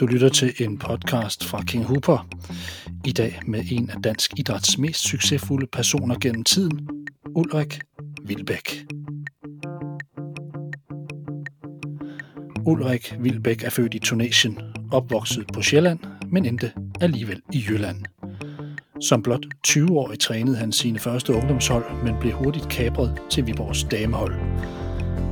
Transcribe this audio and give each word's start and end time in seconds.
Du 0.00 0.06
lytter 0.06 0.28
til 0.28 0.52
en 0.60 0.78
podcast 0.78 1.44
fra 1.44 1.62
King 1.62 1.84
Hooper. 1.84 2.28
I 3.04 3.12
dag 3.12 3.40
med 3.46 3.64
en 3.70 3.90
af 3.90 4.02
dansk 4.02 4.32
idræts 4.38 4.78
mest 4.78 5.00
succesfulde 5.00 5.66
personer 5.66 6.18
gennem 6.18 6.44
tiden, 6.44 6.88
Ulrik 7.36 7.80
Vilbæk. 8.22 8.84
Ulrik 12.66 13.14
Vilbæk 13.20 13.62
er 13.62 13.70
født 13.70 13.94
i 13.94 13.98
Tunesien, 13.98 14.58
opvokset 14.92 15.44
på 15.54 15.62
Sjælland, 15.62 15.98
men 16.30 16.46
endte 16.46 16.72
alligevel 17.00 17.40
i 17.52 17.64
Jylland. 17.68 18.04
Som 19.00 19.22
blot 19.22 19.46
20-årig 19.68 20.18
trænede 20.18 20.56
han 20.56 20.72
sine 20.72 20.98
første 20.98 21.32
ungdomshold, 21.34 22.04
men 22.04 22.14
blev 22.20 22.32
hurtigt 22.32 22.68
kapret 22.68 23.20
til 23.30 23.46
Viborgs 23.46 23.84
damehold. 23.84 24.34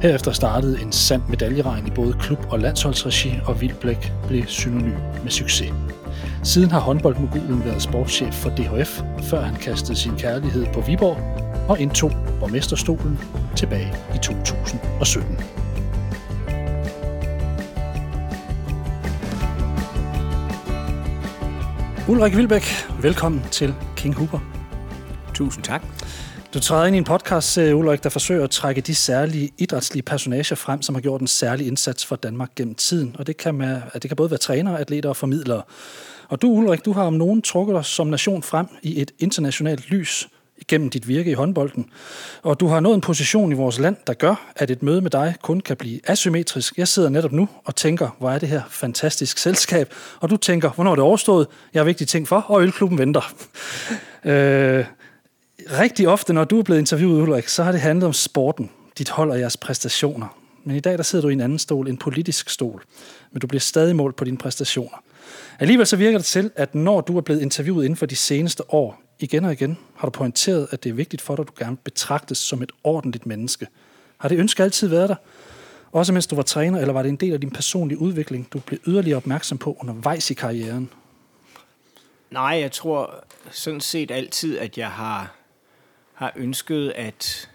Herefter 0.03 0.33
startede 0.33 0.83
en 0.83 0.93
sand 0.93 1.23
medaljeregn 1.29 1.87
i 1.87 1.91
både 1.91 2.13
klub- 2.21 2.47
og 2.51 2.59
landsholdsregi, 2.59 3.33
og 3.45 3.61
Vildblæk 3.61 4.13
blev 4.29 4.47
synonym 4.47 4.97
med 5.23 5.31
succes. 5.31 5.73
Siden 6.45 6.71
har 6.71 6.81
håndboldmogulen 6.81 7.65
været 7.65 7.83
sportschef 7.83 8.35
for 8.35 8.51
DHF, 8.51 9.03
før 9.23 9.41
han 9.41 9.55
kastede 9.55 9.99
sin 9.99 10.17
kærlighed 10.17 10.67
på 10.75 10.81
Viborg 10.81 11.19
og 11.69 11.81
indtog 11.81 12.13
borgmesterstolen 12.41 13.19
tilbage 13.57 13.95
i 14.15 14.19
2017. 14.19 15.39
Ulrik 22.09 22.37
Vilbæk, 22.37 22.65
velkommen 23.03 23.43
til 23.51 23.75
King 23.97 24.15
Hooper. 24.15 24.39
Tusind 25.35 25.65
tak. 25.65 25.83
Du 26.55 26.61
træder 26.61 26.87
ind 26.87 26.97
i 26.97 26.99
en 26.99 27.05
podcast, 27.05 27.59
øh, 27.59 27.79
Ulrik, 27.79 28.05
der 28.05 28.09
forsøger 28.11 28.45
at 28.45 28.51
trække 28.51 28.81
de 28.81 28.95
særlige 28.95 29.51
idrætslige 29.59 30.03
personager 30.03 30.57
frem, 30.57 30.83
som 30.83 30.95
har 30.95 31.03
gjort 31.03 31.21
en 31.21 31.27
særlig 31.27 31.67
indsats 31.67 32.07
for 32.07 32.17
Danmark 32.17 32.55
gennem 32.57 32.75
tiden. 32.75 33.17
Og 33.19 33.27
det 33.27 33.37
kan, 33.37 33.55
man, 33.55 33.81
det 33.95 34.03
kan 34.03 34.17
både 34.17 34.31
være 34.31 34.39
trænere, 34.39 34.81
atleter 34.81 35.09
og 35.09 35.17
formidlere. 35.17 35.63
Og 36.29 36.43
du, 36.43 36.49
Ulrik, 36.49 36.85
du 36.85 36.93
har 36.93 37.05
om 37.05 37.13
nogen 37.13 37.43
trukket 37.43 37.75
dig 37.75 37.85
som 37.85 38.07
nation 38.07 38.43
frem 38.43 38.67
i 38.83 39.01
et 39.01 39.11
internationalt 39.19 39.91
lys 39.91 40.29
gennem 40.69 40.91
dit 40.91 41.09
virke 41.09 41.31
i 41.31 41.35
håndbolden. 41.35 41.87
Og 42.43 42.61
du 42.61 42.67
har 42.67 42.81
nået 42.81 42.95
en 42.95 43.01
position 43.01 43.53
i 43.53 43.55
vores 43.55 43.79
land, 43.79 43.97
der 44.07 44.15
gør, 44.15 44.53
at 44.57 44.71
et 44.71 44.83
møde 44.83 45.01
med 45.01 45.11
dig 45.11 45.35
kun 45.43 45.61
kan 45.61 45.77
blive 45.77 46.01
asymmetrisk. 46.05 46.79
Jeg 46.79 46.89
sidder 46.89 47.09
netop 47.09 47.33
nu 47.33 47.49
og 47.65 47.77
tænker, 47.77 48.17
hvor 48.19 48.31
er 48.31 48.39
det 48.39 48.49
her 48.49 48.63
fantastisk 48.71 49.39
selskab? 49.39 49.95
Og 50.21 50.31
du 50.31 50.37
tænker, 50.37 50.71
hvornår 50.71 50.91
er 50.91 50.95
det 50.95 51.05
overstået? 51.05 51.47
Jeg 51.75 51.81
har 51.81 51.85
vigtige 51.85 52.07
ting 52.07 52.29
for, 52.29 52.37
og 52.37 52.63
ølklubben 52.63 52.99
venter. 52.99 53.35
øh, 54.25 54.85
rigtig 55.79 56.09
ofte, 56.09 56.33
når 56.33 56.45
du 56.45 56.59
er 56.59 56.63
blevet 56.63 56.81
interviewet, 56.81 57.23
Ulrik, 57.23 57.49
så 57.49 57.63
har 57.63 57.73
det 57.73 57.81
handlet 57.81 58.07
om 58.07 58.13
sporten, 58.13 58.71
dit 58.99 59.11
hold 59.11 59.31
og 59.31 59.41
jeres 59.41 59.57
præstationer. 59.57 60.37
Men 60.65 60.77
i 60.77 60.81
dag 60.81 60.97
der 60.97 61.03
sidder 61.03 61.23
du 61.23 61.29
i 61.29 61.33
en 61.33 61.41
anden 61.41 61.59
stol, 61.59 61.89
en 61.89 61.97
politisk 61.97 62.51
stol. 62.51 62.83
Men 63.33 63.41
du 63.41 63.47
bliver 63.47 63.61
stadig 63.61 63.97
målt 63.97 64.17
på 64.17 64.25
dine 64.25 64.39
præstationer. 64.39 65.03
Alligevel 65.59 65.87
så 65.87 65.97
virker 65.97 66.19
det 66.19 66.25
til, 66.25 66.51
at 66.57 66.75
når 66.75 67.01
du 67.01 67.17
er 67.17 67.21
blevet 67.21 67.41
interviewet 67.41 67.85
inden 67.85 67.97
for 67.97 68.07
de 68.07 68.17
seneste 68.17 68.75
år, 68.75 69.03
igen 69.19 69.45
og 69.45 69.53
igen, 69.53 69.79
har 69.97 70.07
du 70.07 70.11
pointeret, 70.11 70.69
at 70.71 70.85
det 70.85 70.91
er 70.91 70.95
vigtigt 70.95 71.23
for 71.23 71.37
dig, 71.37 71.43
at 71.43 71.49
du 71.49 71.65
gerne 71.65 71.77
betragtes 71.77 72.39
som 72.39 72.63
et 72.63 72.73
ordentligt 72.85 73.27
menneske. 73.27 73.67
Har 74.19 74.29
det 74.29 74.39
ønske 74.39 74.63
altid 74.63 74.89
været 74.89 75.09
der? 75.09 75.17
Også 75.93 76.13
mens 76.13 76.27
du 76.27 76.37
var 76.37 76.43
træner, 76.43 76.79
eller 76.81 76.93
var 76.93 77.03
det 77.03 77.09
en 77.09 77.17
del 77.17 77.33
af 77.33 77.41
din 77.41 77.51
personlige 77.51 77.99
udvikling, 77.99 78.49
du 78.53 78.59
blev 78.59 78.79
yderligere 78.87 79.17
opmærksom 79.17 79.59
på 79.59 79.77
undervejs 79.81 80.31
i 80.31 80.35
karrieren? 80.35 80.91
Nej, 82.31 82.59
jeg 82.61 82.73
tror 82.73 83.25
sådan 83.51 83.81
set 83.81 84.11
altid, 84.11 84.59
at 84.59 84.79
jeg 84.79 84.89
har 84.89 85.40
har 86.21 86.33
ønsket 86.37 86.91
at, 86.91 87.51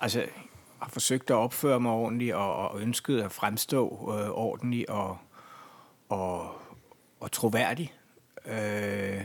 altså 0.00 0.26
har 0.78 0.88
forsøgt 0.88 1.30
at 1.30 1.34
opføre 1.34 1.80
mig 1.80 1.92
ordentligt 1.92 2.34
og, 2.34 2.68
og 2.68 2.80
ønsket 2.80 3.20
at 3.20 3.32
fremstå 3.32 4.12
øh, 4.18 4.30
ordentligt 4.30 4.90
og, 4.90 5.18
og, 6.08 6.60
og 7.20 7.32
troværdig. 7.32 7.92
Øh, 8.46 9.24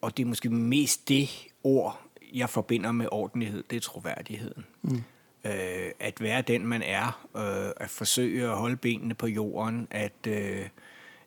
og 0.00 0.16
det 0.16 0.22
er 0.22 0.26
måske 0.26 0.50
mest 0.50 1.08
det 1.08 1.28
ord, 1.64 2.00
jeg 2.32 2.50
forbinder 2.50 2.92
med 2.92 3.08
ordentlighed, 3.12 3.64
det 3.70 3.76
er 3.76 3.80
troværdigheden. 3.80 4.66
Mm. 4.82 5.04
Øh, 5.44 5.90
at 6.00 6.20
være 6.20 6.42
den, 6.42 6.66
man 6.66 6.82
er, 6.82 7.26
øh, 7.36 7.72
at 7.76 7.90
forsøge 7.90 8.44
at 8.44 8.56
holde 8.56 8.76
benene 8.76 9.14
på 9.14 9.26
jorden, 9.26 9.88
at, 9.90 10.26
øh, 10.28 10.68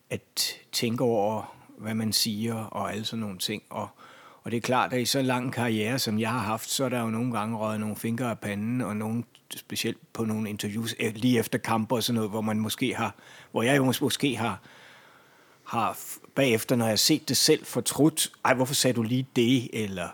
at 0.09 0.59
tænke 0.71 1.03
over, 1.03 1.55
hvad 1.77 1.93
man 1.93 2.13
siger 2.13 2.55
og 2.55 2.91
alle 2.91 3.05
sådan 3.05 3.21
nogle 3.21 3.37
ting. 3.37 3.63
Og, 3.69 3.89
og 4.49 4.51
det 4.51 4.57
er 4.57 4.61
klart, 4.61 4.93
at 4.93 5.01
i 5.01 5.05
så 5.05 5.21
lang 5.21 5.53
karriere, 5.53 5.99
som 5.99 6.19
jeg 6.19 6.31
har 6.31 6.39
haft, 6.39 6.69
så 6.69 6.85
er 6.85 6.89
der 6.89 7.01
jo 7.01 7.09
nogle 7.09 7.33
gange 7.33 7.57
røget 7.57 7.79
nogle 7.79 7.95
fingre 7.95 8.29
af 8.29 8.39
panden, 8.39 8.81
og 8.81 8.95
nogle, 8.95 9.23
specielt 9.55 9.97
på 10.13 10.25
nogle 10.25 10.49
interviews 10.49 10.95
eh, 10.99 11.15
lige 11.15 11.39
efter 11.39 11.57
kampe 11.57 11.95
og 11.95 12.03
sådan 12.03 12.15
noget, 12.15 12.29
hvor 12.29 12.41
man 12.41 12.59
måske 12.59 12.95
har, 12.95 13.15
hvor 13.51 13.63
jeg 13.63 13.77
jo 13.77 13.93
måske 14.01 14.35
har, 14.35 14.61
har 15.63 15.97
bagefter, 16.35 16.75
når 16.75 16.85
jeg 16.85 16.91
har 16.91 16.97
set 16.97 17.29
det 17.29 17.37
selv, 17.37 17.65
fortrudt, 17.65 18.31
ej, 18.45 18.53
hvorfor 18.53 18.73
sagde 18.73 18.95
du 18.95 19.01
lige 19.01 19.27
det, 19.35 19.69
eller 19.73 20.07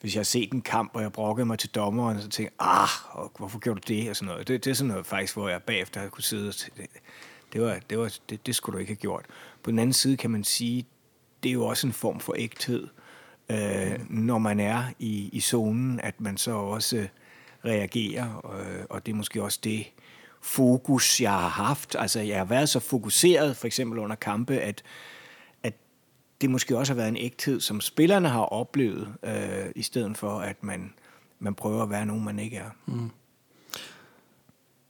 hvis 0.00 0.14
jeg 0.14 0.20
har 0.20 0.24
set 0.24 0.52
en 0.52 0.62
kamp, 0.62 0.90
og 0.94 1.02
jeg 1.02 1.12
brokkede 1.12 1.46
mig 1.46 1.58
til 1.58 1.70
dommeren, 1.70 2.22
så 2.22 2.28
tænker 2.28 2.52
jeg, 2.60 2.68
ah, 2.68 3.28
hvorfor 3.38 3.58
gjorde 3.58 3.80
du 3.80 3.94
det, 3.94 4.10
og 4.10 4.16
sådan 4.16 4.32
noget. 4.32 4.48
Det, 4.48 4.64
det 4.64 4.70
er 4.70 4.74
sådan 4.74 4.88
noget 4.88 5.06
faktisk, 5.06 5.34
hvor 5.34 5.48
jeg 5.48 5.62
bagefter 5.62 6.00
har 6.00 6.08
kunne 6.08 6.24
sidde 6.24 6.48
og 6.48 6.54
det, 6.76 6.86
det, 7.52 7.60
var, 7.60 7.78
det, 7.90 7.98
var, 7.98 8.18
det, 8.30 8.46
det 8.46 8.54
skulle 8.54 8.74
du 8.74 8.80
ikke 8.80 8.90
have 8.90 8.96
gjort. 8.96 9.24
På 9.62 9.70
den 9.70 9.78
anden 9.78 9.92
side 9.92 10.16
kan 10.16 10.30
man 10.30 10.44
sige, 10.44 10.86
det 11.42 11.48
er 11.48 11.52
jo 11.52 11.66
også 11.66 11.86
en 11.86 11.92
form 11.92 12.20
for 12.20 12.34
ægthed 12.38 12.88
øh, 13.50 14.10
når 14.10 14.38
man 14.38 14.60
er 14.60 14.84
i, 14.98 15.28
i 15.32 15.40
zonen, 15.40 16.00
at 16.00 16.20
man 16.20 16.36
så 16.36 16.52
også 16.52 17.08
reagerer, 17.64 18.56
øh, 18.60 18.84
og 18.90 19.06
det 19.06 19.12
er 19.12 19.16
måske 19.16 19.42
også 19.42 19.58
det 19.64 19.86
fokus, 20.42 21.20
jeg 21.20 21.30
har 21.30 21.48
haft. 21.48 21.96
Altså, 21.98 22.20
jeg 22.20 22.38
har 22.38 22.44
været 22.44 22.68
så 22.68 22.80
fokuseret, 22.80 23.56
for 23.56 23.66
eksempel 23.66 23.98
under 23.98 24.16
kampe, 24.16 24.58
at, 24.58 24.82
at 25.62 25.74
det 26.40 26.50
måske 26.50 26.78
også 26.78 26.92
har 26.92 26.96
været 26.96 27.08
en 27.08 27.16
ægthed, 27.16 27.60
som 27.60 27.80
spillerne 27.80 28.28
har 28.28 28.40
oplevet, 28.42 29.14
øh, 29.22 29.66
i 29.76 29.82
stedet 29.82 30.18
for, 30.18 30.40
at 30.40 30.64
man, 30.64 30.92
man 31.38 31.54
prøver 31.54 31.82
at 31.82 31.90
være 31.90 32.06
nogen, 32.06 32.24
man 32.24 32.38
ikke 32.38 32.56
er. 32.56 32.70
Mm. 32.86 33.10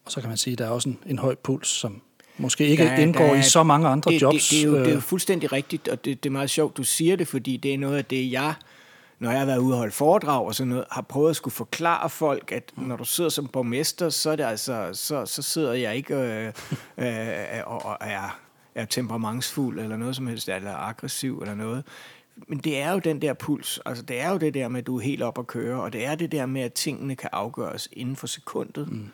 Og 0.05 0.13
så 0.13 0.21
kan 0.21 0.29
man 0.29 0.39
sige, 0.39 0.53
at 0.53 0.59
der 0.59 0.67
er 0.67 0.71
også 0.71 0.89
en, 0.89 0.99
en 1.07 1.19
høj 1.19 1.35
puls, 1.35 1.69
som 1.69 2.03
måske 2.39 2.67
ikke 2.67 2.85
der, 2.85 2.97
indgår 2.97 3.27
der, 3.27 3.35
i 3.35 3.43
så 3.43 3.63
mange 3.63 3.89
andre 3.89 4.11
det, 4.11 4.23
jobs. 4.23 4.49
Det, 4.49 4.51
det, 4.51 4.61
er 4.61 4.67
jo, 4.67 4.75
det 4.79 4.87
er 4.87 4.91
jo 4.91 4.97
øh. 4.97 5.03
fuldstændig 5.03 5.53
rigtigt, 5.53 5.89
og 5.89 6.05
det, 6.05 6.25
det 6.25 6.29
er 6.29 6.33
meget 6.33 6.51
sjovt, 6.51 6.77
du 6.77 6.85
siger 6.85 7.17
det, 7.17 7.29
fordi 7.29 7.57
det 7.57 7.75
er 7.75 7.79
noget 7.79 7.97
af 7.97 8.05
det, 8.05 8.33
jeg, 8.33 8.55
når 9.19 9.31
jeg 9.31 9.39
har 9.39 9.47
været 9.47 9.59
ude 9.59 9.75
og 9.75 9.79
holde 9.79 9.93
foredrag 9.93 10.47
og 10.47 10.55
sådan 10.55 10.69
noget, 10.69 10.85
har 10.91 11.03
prøvet 11.03 11.31
at 11.31 11.37
skulle 11.37 11.55
forklare 11.55 12.11
folk, 12.11 12.53
at 12.53 12.73
når 12.77 12.97
du 12.97 13.05
sidder 13.05 13.31
som 13.31 13.49
borgmester, 13.49 14.09
så, 14.09 14.31
er 14.31 14.37
det 14.37 14.45
altså, 14.45 14.91
så, 14.93 15.27
så 15.27 15.43
sidder 15.43 15.73
jeg 15.73 15.97
ikke 15.97 16.15
øh, 16.15 16.53
øh, 16.99 17.63
og, 17.67 17.85
og 17.85 17.97
er, 18.01 18.39
er 18.75 18.85
temperamentsfuld 18.85 19.81
eller 19.81 19.97
noget 19.97 20.17
som 20.17 20.27
helst, 20.27 20.49
eller 20.49 20.75
aggressiv 20.75 21.39
eller 21.39 21.55
noget. 21.55 21.85
Men 22.49 22.59
det 22.59 22.79
er 22.79 22.93
jo 22.93 22.99
den 22.99 23.23
der 23.23 23.35
puls, 23.35 23.81
altså 23.87 24.05
det 24.05 24.21
er 24.21 24.31
jo 24.31 24.37
det 24.37 24.55
der 24.55 24.69
med, 24.69 24.81
at 24.81 24.87
du 24.87 24.97
er 24.97 25.01
helt 25.01 25.23
op 25.23 25.39
at 25.39 25.47
køre, 25.47 25.83
og 25.83 25.93
det 25.93 26.07
er 26.07 26.15
det 26.15 26.33
der 26.33 26.47
med, 26.47 26.63
at 26.63 26.73
tingene 26.73 27.17
kan 27.17 27.31
afgøres 27.33 27.89
inden 27.93 28.17
for 28.17 28.27
sekundet. 28.27 28.93
Mm. 28.93 29.09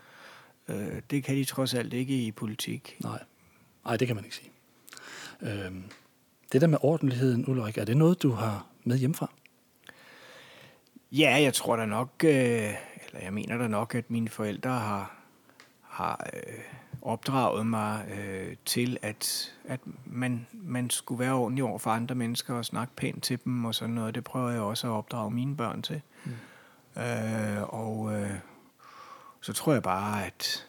Øh, 0.68 1.02
det 1.10 1.24
kan 1.24 1.36
de 1.36 1.44
trods 1.44 1.74
alt 1.74 1.92
ikke 1.92 2.14
i 2.14 2.32
politik. 2.32 2.96
Nej, 3.00 3.22
Nej 3.84 3.96
det 3.96 4.06
kan 4.06 4.16
man 4.16 4.24
ikke 4.24 4.36
sige. 4.36 4.50
Øh, 5.42 5.72
det 6.52 6.60
der 6.60 6.66
med 6.66 6.78
ordentligheden, 6.80 7.48
Ulrik, 7.48 7.78
er 7.78 7.84
det 7.84 7.96
noget, 7.96 8.22
du 8.22 8.30
har 8.30 8.66
med 8.84 8.98
hjemmefra? 8.98 9.30
Ja, 11.12 11.38
jeg 11.42 11.54
tror 11.54 11.76
da 11.76 11.86
nok, 11.86 12.10
øh, 12.24 12.30
eller 13.06 13.20
jeg 13.22 13.32
mener 13.32 13.58
da 13.58 13.68
nok, 13.68 13.94
at 13.94 14.10
mine 14.10 14.28
forældre 14.28 14.70
har, 14.70 15.16
har 15.80 16.26
øh, 16.32 16.58
opdraget 17.02 17.66
mig 17.66 18.06
øh, 18.18 18.56
til, 18.64 18.98
at, 19.02 19.52
at 19.64 19.80
man, 20.06 20.46
man 20.52 20.90
skulle 20.90 21.18
være 21.18 21.32
ordentlig 21.32 21.64
over 21.64 21.78
for 21.78 21.90
andre 21.90 22.14
mennesker 22.14 22.54
og 22.54 22.64
snakke 22.64 22.96
pænt 22.96 23.22
til 23.22 23.38
dem 23.44 23.64
og 23.64 23.74
sådan 23.74 23.94
noget. 23.94 24.14
Det 24.14 24.24
prøver 24.24 24.50
jeg 24.50 24.60
også 24.60 24.86
at 24.86 24.90
opdrage 24.90 25.30
mine 25.30 25.56
børn 25.56 25.82
til. 25.82 26.02
Mm. 26.24 26.32
Øh, 27.02 27.62
og 27.62 28.14
øh, 28.14 28.30
så 29.44 29.52
tror 29.52 29.72
jeg 29.72 29.82
bare, 29.82 30.26
at, 30.26 30.66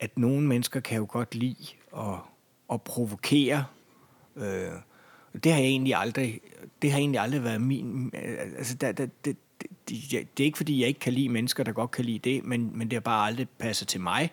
at 0.00 0.18
nogle 0.18 0.46
mennesker 0.46 0.80
kan 0.80 0.96
jo 0.96 1.06
godt 1.08 1.34
lide 1.34 1.66
at, 1.96 2.14
at 2.72 2.82
provokere. 2.82 3.64
Øh, 4.36 4.72
det 5.44 5.52
har 5.52 5.60
jeg 5.60 5.68
egentlig 5.68 5.94
aldrig, 5.94 6.40
det 6.82 6.92
har 6.92 6.98
egentlig 6.98 7.20
aldrig 7.20 7.44
været 7.44 7.60
min... 7.60 8.10
Altså, 8.58 8.74
der, 8.74 8.92
der, 8.92 9.06
det, 9.24 9.36
det, 9.88 10.10
det 10.10 10.40
er 10.40 10.44
ikke, 10.44 10.56
fordi 10.56 10.80
jeg 10.80 10.88
ikke 10.88 11.00
kan 11.00 11.12
lide 11.12 11.28
mennesker, 11.28 11.64
der 11.64 11.72
godt 11.72 11.90
kan 11.90 12.04
lide 12.04 12.30
det, 12.30 12.44
men, 12.44 12.78
men 12.78 12.90
det 12.90 12.96
har 12.96 13.00
bare 13.00 13.26
aldrig 13.26 13.48
passet 13.48 13.88
til 13.88 14.00
mig. 14.00 14.32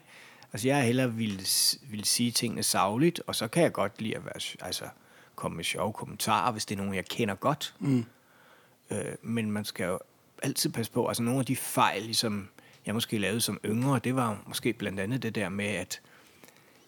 Altså, 0.54 0.68
jeg 0.68 0.84
hellere 0.84 1.14
vil, 1.14 1.48
vil 1.90 2.06
sige 2.06 2.31
tingene 2.31 2.64
savligt, 2.64 3.22
og 3.28 3.36
så 3.36 3.48
kan 3.48 3.64
jeg 3.64 3.74
godt 3.74 4.02
lide 4.02 4.16
at 4.16 4.25
være, 4.25 4.66
altså, 4.66 4.86
komme 5.36 5.56
med 5.56 5.64
sjove 5.64 5.94
kommentarer, 5.94 6.52
hvis 6.52 6.66
det 6.66 6.75
er 6.75 6.78
nogen, 6.78 6.96
jeg 6.96 7.06
kender 7.06 7.36
godt. 7.36 7.75
Mm. 7.80 8.06
Øh, 8.92 9.16
men 9.22 9.52
man 9.52 9.66
skal 9.66 9.86
jo 9.86 10.00
altid 10.42 10.70
passe 10.70 10.92
på, 10.92 11.08
altså 11.08 11.24
nogle 11.24 11.40
af 11.40 11.46
de 11.46 11.56
fejl, 11.56 12.02
ligesom 12.02 12.50
jeg 12.86 12.94
måske 12.94 13.18
lavede 13.18 13.42
som 13.42 13.60
yngre, 13.66 14.00
det 14.00 14.16
var 14.16 14.44
måske 14.48 14.74
blandt 14.74 15.00
andet 15.00 15.24
det 15.24 15.36
der 15.36 15.50
med, 15.50 15.66
at, 15.66 16.02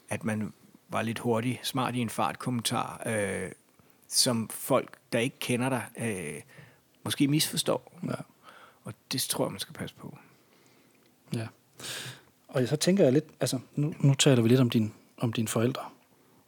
at 0.09 0.23
man 0.23 0.53
var 0.89 1.01
lidt 1.01 1.19
hurtig, 1.19 1.59
smart 1.63 1.95
i 1.95 1.99
en 1.99 2.09
fartkommentar, 2.09 3.01
øh, 3.05 3.51
som 4.07 4.49
folk, 4.49 4.97
der 5.13 5.19
ikke 5.19 5.39
kender 5.39 5.69
dig, 5.69 5.83
øh, 5.97 6.41
måske 7.03 7.27
misforstår. 7.27 7.99
Ja. 8.03 8.15
Og 8.83 8.93
det 9.11 9.21
tror 9.21 9.45
jeg, 9.45 9.51
man 9.51 9.59
skal 9.59 9.73
passe 9.73 9.95
på. 9.95 10.17
Ja. 11.33 11.47
Og 12.47 12.67
så 12.67 12.75
tænker 12.75 13.03
jeg 13.03 13.13
lidt, 13.13 13.25
altså 13.39 13.59
nu, 13.75 13.93
nu 13.99 14.13
taler 14.13 14.41
vi 14.41 14.49
lidt 14.49 14.59
om 14.59 14.69
din, 14.69 14.93
om 15.17 15.33
dine 15.33 15.47
forældre. 15.47 15.81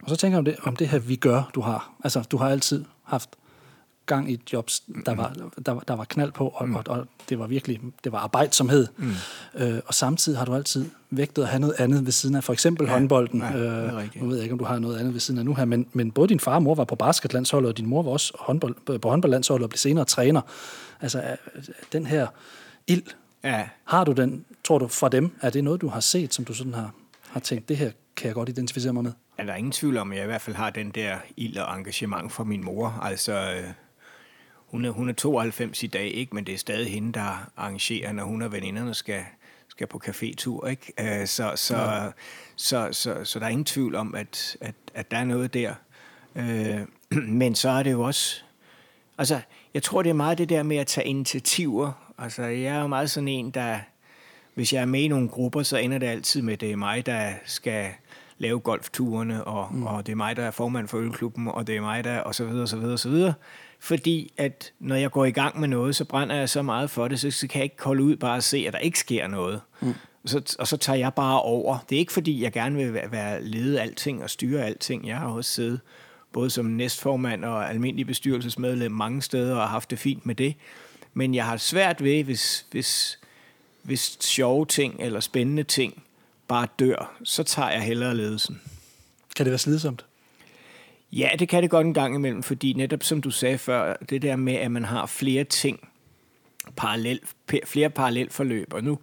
Og 0.03 0.09
så 0.09 0.15
tænker 0.15 0.37
jeg 0.37 0.39
om 0.39 0.45
det, 0.45 0.55
om 0.59 0.75
det 0.75 0.89
her, 0.89 0.99
vi 0.99 1.15
gør, 1.15 1.51
du 1.55 1.61
har. 1.61 1.93
Altså, 2.03 2.21
du 2.21 2.37
har 2.37 2.49
altid 2.49 2.85
haft 3.03 3.29
gang 4.05 4.31
i 4.31 4.41
jobs, 4.53 4.83
der 5.05 5.15
var, 5.15 5.33
der, 5.65 5.71
var- 5.71 5.83
der 5.87 5.93
var 5.95 6.03
knald 6.03 6.31
på, 6.31 6.47
og, 6.47 6.67
mm. 6.69 6.75
og, 6.75 6.83
og 6.87 7.05
det 7.29 7.39
var 7.39 7.47
virkelig 7.47 7.81
det 8.03 8.11
var 8.11 8.19
arbejdsomhed. 8.19 8.87
Mm. 8.97 9.11
Øh, 9.55 9.79
og 9.85 9.93
samtidig 9.93 10.37
har 10.39 10.45
du 10.45 10.55
altid 10.55 10.85
vægtet 11.09 11.41
at 11.43 11.47
have 11.47 11.59
noget 11.59 11.75
andet 11.79 12.05
ved 12.05 12.11
siden 12.11 12.35
af, 12.35 12.43
for 12.43 12.53
eksempel 12.53 12.87
ja, 12.87 12.93
håndbolden. 12.93 13.39
ja, 13.41 13.45
er 13.47 13.97
øh, 13.97 14.09
nu 14.15 14.27
ved 14.27 14.35
jeg 14.35 14.43
ikke, 14.43 14.53
om 14.53 14.59
du 14.59 14.65
har 14.65 14.79
noget 14.79 14.97
andet 14.99 15.13
ved 15.13 15.19
siden 15.19 15.37
af 15.39 15.45
nu 15.45 15.53
her, 15.53 15.65
men, 15.65 15.87
men 15.93 16.11
både 16.11 16.27
din 16.27 16.39
far 16.39 16.55
og 16.55 16.63
mor 16.63 16.75
var 16.75 16.83
på 16.83 16.95
basketlandsholdet, 16.95 17.69
og 17.69 17.77
din 17.77 17.85
mor 17.87 18.03
var 18.03 18.11
også 18.11 18.33
håndbold, 18.39 18.99
på 18.99 19.09
håndboldlandsholdet 19.09 19.63
og 19.63 19.69
blev 19.69 19.77
senere 19.77 20.05
træner. 20.05 20.41
Altså, 21.01 21.19
øh, 21.55 21.63
den 21.93 22.05
her 22.05 22.27
ild, 22.87 23.03
Ja, 23.43 23.67
har 23.83 24.03
du 24.03 24.11
den, 24.11 24.45
tror 24.63 24.79
du, 24.79 24.87
fra 24.87 25.09
dem? 25.09 25.31
Er 25.41 25.49
det 25.49 25.63
noget, 25.63 25.81
du 25.81 25.87
har 25.87 25.99
set, 25.99 26.33
som 26.33 26.45
du 26.45 26.53
sådan 26.53 26.73
har, 26.73 26.91
har 27.29 27.39
tænkt, 27.39 27.69
det 27.69 27.77
her 27.77 27.91
kan 28.15 28.27
jeg 28.27 28.35
godt 28.35 28.49
identificere 28.49 28.93
mig 28.93 29.03
med? 29.03 29.11
er 29.37 29.45
der 29.45 29.55
ingen 29.55 29.71
tvivl 29.71 29.97
om, 29.97 30.11
at 30.11 30.17
jeg 30.17 30.23
i 30.25 30.27
hvert 30.27 30.41
fald 30.41 30.55
har 30.55 30.69
den 30.69 30.89
der 30.91 31.15
ild 31.37 31.57
og 31.57 31.77
engagement 31.77 32.31
fra 32.31 32.43
min 32.43 32.63
mor. 32.65 32.99
Altså, 33.01 33.33
øh, 33.33 33.63
hun 34.67 34.85
er, 34.85 34.89
hun 34.89 35.09
er 35.09 35.13
92 35.13 35.83
i 35.83 35.87
dag, 35.87 36.11
ikke? 36.11 36.35
men 36.35 36.45
det 36.45 36.53
er 36.53 36.57
stadig 36.57 36.91
hende, 36.91 37.13
der 37.13 37.51
arrangerer, 37.57 38.11
når 38.11 38.23
hun 38.23 38.41
og 38.41 38.51
veninderne 38.51 38.93
skal, 38.93 39.23
skal 39.67 39.87
på 39.87 40.01
cafétur. 40.07 40.67
Ikke? 40.67 40.93
Øh, 40.99 41.27
Så, 41.27 41.51
så, 41.55 41.77
ja. 41.77 42.09
så, 42.55 42.89
så, 42.91 42.93
så, 42.93 43.25
så 43.25 43.39
der 43.39 43.45
er 43.45 43.49
ingen 43.49 43.65
tvivl 43.65 43.95
om, 43.95 44.15
at, 44.15 44.57
at, 44.61 44.75
at 44.93 45.11
der 45.11 45.17
er 45.17 45.25
noget 45.25 45.53
der. 45.53 45.73
Øh, 46.35 46.79
Men 47.41 47.55
så 47.55 47.69
er 47.69 47.83
det 47.83 47.91
jo 47.91 48.01
også... 48.01 48.41
Altså, 49.17 49.39
jeg 49.73 49.83
tror, 49.83 50.01
det 50.01 50.09
er 50.09 50.13
meget 50.13 50.37
det 50.37 50.49
der 50.49 50.63
med 50.63 50.77
at 50.77 50.87
tage 50.87 51.07
initiativer. 51.07 52.13
Altså, 52.17 52.43
jeg 52.43 52.75
er 52.75 52.81
jo 52.81 52.87
meget 52.87 53.11
sådan 53.11 53.27
en, 53.27 53.51
der... 53.51 53.79
Hvis 54.53 54.73
jeg 54.73 54.81
er 54.81 54.85
med 54.85 55.01
i 55.01 55.07
nogle 55.07 55.29
grupper, 55.29 55.63
så 55.63 55.77
ender 55.77 55.97
det 55.97 56.07
altid 56.07 56.41
med, 56.41 56.53
at 56.53 56.61
det 56.61 56.71
er 56.71 56.75
mig, 56.75 57.05
der 57.05 57.33
skal 57.45 57.91
lave 58.37 58.59
golfturene, 58.59 59.43
og, 59.43 59.75
mm. 59.75 59.83
og 59.83 60.05
det 60.05 60.11
er 60.11 60.15
mig, 60.15 60.35
der 60.35 60.43
er 60.43 60.51
formand 60.51 60.87
for 60.87 60.97
ølklubben, 60.97 61.47
og 61.47 61.67
det 61.67 61.77
er 61.77 61.81
mig, 61.81 62.03
der... 62.03 62.19
og 62.19 62.35
så 62.35 62.45
videre, 62.45 62.67
så 62.67 62.77
videre, 62.77 62.97
så 62.97 63.09
videre. 63.09 63.33
Fordi 63.79 64.33
at 64.37 64.71
når 64.79 64.95
jeg 64.95 65.11
går 65.11 65.25
i 65.25 65.31
gang 65.31 65.59
med 65.59 65.67
noget, 65.67 65.95
så 65.95 66.05
brænder 66.05 66.35
jeg 66.35 66.49
så 66.49 66.61
meget 66.61 66.89
for 66.89 67.07
det, 67.07 67.19
så, 67.19 67.31
så 67.31 67.47
kan 67.47 67.59
jeg 67.59 67.63
ikke 67.63 67.83
holde 67.83 68.03
ud 68.03 68.15
bare 68.15 68.37
at 68.37 68.43
se, 68.43 68.63
at 68.67 68.73
der 68.73 68.79
ikke 68.79 68.99
sker 68.99 69.27
noget. 69.27 69.61
Mm. 69.81 69.93
Så, 70.25 70.55
og 70.59 70.67
så 70.67 70.77
tager 70.77 70.97
jeg 70.99 71.13
bare 71.13 71.41
over. 71.41 71.77
Det 71.89 71.95
er 71.95 71.99
ikke 71.99 72.13
fordi, 72.13 72.43
jeg 72.43 72.51
gerne 72.51 72.75
vil 72.75 72.93
være- 72.93 73.11
være 73.11 73.43
lede 73.43 73.81
alting 73.81 74.23
og 74.23 74.29
styre 74.29 74.65
alting. 74.65 75.07
Jeg 75.07 75.17
har 75.17 75.27
også 75.27 75.51
siddet 75.51 75.79
både 76.31 76.49
som 76.49 76.65
næstformand 76.65 77.45
og 77.45 77.69
almindelig 77.69 78.07
bestyrelsesmedlem 78.07 78.91
mange 78.91 79.21
steder 79.21 79.55
og 79.55 79.69
haft 79.69 79.89
det 79.91 79.99
fint 79.99 80.25
med 80.25 80.35
det. 80.35 80.55
Men 81.13 81.35
jeg 81.35 81.45
har 81.45 81.57
svært 81.57 82.03
ved, 82.03 82.23
hvis, 82.23 82.65
hvis, 82.71 83.19
hvis 83.81 84.17
sjove 84.21 84.65
ting 84.65 84.95
eller 84.99 85.19
spændende 85.19 85.63
ting 85.63 86.03
bare 86.47 86.67
dør, 86.79 87.15
så 87.23 87.43
tager 87.43 87.69
jeg 87.69 87.81
hellere 87.81 88.15
ledelsen. 88.15 88.61
Kan 89.35 89.45
det 89.45 89.51
være 89.51 89.59
slidsomt? 89.59 90.05
Ja, 91.15 91.29
det 91.39 91.49
kan 91.49 91.63
det 91.63 91.69
godt 91.69 91.87
en 91.87 91.93
gang 91.93 92.15
imellem, 92.15 92.43
fordi 92.43 92.73
netop 92.73 93.03
som 93.03 93.21
du 93.21 93.31
sagde 93.31 93.57
før, 93.57 93.95
det 94.09 94.21
der 94.21 94.35
med, 94.35 94.53
at 94.53 94.71
man 94.71 94.85
har 94.85 95.05
flere 95.05 95.43
ting, 95.43 95.89
parallel, 96.77 97.19
flere 97.65 97.89
parallelforløb, 97.89 98.73
og 98.73 98.83
nu, 98.83 98.99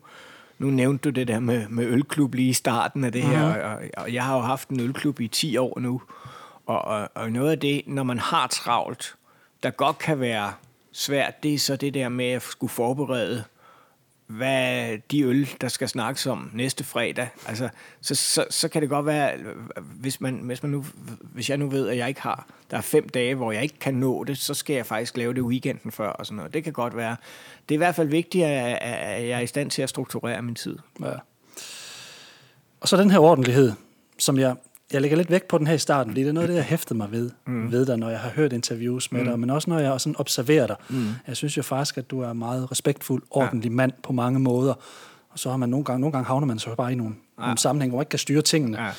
nu 0.59 0.71
nævnte 0.71 1.11
du 1.11 1.11
det 1.11 1.29
der 1.29 1.41
med, 1.41 1.69
med 1.69 1.87
ølklub 1.87 2.35
lige 2.35 2.49
i 2.49 2.53
starten 2.53 3.05
af 3.05 3.13
det 3.13 3.23
her, 3.23 3.65
og, 3.65 3.81
og 3.97 4.13
jeg 4.13 4.25
har 4.25 4.35
jo 4.35 4.41
haft 4.41 4.69
en 4.69 4.81
ølklub 4.81 5.21
i 5.21 5.29
10 5.29 5.57
år 5.57 5.79
nu, 5.81 6.03
og, 6.67 6.85
og, 6.85 7.09
og 7.15 7.33
noget 7.33 7.51
af 7.51 7.59
det, 7.59 7.83
når 7.87 8.03
man 8.03 8.19
har 8.19 8.47
travlt, 8.47 9.15
der 9.63 9.71
godt 9.71 9.99
kan 9.99 10.21
være 10.21 10.53
svært, 10.93 11.43
det 11.43 11.55
er 11.55 11.59
så 11.59 11.77
det 11.77 11.95
der 11.95 12.09
med 12.09 12.27
at 12.27 12.43
skulle 12.43 12.71
forberede 12.71 13.45
hvad 14.37 14.99
de 15.11 15.23
øl, 15.23 15.49
der 15.61 15.69
skal 15.69 15.89
snakkes 15.89 16.27
om 16.27 16.51
næste 16.53 16.85
fredag. 16.85 17.29
Altså, 17.47 17.69
så, 18.01 18.15
så, 18.15 18.45
så 18.51 18.69
kan 18.69 18.83
det 18.83 18.91
godt 18.91 19.07
være, 19.07 19.39
hvis, 19.81 20.21
man, 20.21 20.35
hvis, 20.35 20.63
man 20.63 20.73
nu, 20.73 20.85
hvis 21.23 21.51
jeg 21.51 21.59
nu 21.59 21.69
ved, 21.69 21.89
at 21.89 21.97
jeg 21.97 22.09
ikke 22.09 22.21
har, 22.21 22.47
der 22.71 22.77
er 22.77 22.81
fem 22.81 23.09
dage, 23.09 23.35
hvor 23.35 23.53
jeg 23.53 23.63
ikke 23.63 23.79
kan 23.79 23.95
nå 23.95 24.25
det, 24.25 24.39
så 24.39 24.55
skal 24.55 24.77
jeg 24.77 24.87
faktisk 24.87 25.17
lave 25.17 25.35
det 25.35 25.43
weekenden 25.43 25.93
før 25.93 26.09
og 26.09 26.27
sådan 26.27 26.37
noget. 26.37 26.55
Det 26.55 26.65
kan 26.65 26.73
godt 26.73 26.97
være. 26.97 27.17
Det 27.69 27.75
er 27.75 27.77
i 27.77 27.85
hvert 27.85 27.95
fald 27.95 28.09
vigtigt, 28.09 28.45
at, 28.45 28.79
at 28.81 29.29
jeg 29.29 29.39
er 29.39 29.43
i 29.43 29.47
stand 29.47 29.71
til 29.71 29.83
at 29.83 29.89
strukturere 29.89 30.43
min 30.43 30.55
tid. 30.55 30.79
Ja. 31.01 31.13
Og 32.81 32.89
så 32.89 32.97
den 32.97 33.11
her 33.11 33.19
ordentlighed, 33.19 33.73
som 34.19 34.39
jeg, 34.39 34.57
jeg 34.93 35.01
lægger 35.01 35.17
lidt 35.17 35.31
vægt 35.31 35.49
på 35.49 35.59
den 35.59 35.67
her 35.67 35.75
i 35.75 35.79
starten, 35.79 36.11
fordi 36.11 36.23
det 36.23 36.29
er 36.29 36.33
noget 36.33 36.49
af 36.49 36.49
det, 36.49 36.57
jeg 36.57 36.65
hæftede 36.65 36.97
mig 36.97 37.13
ved, 37.13 37.31
mm. 37.47 37.73
ved 37.73 37.87
dig, 37.87 37.97
når 37.97 38.11
jeg 38.11 38.19
har 38.19 38.31
hørt 38.31 38.53
interviews 38.53 39.13
med 39.13 39.25
dig, 39.25 39.41
men 39.41 39.51
også 39.51 39.71
når 39.71 39.79
jeg 39.79 40.01
sådan 40.01 40.17
observerer 40.19 40.67
dig. 40.67 40.77
Mm. 40.89 41.07
Jeg 41.27 41.37
synes 41.37 41.57
jo 41.57 41.63
faktisk, 41.63 41.99
at 41.99 42.11
du 42.11 42.21
er 42.21 42.31
en 42.31 42.39
meget 42.39 42.71
respektfuld, 42.71 43.23
ordentlig 43.31 43.71
ja. 43.71 43.75
mand 43.75 43.93
på 44.03 44.13
mange 44.13 44.39
måder. 44.39 44.75
Og 45.31 45.39
så 45.39 45.51
har 45.51 45.57
man 45.57 45.69
nogle 45.69 45.85
gange, 45.85 46.01
nogle 46.01 46.13
gange 46.13 46.27
havner 46.27 46.47
man 46.47 46.59
så 46.59 46.75
bare 46.75 46.93
i 46.93 46.95
nogle, 46.95 47.15
ja. 47.39 47.43
nogle 47.43 47.59
sammenhæng, 47.59 47.91
hvor 47.91 47.99
man 47.99 48.03
ikke 48.03 48.11
kan 48.11 48.19
styre 48.19 48.43
tingene. 48.43 48.83
Ja. 48.83 48.91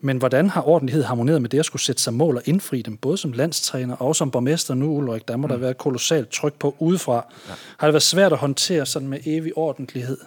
Men 0.00 0.18
hvordan 0.18 0.50
har 0.50 0.68
ordentlighed 0.68 1.04
harmoneret 1.04 1.42
med 1.42 1.50
det 1.50 1.58
at 1.58 1.64
skulle 1.64 1.82
sætte 1.82 2.02
sig 2.02 2.14
mål 2.14 2.36
og 2.36 2.42
indfri 2.44 2.82
dem, 2.82 2.96
både 2.96 3.16
som 3.16 3.32
landstræner 3.32 3.96
og 3.96 4.16
som 4.16 4.30
borgmester 4.30 4.74
nu, 4.74 4.86
Ulrik? 4.86 5.28
Der 5.28 5.36
må 5.36 5.46
mm. 5.46 5.50
der 5.50 5.56
være 5.56 5.74
kolossalt 5.74 6.28
tryk 6.28 6.54
på 6.54 6.74
udefra. 6.78 7.14
Ja. 7.48 7.54
Har 7.78 7.86
det 7.86 7.92
været 7.94 8.02
svært 8.02 8.32
at 8.32 8.38
håndtere 8.38 8.86
sådan 8.86 9.08
med 9.08 9.18
evig 9.26 9.58
ordentlighed? 9.58 10.18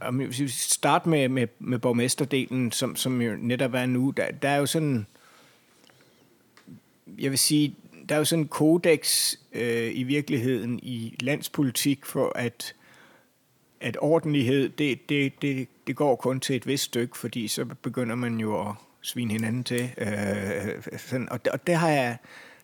Og 0.00 0.12
hvis 0.12 0.40
vi 0.40 0.48
starter 0.48 1.08
med, 1.08 1.28
med, 1.28 1.46
med 1.58 1.78
borgmesterdelen, 1.78 2.72
som, 2.72 2.96
som 2.96 3.22
jo 3.22 3.36
netop 3.38 3.74
er 3.74 3.86
nu, 3.86 4.10
der, 4.10 4.30
der 4.30 4.48
er 4.48 4.56
jo 4.56 4.66
sådan, 4.66 5.06
jeg 7.18 7.30
vil 7.30 7.38
sige, 7.38 7.76
der 8.08 8.14
er 8.14 8.18
jo 8.18 8.24
sådan 8.24 8.44
en 8.44 8.48
kodex 8.48 9.34
øh, 9.52 9.90
i 9.94 10.02
virkeligheden 10.02 10.80
i 10.82 11.16
landspolitik 11.20 12.06
for, 12.06 12.32
at, 12.34 12.74
at 13.80 13.96
ordentlighed, 14.00 14.68
det, 14.68 15.08
det, 15.08 15.42
det, 15.42 15.68
det 15.86 15.96
går 15.96 16.16
kun 16.16 16.40
til 16.40 16.56
et 16.56 16.66
vist 16.66 16.84
stykke, 16.84 17.18
fordi 17.18 17.48
så 17.48 17.64
begynder 17.64 18.14
man 18.14 18.40
jo 18.40 18.68
at 18.68 18.74
svine 19.02 19.32
hinanden 19.32 19.64
til. 19.64 19.90
Øh, 19.98 20.98
sådan, 20.98 21.28
og, 21.28 21.40
og 21.52 21.66
det 21.66 21.74
har 21.74 21.88
jeg, 21.88 22.16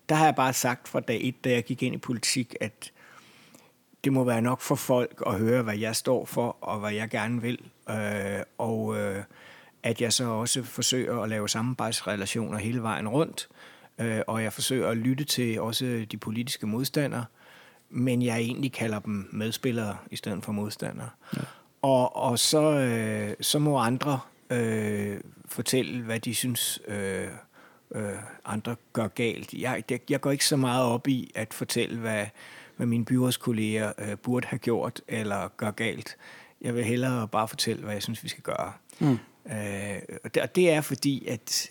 der 0.08 0.14
har 0.14 0.24
jeg 0.24 0.34
bare 0.34 0.52
sagt 0.52 0.88
fra 0.88 1.00
dag 1.00 1.20
et, 1.22 1.44
da 1.44 1.50
jeg 1.50 1.64
gik 1.64 1.82
ind 1.82 1.94
i 1.94 1.98
politik, 1.98 2.54
at 2.60 2.92
det 4.04 4.12
må 4.12 4.24
være 4.24 4.42
nok 4.42 4.60
for 4.60 4.74
folk 4.74 5.22
at 5.26 5.38
høre, 5.38 5.62
hvad 5.62 5.78
jeg 5.78 5.96
står 5.96 6.24
for, 6.24 6.56
og 6.60 6.78
hvad 6.80 6.92
jeg 6.92 7.08
gerne 7.08 7.42
vil. 7.42 7.58
Øh, 7.90 8.42
og 8.58 8.96
øh, 8.96 9.22
at 9.82 10.00
jeg 10.00 10.12
så 10.12 10.24
også 10.24 10.62
forsøger 10.62 11.20
at 11.20 11.28
lave 11.28 11.48
samarbejdsrelationer 11.48 12.58
hele 12.58 12.82
vejen 12.82 13.08
rundt. 13.08 13.48
Øh, 13.98 14.20
og 14.26 14.42
jeg 14.42 14.52
forsøger 14.52 14.88
at 14.88 14.96
lytte 14.96 15.24
til 15.24 15.60
også 15.60 16.06
de 16.12 16.16
politiske 16.16 16.66
modstandere, 16.66 17.24
men 17.90 18.22
jeg 18.22 18.38
egentlig 18.38 18.72
kalder 18.72 18.98
dem 18.98 19.28
medspillere 19.32 19.96
i 20.10 20.16
stedet 20.16 20.44
for 20.44 20.52
modstandere. 20.52 21.08
Ja. 21.36 21.40
Og, 21.82 22.16
og 22.16 22.38
så, 22.38 22.70
øh, 22.70 23.34
så 23.40 23.58
må 23.58 23.78
andre 23.78 24.20
øh, 24.50 25.20
fortælle, 25.46 26.02
hvad 26.02 26.20
de 26.20 26.34
synes, 26.34 26.80
øh, 26.88 27.28
øh, 27.94 28.12
andre 28.44 28.76
gør 28.92 29.08
galt. 29.08 29.54
Jeg, 29.54 29.84
jeg, 29.90 30.00
jeg 30.10 30.20
går 30.20 30.30
ikke 30.30 30.46
så 30.46 30.56
meget 30.56 30.84
op 30.84 31.08
i 31.08 31.32
at 31.34 31.54
fortælle, 31.54 31.98
hvad, 31.98 32.26
hvad 32.76 32.86
mine 32.86 33.04
byrådskolleger 33.04 33.92
øh, 33.98 34.16
burde 34.16 34.46
have 34.46 34.58
gjort 34.58 35.00
eller 35.08 35.48
gør 35.48 35.70
galt. 35.70 36.16
Jeg 36.60 36.74
vil 36.74 36.84
hellere 36.84 37.28
bare 37.28 37.48
fortælle, 37.48 37.82
hvad 37.82 37.92
jeg 37.92 38.02
synes, 38.02 38.24
vi 38.24 38.28
skal 38.28 38.42
gøre. 38.42 38.72
Mm. 38.98 39.18
Øh, 39.52 40.02
og, 40.24 40.34
det, 40.34 40.42
og 40.42 40.54
det 40.54 40.70
er 40.70 40.80
fordi, 40.80 41.26
at 41.26 41.70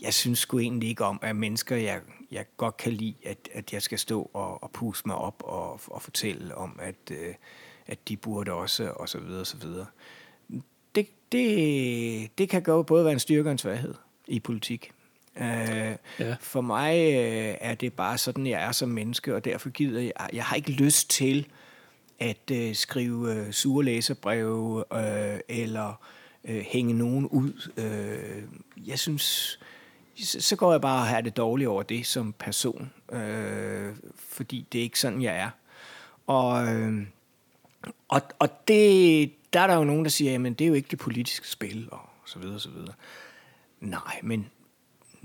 jeg 0.00 0.14
synes 0.14 0.38
sgu 0.38 0.58
egentlig 0.58 0.88
ikke 0.88 1.04
om, 1.04 1.18
at 1.22 1.36
mennesker, 1.36 1.76
jeg, 1.76 2.00
jeg 2.30 2.44
godt 2.56 2.76
kan 2.76 2.92
lide, 2.92 3.14
at, 3.24 3.48
at 3.52 3.72
jeg 3.72 3.82
skal 3.82 3.98
stå 3.98 4.30
og, 4.32 4.62
og 4.62 4.70
puste 4.70 5.08
mig 5.08 5.16
op 5.16 5.42
og, 5.44 5.80
og 5.86 6.02
fortælle 6.02 6.54
om, 6.54 6.78
at, 6.82 7.10
øh, 7.10 7.34
at 7.86 8.08
de 8.08 8.16
burde 8.16 8.52
også, 8.52 8.90
og 8.90 9.08
så 9.08 9.18
videre, 9.18 9.40
og 9.40 9.46
så 9.46 9.56
videre. 9.56 9.86
Det, 10.94 11.08
det, 11.32 12.38
det 12.38 12.48
kan 12.48 12.62
godt 12.62 12.86
både 12.86 13.04
være 13.04 13.12
en 13.12 13.18
styrke 13.18 13.48
og 13.48 13.52
en 13.52 13.58
svaghed 13.58 13.94
i 14.26 14.40
politik. 14.40 14.92
Øh, 15.40 15.96
ja. 16.20 16.36
For 16.40 16.60
mig 16.60 16.96
øh, 16.96 17.54
er 17.60 17.74
det 17.74 17.92
bare 17.92 18.18
sådan, 18.18 18.46
jeg 18.46 18.62
er 18.62 18.72
som 18.72 18.88
menneske, 18.88 19.34
og 19.34 19.44
derfor 19.44 19.70
gider 19.70 20.00
jeg, 20.00 20.12
jeg 20.32 20.44
har 20.44 20.56
ikke 20.56 20.70
lyst 20.70 21.10
til 21.10 21.46
at 22.18 22.50
øh, 22.52 22.74
skrive 22.74 23.34
øh, 23.34 23.52
sure 23.52 23.84
læserbreve, 23.84 24.84
øh, 24.92 25.40
eller 25.48 26.00
øh, 26.44 26.64
hænge 26.68 26.94
nogen 26.94 27.26
ud. 27.26 27.70
Øh, 27.76 28.42
jeg 28.86 28.98
synes, 28.98 29.58
så, 30.14 30.40
så 30.40 30.56
går 30.56 30.72
jeg 30.72 30.80
bare 30.80 31.00
og 31.00 31.06
har 31.06 31.20
det 31.20 31.36
dårligt 31.36 31.68
over 31.68 31.82
det 31.82 32.06
som 32.06 32.32
person, 32.32 32.92
øh, 33.12 33.94
fordi 34.28 34.66
det 34.72 34.78
er 34.78 34.82
ikke 34.82 35.00
sådan, 35.00 35.22
jeg 35.22 35.36
er. 35.36 35.50
Og, 36.26 36.74
øh, 36.74 37.06
og, 38.08 38.22
og 38.38 38.68
det, 38.68 39.32
der 39.52 39.60
er 39.60 39.66
der 39.66 39.74
jo 39.74 39.84
nogen, 39.84 40.04
der 40.04 40.10
siger, 40.10 40.32
jamen 40.32 40.54
det 40.54 40.64
er 40.64 40.68
jo 40.68 40.74
ikke 40.74 40.88
det 40.90 40.98
politiske 40.98 41.48
spil, 41.48 41.88
og 41.90 42.08
så 42.26 42.38
videre, 42.38 42.60
så 42.60 42.70
videre. 42.70 42.94
Nej, 43.80 44.20
men 44.22 44.46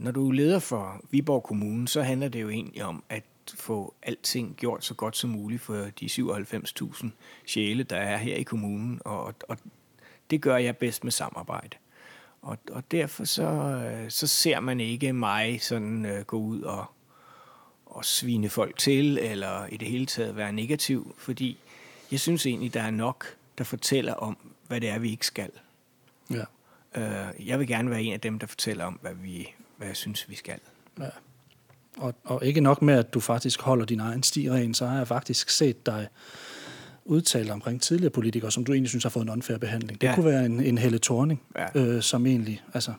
når 0.01 0.12
du 0.12 0.29
er 0.29 0.31
leder 0.31 0.60
for 0.60 1.01
Viborg 1.10 1.43
Kommune, 1.43 1.88
så 1.88 2.01
handler 2.01 2.27
det 2.27 2.41
jo 2.41 2.50
egentlig 2.50 2.84
om 2.84 3.03
at 3.10 3.24
få 3.55 3.93
alting 4.03 4.55
gjort 4.58 4.86
så 4.86 4.93
godt 4.93 5.17
som 5.17 5.29
muligt 5.29 5.62
for 5.62 5.75
de 6.00 6.05
97.000 6.05 7.08
sjæle, 7.46 7.84
der 7.84 7.96
er 7.96 8.17
her 8.17 8.36
i 8.36 8.43
kommunen, 8.43 9.01
og, 9.05 9.34
og 9.50 9.58
det 10.29 10.41
gør 10.41 10.58
jeg 10.58 10.77
bedst 10.77 11.03
med 11.03 11.12
samarbejde. 11.12 11.77
Og, 12.41 12.58
og 12.72 12.91
derfor 12.91 13.24
så, 13.24 13.43
øh, 13.43 14.10
så 14.12 14.27
ser 14.27 14.60
man 14.60 14.79
ikke 14.79 15.13
mig 15.13 15.62
sådan 15.62 16.05
uh, 16.05 16.25
gå 16.25 16.38
ud 16.38 16.62
og, 16.62 16.86
og 17.86 18.05
svine 18.05 18.50
folk 18.50 18.77
til, 18.77 19.17
eller 19.17 19.65
i 19.65 19.77
det 19.77 19.88
hele 19.88 20.05
taget 20.05 20.36
være 20.36 20.51
negativ, 20.51 21.15
fordi 21.17 21.58
jeg 22.12 22.20
synes 22.20 22.46
egentlig, 22.46 22.74
der 22.74 22.81
er 22.81 22.91
nok, 22.91 23.25
der 23.58 23.63
fortæller 23.63 24.13
om, 24.13 24.38
hvad 24.67 24.81
det 24.81 24.89
er, 24.89 25.00
vi 25.00 25.12
ikke 25.12 25.25
skal. 25.25 25.51
Ja. 26.29 26.43
Øh, 26.96 27.48
jeg 27.48 27.60
vil 27.60 27.67
gerne 27.67 27.89
være 27.89 28.03
en 28.03 28.13
af 28.13 28.22
dem, 28.22 28.39
der 28.39 28.48
fortæller 28.48 28.86
om, 28.86 29.00
hvad, 29.01 29.13
vi, 29.13 29.53
hvad 29.82 29.90
jeg 29.90 29.98
synes, 29.98 30.30
vi 30.30 30.36
skal. 30.36 30.60
Ja. 31.00 31.06
Og, 31.98 32.16
og 32.24 32.46
ikke 32.46 32.62
nok 32.62 32.82
med, 32.82 32.94
at 32.94 33.14
du 33.14 33.20
faktisk 33.20 33.62
holder 33.62 33.86
din 33.86 34.00
egen 34.00 34.24
sti 34.24 34.52
ren, 34.52 34.74
så 34.74 34.86
har 34.86 34.98
jeg 34.98 35.08
faktisk 35.08 35.50
set 35.50 35.86
dig 35.86 36.08
udtale 37.06 37.54
omkring 37.54 37.82
tidligere 37.82 38.12
politikere, 38.12 38.52
som 38.52 38.66
du 38.66 38.74
egentlig 38.74 38.90
synes 38.90 39.04
har 39.04 39.10
fået 39.10 39.24
en 39.24 39.30
unfair 39.30 39.58
behandling. 39.58 40.02
Det 40.02 40.08
ja. 40.08 40.16
kunne 40.16 40.26
være 40.26 40.46
en, 40.46 40.60
en 40.64 40.78
Helle 40.78 41.00
Thorning, 41.00 41.42
ja. 41.58 41.80
øh, 41.80 42.02
som 42.02 42.26
egentlig, 42.26 42.64
altså, 42.74 42.94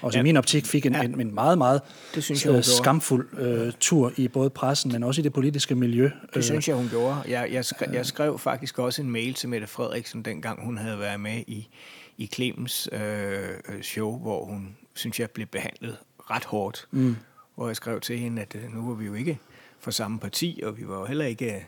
også 0.00 0.18
ja. 0.18 0.20
i 0.20 0.22
min 0.22 0.36
optik 0.36 0.66
fik 0.66 0.86
en, 0.86 0.92
ja. 0.92 1.02
en, 1.02 1.20
en 1.20 1.34
meget, 1.34 1.58
meget 1.58 1.80
det 2.14 2.24
synes 2.24 2.46
jeg, 2.46 2.54
øh, 2.54 2.64
skamfuld 2.64 3.38
øh, 3.38 3.72
tur 3.80 4.12
i 4.16 4.28
både 4.28 4.50
pressen, 4.50 4.92
men 4.92 5.02
også 5.02 5.20
i 5.20 5.24
det 5.24 5.32
politiske 5.32 5.74
miljø. 5.74 6.10
Det 6.34 6.44
synes 6.44 6.68
jeg, 6.68 6.76
hun 6.76 6.88
gjorde. 6.88 7.16
Jeg, 7.28 7.48
jeg, 7.52 7.64
skrev, 7.64 7.88
jeg 7.92 8.06
skrev 8.06 8.38
faktisk 8.38 8.78
også 8.78 9.02
en 9.02 9.10
mail 9.10 9.34
til 9.34 9.48
Mette 9.48 9.66
Frederiksen, 9.66 10.22
dengang 10.22 10.64
hun 10.64 10.78
havde 10.78 10.98
været 10.98 11.20
med 11.20 11.42
i, 11.46 11.68
i 12.16 12.26
Clemens 12.26 12.88
øh, 12.92 13.82
show, 13.82 14.18
hvor 14.18 14.44
hun, 14.44 14.76
synes 14.94 15.20
jeg, 15.20 15.30
blev 15.30 15.46
behandlet 15.46 15.96
ret 16.30 16.44
hårdt. 16.44 16.88
Mm. 16.90 17.16
Hvor 17.54 17.66
jeg 17.66 17.76
skrev 17.76 18.00
til 18.00 18.18
hende, 18.18 18.42
at 18.42 18.54
øh, 18.54 18.74
nu 18.74 18.88
var 18.88 18.94
vi 18.94 19.06
jo 19.06 19.14
ikke 19.14 19.38
fra 19.80 19.90
samme 19.90 20.18
parti, 20.18 20.60
og 20.64 20.78
vi 20.78 20.88
var 20.88 20.98
jo 20.98 21.04
heller 21.04 21.24
ikke 21.24 21.66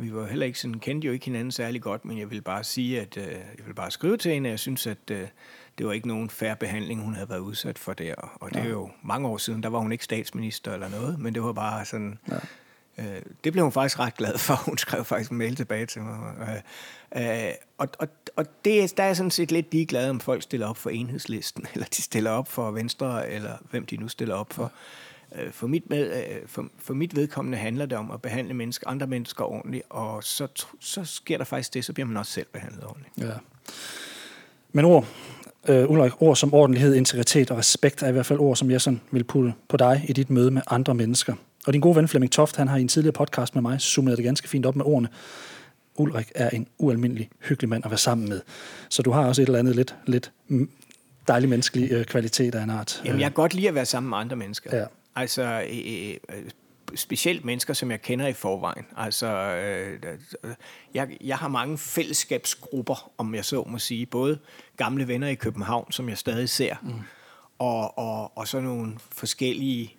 vi 0.00 0.14
var 0.14 0.26
heller 0.26 0.46
ikke 0.46 0.58
sådan, 0.58 0.78
kendte 0.78 1.06
jo 1.06 1.12
ikke 1.12 1.24
hinanden 1.24 1.52
særlig 1.52 1.82
godt, 1.82 2.04
men 2.04 2.18
jeg 2.18 2.30
vil 2.30 2.42
bare 2.42 2.64
sige, 2.64 3.00
at 3.00 3.16
øh, 3.16 3.32
jeg 3.32 3.66
vil 3.66 3.74
bare 3.74 3.90
skrive 3.90 4.16
til 4.16 4.32
hende, 4.32 4.48
at 4.48 4.50
jeg 4.50 4.58
synes, 4.58 4.86
at 4.86 4.98
øh, 5.10 5.26
det 5.78 5.86
var 5.86 5.92
ikke 5.92 6.08
nogen 6.08 6.30
færre 6.30 6.56
behandling, 6.56 7.02
hun 7.02 7.14
havde 7.14 7.28
været 7.28 7.38
udsat 7.38 7.78
for 7.78 7.92
der. 7.92 8.14
Og 8.14 8.50
det 8.54 8.60
er 8.62 8.68
jo 8.68 8.90
mange 9.02 9.28
år 9.28 9.36
siden, 9.36 9.62
der 9.62 9.68
var 9.68 9.78
hun 9.78 9.92
ikke 9.92 10.04
statsminister 10.04 10.72
eller 10.72 10.88
noget, 10.88 11.18
men 11.18 11.34
det 11.34 11.42
var 11.42 11.52
bare 11.52 11.84
sådan... 11.84 12.18
Ja. 12.28 12.36
Øh, 12.98 13.22
det 13.44 13.52
blev 13.52 13.64
hun 13.64 13.72
faktisk 13.72 13.98
ret 13.98 14.16
glad 14.16 14.38
for. 14.38 14.54
Hun 14.66 14.78
skrev 14.78 15.04
faktisk 15.04 15.30
en 15.30 15.36
mail 15.38 15.56
tilbage 15.56 15.86
til 15.86 16.02
mig. 16.02 16.34
Øh, 16.40 16.60
øh, 17.16 17.52
og 17.78 17.88
og, 17.98 18.08
og 18.36 18.46
det, 18.64 18.96
der 18.96 19.02
er 19.02 19.14
sådan 19.14 19.30
set 19.30 19.52
lidt 19.52 19.72
ligeglad, 19.72 20.10
om 20.10 20.20
folk 20.20 20.42
stiller 20.42 20.66
op 20.66 20.76
for 20.76 20.90
enhedslisten, 20.90 21.66
eller 21.74 21.86
de 21.86 22.02
stiller 22.02 22.30
op 22.30 22.48
for 22.48 22.70
Venstre, 22.70 23.30
eller 23.30 23.52
hvem 23.70 23.86
de 23.86 23.96
nu 23.96 24.08
stiller 24.08 24.34
op 24.34 24.52
for. 24.52 24.72
Øh, 25.38 25.52
for 25.52 25.66
mit, 25.66 25.90
med, 25.90 26.12
øh, 26.12 26.36
for, 26.46 26.66
for 26.78 26.94
mit 26.94 27.16
vedkommende 27.16 27.58
handler 27.58 27.86
det 27.86 27.98
om 27.98 28.10
at 28.10 28.22
behandle 28.22 28.54
mennesker, 28.54 28.88
andre 28.88 29.06
mennesker 29.06 29.44
ordentligt, 29.44 29.84
og 29.90 30.24
så, 30.24 30.48
så 30.80 31.04
sker 31.04 31.38
der 31.38 31.44
faktisk 31.44 31.74
det, 31.74 31.84
så 31.84 31.92
bliver 31.92 32.06
man 32.06 32.16
også 32.16 32.32
selv 32.32 32.46
behandlet 32.52 32.84
ordentligt. 32.84 33.12
Ja. 33.18 33.32
Men 34.72 34.84
ord, 34.84 35.06
øh, 35.68 35.90
Ulrik, 35.90 36.22
ord 36.22 36.36
som 36.36 36.54
ordentlighed, 36.54 36.94
integritet 36.94 37.50
og 37.50 37.58
respekt 37.58 38.02
er 38.02 38.08
i 38.08 38.12
hvert 38.12 38.26
fald 38.26 38.38
ord, 38.38 38.56
som 38.56 38.70
jeg 38.70 38.80
sådan 38.80 39.00
vil 39.10 39.24
putte 39.24 39.54
på 39.68 39.76
dig 39.76 40.04
i 40.08 40.12
dit 40.12 40.30
møde 40.30 40.50
med 40.50 40.62
andre 40.66 40.94
mennesker. 40.94 41.34
Og 41.66 41.72
din 41.72 41.80
gode 41.80 41.96
ven 41.96 42.08
Flemming 42.08 42.32
Toft, 42.32 42.56
han 42.56 42.68
har 42.68 42.76
i 42.76 42.80
en 42.80 42.88
tidligere 42.88 43.12
podcast 43.12 43.54
med 43.54 43.62
mig 43.62 43.80
summeret 43.80 44.16
det 44.16 44.24
ganske 44.24 44.48
fint 44.48 44.66
op 44.66 44.76
med 44.76 44.84
ordene. 44.84 45.08
Ulrik 45.96 46.32
er 46.34 46.50
en 46.50 46.66
ualmindelig 46.78 47.30
hyggelig 47.40 47.68
mand 47.68 47.84
at 47.84 47.90
være 47.90 47.98
sammen 47.98 48.28
med. 48.28 48.40
Så 48.88 49.02
du 49.02 49.10
har 49.10 49.26
også 49.26 49.42
et 49.42 49.46
eller 49.46 49.58
andet 49.58 49.76
lidt, 49.76 49.94
lidt 50.06 50.32
dejlig 51.28 51.48
menneskelig 51.48 51.92
øh, 51.92 52.04
kvalitet 52.04 52.54
af 52.54 52.62
en 52.62 52.70
art. 52.70 53.02
Jamen, 53.04 53.20
jeg 53.20 53.26
kan 53.26 53.34
godt 53.34 53.54
lide 53.54 53.68
at 53.68 53.74
være 53.74 53.86
sammen 53.86 54.10
med 54.10 54.18
andre 54.18 54.36
mennesker. 54.36 54.76
Ja. 54.76 54.84
Altså, 55.16 55.62
øh, 55.72 56.36
øh, 56.36 56.50
specielt 56.94 57.44
mennesker, 57.44 57.74
som 57.74 57.90
jeg 57.90 58.02
kender 58.02 58.26
i 58.26 58.32
forvejen. 58.32 58.84
Altså, 58.96 59.26
øh, 59.26 60.18
jeg, 60.94 61.16
jeg 61.20 61.36
har 61.36 61.48
mange 61.48 61.78
fællesskabsgrupper, 61.78 63.10
om 63.18 63.34
jeg 63.34 63.44
så 63.44 63.64
må 63.66 63.78
sige. 63.78 64.06
Både 64.06 64.38
gamle 64.76 65.08
venner 65.08 65.28
i 65.28 65.34
København, 65.34 65.92
som 65.92 66.08
jeg 66.08 66.18
stadig 66.18 66.48
ser, 66.48 66.76
mm. 66.82 66.90
og, 67.58 67.98
og, 67.98 68.38
og 68.38 68.48
så 68.48 68.60
nogle 68.60 68.92
forskellige 69.12 69.94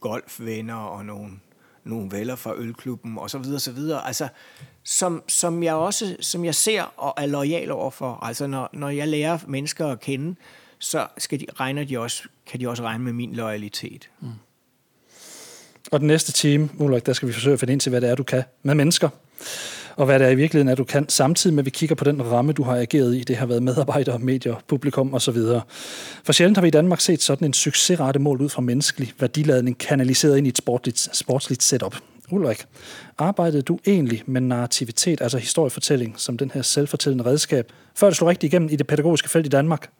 golfvenner 0.00 0.74
og 0.74 1.04
nogle, 1.04 1.30
nogle 1.84 2.10
venner 2.10 2.36
fra 2.36 2.54
ølklubben 2.56 3.18
og 3.18 3.30
så 3.30 3.38
videre, 3.38 3.60
så 3.60 3.72
videre. 3.72 4.06
Altså, 4.06 4.28
som, 4.82 5.22
som 5.28 5.62
jeg 5.62 5.74
også 5.74 6.16
som 6.20 6.44
jeg 6.44 6.54
ser 6.54 6.82
og 6.82 7.14
er 7.16 7.26
lojal 7.26 7.70
overfor. 7.70 8.18
Altså, 8.22 8.46
når, 8.46 8.70
når 8.72 8.88
jeg 8.88 9.08
lærer 9.08 9.38
mennesker 9.46 9.86
at 9.86 10.00
kende, 10.00 10.36
så 10.78 11.06
skal 11.18 11.40
de, 11.40 11.46
regner 11.54 11.84
de 11.84 11.98
også, 11.98 12.22
kan 12.46 12.60
de 12.60 12.68
også 12.68 12.82
regne 12.82 13.04
med 13.04 13.12
min 13.12 13.34
loyalitet. 13.34 14.10
Mm. 14.20 14.28
Og 15.92 16.00
den 16.00 16.06
næste 16.06 16.32
time, 16.32 16.70
Ulrik, 16.78 17.06
der 17.06 17.12
skal 17.12 17.28
vi 17.28 17.32
forsøge 17.32 17.52
at 17.52 17.60
finde 17.60 17.72
ind 17.72 17.80
til, 17.80 17.90
hvad 17.90 18.00
det 18.00 18.10
er, 18.10 18.14
du 18.14 18.22
kan 18.22 18.42
med 18.62 18.74
mennesker. 18.74 19.08
Og 19.96 20.06
hvad 20.06 20.18
det 20.18 20.26
er 20.26 20.30
i 20.30 20.34
virkeligheden 20.34 20.68
er, 20.68 20.74
du 20.74 20.84
kan, 20.84 21.08
samtidig 21.08 21.54
med, 21.54 21.62
at 21.62 21.64
vi 21.64 21.70
kigger 21.70 21.94
på 21.94 22.04
den 22.04 22.30
ramme, 22.30 22.52
du 22.52 22.62
har 22.62 22.76
ageret 22.76 23.14
i. 23.14 23.20
Det 23.20 23.36
har 23.36 23.46
været 23.46 23.62
medarbejdere, 23.62 24.18
medier, 24.18 24.54
publikum 24.68 25.14
osv. 25.14 25.38
For 26.24 26.32
sjældent 26.32 26.56
har 26.56 26.62
vi 26.62 26.68
i 26.68 26.70
Danmark 26.70 27.00
set 27.00 27.22
sådan 27.22 27.44
en 27.44 27.52
succesrate 27.52 28.18
mål 28.18 28.40
ud 28.40 28.48
fra 28.48 28.62
menneskelig 28.62 29.12
værdiladning 29.18 29.78
kanaliseret 29.78 30.38
ind 30.38 30.46
i 30.46 30.48
et 30.48 30.58
sportligt, 30.58 31.16
sportsligt 31.16 31.62
setup. 31.62 31.96
Ulrik, 32.30 32.66
arbejdede 33.18 33.62
du 33.62 33.78
egentlig 33.86 34.22
med 34.26 34.40
narrativitet, 34.40 35.20
altså 35.20 35.38
historiefortælling, 35.38 36.14
som 36.16 36.38
den 36.38 36.50
her 36.50 36.62
selvfortællende 36.62 37.24
redskab, 37.24 37.72
før 37.94 38.06
det 38.06 38.16
slog 38.16 38.30
rigtig 38.30 38.46
igennem 38.46 38.68
i 38.72 38.76
det 38.76 38.86
pædagogiske 38.86 39.28
felt 39.28 39.46
i 39.46 39.48
Danmark? 39.48 39.90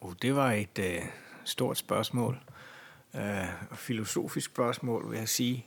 Oh, 0.00 0.12
det 0.22 0.36
var 0.36 0.52
et 0.52 0.78
øh, 0.78 1.02
stort 1.44 1.78
spørgsmål 1.78 2.38
øh, 3.14 3.22
filosofisk 3.74 4.50
spørgsmål, 4.50 5.10
vil 5.10 5.18
jeg 5.18 5.28
sige. 5.28 5.66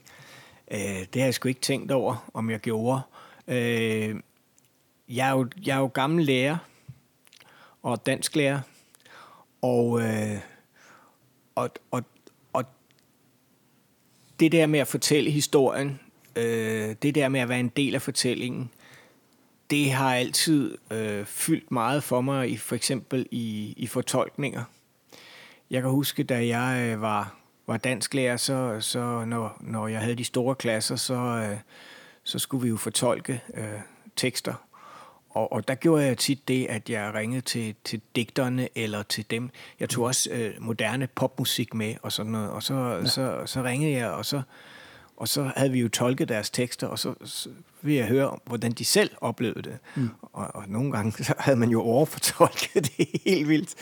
Øh, 0.73 1.05
det 1.13 1.21
har 1.21 1.23
jeg 1.23 1.33
sgu 1.33 1.47
ikke 1.47 1.61
tænkt 1.61 1.91
over, 1.91 2.29
om 2.33 2.49
jeg 2.49 2.59
gjorde. 2.59 3.01
Øh, 3.47 4.15
jeg, 5.09 5.27
er 5.27 5.31
jo, 5.31 5.47
jeg 5.65 5.75
er 5.75 5.79
jo 5.79 5.87
gammel 5.93 6.25
lærer 6.25 6.57
og 7.83 8.05
dansk 8.05 8.35
lærer, 8.35 8.59
og, 9.61 10.01
øh, 10.01 10.37
og, 11.55 11.69
og, 11.91 12.03
og 12.53 12.65
det 14.39 14.51
der 14.51 14.65
med 14.65 14.79
at 14.79 14.87
fortælle 14.87 15.31
historien, 15.31 15.99
øh, 16.35 16.95
det 17.01 17.15
der 17.15 17.29
med 17.29 17.39
at 17.39 17.49
være 17.49 17.59
en 17.59 17.69
del 17.69 17.95
af 17.95 18.01
fortællingen, 18.01 18.69
det 19.69 19.91
har 19.91 20.15
altid 20.15 20.77
øh, 20.91 21.25
fyldt 21.25 21.71
meget 21.71 22.03
for 22.03 22.21
mig, 22.21 22.49
i, 22.49 22.57
for 22.57 22.75
eksempel 22.75 23.27
i, 23.31 23.73
i 23.77 23.87
fortolkninger. 23.87 24.63
Jeg 25.69 25.81
kan 25.81 25.91
huske, 25.91 26.23
da 26.23 26.47
jeg 26.47 26.91
øh, 26.91 27.01
var, 27.01 27.42
var 27.67 27.77
dansklærer, 27.77 28.37
så, 28.37 28.77
så 28.79 29.25
når, 29.25 29.57
når 29.61 29.87
jeg 29.87 29.99
havde 29.99 30.15
de 30.15 30.23
store 30.23 30.55
klasser, 30.55 30.95
så, 30.95 31.13
øh, 31.13 31.57
så 32.23 32.39
skulle 32.39 32.63
vi 32.63 32.69
jo 32.69 32.77
fortolke 32.77 33.41
øh, 33.53 33.79
tekster. 34.15 34.53
Og, 35.29 35.51
og 35.51 35.67
der 35.67 35.75
gjorde 35.75 36.05
jeg 36.05 36.17
tit 36.17 36.47
det, 36.47 36.65
at 36.65 36.89
jeg 36.89 37.13
ringede 37.13 37.41
til, 37.41 37.75
til 37.83 38.01
digterne 38.15 38.69
eller 38.75 39.03
til 39.03 39.31
dem. 39.31 39.49
Jeg 39.79 39.89
tog 39.89 40.05
også 40.05 40.29
øh, 40.31 40.53
moderne 40.59 41.07
popmusik 41.07 41.73
med 41.73 41.95
og 42.01 42.11
sådan 42.11 42.31
noget. 42.31 42.49
Og 42.49 42.63
så, 42.63 42.75
ja. 42.75 43.05
så, 43.05 43.41
så 43.45 43.63
ringede 43.63 43.91
jeg, 43.91 44.09
og 44.09 44.25
så, 44.25 44.41
og 45.17 45.27
så 45.27 45.51
havde 45.55 45.71
vi 45.71 45.79
jo 45.79 45.89
tolket 45.89 46.29
deres 46.29 46.49
tekster, 46.49 46.87
og 46.87 46.99
så, 46.99 47.13
så 47.25 47.49
ville 47.81 47.99
jeg 47.99 48.07
høre, 48.07 48.37
hvordan 48.45 48.71
de 48.71 48.85
selv 48.85 49.11
oplevede 49.21 49.61
det. 49.61 49.77
Mm. 49.95 50.09
Og, 50.21 50.55
og 50.55 50.63
nogle 50.67 50.91
gange 50.91 51.11
så 51.23 51.33
havde 51.37 51.57
man 51.57 51.69
jo 51.69 51.81
overfortolket 51.81 52.73
det 52.97 53.07
helt 53.25 53.47
vildt. 53.49 53.75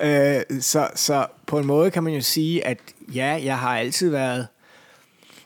Øh, 0.00 0.60
så, 0.60 0.88
så 0.94 1.26
på 1.46 1.58
en 1.58 1.66
måde 1.66 1.90
kan 1.90 2.02
man 2.02 2.12
jo 2.12 2.20
sige, 2.20 2.66
at 2.66 2.78
ja, 3.14 3.40
jeg 3.44 3.58
har 3.58 3.78
altid 3.78 4.10
været 4.10 4.46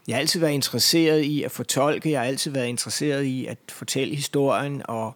jeg 0.08 0.16
har 0.16 0.20
altid 0.20 0.40
været 0.40 0.52
interesseret 0.52 1.20
i 1.20 1.42
at 1.42 1.50
fortolke, 1.50 2.10
jeg 2.10 2.20
har 2.20 2.26
altid 2.26 2.50
været 2.50 2.66
interesseret 2.66 3.22
i 3.22 3.46
at 3.46 3.58
fortælle 3.68 4.14
historien, 4.14 4.82
og, 4.84 5.14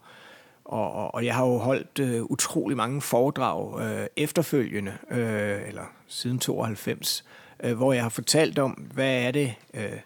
og, 0.64 1.14
og 1.14 1.24
jeg 1.24 1.34
har 1.34 1.46
jo 1.46 1.58
holdt 1.58 1.98
øh, 1.98 2.22
utrolig 2.22 2.76
mange 2.76 3.00
foredrag 3.00 3.80
øh, 3.80 4.06
efterfølgende, 4.16 4.92
øh, 5.10 5.68
eller 5.68 5.82
siden 6.06 6.38
92, 6.38 7.24
øh, 7.64 7.76
hvor 7.76 7.92
jeg 7.92 8.02
har 8.02 8.08
fortalt 8.08 8.58
om, 8.58 8.70
hvad 8.70 9.22
er 9.22 9.30
det, 9.30 9.54
øh, 9.74 9.98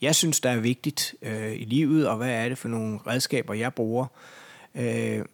jeg 0.00 0.14
synes, 0.14 0.40
der 0.40 0.50
er 0.50 0.60
vigtigt 0.60 1.14
øh, 1.22 1.52
i 1.52 1.64
livet, 1.64 2.08
og 2.08 2.16
hvad 2.16 2.30
er 2.30 2.48
det 2.48 2.58
for 2.58 2.68
nogle 2.68 2.98
redskaber, 3.06 3.54
jeg 3.54 3.74
bruger. 3.74 4.06
Øh, 4.74 5.24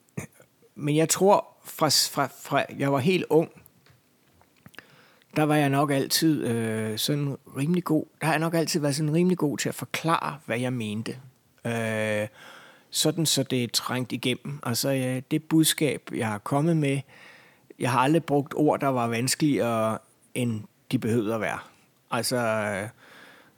men 0.74 0.96
jeg 0.96 1.08
tror, 1.08 1.46
fra, 1.64 1.88
fra, 1.88 2.28
fra 2.42 2.64
jeg 2.78 2.92
var 2.92 2.98
helt 2.98 3.24
ung, 3.30 3.50
der 5.36 5.42
var 5.42 5.56
jeg 5.56 5.68
nok 5.68 5.90
altid 5.90 6.46
øh, 6.46 6.98
sådan 6.98 7.36
rimelig 7.56 7.84
god. 7.84 8.04
Der 8.20 8.26
har 8.26 8.32
jeg 8.32 8.40
nok 8.40 8.54
altid 8.54 8.80
været 8.80 8.96
sådan 8.96 9.14
rimelig 9.14 9.38
god 9.38 9.58
til 9.58 9.68
at 9.68 9.74
forklare, 9.74 10.38
hvad 10.46 10.58
jeg 10.58 10.72
mente. 10.72 11.16
Øh, 11.66 12.28
sådan 12.90 13.26
så 13.26 13.42
det 13.42 13.64
er 13.64 13.68
trængt 13.68 14.12
igennem. 14.12 14.58
Altså 14.62 14.90
ja, 14.90 15.20
det 15.30 15.44
budskab, 15.44 16.10
jeg 16.14 16.28
har 16.28 16.38
kommet 16.38 16.76
med, 16.76 17.00
jeg 17.78 17.90
har 17.90 17.98
aldrig 17.98 18.24
brugt 18.24 18.54
ord, 18.56 18.80
der 18.80 18.88
var 18.88 19.06
vanskeligere, 19.06 19.98
end 20.34 20.62
de 20.92 20.98
behøvede 20.98 21.34
at 21.34 21.40
være. 21.40 21.58
Altså, 22.12 22.38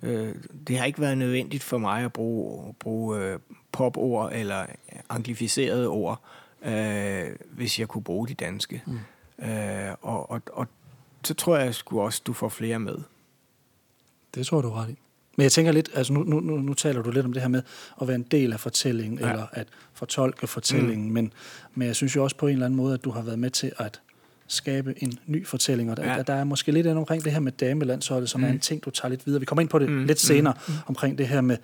øh, 0.03 0.35
det 0.67 0.79
har 0.79 0.85
ikke 0.85 1.01
været 1.01 1.19
nødvendigt 1.19 1.63
for 1.63 1.79
mig 1.79 2.05
at 2.05 2.13
bruge, 2.13 2.75
bruge 2.75 3.19
øh, 3.19 3.39
popord 3.73 4.33
eller 4.35 4.67
anglificerede 5.09 5.89
ord, 5.89 6.21
øh, 6.65 7.25
hvis 7.51 7.79
jeg 7.79 7.89
kunne 7.89 8.05
bruge 8.05 8.29
de 8.29 8.35
danske. 8.35 8.83
Mm. 8.87 8.99
Øh, 9.47 9.95
og, 10.03 10.31
og, 10.31 10.43
og 10.53 10.67
så 11.25 11.35
tror 11.35 11.57
jeg 11.57 11.75
sgu 11.75 12.01
også, 12.01 12.23
du 12.27 12.33
får 12.33 12.49
flere 12.49 12.79
med. 12.79 12.99
Det 14.35 14.47
tror 14.47 14.61
du 14.61 14.71
ret 14.71 14.91
i. 14.91 14.99
Men 15.37 15.45
jeg 15.45 15.53
tænker 15.53 15.73
lidt, 15.73 15.91
altså 15.95 16.13
nu, 16.13 16.23
nu, 16.23 16.41
nu, 16.41 16.57
nu 16.57 16.75
taler 16.75 17.03
du 17.03 17.11
lidt 17.11 17.27
om 17.27 17.33
det 17.33 17.43
her 17.43 17.49
med 17.49 17.63
at 18.01 18.09
være 18.09 18.15
en 18.15 18.23
del 18.23 18.53
af 18.53 18.61
fortællingen, 18.61 19.19
ja. 19.19 19.31
eller 19.31 19.47
at 19.53 19.69
fortolke 19.93 20.47
fortællingen, 20.47 21.07
mm. 21.07 21.13
men, 21.13 21.33
men 21.75 21.89
jeg 21.89 21.97
synes 21.97 22.17
jo 22.17 22.25
også 22.25 22.37
på 22.37 22.47
en 22.47 22.53
eller 22.53 22.67
anden 22.67 22.77
måde, 22.77 22.95
at 22.95 23.05
du 23.05 23.11
har 23.11 23.23
været 23.23 23.39
med 23.39 23.51
til 23.51 23.73
at 23.79 24.01
skabe 24.55 24.95
en 25.03 25.19
ny 25.27 25.47
fortælling, 25.47 25.91
og 25.91 25.97
der, 25.97 26.15
ja. 26.15 26.23
der 26.23 26.35
er 26.35 26.45
måske 26.45 26.73
lidt 26.73 26.87
omkring 26.87 27.25
det 27.25 27.33
her 27.33 27.41
med 27.41 27.53
damelandsholdet, 27.53 28.31
som 28.31 28.41
mm. 28.41 28.47
er 28.47 28.51
en 28.51 28.59
ting, 28.59 28.85
du 28.85 28.91
tager 28.91 29.11
lidt 29.11 29.27
videre. 29.27 29.41
Vi 29.41 29.47
kommer 29.47 29.61
ind 29.61 29.69
på 29.69 29.79
det 29.79 29.89
mm. 29.89 30.05
lidt 30.05 30.21
senere, 30.21 30.55
mm. 30.69 30.75
mm. 30.75 30.79
omkring 30.87 31.19
det 31.19 31.29
her 31.29 31.41
med 31.41 31.57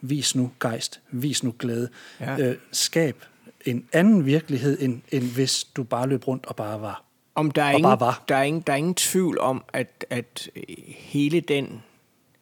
vis 0.00 0.36
nu 0.36 0.50
gejst, 0.60 1.00
vis 1.10 1.44
nu 1.44 1.54
glæde. 1.58 1.88
Ja. 2.20 2.38
Øh, 2.38 2.56
skab 2.72 3.24
en 3.64 3.84
anden 3.92 4.26
virkelighed, 4.26 4.78
end, 4.80 5.00
end 5.10 5.24
hvis 5.24 5.64
du 5.64 5.82
bare 5.82 6.08
løb 6.08 6.28
rundt 6.28 6.46
og 6.46 6.56
bare 6.56 6.80
var. 6.80 7.04
Om 7.34 7.50
der 7.50 7.62
er, 7.62 7.66
og 7.66 7.72
ingen, 7.72 7.82
bare 7.82 8.00
var. 8.00 8.24
Der, 8.28 8.36
er 8.36 8.42
ingen, 8.42 8.62
der 8.66 8.72
er 8.72 8.76
ingen 8.76 8.94
tvivl 8.94 9.38
om, 9.38 9.64
at, 9.72 10.06
at 10.10 10.48
hele 10.88 11.40
den 11.40 11.82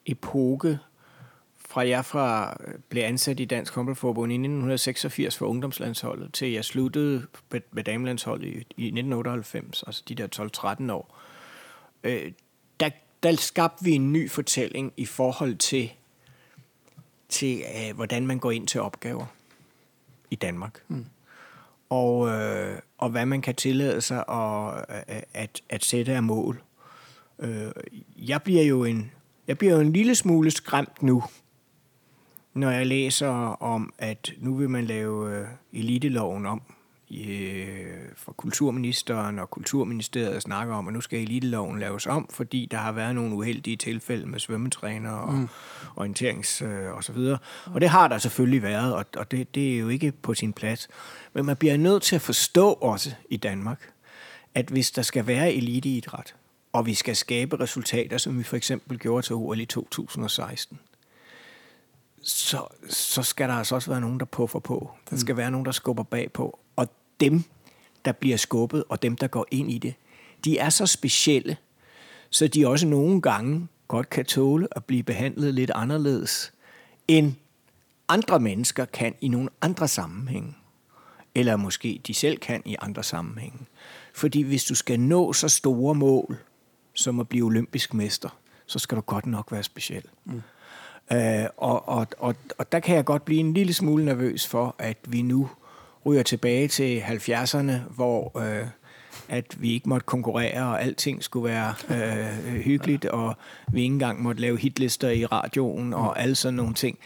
epoke, 0.06 0.78
fra 1.72 1.88
jeg 1.88 2.04
fra 2.04 2.56
blev 2.88 3.02
ansat 3.02 3.40
i 3.40 3.44
Dansk 3.44 3.74
Håndboldforbund 3.74 4.32
i 4.32 4.34
1986 4.34 5.36
for 5.36 5.46
ungdomslandsholdet, 5.46 6.32
til 6.32 6.52
jeg 6.52 6.64
sluttede 6.64 7.26
med, 7.72 7.84
damelandsholdet 7.84 8.46
i, 8.46 8.50
i 8.50 8.86
1998, 8.86 9.84
altså 9.86 10.02
de 10.08 10.14
der 10.14 10.78
12-13 10.88 10.92
år, 10.92 11.18
øh, 12.04 12.32
der, 12.80 12.90
der 13.22 13.36
skabte 13.36 13.84
vi 13.84 13.90
en 13.90 14.12
ny 14.12 14.30
fortælling 14.30 14.92
i 14.96 15.06
forhold 15.06 15.56
til, 15.56 15.92
til 17.28 17.62
øh, 17.76 17.96
hvordan 17.96 18.26
man 18.26 18.38
går 18.38 18.50
ind 18.50 18.66
til 18.66 18.80
opgaver 18.80 19.26
i 20.30 20.34
Danmark. 20.34 20.82
Mm. 20.88 21.06
Og, 21.88 22.28
øh, 22.28 22.78
og 22.98 23.10
hvad 23.10 23.26
man 23.26 23.42
kan 23.42 23.54
tillade 23.54 24.00
sig 24.00 24.24
at, 24.28 24.84
at, 25.34 25.62
at 25.68 25.84
sætte 25.84 26.12
af 26.12 26.22
mål. 26.22 26.62
Øh, 27.38 27.72
jeg 28.16 28.42
bliver 28.42 28.62
jo 28.62 28.84
en 28.84 29.12
jeg 29.46 29.58
bliver 29.58 29.74
jo 29.74 29.80
en 29.80 29.92
lille 29.92 30.14
smule 30.14 30.50
skræmt 30.50 31.02
nu, 31.02 31.22
når 32.54 32.70
jeg 32.70 32.86
læser 32.86 33.28
om, 33.62 33.92
at 33.98 34.32
nu 34.38 34.54
vil 34.54 34.70
man 34.70 34.84
lave 34.84 35.38
øh, 35.38 35.46
eliteloven 35.72 36.46
om 36.46 36.62
øh, 37.10 37.86
for 38.16 38.32
kulturministeren 38.32 39.38
og 39.38 39.50
kulturministeriet 39.50 40.42
snakker 40.42 40.74
om, 40.74 40.88
at 40.88 40.94
nu 40.94 41.00
skal 41.00 41.18
eliteloven 41.18 41.78
laves 41.78 42.06
om, 42.06 42.28
fordi 42.30 42.68
der 42.70 42.76
har 42.76 42.92
været 42.92 43.14
nogle 43.14 43.34
uheldige 43.34 43.76
tilfælde 43.76 44.26
med 44.26 44.40
svømmetræner 44.40 45.10
og 45.10 45.34
mm. 45.34 45.48
orienterings 45.96 46.62
øh, 46.62 46.92
og 46.96 47.04
så 47.04 47.12
videre. 47.12 47.38
Og 47.66 47.80
det 47.80 47.88
har 47.88 48.08
der 48.08 48.18
selvfølgelig 48.18 48.62
været, 48.62 48.94
og, 48.94 49.04
og 49.16 49.30
det, 49.30 49.54
det 49.54 49.74
er 49.74 49.78
jo 49.78 49.88
ikke 49.88 50.12
på 50.12 50.34
sin 50.34 50.52
plads. 50.52 50.88
Men 51.32 51.44
man 51.44 51.56
bliver 51.56 51.76
nødt 51.76 52.02
til 52.02 52.14
at 52.14 52.22
forstå 52.22 52.72
også 52.72 53.14
i 53.30 53.36
Danmark, 53.36 53.92
at 54.54 54.66
hvis 54.66 54.90
der 54.90 55.02
skal 55.02 55.26
være 55.26 55.52
eliteidræt, 55.52 56.34
og 56.72 56.86
vi 56.86 56.94
skal 56.94 57.16
skabe 57.16 57.60
resultater, 57.60 58.18
som 58.18 58.38
vi 58.38 58.42
for 58.42 58.56
eksempel 58.56 58.98
gjorde 58.98 59.26
til 59.26 59.34
OL 59.34 59.60
i 59.60 59.64
2016, 59.64 60.78
så, 62.22 62.66
så 62.88 63.22
skal 63.22 63.48
der 63.48 63.54
altså 63.54 63.74
også 63.74 63.90
være 63.90 64.00
nogen, 64.00 64.20
der 64.20 64.24
puffer 64.24 64.58
på. 64.58 64.90
Der 65.10 65.16
skal 65.16 65.32
mm. 65.32 65.36
være 65.36 65.50
nogen, 65.50 65.66
der 65.66 65.72
skubber 65.72 66.02
bagpå. 66.02 66.58
Og 66.76 66.88
dem, 67.20 67.44
der 68.04 68.12
bliver 68.12 68.36
skubbet, 68.36 68.84
og 68.88 69.02
dem, 69.02 69.16
der 69.16 69.26
går 69.26 69.46
ind 69.50 69.70
i 69.70 69.78
det, 69.78 69.94
de 70.44 70.58
er 70.58 70.70
så 70.70 70.86
specielle, 70.86 71.56
så 72.30 72.48
de 72.48 72.68
også 72.68 72.86
nogle 72.86 73.20
gange 73.20 73.68
godt 73.88 74.10
kan 74.10 74.24
tåle 74.24 74.68
at 74.70 74.84
blive 74.84 75.02
behandlet 75.02 75.54
lidt 75.54 75.70
anderledes, 75.74 76.52
end 77.08 77.34
andre 78.08 78.40
mennesker 78.40 78.84
kan 78.84 79.14
i 79.20 79.28
nogle 79.28 79.48
andre 79.62 79.88
sammenhænge. 79.88 80.56
Eller 81.34 81.56
måske 81.56 82.00
de 82.06 82.14
selv 82.14 82.38
kan 82.38 82.62
i 82.64 82.76
andre 82.80 83.02
sammenhænge. 83.02 83.58
Fordi 84.14 84.42
hvis 84.42 84.64
du 84.64 84.74
skal 84.74 85.00
nå 85.00 85.32
så 85.32 85.48
store 85.48 85.94
mål, 85.94 86.36
som 86.94 87.20
at 87.20 87.28
blive 87.28 87.44
olympisk 87.44 87.94
mester, 87.94 88.28
så 88.66 88.78
skal 88.78 88.96
du 88.96 89.02
godt 89.02 89.26
nok 89.26 89.52
være 89.52 89.62
speciel. 89.62 90.02
Mm. 90.24 90.42
Øh, 91.12 91.46
og, 91.56 91.88
og, 91.88 92.06
og, 92.18 92.34
og 92.58 92.72
der 92.72 92.80
kan 92.80 92.96
jeg 92.96 93.04
godt 93.04 93.24
blive 93.24 93.40
en 93.40 93.54
lille 93.54 93.72
smule 93.72 94.04
nervøs 94.04 94.46
for, 94.46 94.74
at 94.78 94.96
vi 95.08 95.22
nu 95.22 95.50
ryger 96.06 96.22
tilbage 96.22 96.68
til 96.68 97.00
70'erne, 97.00 97.72
hvor 97.94 98.38
øh, 98.38 98.66
at 99.28 99.62
vi 99.62 99.72
ikke 99.72 99.88
måtte 99.88 100.04
konkurrere, 100.04 100.62
og 100.62 100.82
alting 100.82 101.22
skulle 101.24 101.50
være 101.50 101.74
øh, 101.90 102.60
hyggeligt, 102.60 103.04
og 103.04 103.36
vi 103.72 103.80
ikke 103.80 103.92
engang 103.92 104.22
måtte 104.22 104.40
lave 104.40 104.58
hitlister 104.58 105.08
i 105.08 105.26
radioen, 105.26 105.94
og 105.94 106.20
alle 106.20 106.34
sådan 106.34 106.54
nogle 106.54 106.74
ting. 106.74 106.98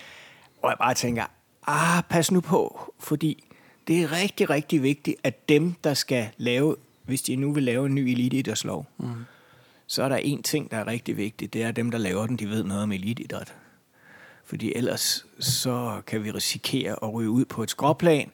Og 0.63 0.71
jeg 0.71 0.79
bare 0.79 0.95
tænker, 0.95 1.25
ah, 1.67 2.03
pas 2.09 2.31
nu 2.31 2.41
på, 2.41 2.95
fordi 2.99 3.45
det 3.89 4.03
er 4.03 4.13
rigtig, 4.13 4.51
rigtig 4.51 4.83
vigtigt, 4.83 5.17
at 5.25 5.49
dem, 5.49 5.75
der 5.85 5.95
skal 5.95 6.29
lave, 6.37 6.77
hvis 7.05 7.23
de 7.23 7.37
nu 7.37 7.53
vil 7.53 7.63
lave 7.63 7.87
en 7.87 7.95
ny 7.95 8.01
eliteidrætslov, 8.01 8.87
mm. 8.99 9.07
så 9.87 10.03
er 10.03 10.09
der 10.09 10.17
en 10.17 10.43
ting, 10.43 10.71
der 10.71 10.77
er 10.77 10.87
rigtig 10.87 11.17
vigtigt, 11.17 11.53
det 11.53 11.63
er, 11.63 11.69
at 11.69 11.77
dem, 11.77 11.91
der 11.91 11.99
laver 11.99 12.27
den, 12.27 12.37
de 12.37 12.49
ved 12.49 12.65
noget 12.65 12.83
om 12.83 12.93
eliteidræt. 12.93 13.55
Fordi 14.47 14.73
ellers 14.77 15.27
så 15.39 16.03
kan 16.07 16.25
vi 16.25 16.31
risikere 16.31 16.97
at 17.03 17.13
ryge 17.13 17.31
ud 17.31 17.45
på 17.45 17.63
et 17.63 17.71
skråplan, 17.71 18.31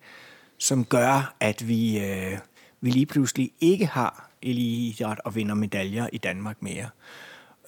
som 0.59 0.85
gør, 0.85 1.35
at 1.41 1.69
vi, 1.69 1.99
øh, 1.99 2.39
vi 2.81 2.91
lige 2.91 3.07
pludselig 3.07 3.53
ikke 3.61 3.87
har 3.87 4.31
elitidræt 4.43 5.21
og 5.25 5.35
vinder 5.35 5.55
medaljer 5.55 6.09
i 6.13 6.19
Danmark 6.19 6.63
mere. 6.63 6.89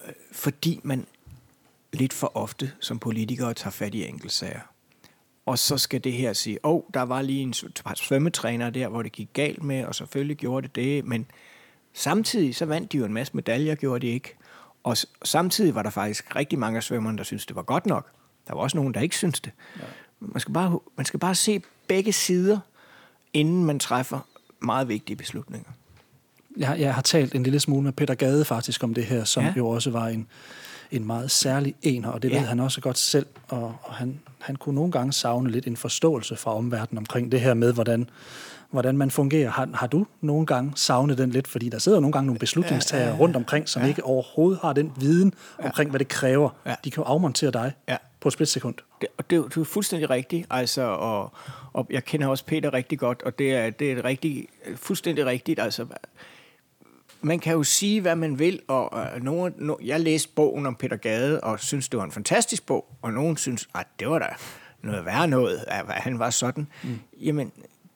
Øh, 0.07 0.13
fordi 0.31 0.79
man 0.83 1.05
lidt 1.93 2.13
for 2.13 2.31
ofte 2.37 2.71
som 2.79 2.99
politikere 2.99 3.53
tager 3.53 3.71
fat 3.71 3.95
i 3.95 4.07
enkeltsager. 4.07 4.61
Og 5.45 5.59
så 5.59 5.77
skal 5.77 6.03
det 6.03 6.13
her 6.13 6.33
sige, 6.33 6.65
åh, 6.65 6.75
oh, 6.75 6.81
der 6.93 7.01
var 7.01 7.21
lige 7.21 7.41
en 7.41 7.53
svømmetræner 7.95 8.69
der, 8.69 8.87
hvor 8.87 9.01
det 9.01 9.11
gik 9.11 9.29
galt 9.33 9.63
med, 9.63 9.85
og 9.85 9.95
selvfølgelig 9.95 10.37
gjorde 10.37 10.67
det 10.67 10.75
det, 10.75 11.05
men 11.05 11.25
samtidig 11.93 12.55
så 12.55 12.65
vandt 12.65 12.91
de 12.91 12.97
jo 12.97 13.05
en 13.05 13.13
masse 13.13 13.35
medaljer, 13.35 13.75
gjorde 13.75 14.07
de 14.07 14.13
ikke. 14.13 14.35
Og 14.83 14.97
samtidig 15.23 15.75
var 15.75 15.83
der 15.83 15.89
faktisk 15.89 16.35
rigtig 16.35 16.59
mange 16.59 16.77
af 16.77 16.83
svømmerne, 16.83 17.17
der 17.17 17.23
syntes, 17.23 17.45
det 17.45 17.55
var 17.55 17.61
godt 17.61 17.85
nok. 17.85 18.11
Der 18.47 18.53
var 18.53 18.61
også 18.61 18.77
nogen, 18.77 18.93
der 18.93 18.99
ikke 18.99 19.17
synes 19.17 19.39
det. 19.39 19.51
Ja. 19.79 19.81
Man, 20.19 20.39
skal 20.39 20.53
bare, 20.53 20.79
man 20.97 21.05
skal 21.05 21.19
bare 21.19 21.35
se 21.35 21.61
begge 21.87 22.13
sider, 22.13 22.59
inden 23.33 23.65
man 23.65 23.79
træffer 23.79 24.19
meget 24.59 24.87
vigtige 24.87 25.15
beslutninger. 25.15 25.69
Jeg, 26.57 26.79
jeg 26.79 26.95
har 26.95 27.01
talt 27.01 27.35
en 27.35 27.43
lille 27.43 27.59
smule 27.59 27.83
med 27.83 27.91
Peter 27.91 28.13
Gade 28.13 28.45
faktisk 28.45 28.83
om 28.83 28.93
det 28.93 29.05
her, 29.05 29.23
som 29.23 29.43
ja. 29.43 29.53
jo 29.57 29.67
også 29.67 29.91
var 29.91 30.07
en, 30.07 30.27
en 30.91 31.07
meget 31.07 31.31
særlig 31.31 31.75
ener, 31.81 32.09
og 32.09 32.23
det 32.23 32.31
ja. 32.31 32.39
ved 32.39 32.47
han 32.47 32.59
også 32.59 32.81
godt 32.81 32.97
selv, 32.97 33.25
og, 33.47 33.75
og 33.83 33.93
han, 33.93 34.19
han 34.39 34.55
kunne 34.55 34.75
nogle 34.75 34.91
gange 34.91 35.13
savne 35.13 35.51
lidt 35.51 35.67
en 35.67 35.77
forståelse 35.77 36.35
fra 36.35 36.55
omverdenen 36.55 36.97
omkring 36.97 37.31
det 37.31 37.41
her 37.41 37.53
med, 37.53 37.73
hvordan, 37.73 38.09
hvordan 38.71 38.97
man 38.97 39.11
fungerer. 39.11 39.49
Har, 39.49 39.69
har 39.73 39.87
du 39.87 40.07
nogle 40.21 40.45
gange 40.45 40.71
savnet 40.75 41.17
den 41.17 41.29
lidt? 41.29 41.47
Fordi 41.47 41.69
der 41.69 41.79
sidder 41.79 41.99
nogle 41.99 42.13
gange 42.13 42.25
nogle 42.25 42.39
beslutningstagere 42.39 43.05
ja, 43.05 43.09
ja, 43.09 43.15
ja. 43.15 43.21
rundt 43.21 43.35
omkring, 43.35 43.69
som 43.69 43.81
ja. 43.81 43.87
ikke 43.87 44.03
overhovedet 44.03 44.59
har 44.61 44.73
den 44.73 44.91
viden 44.99 45.33
omkring, 45.63 45.89
hvad 45.89 45.99
det 45.99 46.07
kræver. 46.07 46.49
Ja. 46.65 46.75
De 46.83 46.91
kan 46.91 47.03
jo 47.03 47.07
afmontere 47.07 47.51
dig. 47.51 47.73
Ja 47.87 47.97
på 48.25 48.29
et 48.29 48.33
splitsekund. 48.33 48.75
Det, 49.01 49.09
og 49.17 49.29
det, 49.29 49.43
det 49.45 49.57
er 49.57 49.63
fuldstændig 49.63 50.09
rigtigt, 50.09 50.47
altså, 50.49 50.81
og, 50.81 51.33
og 51.73 51.87
jeg 51.89 52.05
kender 52.05 52.27
også 52.27 52.45
Peter 52.45 52.73
rigtig 52.73 52.99
godt, 52.99 53.23
og 53.23 53.39
det 53.39 53.53
er, 53.53 53.69
det 53.69 53.91
er 53.91 54.05
rigtig, 54.05 54.47
fuldstændig 54.75 55.25
rigtigt, 55.25 55.59
altså, 55.59 55.85
man 57.21 57.39
kan 57.39 57.53
jo 57.53 57.63
sige, 57.63 58.01
hvad 58.01 58.15
man 58.15 58.39
vil, 58.39 58.61
og, 58.67 58.93
og 58.93 59.21
nogen, 59.21 59.53
no, 59.57 59.75
jeg 59.83 59.99
læste 59.99 60.29
bogen 60.35 60.65
om 60.65 60.75
Peter 60.75 60.95
Gade, 60.95 61.41
og 61.41 61.59
synes 61.59 61.89
det 61.89 61.97
var 61.97 62.03
en 62.03 62.11
fantastisk 62.11 62.65
bog, 62.65 62.85
og 63.01 63.13
nogen 63.13 63.37
synes, 63.37 63.69
at 63.75 63.87
det 63.99 64.09
var 64.09 64.19
da 64.19 64.27
noget 64.83 65.05
værre 65.05 65.27
noget, 65.27 65.63
at 65.67 65.85
han 65.87 66.19
var 66.19 66.29
sådan. 66.29 66.67
Mm. 66.83 66.99
Jamen, 67.21 67.51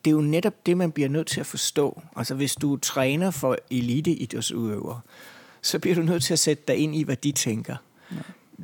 det 0.05 0.11
er 0.11 0.15
jo 0.15 0.21
netop 0.21 0.65
det, 0.65 0.77
man 0.77 0.91
bliver 0.91 1.09
nødt 1.09 1.27
til 1.27 1.39
at 1.39 1.45
forstå. 1.45 2.01
Altså, 2.15 2.35
hvis 2.35 2.55
du 2.55 2.77
træner 2.77 3.31
for 3.31 3.57
eliteidrætsudøvere, 3.71 5.01
så 5.61 5.79
bliver 5.79 5.95
du 5.95 6.01
nødt 6.01 6.23
til 6.23 6.33
at 6.33 6.39
sætte 6.39 6.63
dig 6.67 6.77
ind 6.77 6.95
i, 6.95 7.03
hvad 7.03 7.15
de 7.15 7.31
tænker. 7.31 7.75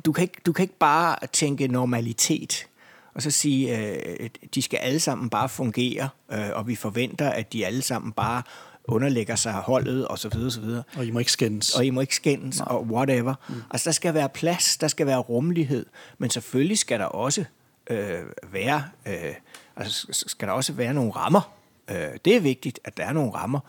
Du 0.06 0.12
kan, 0.12 0.22
ikke, 0.22 0.40
du 0.46 0.52
kan 0.52 0.62
ikke 0.62 0.78
bare 0.78 1.16
tænke 1.32 1.68
normalitet, 1.68 2.66
og 3.14 3.22
så 3.22 3.30
sige, 3.30 3.78
øh, 3.78 4.28
de 4.54 4.62
skal 4.62 4.76
alle 4.76 5.00
sammen 5.00 5.30
bare 5.30 5.48
fungere, 5.48 6.08
øh, 6.32 6.48
og 6.52 6.68
vi 6.68 6.76
forventer, 6.76 7.30
at 7.30 7.52
de 7.52 7.66
alle 7.66 7.82
sammen 7.82 8.12
bare 8.12 8.42
underlægger 8.84 9.36
sig 9.36 9.52
holdet, 9.52 10.08
og 10.08 10.18
så 10.18 10.28
videre, 10.28 10.50
så 10.50 10.60
videre. 10.60 10.82
Og 10.96 11.06
I 11.06 11.10
må 11.10 11.18
ikke 11.18 11.32
skændes. 11.32 11.74
Og 11.74 11.84
I 11.84 11.90
må 11.90 12.00
ikke 12.00 12.14
skændes, 12.14 12.58
Nej. 12.58 12.68
og 12.70 12.82
whatever. 12.82 13.34
Mm. 13.48 13.54
Altså, 13.70 13.84
der 13.84 13.92
skal 13.92 14.14
være 14.14 14.28
plads, 14.28 14.76
der 14.76 14.88
skal 14.88 15.06
være 15.06 15.18
rummelighed, 15.18 15.86
men 16.18 16.30
selvfølgelig 16.30 16.78
skal 16.78 17.00
der 17.00 17.04
også 17.04 17.44
øh, 17.90 18.20
være, 18.52 18.84
øh, 19.06 19.34
altså, 19.76 20.06
skal 20.10 20.48
der 20.48 20.54
også 20.54 20.72
være 20.72 20.94
nogle 20.94 21.12
rammer. 21.12 21.52
Øh, 21.90 22.08
det 22.24 22.36
er 22.36 22.40
vigtigt, 22.40 22.80
at 22.84 22.96
der 22.96 23.04
er 23.04 23.12
nogle 23.12 23.32
rammer, 23.32 23.60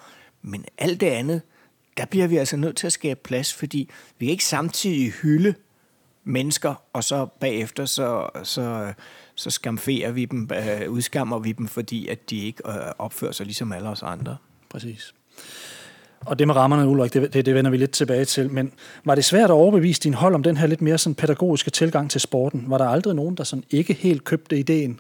men 0.42 0.66
alt 0.78 1.02
det 1.02 1.08
andet, 1.08 1.42
der 1.98 2.06
bliver 2.06 2.28
vi 2.28 2.38
altså 2.38 2.58
nødt 2.58 2.76
til 2.76 2.88
at 2.88 2.94
skabe 2.94 3.20
plads, 3.24 3.54
fordi 3.54 3.90
vi 4.20 4.26
kan 4.26 4.32
ikke 4.32 4.46
samtidig 4.46 5.12
hylde 5.12 5.54
mennesker, 6.28 6.74
og 6.94 7.04
så 7.04 7.28
bagefter 7.40 7.86
så, 7.86 8.30
så, 8.44 8.94
så 9.36 9.50
skamferer 9.50 10.12
vi 10.12 10.26
dem, 10.26 10.50
øh, 10.54 10.92
udskammer 10.92 11.40
vi 11.40 11.52
dem, 11.52 11.68
fordi 11.68 12.08
at 12.08 12.30
de 12.30 12.46
ikke 12.46 12.64
øh, 12.68 12.74
opfører 12.98 13.32
sig 13.32 13.46
ligesom 13.46 13.72
alle 13.72 13.90
os 13.90 14.04
andre. 14.04 14.38
Præcis. 14.70 15.14
Og 16.26 16.40
det 16.40 16.48
med 16.48 16.56
rammerne, 16.56 16.88
Ulrik, 16.88 17.14
det, 17.14 17.34
det, 17.34 17.46
det 17.46 17.56
vender 17.56 17.72
vi 17.72 17.78
lidt 17.78 17.92
tilbage 17.92 18.26
til. 18.26 18.52
Men 18.52 18.72
var 19.06 19.16
det 19.16 19.26
svært 19.26 19.50
at 19.50 19.54
overbevise 19.54 20.02
din 20.02 20.14
hold 20.14 20.36
om 20.36 20.44
den 20.44 20.58
her 20.58 20.68
lidt 20.68 20.82
mere 20.82 20.98
sådan 20.98 21.16
pædagogiske 21.16 21.72
tilgang 21.72 22.12
til 22.12 22.22
sporten? 22.22 22.64
Var 22.68 22.78
der 22.78 22.88
aldrig 22.88 23.16
nogen, 23.16 23.36
der 23.36 23.44
sådan 23.44 23.64
ikke 23.70 23.94
helt 23.94 24.24
købte 24.24 24.60
ideen? 24.60 25.00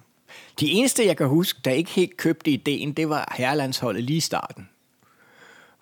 De 0.60 0.72
eneste, 0.72 1.06
jeg 1.06 1.18
kan 1.18 1.28
huske, 1.28 1.60
der 1.66 1.72
ikke 1.72 1.92
helt 1.92 2.18
købte 2.18 2.52
ideen, 2.52 2.94
det 2.94 3.10
var 3.10 3.34
herrelandsholdet 3.38 4.04
lige 4.04 4.18
i 4.18 4.20
starten. 4.20 4.70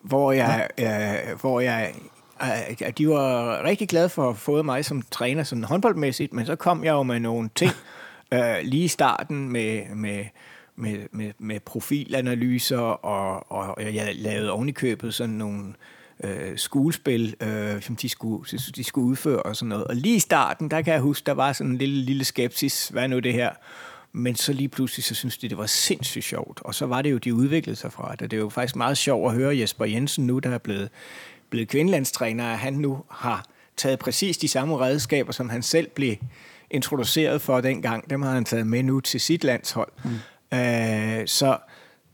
Hvor 0.01 0.31
jeg, 0.31 0.67
ja. 0.77 1.13
øh, 1.31 1.39
hvor 1.39 1.59
jeg 1.59 1.93
de 2.97 3.09
var 3.09 3.63
rigtig 3.63 3.89
glade 3.89 4.09
for 4.09 4.29
at 4.29 4.37
få 4.37 4.63
mig 4.63 4.85
som 4.85 5.01
træner 5.11 5.43
sådan 5.43 5.63
håndboldmæssigt, 5.63 6.33
men 6.33 6.45
så 6.45 6.55
kom 6.55 6.83
jeg 6.83 6.91
jo 6.91 7.03
med 7.03 7.19
nogle 7.19 7.49
ting 7.55 7.71
øh, 8.33 8.55
lige 8.63 8.83
i 8.83 8.87
starten 8.87 9.49
med, 9.49 9.95
med, 9.95 10.25
med, 10.75 10.97
med, 11.11 11.31
med 11.39 11.59
profilanalyser, 11.59 12.77
og, 12.77 13.51
og 13.51 13.95
jeg 13.95 14.15
lavede 14.15 14.51
ovenikøbet 14.51 15.13
sådan 15.13 15.35
nogle 15.35 15.73
øh, 16.23 16.57
skuespil, 16.57 17.35
øh, 17.39 17.81
som 17.81 17.95
de 17.95 18.09
skulle, 18.09 18.45
de 18.75 18.83
skulle 18.83 19.07
udføre 19.07 19.43
og 19.43 19.55
sådan 19.55 19.69
noget. 19.69 19.83
Og 19.83 19.95
lige 19.95 20.15
i 20.15 20.19
starten, 20.19 20.71
der 20.71 20.81
kan 20.81 20.93
jeg 20.93 21.01
huske, 21.01 21.25
der 21.25 21.31
var 21.31 21.53
sådan 21.53 21.71
en 21.71 21.77
lille, 21.77 22.01
lille 22.01 22.25
skepsis, 22.25 22.87
hvad 22.87 23.03
er 23.03 23.07
nu 23.07 23.19
det 23.19 23.33
her? 23.33 23.49
Men 24.11 24.35
så 24.35 24.53
lige 24.53 24.69
pludselig, 24.69 25.03
så 25.03 25.15
synes 25.15 25.37
de, 25.37 25.49
det 25.49 25.57
var 25.57 25.65
sindssygt 25.65 26.25
sjovt. 26.25 26.61
Og 26.61 26.75
så 26.75 26.85
var 26.85 27.01
det 27.01 27.11
jo, 27.11 27.17
de 27.17 27.33
udviklede 27.33 27.75
sig 27.75 27.91
fra 27.91 28.15
det. 28.19 28.31
Det 28.31 28.37
er 28.37 28.41
jo 28.41 28.49
faktisk 28.49 28.75
meget 28.75 28.97
sjovt 28.97 29.31
at 29.31 29.37
høre 29.37 29.59
Jesper 29.59 29.85
Jensen 29.85 30.27
nu, 30.27 30.39
der 30.39 30.49
er 30.49 30.57
blevet, 30.57 30.89
blevet 31.55 31.69
kvindelandstræner, 31.69 32.51
at 32.51 32.57
han 32.57 32.73
nu 32.73 33.03
har 33.09 33.45
taget 33.77 33.99
præcis 33.99 34.37
de 34.37 34.47
samme 34.47 34.79
redskaber, 34.79 35.31
som 35.31 35.49
han 35.49 35.63
selv 35.63 35.89
blev 35.89 36.15
introduceret 36.71 37.41
for 37.41 37.61
dengang. 37.61 38.09
Dem 38.09 38.21
har 38.21 38.31
han 38.31 38.45
taget 38.45 38.67
med 38.67 38.83
nu 38.83 38.99
til 38.99 39.19
sit 39.19 39.43
landshold. 39.43 39.91
Mm. 40.03 40.57
Øh, 40.57 41.27
så, 41.27 41.57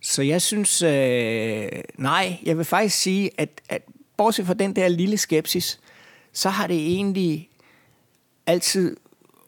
så 0.01 0.21
jeg 0.21 0.41
synes, 0.41 0.81
øh, 0.81 1.69
nej, 1.97 2.37
jeg 2.43 2.57
vil 2.57 2.65
faktisk 2.65 2.97
sige, 2.97 3.29
at, 3.37 3.61
at 3.69 3.81
bortset 4.17 4.45
fra 4.45 4.53
den 4.53 4.75
der 4.75 4.87
lille 4.87 5.17
skepsis, 5.17 5.79
så 6.33 6.49
har 6.49 6.67
det 6.67 6.77
egentlig 6.77 7.49
altid 8.47 8.97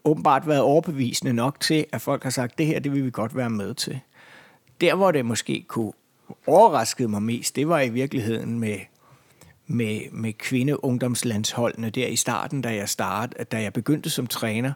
åbenbart 0.04 0.48
været 0.48 0.62
overbevisende 0.62 1.34
nok 1.34 1.60
til, 1.60 1.86
at 1.92 2.02
folk 2.02 2.24
har 2.24 2.30
sagt, 2.30 2.58
det 2.58 2.66
her, 2.66 2.80
det 2.80 2.92
vil 2.92 3.06
vi 3.06 3.12
godt 3.12 3.36
være 3.36 3.50
med 3.50 3.74
til. 3.74 4.00
Der, 4.82 4.96
hvor 4.96 5.12
det 5.12 5.26
måske 5.26 5.66
kunne 5.68 5.94
overraske 6.48 7.08
mig 7.08 7.24
mest, 7.24 7.56
det 7.56 7.68
var 7.68 7.80
i 7.80 7.90
virkeligheden 7.90 8.60
med, 8.60 8.78
med, 9.68 10.02
med 10.12 10.34
kvindeungdomslandsholdene 10.34 11.90
der 11.90 12.08
i 12.08 12.16
starten, 12.16 12.62
da 12.62 12.76
jeg 12.76 12.90
startede, 12.90 13.44
da 13.44 13.62
jeg 13.62 13.74
begyndte 13.74 14.10
som 14.10 14.28
træner, 14.28 14.74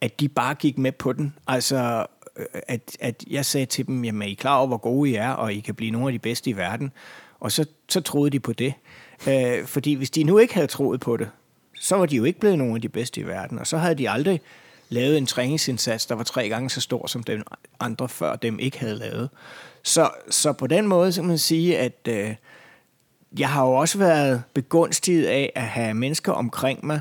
at 0.00 0.20
de 0.20 0.28
bare 0.28 0.54
gik 0.54 0.78
med 0.78 0.92
på 0.92 1.12
den. 1.12 1.34
Altså, 1.46 2.06
øh, 2.36 2.46
at, 2.68 2.96
at 3.00 3.24
jeg 3.30 3.46
sagde 3.46 3.66
til 3.66 3.86
dem, 3.86 4.04
jamen, 4.04 4.28
I 4.28 4.32
er 4.32 4.36
klar 4.36 4.56
over, 4.56 4.66
hvor 4.66 4.76
gode 4.76 5.10
I 5.10 5.14
er, 5.14 5.30
og 5.30 5.52
I 5.52 5.60
kan 5.60 5.74
blive 5.74 5.90
nogle 5.90 6.06
af 6.06 6.12
de 6.12 6.18
bedste 6.18 6.50
i 6.50 6.56
verden. 6.56 6.92
Og 7.40 7.52
så, 7.52 7.66
så 7.88 8.00
troede 8.00 8.30
de 8.30 8.40
på 8.40 8.52
det. 8.52 8.74
Øh, 9.28 9.66
fordi 9.66 9.94
hvis 9.94 10.10
de 10.10 10.24
nu 10.24 10.38
ikke 10.38 10.54
havde 10.54 10.66
troet 10.66 11.00
på 11.00 11.16
det, 11.16 11.30
så 11.80 11.96
var 11.96 12.06
de 12.06 12.16
jo 12.16 12.24
ikke 12.24 12.40
blevet 12.40 12.58
nogle 12.58 12.74
af 12.74 12.80
de 12.80 12.88
bedste 12.88 13.20
i 13.20 13.26
verden, 13.26 13.58
og 13.58 13.66
så 13.66 13.78
havde 13.78 13.94
de 13.94 14.10
aldrig 14.10 14.40
lavet 14.88 15.18
en 15.18 15.26
træningsindsats, 15.26 16.06
der 16.06 16.14
var 16.14 16.24
tre 16.24 16.48
gange 16.48 16.70
så 16.70 16.80
stor, 16.80 17.06
som 17.06 17.22
den 17.22 17.42
andre 17.80 18.08
før 18.08 18.36
dem 18.36 18.58
ikke 18.58 18.78
havde 18.78 18.94
lavet. 18.94 19.30
Så, 19.82 20.10
så 20.30 20.52
på 20.52 20.66
den 20.66 20.86
måde 20.86 21.12
så 21.12 21.20
kan 21.20 21.28
man 21.28 21.38
sige, 21.38 21.78
at 21.78 22.08
øh, 22.08 22.34
jeg 23.38 23.48
har 23.48 23.66
jo 23.66 23.72
også 23.72 23.98
været 23.98 24.42
begunstiget 24.54 25.26
af 25.26 25.52
at 25.54 25.62
have 25.62 25.94
mennesker 25.94 26.32
omkring 26.32 26.86
mig, 26.86 27.00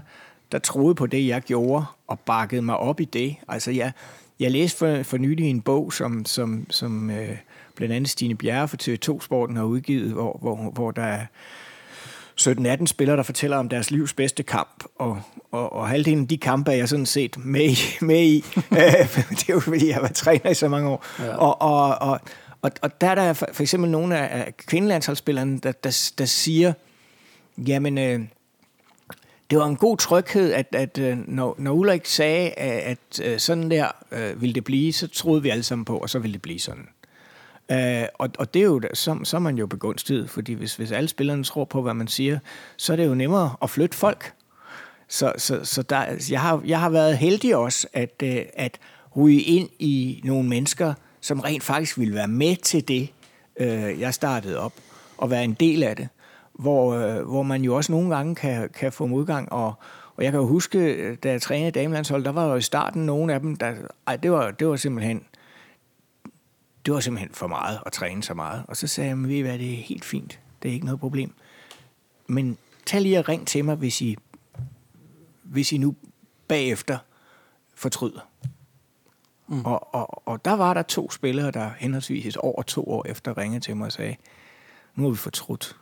der 0.52 0.60
troede 0.60 0.96
på 0.96 1.08
det, 1.08 1.28
jeg 1.28 1.42
gjorde, 1.42 1.86
og 2.08 2.20
bakkede 2.20 2.62
mig 2.62 2.78
op 2.78 3.00
i 3.00 3.06
det. 3.06 3.36
Altså, 3.48 3.72
jeg, 3.72 3.92
jeg 4.40 4.52
læste 4.52 4.78
for, 4.78 5.04
for 5.04 5.18
nylig 5.18 5.50
en 5.50 5.62
bog, 5.62 5.94
som, 5.94 6.26
som, 6.26 6.66
som 6.70 7.12
øh, 7.12 7.38
blandt 7.76 7.96
andet 7.96 8.10
Stine 8.10 8.36
Bjerre 8.36 8.68
for 8.68 8.78
TV2-sporten 8.82 9.56
har 9.56 9.64
udgivet, 9.64 10.12
hvor, 10.12 10.38
hvor, 10.42 10.72
hvor 10.72 10.92
der 10.92 11.04
er 11.04 11.26
17-18 12.42 12.86
spillere, 12.86 13.18
der 13.18 13.24
fortæller 13.24 13.58
om 13.58 13.70
deres 13.70 13.92
livs 13.92 14.14
bedste 14.14 14.44
kamp, 14.44 14.84
og, 14.96 15.22
og, 15.52 15.74
og 15.74 15.88
halvdelen 15.88 16.22
af 16.22 16.28
de 16.28 16.38
kampe 16.38 16.72
er 16.72 16.76
jeg 16.76 16.90
sådan 16.90 17.06
set 17.06 17.38
med 17.38 17.70
i. 17.70 17.78
Med 18.02 18.22
i. 18.22 18.46
det 19.30 19.50
er 19.50 19.54
jo 19.54 19.60
fordi, 19.60 19.88
jeg 19.88 19.96
har 19.96 20.02
været 20.02 20.16
træner 20.16 20.50
i 20.50 20.54
så 20.54 20.68
mange 20.68 20.90
år. 20.90 21.06
Ja. 21.20 21.36
Og, 21.36 21.62
og, 21.62 22.10
og, 22.10 22.20
og, 22.62 22.72
og 22.82 23.02
der 23.02 23.08
er 23.08 23.16
der 23.16 23.34
for, 23.34 23.48
for 23.54 23.64
eksempel 23.64 23.92
nogle 23.92 24.18
af 24.18 24.58
kvindelandsholdsspillerne, 24.58 25.60
der, 25.60 25.72
der, 25.72 26.12
der 26.18 26.26
siger, 26.26 26.74
jamen, 27.58 27.98
øh, 27.98 28.22
det 29.50 29.58
var 29.58 29.66
en 29.66 29.76
god 29.76 29.98
tryghed, 29.98 30.54
at, 30.54 30.68
at 30.72 30.98
øh, 30.98 31.18
når, 31.28 31.56
når 31.58 31.72
Ulrik 31.72 32.06
sagde, 32.06 32.48
øh, 32.48 32.54
at, 32.58 33.20
at 33.20 33.42
sådan 33.42 33.72
der 33.72 33.88
øh, 34.12 34.42
ville 34.42 34.56
det 34.56 34.64
blive, 34.64 34.94
så 34.94 35.08
troede 35.08 35.42
vi 35.42 35.50
alle 35.50 35.64
sammen 35.64 35.86
på, 35.86 35.98
og 35.98 36.10
så 36.10 36.20
ville 36.20 36.34
det 36.34 36.42
blive 36.42 36.60
sådan. 36.60 36.88
Øh, 37.72 38.08
og, 38.14 38.30
og 38.40 38.54
det 38.54 38.60
er 38.60 38.64
jo, 38.64 38.82
så, 38.94 39.20
så 39.24 39.38
er 39.38 39.42
man 39.42 39.58
jo 39.58 39.68
begunstiget, 39.68 40.30
fordi 40.30 40.54
hvis, 40.54 40.76
hvis 40.76 40.92
alle 40.92 41.10
spillerne 41.10 41.44
tror 41.44 41.66
på, 41.66 41.82
hvad 41.82 41.94
man 41.94 42.08
siger, 42.08 42.40
så 42.78 42.94
er 42.94 42.98
det 42.98 43.06
jo 43.06 43.14
nemmere 43.14 43.56
at 43.62 43.70
flytte 43.70 43.98
folk. 43.98 44.34
Så, 45.08 45.34
så, 45.38 45.66
så 45.66 45.82
der, 45.82 46.06
jeg, 46.30 46.42
har, 46.42 46.62
jeg 46.66 46.80
har 46.80 46.90
været 46.90 47.18
heldig 47.18 47.56
også, 47.56 47.88
at, 47.94 48.24
at 48.54 48.80
ryge 49.16 49.42
ind 49.42 49.70
i 49.80 50.22
nogle 50.24 50.50
mennesker, 50.50 50.94
som 51.22 51.40
rent 51.40 51.64
faktisk 51.64 51.98
ville 51.98 52.16
være 52.16 52.28
med 52.28 52.56
til 52.56 52.88
det, 52.88 53.10
øh, 53.60 54.00
jeg 54.00 54.14
startede 54.14 54.60
op, 54.60 54.74
og 55.18 55.30
være 55.30 55.44
en 55.44 55.54
del 55.54 55.84
af 55.84 55.96
det. 55.96 56.10
Hvor, 56.54 56.94
øh, 56.94 57.28
hvor 57.28 57.44
man 57.44 57.62
jo 57.62 57.76
også 57.76 57.92
nogle 57.92 58.16
gange 58.16 58.36
kan, 58.36 58.70
kan 58.70 58.92
få 58.92 59.06
modgang, 59.06 59.52
og, 59.52 59.74
og 60.16 60.24
jeg 60.24 60.32
kan 60.32 60.40
jo 60.40 60.48
huske, 60.48 60.80
øh, 60.80 61.18
da 61.24 61.32
jeg 61.32 61.42
trænede 61.42 61.72
damelandshold, 61.72 62.24
der 62.24 62.32
var 62.32 62.46
jo 62.46 62.56
i 62.56 62.62
starten 62.62 63.06
nogle 63.06 63.34
af 63.34 63.40
dem, 63.40 63.56
der, 63.56 63.74
ej, 64.08 64.16
det 64.16 64.32
var, 64.32 64.52
det 64.52 64.68
var 64.68 64.76
simpelthen, 64.76 65.24
det 66.86 66.94
var 66.94 67.00
simpelthen 67.00 67.34
for 67.34 67.48
meget 67.48 67.80
at 67.86 67.92
træne 67.92 68.24
så 68.24 68.34
meget. 68.34 68.64
Og 68.68 68.78
så 68.78 68.88
sagde 68.88 69.10
jeg, 69.10 69.24
ved 69.24 69.30
I 69.30 69.42
hvad, 69.42 69.60
det 69.60 69.74
er 69.74 69.84
helt 69.84 70.06
fint. 70.06 70.40
Det 70.64 70.70
er 70.70 70.74
ikke 70.74 70.86
noget 70.86 71.00
problem. 71.00 71.34
Men 72.28 72.58
tag 72.86 73.02
lige 73.02 73.20
og 73.20 73.30
ring 73.30 73.48
til 73.48 73.66
mig, 73.66 73.76
hvis 73.76 74.02
I, 74.02 74.18
hvis 75.44 75.72
I 75.72 75.78
nu 75.78 75.96
bagefter 76.48 76.98
fortryder. 77.76 78.30
Mm. 79.50 79.66
Og, 79.66 79.96
og, 79.96 80.28
og 80.28 80.46
der 80.46 80.54
var 80.54 80.74
der 80.74 80.82
to 80.82 81.12
spillere, 81.12 81.52
der 81.52 81.70
henholdsvis 81.78 82.36
over 82.36 82.62
to 82.62 82.84
år 82.84 83.06
efter 83.10 83.38
ringede 83.38 83.64
til 83.64 83.78
mig 83.78 83.86
og 83.86 83.92
sagde, 83.92 84.16
nu 84.96 85.04
har 85.04 85.10
vi 85.10 85.18
fortrudt. 85.18 85.76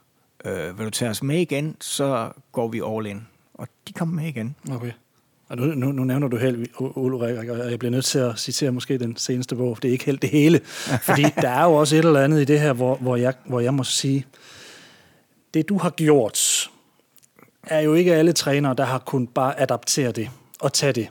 Øh, 0.45 0.77
vil 0.77 0.85
du 0.85 0.89
tage 0.89 1.11
os 1.11 1.23
med 1.23 1.39
igen, 1.39 1.75
så 1.81 2.31
går 2.51 2.67
vi 2.67 2.81
all 2.85 3.05
in. 3.05 3.27
Og 3.53 3.67
de 3.87 3.93
kom 3.93 4.07
med 4.07 4.25
igen. 4.25 4.55
Okay. 4.71 4.91
Og 5.49 5.57
nu, 5.57 5.65
nu, 5.65 5.91
nu 5.91 6.03
nævner 6.03 6.27
du 6.27 6.37
helt 6.37 6.69
Ulrik, 6.79 7.49
og 7.49 7.71
jeg 7.71 7.79
bliver 7.79 7.91
nødt 7.91 8.05
til 8.05 8.19
at 8.19 8.39
citere 8.39 8.71
måske 8.71 8.97
den 8.97 9.17
seneste 9.17 9.55
bog. 9.55 9.77
Det 9.81 9.87
er 9.87 9.91
ikke 9.91 10.05
helt 10.05 10.21
det 10.21 10.29
hele. 10.29 10.59
Fordi 11.07 11.21
der 11.21 11.49
er 11.49 11.63
jo 11.63 11.73
også 11.73 11.95
et 11.95 12.05
eller 12.05 12.21
andet 12.21 12.41
i 12.41 12.45
det 12.45 12.59
her, 12.59 12.73
hvor, 12.73 12.95
hvor, 12.95 13.15
jeg, 13.15 13.33
hvor 13.45 13.59
jeg 13.59 13.73
må 13.73 13.83
sige, 13.83 14.25
det 15.53 15.69
du 15.69 15.77
har 15.77 15.89
gjort, 15.89 16.69
er 17.63 17.79
jo 17.79 17.93
ikke 17.93 18.15
alle 18.15 18.33
trænere, 18.33 18.73
der 18.73 18.85
har 18.85 18.99
kunnet 18.99 19.29
bare 19.29 19.59
adaptere 19.59 20.11
det 20.11 20.29
og 20.59 20.73
tage 20.73 20.93
det. 20.93 21.09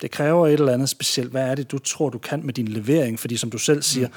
Det 0.00 0.10
kræver 0.10 0.46
et 0.46 0.52
eller 0.52 0.72
andet 0.72 0.88
specielt. 0.88 1.30
Hvad 1.30 1.42
er 1.42 1.54
det, 1.54 1.72
du 1.72 1.78
tror, 1.78 2.10
du 2.10 2.18
kan 2.18 2.46
med 2.46 2.54
din 2.54 2.68
levering? 2.68 3.20
Fordi 3.20 3.36
som 3.36 3.50
du 3.50 3.58
selv 3.58 3.82
siger, 3.82 4.08
mm. 4.08 4.14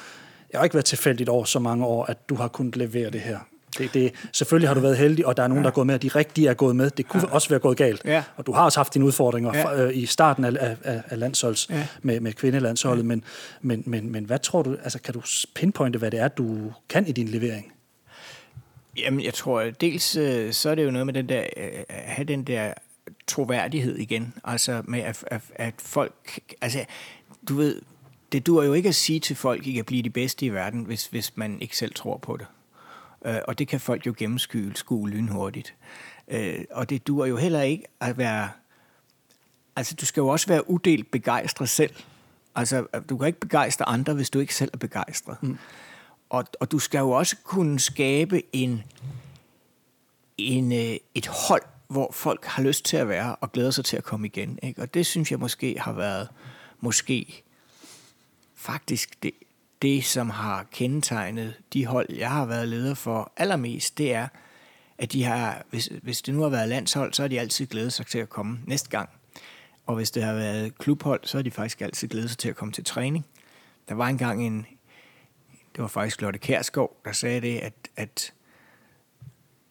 jeg 0.51 0.59
har 0.59 0.63
ikke 0.63 0.73
været 0.73 0.85
tilfældigt 0.85 1.29
over 1.29 1.43
så 1.43 1.59
mange 1.59 1.85
år, 1.85 2.05
at 2.05 2.29
du 2.29 2.35
har 2.35 2.47
kunnet 2.47 2.75
levere 2.75 3.09
det 3.09 3.21
her. 3.21 3.39
Det, 3.77 3.93
det, 3.93 4.11
selvfølgelig 4.33 4.69
har 4.69 4.73
du 4.73 4.79
været 4.79 4.97
heldig, 4.97 5.25
og 5.25 5.37
der 5.37 5.43
er 5.43 5.47
nogen, 5.47 5.61
ja. 5.61 5.63
der 5.63 5.71
er 5.71 5.75
gået 5.75 5.87
med, 5.87 5.95
og 5.95 6.01
de 6.01 6.07
rigtige 6.07 6.47
er 6.47 6.53
gået 6.53 6.75
med. 6.75 6.89
Det 6.89 7.07
kunne 7.07 7.23
ja. 7.27 7.33
også 7.33 7.49
være 7.49 7.59
gået 7.59 7.77
galt. 7.77 8.01
Ja. 8.05 8.23
Og 8.37 8.45
du 8.45 8.51
har 8.51 8.63
også 8.63 8.79
haft 8.79 8.93
dine 8.93 9.05
udfordringer 9.05 9.57
ja. 9.57 9.63
fra, 9.63 9.75
øh, 9.75 9.97
i 9.97 10.05
starten 10.05 10.45
af, 10.45 10.77
af, 10.83 11.01
af 11.09 11.19
landsholds 11.19 11.69
ja. 11.69 11.87
med, 12.01 12.19
med 12.19 12.33
kvindelandsholdet, 12.33 13.03
ja. 13.03 13.07
men, 13.07 13.23
men, 13.61 13.83
men, 13.85 14.11
men 14.11 14.25
hvad 14.25 14.39
tror 14.39 14.61
du, 14.61 14.77
altså 14.83 14.99
kan 15.01 15.13
du 15.13 15.21
pinpointe, 15.55 15.99
hvad 15.99 16.11
det 16.11 16.19
er, 16.19 16.27
du 16.27 16.73
kan 16.89 17.07
i 17.07 17.11
din 17.11 17.27
levering? 17.27 17.73
Jamen, 18.97 19.25
jeg 19.25 19.33
tror, 19.33 19.63
dels 19.81 20.15
øh, 20.15 20.53
så 20.53 20.69
er 20.69 20.75
det 20.75 20.85
jo 20.85 20.91
noget 20.91 21.05
med 21.05 21.13
den 21.13 21.29
der, 21.29 21.43
øh, 21.57 21.69
have 21.89 22.25
den 22.25 22.43
der 22.43 22.73
troværdighed 23.29 23.97
igen. 23.97 24.33
Altså 24.43 24.81
med, 24.85 24.99
at, 24.99 25.23
at, 25.27 25.41
at 25.55 25.73
folk, 25.77 26.39
altså 26.61 26.85
du 27.49 27.55
ved, 27.55 27.81
det 28.31 28.45
duer 28.45 28.63
jo 28.63 28.73
ikke 28.73 28.89
at 28.89 28.95
sige 28.95 29.19
til 29.19 29.35
folk, 29.35 29.61
at 29.61 29.67
I 29.67 29.71
kan 29.71 29.85
blive 29.85 30.03
de 30.03 30.09
bedste 30.09 30.45
i 30.45 30.49
verden, 30.49 30.83
hvis, 30.83 31.07
hvis 31.07 31.37
man 31.37 31.61
ikke 31.61 31.77
selv 31.77 31.93
tror 31.93 32.17
på 32.17 32.37
det. 32.37 32.47
Øh, 33.25 33.39
og 33.47 33.59
det 33.59 33.67
kan 33.67 33.79
folk 33.79 34.05
jo 34.05 34.13
gennemskue 34.17 34.71
skue 34.75 35.09
lynhurtigt. 35.09 35.75
Øh, 36.27 36.65
og 36.71 36.89
det 36.89 37.07
duer 37.07 37.25
jo 37.25 37.37
heller 37.37 37.61
ikke 37.61 37.83
at 37.99 38.17
være... 38.17 38.49
Altså, 39.75 39.95
du 39.95 40.05
skal 40.05 40.21
jo 40.21 40.27
også 40.27 40.47
være 40.47 40.69
udelt 40.69 41.11
begejstret 41.11 41.69
selv. 41.69 41.95
Altså, 42.55 42.85
du 43.09 43.17
kan 43.17 43.27
ikke 43.27 43.39
begejstre 43.39 43.89
andre, 43.89 44.13
hvis 44.13 44.29
du 44.29 44.39
ikke 44.39 44.55
selv 44.55 44.69
er 44.73 44.77
begejstret. 44.77 45.43
Mm. 45.43 45.57
Og, 46.29 46.45
og 46.59 46.71
du 46.71 46.79
skal 46.79 46.99
jo 46.99 47.09
også 47.09 47.35
kunne 47.43 47.79
skabe 47.79 48.41
en, 48.53 48.83
en, 50.37 50.71
øh, 50.71 50.97
et 51.15 51.27
hold, 51.27 51.63
hvor 51.89 52.11
folk 52.11 52.45
har 52.45 52.63
lyst 52.63 52.85
til 52.85 52.97
at 52.97 53.07
være 53.07 53.35
og 53.35 53.51
glæder 53.51 53.71
sig 53.71 53.85
til 53.85 53.97
at 53.97 54.03
komme 54.03 54.27
igen. 54.27 54.59
Ikke? 54.63 54.81
Og 54.81 54.93
det 54.93 55.05
synes 55.05 55.31
jeg 55.31 55.39
måske 55.39 55.79
har 55.79 55.93
været 55.93 56.27
måske 56.79 57.43
faktisk 58.55 59.23
det, 59.23 59.31
det, 59.81 60.05
som 60.05 60.29
har 60.29 60.65
kendetegnet 60.71 61.53
de 61.73 61.85
hold, 61.85 62.07
jeg 62.15 62.31
har 62.31 62.45
været 62.45 62.67
leder 62.67 62.93
for 62.93 63.31
allermest, 63.37 63.97
det 63.97 64.13
er, 64.13 64.27
at 64.97 65.11
de 65.11 65.23
har, 65.23 65.63
hvis, 65.69 65.89
hvis 66.03 66.21
det 66.21 66.33
nu 66.33 66.41
har 66.41 66.49
været 66.49 66.69
landshold, 66.69 67.13
så 67.13 67.23
har 67.23 67.27
de 67.27 67.39
altid 67.39 67.65
glædet 67.65 67.93
sig 67.93 68.05
til 68.05 68.19
at 68.19 68.29
komme 68.29 68.59
næste 68.65 68.89
gang. 68.89 69.09
Og 69.85 69.95
hvis 69.95 70.11
det 70.11 70.23
har 70.23 70.33
været 70.33 70.77
klubhold, 70.77 71.19
så 71.23 71.37
har 71.37 71.43
de 71.43 71.51
faktisk 71.51 71.81
altid 71.81 72.07
glædet 72.07 72.29
sig 72.29 72.37
til 72.37 72.49
at 72.49 72.55
komme 72.55 72.71
til 72.71 72.83
træning. 72.83 73.25
Der 73.89 73.95
var 73.95 74.07
engang 74.07 74.45
en, 74.45 74.65
det 75.75 75.81
var 75.81 75.87
faktisk 75.87 76.21
Lotte 76.21 76.39
Kærskov, 76.39 77.01
der 77.05 77.11
sagde 77.11 77.41
det, 77.41 77.59
at, 77.59 77.73
at 77.95 78.33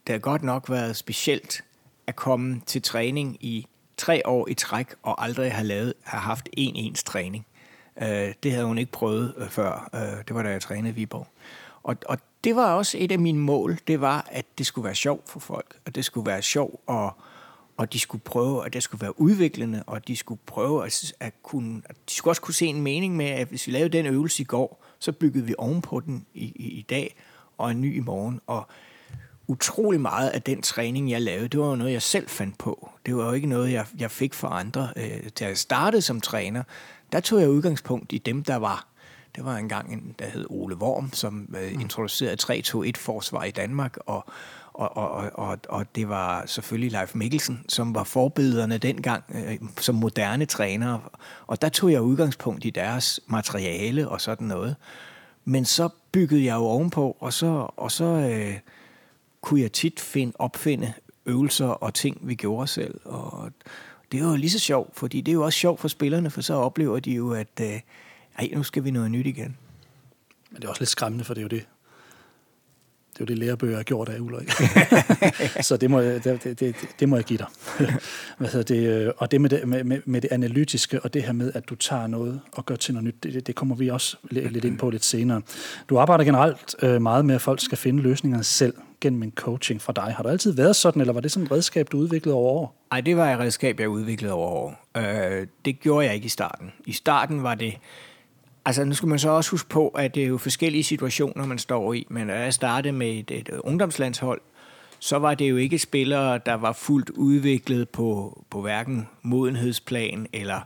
det 0.06 0.12
har 0.12 0.18
godt 0.18 0.42
nok 0.42 0.70
været 0.70 0.96
specielt 0.96 1.64
at 2.08 2.16
komme 2.16 2.60
til 2.66 2.82
træning 2.82 3.36
i 3.40 3.66
tre 3.96 4.22
år 4.26 4.48
i 4.48 4.54
træk, 4.54 4.94
og 5.02 5.24
aldrig 5.24 5.52
have, 5.52 5.66
lavet, 5.66 5.94
have 6.02 6.20
haft 6.20 6.48
en 6.52 6.76
ens 6.76 7.02
træning. 7.02 7.46
Øh, 8.02 8.34
det 8.42 8.52
havde 8.52 8.66
hun 8.66 8.78
ikke 8.78 8.92
prøvet 8.92 9.34
øh, 9.36 9.48
før. 9.48 9.88
Øh, 9.94 10.24
det 10.28 10.34
var 10.34 10.42
da 10.42 10.48
jeg 10.48 10.62
trænede 10.62 10.94
Viborg. 10.94 11.26
Og, 11.82 11.96
og 12.06 12.18
det 12.44 12.56
var 12.56 12.74
også 12.74 12.98
et 13.00 13.12
af 13.12 13.18
mine 13.18 13.38
mål, 13.38 13.78
det 13.86 14.00
var, 14.00 14.28
at 14.30 14.46
det 14.58 14.66
skulle 14.66 14.84
være 14.84 14.94
sjovt 14.94 15.28
for 15.28 15.40
folk, 15.40 15.78
og 15.86 15.94
det 15.94 16.04
skulle 16.04 16.26
være 16.26 16.42
sjovt, 16.42 16.80
og, 16.86 17.12
og 17.76 17.92
de 17.92 17.98
skulle 17.98 18.22
prøve, 18.24 18.66
at 18.66 18.72
det 18.72 18.82
skulle 18.82 19.02
være 19.02 19.20
udviklende, 19.20 19.82
og 19.86 20.08
de 20.08 20.16
skulle 20.16 20.40
prøve 20.46 20.86
at, 20.86 21.12
at 21.20 21.32
kunne, 21.42 21.82
at 21.84 21.96
de 22.08 22.14
skulle 22.14 22.32
også 22.32 22.42
kunne 22.42 22.54
se 22.54 22.66
en 22.66 22.82
mening 22.82 23.16
med, 23.16 23.26
at 23.26 23.48
hvis 23.48 23.66
vi 23.66 23.72
lavede 23.72 23.98
den 23.98 24.06
øvelse 24.06 24.42
i 24.42 24.44
går, 24.44 24.84
så 24.98 25.12
byggede 25.12 25.44
vi 25.44 25.54
ovenpå 25.58 26.00
den 26.00 26.26
i, 26.34 26.44
i, 26.44 26.68
i 26.68 26.82
dag, 26.82 27.16
og 27.58 27.70
en 27.70 27.80
ny 27.80 27.96
i 27.96 28.00
morgen. 28.00 28.40
Og 28.46 28.66
utrolig 29.48 30.00
meget 30.00 30.28
af 30.28 30.42
den 30.42 30.62
træning, 30.62 31.10
jeg 31.10 31.22
lavede, 31.22 31.48
det 31.48 31.60
var 31.60 31.66
jo 31.66 31.76
noget, 31.76 31.92
jeg 31.92 32.02
selv 32.02 32.28
fandt 32.28 32.58
på. 32.58 32.90
Det 33.06 33.16
var 33.16 33.26
jo 33.26 33.32
ikke 33.32 33.46
noget, 33.46 33.72
jeg, 33.72 33.86
jeg 33.98 34.10
fik 34.10 34.34
fra 34.34 34.60
andre. 34.60 34.88
Øh, 34.96 35.30
da 35.38 35.46
jeg 35.46 35.58
startede 35.58 36.02
som 36.02 36.20
træner, 36.20 36.62
der 37.12 37.20
tog 37.20 37.40
jeg 37.40 37.48
udgangspunkt 37.48 38.12
i 38.12 38.18
dem, 38.18 38.44
der 38.44 38.56
var. 38.56 38.86
Det 39.36 39.44
var 39.44 39.56
engang 39.56 39.92
en, 39.92 40.14
der 40.18 40.26
hed 40.26 40.46
Ole 40.50 40.76
Worm, 40.76 41.12
som 41.12 41.54
øh, 41.62 41.72
mm. 41.72 41.80
introducerede 41.80 42.36
3-2-1-forsvar 42.42 43.44
i 43.44 43.50
Danmark, 43.50 43.96
og, 44.06 44.26
og, 44.72 44.96
og, 44.96 45.30
og, 45.34 45.58
og 45.68 45.86
det 45.94 46.08
var 46.08 46.42
selvfølgelig 46.46 46.92
Leif 46.92 47.14
Mikkelsen, 47.14 47.64
som 47.68 47.94
var 47.94 48.04
forbillederne 48.04 48.78
dengang 48.78 49.24
øh, 49.34 49.58
som 49.80 49.94
moderne 49.94 50.44
trænere. 50.44 51.00
Og 51.46 51.62
der 51.62 51.68
tog 51.68 51.92
jeg 51.92 52.02
udgangspunkt 52.02 52.64
i 52.64 52.70
deres 52.70 53.20
materiale 53.26 54.08
og 54.08 54.20
sådan 54.20 54.46
noget. 54.46 54.76
Men 55.44 55.64
så 55.64 55.88
byggede 56.12 56.44
jeg 56.44 56.54
jo 56.54 56.64
ovenpå, 56.64 57.16
og 57.20 57.32
så, 57.32 57.70
og 57.76 57.92
så 57.92 58.04
øh, 58.04 58.58
kunne 59.40 59.60
jeg 59.60 59.72
tit 59.72 60.00
finde, 60.00 60.32
opfinde 60.38 60.92
øvelser 61.26 61.66
og 61.66 61.94
ting, 61.94 62.18
vi 62.22 62.34
gjorde 62.34 62.66
selv. 62.66 63.00
Og 63.04 63.52
det 64.12 64.24
var 64.24 64.30
jo 64.30 64.36
lige 64.36 64.50
så 64.50 64.58
sjovt, 64.58 64.96
fordi 64.96 65.20
det 65.20 65.32
er 65.32 65.34
jo 65.34 65.44
også 65.44 65.58
sjovt 65.58 65.80
for 65.80 65.88
spillerne, 65.88 66.30
for 66.30 66.40
så 66.40 66.54
oplever 66.54 67.00
de 67.00 67.10
jo, 67.10 67.32
at 67.32 67.60
øh, 67.60 67.80
ej, 68.38 68.48
nu 68.52 68.62
skal 68.62 68.84
vi 68.84 68.90
noget 68.90 69.10
nyt 69.10 69.26
igen. 69.26 69.56
Men 70.50 70.56
det 70.56 70.64
er 70.64 70.68
også 70.68 70.80
lidt 70.80 70.90
skræmmende, 70.90 71.24
for 71.24 71.34
det 71.34 71.40
er 71.40 71.42
jo 71.42 71.48
det, 71.48 71.66
det 73.18 73.30
er 73.30 73.34
jo 73.34 73.34
det, 73.34 73.38
lærebøger 73.38 73.76
har 73.76 73.82
gjort 73.82 74.08
af 74.08 74.18
Ulrik. 74.20 74.50
så 75.68 75.76
det 75.76 75.90
må, 75.90 76.00
det, 76.00 76.24
det, 76.44 76.60
det, 76.60 76.76
det 77.00 77.08
må 77.08 77.16
jeg 77.16 77.24
give 77.24 77.38
dig. 77.38 77.46
Hvad 78.38 78.48
hedder 78.48 78.74
det? 78.74 79.06
Øh, 79.06 79.12
og 79.16 79.30
det 79.30 79.40
med 79.40 79.50
det, 79.50 79.68
med, 79.68 80.00
med 80.04 80.20
det 80.20 80.32
analytiske, 80.32 81.00
og 81.00 81.14
det 81.14 81.22
her 81.22 81.32
med, 81.32 81.52
at 81.54 81.68
du 81.68 81.74
tager 81.74 82.06
noget 82.06 82.40
og 82.52 82.66
gør 82.66 82.76
til 82.76 82.94
noget 82.94 83.04
nyt, 83.04 83.22
det, 83.22 83.46
det 83.46 83.54
kommer 83.54 83.74
vi 83.74 83.88
også 83.88 84.16
lidt 84.30 84.64
ind 84.64 84.78
på 84.78 84.90
lidt 84.90 85.04
senere. 85.04 85.42
Du 85.88 85.98
arbejder 85.98 86.24
generelt 86.24 86.76
øh, 86.82 87.02
meget 87.02 87.24
med, 87.24 87.34
at 87.34 87.40
folk 87.40 87.60
skal 87.60 87.78
finde 87.78 88.02
løsningerne 88.02 88.44
selv 88.44 88.74
gennem 89.00 89.22
en 89.22 89.32
coaching 89.36 89.82
fra 89.82 89.92
dig. 89.92 90.14
Har 90.16 90.22
du 90.22 90.28
altid 90.28 90.52
været 90.52 90.76
sådan, 90.76 91.00
eller 91.00 91.12
var 91.12 91.20
det 91.20 91.32
sådan 91.32 91.44
et 91.46 91.52
redskab, 91.52 91.88
du 91.92 91.98
udviklede 91.98 92.34
over 92.34 92.50
år? 92.50 92.86
Nej, 92.90 93.00
det 93.00 93.16
var 93.16 93.32
et 93.32 93.38
redskab, 93.38 93.80
jeg 93.80 93.88
udviklede 93.88 94.32
over 94.32 94.48
år. 94.48 94.88
Øh, 94.96 95.46
det 95.64 95.80
gjorde 95.80 96.06
jeg 96.06 96.14
ikke 96.14 96.26
i 96.26 96.28
starten. 96.28 96.72
I 96.86 96.92
starten 96.92 97.42
var 97.42 97.54
det 97.54 97.78
Altså, 98.68 98.84
nu 98.84 98.94
skal 98.94 99.08
man 99.08 99.18
så 99.18 99.30
også 99.30 99.50
huske 99.50 99.68
på, 99.68 99.88
at 99.88 100.14
det 100.14 100.22
er 100.22 100.26
jo 100.26 100.38
forskellige 100.38 100.84
situationer, 100.84 101.46
man 101.46 101.58
står 101.58 101.92
i. 101.92 102.06
Men 102.10 102.28
da 102.28 102.40
jeg 102.40 102.54
startede 102.54 102.92
med 102.92 103.10
et, 103.10 103.30
et 103.30 103.48
ungdomslandshold, 103.48 104.40
så 104.98 105.18
var 105.18 105.34
det 105.34 105.50
jo 105.50 105.56
ikke 105.56 105.78
spillere, 105.78 106.40
der 106.46 106.54
var 106.54 106.72
fuldt 106.72 107.10
udviklet 107.10 107.88
på, 107.88 108.38
på 108.50 108.60
hverken 108.60 109.08
modenhedsplan 109.22 110.26
eller, 110.32 110.60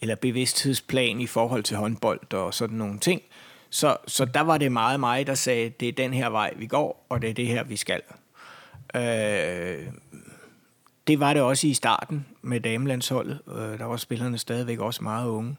eller 0.00 0.14
bevidsthedsplan 0.14 1.20
i 1.20 1.26
forhold 1.26 1.62
til 1.62 1.76
håndbold 1.76 2.32
og 2.32 2.54
sådan 2.54 2.76
nogle 2.76 2.98
ting. 2.98 3.22
Så, 3.70 3.96
så 4.06 4.24
der 4.24 4.40
var 4.40 4.58
det 4.58 4.72
meget 4.72 5.00
mig, 5.00 5.26
der 5.26 5.34
sagde, 5.34 5.68
det 5.68 5.88
er 5.88 5.92
den 5.92 6.14
her 6.14 6.28
vej, 6.28 6.54
vi 6.56 6.66
går, 6.66 7.06
og 7.08 7.22
det 7.22 7.30
er 7.30 7.34
det 7.34 7.46
her, 7.46 7.64
vi 7.64 7.76
skal. 7.76 8.00
Øh, 8.94 9.86
det 11.06 11.20
var 11.20 11.32
det 11.32 11.42
også 11.42 11.66
i 11.66 11.74
starten 11.74 12.26
med 12.42 12.60
damelandsholdet. 12.60 13.38
Øh, 13.48 13.78
der 13.78 13.84
var 13.84 13.96
spillerne 13.96 14.38
stadigvæk 14.38 14.78
også 14.78 15.04
meget 15.04 15.28
unge. 15.28 15.56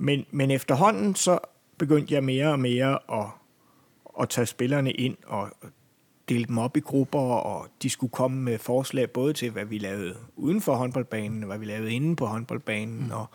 Men, 0.00 0.26
men 0.30 0.50
efterhånden 0.50 1.14
så 1.14 1.38
begyndte 1.78 2.14
jeg 2.14 2.24
mere 2.24 2.48
og 2.48 2.60
mere 2.60 2.98
at, 3.12 3.26
at 4.20 4.28
tage 4.28 4.46
spillerne 4.46 4.92
ind 4.92 5.16
og 5.26 5.50
dele 6.28 6.44
dem 6.44 6.58
op 6.58 6.76
i 6.76 6.80
grupper, 6.80 7.18
og 7.20 7.68
de 7.82 7.90
skulle 7.90 8.10
komme 8.10 8.42
med 8.42 8.58
forslag 8.58 9.10
både 9.10 9.32
til, 9.32 9.50
hvad 9.50 9.64
vi 9.64 9.78
lavede 9.78 10.16
uden 10.36 10.60
for 10.60 10.74
håndboldbanen, 10.74 11.42
og 11.42 11.46
hvad 11.46 11.58
vi 11.58 11.64
lavede 11.64 11.92
inde 11.92 12.16
på 12.16 12.26
håndboldbanen, 12.26 13.04
mm. 13.04 13.10
og, 13.10 13.26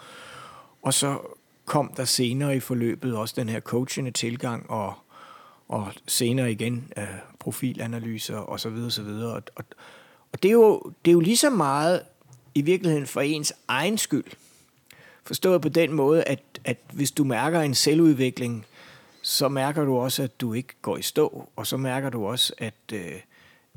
og 0.82 0.93
så 0.93 1.17
kom 1.65 1.93
der 1.97 2.06
senere 2.06 2.56
i 2.56 2.60
forløbet 2.60 3.17
også 3.17 3.34
den 3.38 3.49
her 3.49 3.60
coachende 3.60 4.12
tilgang, 4.12 4.69
og, 4.69 4.93
og 5.67 5.88
senere 6.08 6.51
igen 6.51 6.91
uh, 6.97 7.04
profilanalyser 7.39 8.38
og 8.38 8.60
så 8.60 8.69
videre, 8.69 8.91
så 8.91 9.04
videre. 9.04 9.34
Og, 9.34 9.43
og, 9.56 9.63
og 10.34 10.43
det, 10.43 10.49
er 10.49 10.54
jo, 10.54 10.82
det 11.06 11.12
er 11.12 11.13
jo 11.13 11.19
lige 11.19 11.38
så 11.38 11.49
meget 11.49 12.01
i 12.56 12.62
virkeligheden 12.62 13.08
for 13.08 13.21
ens 13.21 13.54
egen 13.67 13.97
skyld, 13.97 14.25
Forstået 15.25 15.62
på 15.62 15.69
den 15.69 15.93
måde, 15.93 16.23
at, 16.23 16.55
at 16.65 16.78
hvis 16.93 17.12
du 17.12 17.23
mærker 17.23 17.62
en 17.62 17.75
selvudvikling, 17.75 18.65
så 19.21 19.47
mærker 19.47 19.86
du 19.86 19.97
også, 19.97 20.23
at 20.23 20.41
du 20.41 20.54
ikke 20.54 20.73
går 20.82 20.97
i 20.97 21.01
stå, 21.01 21.49
og 21.56 21.67
så 21.67 21.78
mærker 21.78 22.10
du 22.10 22.28
også, 22.28 22.54
at, 22.58 22.73
øh, 22.93 23.21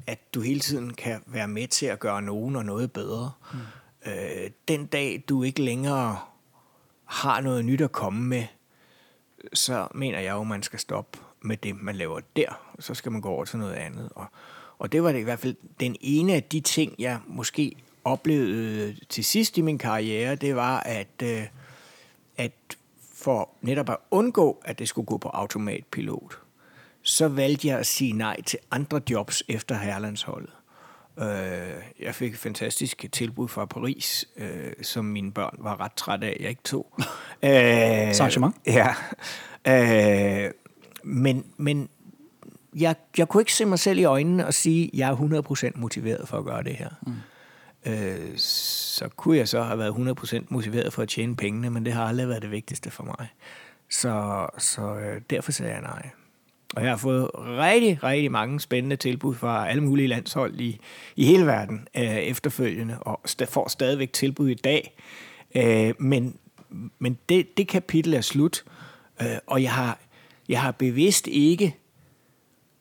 at 0.07 0.19
du 0.35 0.41
hele 0.41 0.61
tiden 0.61 0.95
kan 0.95 1.23
være 1.27 1.49
med 1.49 1.69
til 1.69 1.87
at 1.87 1.99
gøre 1.99 2.23
nogen 2.23 2.57
og 2.57 2.65
noget 2.65 2.93
bedre. 2.93 3.33
Mm. 3.53 3.59
Øh, 4.11 4.51
den 4.69 4.87
dag, 4.87 5.25
du 5.29 5.43
ikke 5.43 5.63
længere 5.63 6.19
har 7.05 7.41
noget 7.41 7.65
nyt 7.65 7.81
at 7.81 7.93
komme 7.93 8.23
med, 8.23 8.45
så 9.55 9.89
mener 9.95 10.19
jeg 10.19 10.33
jo, 10.33 10.41
at 10.41 10.47
man 10.47 10.63
skal 10.63 10.79
stoppe 10.79 11.19
med 11.41 11.57
det, 11.57 11.83
man 11.83 11.97
laver 11.97 12.21
der, 12.37 12.73
og 12.73 12.83
så 12.83 12.95
skal 12.95 13.13
man 13.13 13.21
gå 13.21 13.29
over 13.29 13.45
til 13.45 13.59
noget 13.59 13.75
andet. 13.75 14.09
Og, 14.15 14.27
og 14.79 14.93
det 14.93 15.03
var 15.03 15.13
det 15.13 15.21
i 15.21 15.23
hvert 15.23 15.39
fald 15.39 15.57
den 15.81 15.97
ene 16.01 16.35
af 16.35 16.43
de 16.43 16.61
ting, 16.61 16.95
jeg 16.99 17.19
måske 17.27 17.77
oplevede 18.05 18.97
til 19.09 19.25
sidst 19.25 19.59
i 19.59 19.61
min 19.61 19.79
karriere, 19.79 20.35
det 20.35 20.57
var, 20.57 20.81
at, 20.81 21.23
øh, 21.23 21.47
at 22.39 22.53
for 23.15 23.51
netop 23.63 23.91
at 23.91 23.97
undgå, 24.11 24.63
at 24.65 24.79
det 24.79 24.89
skulle 24.89 25.07
gå 25.07 25.19
på 25.19 25.29
automatpilot, 25.29 26.39
så 27.03 27.29
valgte 27.29 27.69
jeg 27.69 27.79
at 27.79 27.87
sige 27.87 28.13
nej 28.13 28.43
til 28.43 28.59
andre 28.71 29.01
jobs 29.11 29.43
efter 29.49 29.75
herlandsholdet. 29.79 30.51
Øh, 31.19 31.27
jeg 32.01 32.15
fik 32.15 32.33
et 32.33 32.39
fantastisk 32.39 33.05
tilbud 33.13 33.49
fra 33.49 33.65
Paris, 33.65 34.29
øh, 34.37 34.73
som 34.83 35.05
mine 35.05 35.33
børn 35.33 35.57
var 35.59 35.81
ret 35.81 35.93
trætte 35.93 36.27
af, 36.27 36.37
jeg 36.41 36.49
ikke 36.49 36.63
tog. 36.63 36.93
Saint-Germain? 38.13 38.53
Ja. 38.67 38.95
Øh, 39.67 40.51
men 41.05 41.45
men 41.57 41.89
jeg, 42.77 42.97
jeg 43.19 43.29
kunne 43.29 43.41
ikke 43.41 43.55
se 43.55 43.65
mig 43.65 43.79
selv 43.79 43.99
i 43.99 44.05
øjnene 44.05 44.47
og 44.47 44.55
sige, 44.55 44.85
at 44.85 44.99
jeg 44.99 45.11
er 45.11 45.73
100% 45.77 45.81
motiveret 45.81 46.29
for 46.29 46.39
at 46.39 46.45
gøre 46.45 46.63
det 46.63 46.77
her. 46.77 46.89
Mm 47.07 47.13
øh, 47.87 48.37
så 48.37 49.09
kunne 49.17 49.37
jeg 49.37 49.49
så 49.49 49.63
have 49.63 49.79
været 49.79 50.19
100% 50.35 50.45
motiveret 50.49 50.93
for 50.93 51.03
at 51.03 51.09
tjene 51.09 51.37
pengene, 51.37 51.71
men 51.71 51.85
det 51.85 51.93
har 51.93 52.05
aldrig 52.05 52.29
været 52.29 52.43
det 52.43 52.51
vigtigste 52.51 52.91
for 52.91 53.05
mig. 53.05 53.29
Så, 53.91 54.47
så 54.59 54.95
øh, 54.95 55.21
derfor 55.31 55.53
sagde 55.53 55.73
jeg 55.73 55.83
nej. 55.83 56.09
Og 56.77 56.83
jeg 56.83 56.91
har 56.91 56.97
fået 56.97 57.31
rigtig, 57.35 58.05
rigtig 58.05 58.33
mange 58.33 58.61
spændende 58.61 58.97
tilbud 58.97 59.35
fra 59.35 59.69
alle 59.69 59.83
mulige 59.83 60.09
landshold 60.09 60.61
i, 60.61 60.81
i 61.17 61.25
hele 61.25 61.47
verden 61.47 61.89
øh, 61.97 62.03
efterfølgende, 62.03 62.99
og 63.01 63.21
st- 63.29 63.45
får 63.45 63.69
stadigvæk 63.69 64.13
tilbud 64.13 64.49
i 64.49 64.55
dag. 64.55 64.97
Øh, 65.57 65.95
men 65.99 66.39
men 66.99 67.19
det, 67.29 67.57
det 67.57 67.69
kapitel 67.69 68.15
er 68.15 68.21
slut, 68.21 68.65
øh, 69.23 69.39
og 69.47 69.63
jeg 69.63 69.73
har, 69.73 69.99
jeg 70.49 70.63
har 70.63 70.71
bevidst 70.71 71.27
ikke, 71.27 71.77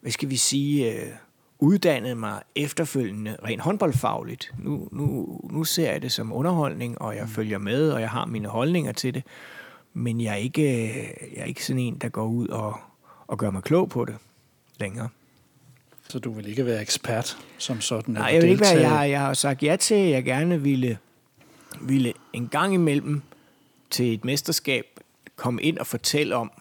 hvad 0.02 0.12
skal 0.12 0.30
vi 0.30 0.36
sige, 0.36 0.94
øh, 0.94 1.10
uddannet 1.60 2.18
mig 2.18 2.42
efterfølgende 2.56 3.38
rent 3.46 3.62
håndboldfagligt. 3.62 4.52
Nu, 4.60 4.88
nu, 4.92 5.40
nu 5.52 5.64
ser 5.64 5.92
jeg 5.92 6.02
det 6.02 6.12
som 6.12 6.34
underholdning, 6.34 7.02
og 7.02 7.16
jeg 7.16 7.24
mm. 7.24 7.30
følger 7.30 7.58
med, 7.58 7.92
og 7.92 8.02
jeg 8.02 8.10
har 8.10 8.26
mine 8.26 8.48
holdninger 8.48 8.92
til 8.92 9.14
det. 9.14 9.24
Men 9.94 10.22
jeg 10.22 10.32
er 10.32 10.38
ikke, 10.38 10.94
jeg 11.36 11.42
er 11.42 11.46
ikke 11.46 11.66
sådan 11.66 11.80
en, 11.80 11.98
der 11.98 12.10
går 12.10 12.26
ud 12.26 12.48
og, 12.48 12.76
og 13.28 13.38
gør 13.38 13.52
mig 13.52 13.64
klog 13.64 13.90
på 13.90 14.06
det 14.06 14.16
længere. 14.80 15.10
Så 16.10 16.20
du 16.20 16.32
vil 16.32 16.48
ikke 16.48 16.66
være 16.66 16.82
ekspert 16.82 17.38
som 17.58 17.82
sådan? 17.82 18.14
Nej, 18.14 18.30
jeg 18.34 18.42
vil 18.42 18.50
ikke 18.50 18.62
være. 18.62 18.80
Jeg 18.80 18.90
har, 18.90 19.04
jeg 19.04 19.20
har 19.20 19.34
sagt 19.34 19.64
ja 19.64 19.76
til, 19.76 19.96
at 19.96 20.10
jeg 20.10 20.24
gerne 20.24 20.62
ville, 20.62 20.98
ville 21.82 22.14
en 22.34 22.48
gang 22.48 22.74
imellem 22.74 23.22
til 23.90 24.14
et 24.14 24.26
mesterskab 24.26 24.86
komme 25.36 25.62
ind 25.62 25.78
og 25.78 25.88
fortælle 25.88 26.36
om, 26.36 26.52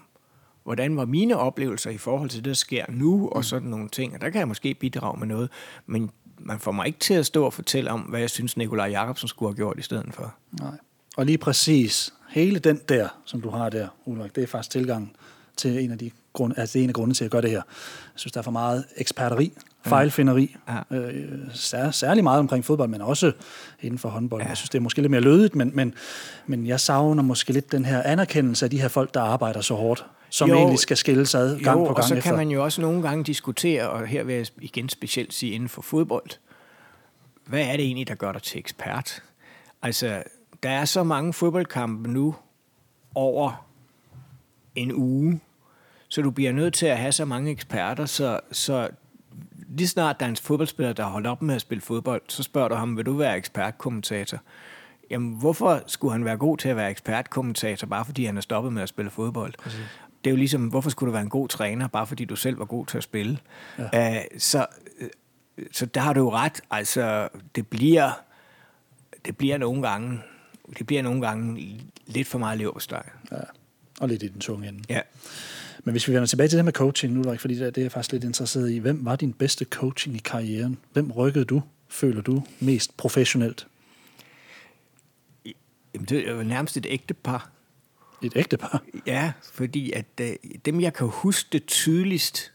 hvordan 0.67 0.97
var 0.97 1.05
mine 1.05 1.37
oplevelser 1.37 1.91
i 1.91 1.99
forhold 1.99 2.31
til 2.31 2.39
det, 2.39 2.45
der 2.45 2.55
sker 2.55 2.85
nu, 2.89 3.29
og 3.29 3.39
mm. 3.39 3.43
sådan 3.43 3.69
nogle 3.69 3.89
ting. 3.89 4.15
Og 4.15 4.21
der 4.21 4.31
kan 4.31 4.39
jeg 4.39 4.49
måske 4.49 4.75
bidrage 4.75 5.19
med 5.19 5.27
noget, 5.27 5.51
men 5.87 6.11
man 6.39 6.59
får 6.59 6.73
mig 6.73 6.87
ikke 6.87 6.99
til 6.99 7.15
at 7.15 7.27
stå 7.27 7.45
og 7.45 7.53
fortælle 7.53 7.91
om, 7.91 8.01
hvad 8.01 8.21
jeg 8.21 8.31
synes, 8.31 8.57
Nikolaj 8.57 8.87
Jacobsen 8.87 9.29
skulle 9.29 9.51
have 9.51 9.57
gjort 9.57 9.79
i 9.79 9.83
stedet 9.83 10.15
for. 10.15 10.35
Nej. 10.61 10.71
Og 11.17 11.27
lige 11.27 11.39
præcis, 11.39 12.15
hele 12.29 12.59
den 12.59 12.81
der, 12.89 13.09
som 13.25 13.41
du 13.41 13.51
har 13.51 13.69
der, 13.69 13.89
Ulrik, 14.05 14.37
det 14.37 14.43
er 14.43 14.47
faktisk 14.47 14.71
tilgang 14.71 15.17
til 15.57 15.85
en 15.85 15.91
af 15.91 15.99
de 15.99 16.11
grunde, 16.33 16.59
altså 16.59 16.73
det 16.73 16.81
er 16.81 16.85
en 16.85 16.91
af 16.91 16.95
grundene 16.95 17.15
til 17.15 17.25
at 17.25 17.31
gøre 17.31 17.43
det 17.43 17.51
her. 17.51 17.63
Jeg 18.13 18.15
synes, 18.15 18.33
der 18.33 18.39
er 18.39 18.43
for 18.43 18.51
meget 18.51 18.85
eksperteri, 18.97 19.53
fejlfinderi, 19.87 20.57
ja. 20.69 20.97
øh, 20.97 21.39
sær, 21.55 21.91
særlig 21.91 22.25
meget 22.25 22.39
omkring 22.39 22.65
fodbold, 22.65 22.91
men 22.91 23.01
også 23.01 23.33
inden 23.83 23.99
for 23.99 24.09
håndbold. 24.09 24.43
Ja. 24.43 24.49
Jeg 24.49 24.57
synes, 24.57 24.71
det 24.71 24.79
er 24.79 24.83
måske 24.83 25.01
lidt 25.01 25.11
mere 25.11 25.21
lødigt, 25.21 25.55
men, 25.55 25.71
men, 25.75 25.95
men 26.47 26.67
jeg 26.67 26.81
savner 26.81 27.23
måske 27.23 27.53
lidt 27.53 27.73
den 27.73 27.85
her 27.85 28.03
anerkendelse 28.03 28.67
af 28.67 28.71
de 28.71 28.81
her 28.81 28.89
folk, 28.89 29.15
der 29.15 29.21
arbejder 29.21 29.61
så 29.61 29.75
hårdt 29.75 30.07
som 30.31 30.49
jo, 30.49 30.57
egentlig 30.57 30.79
skal 30.79 30.97
skille 30.97 31.27
sig 31.27 31.41
ad 31.41 31.59
gang 31.59 31.81
jo, 31.81 31.87
på 31.87 31.95
gang 31.95 31.99
og 31.99 32.05
så 32.05 32.15
efter. 32.15 32.31
kan 32.31 32.39
man 32.39 32.49
jo 32.49 32.65
også 32.65 32.81
nogle 32.81 33.03
gange 33.03 33.25
diskutere, 33.25 33.91
og 33.91 34.07
her 34.07 34.25
vil 34.25 34.35
jeg 34.35 34.47
igen 34.59 34.89
specielt 34.89 35.35
sige 35.35 35.53
inden 35.53 35.69
for 35.69 35.83
fodbold, 35.83 36.31
hvad 37.47 37.61
er 37.61 37.77
det 37.77 37.85
egentlig, 37.85 38.09
der 38.09 38.15
gør 38.15 38.33
dig 38.33 38.43
til 38.43 38.59
ekspert? 38.59 39.23
Altså, 39.83 40.23
der 40.63 40.71
er 40.71 40.85
så 40.85 41.05
mange 41.05 41.33
fodboldkampe 41.33 42.11
nu 42.11 42.35
over 43.15 43.67
en 44.75 44.93
uge, 44.95 45.41
så 46.09 46.23
du 46.23 46.31
bliver 46.31 46.53
nødt 46.53 46.75
til 46.75 46.87
at 46.87 46.99
have 46.99 47.13
så 47.13 47.25
mange 47.25 47.51
eksperter, 47.51 48.07
så, 48.07 48.41
så 48.53 48.89
lige 49.69 49.89
snart 49.89 50.21
der 50.21 50.27
er 50.27 50.31
en 50.31 50.37
fodboldspiller, 50.37 50.93
der 50.93 51.05
holdt 51.05 51.27
op 51.27 51.43
med 51.43 51.55
at 51.55 51.61
spille 51.61 51.83
fodbold, 51.83 52.23
så 52.29 52.43
spørger 52.43 52.69
du 52.69 52.75
ham, 52.75 52.97
vil 52.97 53.07
du 53.07 53.13
være 53.13 53.37
ekspertkommentator? 53.37 54.39
Jamen, 55.11 55.35
hvorfor 55.39 55.83
skulle 55.87 56.13
han 56.13 56.25
være 56.25 56.37
god 56.37 56.59
til 56.59 56.69
at 56.69 56.77
være 56.77 56.91
ekspertkommentator, 56.91 57.87
bare 57.87 58.05
fordi 58.05 58.25
han 58.25 58.37
er 58.37 58.41
stoppet 58.41 58.73
med 58.73 58.83
at 58.83 58.89
spille 58.89 59.11
fodbold? 59.11 59.55
Præcis 59.59 59.81
det 60.27 60.31
er 60.31 60.35
jo 60.35 60.39
ligesom, 60.39 60.67
hvorfor 60.67 60.91
skulle 60.91 61.09
du 61.09 61.13
være 61.13 61.23
en 61.23 61.29
god 61.29 61.49
træner, 61.49 61.89
bare 61.89 62.07
fordi 62.07 62.25
du 62.25 62.37
selv 62.37 62.59
var 62.59 62.65
god 62.65 62.87
til 62.87 62.97
at 62.97 63.03
spille? 63.03 63.39
Ja. 63.79 64.19
Uh, 64.19 64.25
så, 64.39 64.67
så 65.73 65.87
der 65.87 66.01
har 66.01 66.13
du 66.13 66.21
jo 66.21 66.33
ret. 66.33 66.61
Altså, 66.71 67.29
det 67.55 67.67
bliver, 67.67 68.11
det 69.25 69.37
bliver 69.37 69.59
nogle 69.59 69.89
gange, 69.89 70.21
det 70.79 70.87
bliver 70.87 71.03
nogle 71.03 71.21
gange 71.21 71.81
lidt 72.07 72.29
for 72.29 72.39
meget 72.39 72.59
leverpostej. 72.59 73.09
Ja, 73.33 73.37
og 74.01 74.09
lidt 74.09 74.23
i 74.23 74.29
den 74.29 74.41
tunge 74.41 74.69
ende. 74.69 74.83
Ja. 74.89 75.01
Men 75.85 75.93
hvis 75.93 76.09
vi 76.09 76.13
vender 76.13 76.27
tilbage 76.27 76.49
til 76.49 76.57
det 76.57 76.65
med 76.65 76.73
coaching 76.73 77.13
nu, 77.13 77.21
Ulrik, 77.21 77.41
fordi 77.41 77.55
det, 77.55 77.75
det 77.75 77.81
er 77.81 77.85
jeg 77.85 77.93
faktisk 77.93 78.13
lidt 78.13 78.25
interesseret 78.25 78.71
i. 78.71 78.79
Hvem 78.79 79.05
var 79.05 79.17
din 79.17 79.33
bedste 79.33 79.65
coaching 79.65 80.17
i 80.17 80.21
karrieren? 80.25 80.79
Hvem 80.93 81.11
rykkede 81.11 81.45
du, 81.45 81.63
føler 81.89 82.23
du, 82.23 82.43
mest 82.61 82.97
professionelt? 82.97 83.67
Jamen, 85.95 86.07
det 86.07 86.29
er 86.29 86.33
jo 86.33 86.43
nærmest 86.43 86.77
et 86.77 86.87
ægte 86.89 87.15
par. 87.15 87.51
Et 88.23 88.33
ægte 88.37 88.57
par? 88.57 88.83
Ja, 89.07 89.33
fordi 89.53 89.93
at 89.93 90.07
uh, 90.21 90.27
dem, 90.65 90.81
jeg 90.81 90.95
kan 90.95 91.07
huske 91.07 91.49
det 91.53 91.67
tydeligst, 91.67 92.53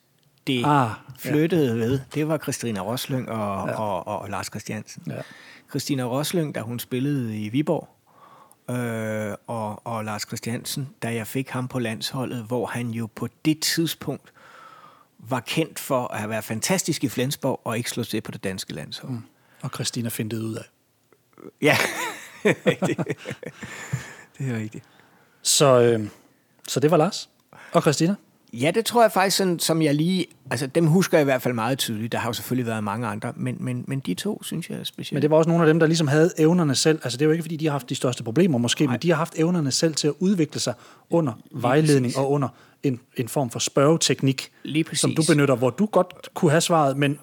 det 0.47 0.65
ah, 0.65 0.89
flyttede 1.19 1.67
ja. 1.67 1.73
ved, 1.73 1.99
det 2.13 2.27
var 2.27 2.37
Christina 2.37 2.79
Roslyng 2.79 3.29
og, 3.29 3.67
ja. 3.67 3.79
og, 3.79 4.07
og, 4.07 4.21
og 4.21 4.29
Lars 4.29 4.45
Christiansen. 4.47 5.03
Ja. 5.07 5.21
Christina 5.69 6.03
Roslyng, 6.03 6.55
da 6.55 6.61
hun 6.61 6.79
spillede 6.79 7.37
i 7.37 7.49
Viborg, 7.49 7.89
øh, 8.69 9.35
og, 9.47 9.87
og 9.87 10.05
Lars 10.05 10.21
Christiansen, 10.21 10.89
da 11.03 11.13
jeg 11.13 11.27
fik 11.27 11.49
ham 11.49 11.67
på 11.67 11.79
landsholdet, 11.79 12.43
hvor 12.43 12.65
han 12.65 12.89
jo 12.89 13.09
på 13.15 13.27
det 13.45 13.59
tidspunkt 13.59 14.33
var 15.19 15.39
kendt 15.39 15.79
for 15.79 16.07
at 16.07 16.19
have 16.19 16.29
været 16.29 16.43
fantastisk 16.43 17.03
i 17.03 17.09
Flensborg 17.09 17.61
og 17.63 17.77
ikke 17.77 17.89
slå 17.89 18.03
til 18.03 18.21
på 18.21 18.31
det 18.31 18.43
danske 18.43 18.73
landshold. 18.73 19.11
Mm. 19.11 19.23
Og 19.61 19.69
Christina 19.69 20.09
fandt 20.09 20.31
det 20.31 20.39
ud 20.39 20.55
af. 20.55 20.63
Ja, 21.61 21.77
det 24.37 24.49
er 24.49 24.57
rigtigt. 24.57 24.85
Så, 25.41 25.81
øh, 25.81 26.07
så 26.67 26.79
det 26.79 26.91
var 26.91 26.97
Lars 26.97 27.29
og 27.73 27.81
Christina? 27.81 28.15
Ja, 28.53 28.71
det 28.75 28.85
tror 28.85 29.01
jeg 29.01 29.11
faktisk, 29.11 29.37
sådan, 29.37 29.59
som 29.59 29.81
jeg 29.81 29.95
lige... 29.95 30.25
Altså, 30.51 30.67
dem 30.67 30.87
husker 30.87 31.17
jeg 31.17 31.23
i 31.23 31.25
hvert 31.25 31.41
fald 31.41 31.53
meget 31.53 31.77
tydeligt. 31.77 32.11
Der 32.11 32.17
har 32.17 32.29
jo 32.29 32.33
selvfølgelig 32.33 32.65
været 32.65 32.83
mange 32.83 33.07
andre, 33.07 33.33
men, 33.35 33.57
men, 33.59 33.83
men 33.87 33.99
de 33.99 34.13
to, 34.13 34.43
synes 34.43 34.69
jeg 34.69 34.79
er 34.79 34.83
specielt. 34.83 35.15
Men 35.15 35.21
det 35.21 35.29
var 35.29 35.37
også 35.37 35.49
nogle 35.49 35.63
af 35.63 35.67
dem, 35.67 35.79
der 35.79 35.87
ligesom 35.87 36.07
havde 36.07 36.31
evnerne 36.37 36.75
selv. 36.75 36.99
Altså, 37.03 37.17
det 37.17 37.25
er 37.25 37.27
jo 37.27 37.31
ikke, 37.31 37.43
fordi 37.43 37.57
de 37.57 37.65
har 37.65 37.71
haft 37.71 37.89
de 37.89 37.95
største 37.95 38.23
problemer 38.23 38.57
måske, 38.57 38.85
Nej. 38.85 38.93
men 38.93 39.01
de 39.01 39.09
har 39.09 39.15
haft 39.15 39.33
evnerne 39.37 39.71
selv 39.71 39.93
til 39.93 40.07
at 40.07 40.13
udvikle 40.19 40.59
sig 40.59 40.73
under 41.09 41.33
lige 41.51 41.61
vejledning 41.63 42.05
præcis. 42.05 42.17
og 42.17 42.31
under 42.31 42.47
en, 42.83 42.99
en 43.17 43.27
form 43.27 43.49
for 43.49 43.59
spørgeteknik, 43.59 44.51
lige 44.63 44.83
præcis. 44.83 44.99
som 44.99 45.15
du 45.15 45.23
benytter, 45.27 45.55
hvor 45.55 45.69
du 45.69 45.85
godt 45.85 46.29
kunne 46.33 46.51
have 46.51 46.61
svaret, 46.61 46.97
men 46.97 47.19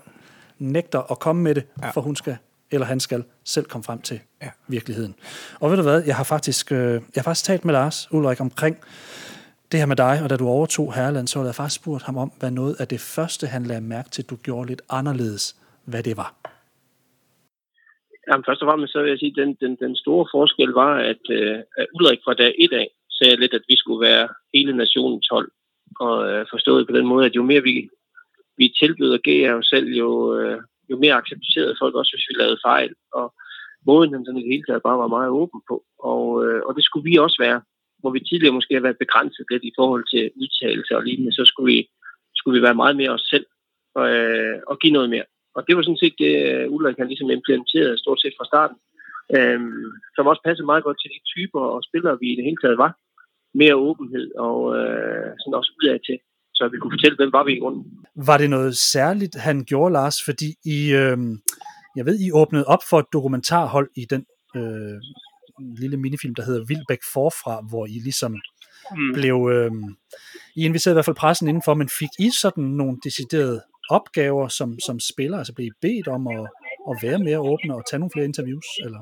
nægter 0.59 1.13
at 1.13 1.19
komme 1.19 1.43
med 1.43 1.55
det, 1.55 1.65
ja. 1.83 1.91
for 1.91 2.01
hun 2.01 2.17
skal 2.17 2.37
eller 2.73 2.87
han 2.87 3.01
skal 3.01 3.25
selv 3.45 3.67
komme 3.67 3.85
frem 3.85 4.01
til 4.01 4.21
ja. 4.43 4.51
virkeligheden. 4.69 5.15
Og 5.61 5.71
ved 5.71 5.77
du 5.77 5.83
hvad, 5.83 6.03
jeg 6.07 6.17
har 6.17 6.25
faktisk, 6.25 6.73
øh, 6.73 6.79
jeg 6.79 7.01
har 7.17 7.23
faktisk 7.23 7.45
talt 7.45 7.65
med 7.65 7.75
Lars 7.75 8.09
Ulrik 8.13 8.41
omkring 8.41 8.77
det 9.73 9.81
her 9.81 9.87
med 9.87 9.97
dig, 9.97 10.21
og 10.25 10.31
da 10.31 10.37
du 10.37 10.49
overtog 10.49 10.95
Herreland, 10.95 11.27
så 11.29 11.39
havde 11.39 11.49
jeg 11.49 11.55
faktisk 11.55 11.81
spurgt 11.83 12.03
ham 12.03 12.17
om, 12.17 12.33
hvad 12.39 12.51
noget 12.51 12.75
af 12.81 12.89
det 12.89 13.01
første, 13.01 13.47
han 13.47 13.63
lagde 13.63 13.81
mærke 13.81 14.11
til, 14.11 14.25
du 14.25 14.37
gjorde 14.37 14.69
lidt 14.69 14.83
anderledes, 14.91 15.57
hvad 15.85 16.03
det 16.03 16.17
var. 16.17 16.35
Jamen, 18.29 18.45
først 18.49 18.63
og 18.63 18.67
fremmest 18.69 18.93
så 18.93 19.03
vil 19.03 19.11
jeg 19.11 19.19
sige, 19.19 19.33
at 19.37 19.41
den, 19.43 19.57
den, 19.61 19.77
den 19.85 19.97
store 19.97 20.27
forskel 20.35 20.69
var, 20.69 20.95
at, 21.13 21.23
øh, 21.31 21.59
at 21.79 21.87
Ulrik 21.95 22.21
fra 22.25 22.35
dag 22.35 22.55
et 22.59 22.73
af 22.73 22.89
sagde 23.11 23.41
lidt, 23.41 23.55
at 23.55 23.63
vi 23.69 23.77
skulle 23.77 24.01
være 24.09 24.29
hele 24.55 24.77
nationens 24.77 25.29
hold. 25.31 25.51
Og 26.01 26.31
øh, 26.31 26.47
forstået 26.51 26.87
på 26.87 26.97
den 26.97 27.07
måde, 27.07 27.27
at 27.27 27.37
jo 27.37 27.43
mere 27.43 27.63
vi, 27.63 27.89
vi 28.57 28.75
tilbyder 28.81 29.17
og 29.19 29.23
gav 29.23 29.55
os 29.55 29.67
selv, 29.67 29.89
jo, 30.03 30.37
øh, 30.39 30.61
jo 30.91 30.97
mere 31.03 31.19
accepterede 31.21 31.79
folk 31.81 31.95
også, 31.95 32.13
hvis 32.15 32.29
vi 32.29 32.35
lavede 32.43 32.65
fejl. 32.69 32.93
Og 33.19 33.27
måden 33.87 34.13
den 34.13 34.25
sådan 34.25 34.41
i 34.41 34.45
det 34.45 34.53
hele 34.55 34.67
taget 34.67 34.87
bare 34.89 34.99
var 35.03 35.15
meget 35.17 35.31
åben 35.41 35.61
på. 35.71 35.77
Og, 36.13 36.25
øh, 36.45 36.61
og 36.67 36.73
det 36.77 36.85
skulle 36.85 37.09
vi 37.11 37.17
også 37.17 37.39
være 37.47 37.61
hvor 38.01 38.11
vi 38.11 38.21
tidligere 38.21 38.59
måske 38.59 38.75
har 38.75 38.87
været 38.87 39.03
begrænset 39.05 39.47
lidt 39.51 39.65
i 39.65 39.77
forhold 39.79 40.05
til 40.13 40.31
udtalelse 40.41 40.97
og 40.97 41.03
lignende, 41.03 41.33
så 41.33 41.45
skulle 41.45 41.69
vi, 41.75 41.79
skulle 42.37 42.57
vi 42.59 42.67
være 42.67 42.81
meget 42.83 42.97
mere 42.97 43.11
os 43.17 43.27
selv 43.33 43.47
og, 43.95 44.07
øh, 44.17 44.59
og 44.67 44.79
give 44.79 44.93
noget 44.93 45.11
mere. 45.11 45.27
Og 45.57 45.61
det 45.67 45.77
var 45.77 45.83
sådan 45.83 46.03
set 46.03 46.15
det, 46.19 46.33
øh, 46.49 46.73
Ulrik 46.75 46.99
han 46.99 47.09
ligesom 47.09 47.31
implementeret 47.31 48.01
stort 48.01 48.21
set 48.21 48.35
fra 48.39 48.49
starten, 48.51 48.77
øh, 49.37 49.61
som 50.15 50.27
også 50.31 50.43
passede 50.45 50.71
meget 50.71 50.85
godt 50.85 50.99
til 51.01 51.11
de 51.15 51.21
typer 51.33 51.61
og 51.75 51.85
spillere, 51.89 52.21
vi 52.21 52.27
i 52.33 52.37
det 52.37 52.45
hele 52.45 52.61
taget 52.63 52.79
var. 52.85 52.93
Mere 53.61 53.77
åbenhed 53.89 54.27
og 54.47 54.61
øh, 54.79 55.31
sådan 55.41 55.59
også 55.61 55.73
udad 55.79 55.99
til, 56.09 56.19
så 56.59 56.69
vi 56.73 56.79
kunne 56.79 56.95
fortælle, 56.97 57.17
hvem 57.17 57.33
var 57.33 57.45
vi 57.45 57.53
i 57.57 57.61
grunden. 57.63 57.85
Var 58.29 58.39
det 58.39 58.51
noget 58.51 58.77
særligt, 58.77 59.35
han 59.35 59.65
gjorde, 59.65 59.93
Lars? 59.93 60.19
Fordi 60.25 60.49
I, 60.77 60.79
øh, 61.03 61.19
jeg 61.97 62.05
ved, 62.07 62.17
I 62.27 62.33
åbnede 62.33 62.65
op 62.65 62.83
for 62.91 62.99
et 62.99 63.09
dokumentarhold 63.13 63.89
i 63.97 64.05
den 64.13 64.25
øh, 64.57 64.97
lille 65.83 65.97
minifilm, 65.97 66.35
der 66.35 66.45
hedder 66.45 66.65
Vildbæk 66.69 67.03
Forfra, 67.13 67.55
hvor 67.71 67.87
I 67.87 67.97
ligesom 68.09 68.33
mm. 68.33 69.13
blev... 69.15 69.37
Øh, 69.55 69.73
I 70.57 70.65
inviterede 70.65 70.95
i 70.95 70.97
hvert 70.97 71.05
fald 71.05 71.23
pressen 71.25 71.49
indenfor, 71.49 71.75
men 71.75 71.89
fik 72.01 72.13
I 72.19 72.31
sådan 72.43 72.65
nogle 72.65 72.99
deciderede 73.05 73.61
opgaver 73.91 74.49
som, 74.49 74.81
som 74.87 75.01
spiller? 75.01 75.39
Altså 75.39 75.55
blev 75.55 75.67
I 75.67 75.79
bedt 75.81 76.09
om 76.09 76.27
at, 76.27 76.47
at 76.91 76.95
være 77.03 77.19
mere 77.19 77.41
åbne 77.41 77.75
og 77.75 77.83
tage 77.91 78.01
nogle 78.01 78.15
flere 78.15 78.25
interviews? 78.25 78.67
Eller? 78.85 79.01